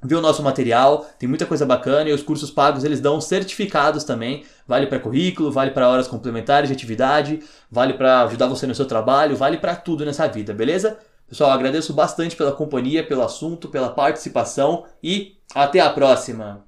ver 0.03 0.15
o 0.15 0.21
nosso 0.21 0.43
material, 0.43 1.05
tem 1.17 1.27
muita 1.27 1.45
coisa 1.45 1.65
bacana 1.65 2.09
e 2.09 2.13
os 2.13 2.21
cursos 2.21 2.51
pagos 2.51 2.83
eles 2.83 2.99
dão 2.99 3.19
certificados 3.19 4.03
também, 4.03 4.45
vale 4.67 4.87
para 4.87 4.99
currículo, 4.99 5.51
vale 5.51 5.71
para 5.71 5.89
horas 5.89 6.07
complementares 6.07 6.69
de 6.69 6.75
atividade, 6.75 7.41
vale 7.71 7.93
para 7.93 8.21
ajudar 8.23 8.47
você 8.47 8.67
no 8.67 8.75
seu 8.75 8.85
trabalho, 8.85 9.35
vale 9.35 9.57
para 9.57 9.75
tudo 9.75 10.05
nessa 10.05 10.27
vida, 10.27 10.53
beleza? 10.53 10.99
Pessoal, 11.27 11.51
agradeço 11.51 11.93
bastante 11.93 12.35
pela 12.35 12.51
companhia, 12.51 13.05
pelo 13.05 13.23
assunto, 13.23 13.67
pela 13.67 13.89
participação 13.89 14.85
e 15.03 15.37
até 15.53 15.79
a 15.79 15.89
próxima. 15.89 16.66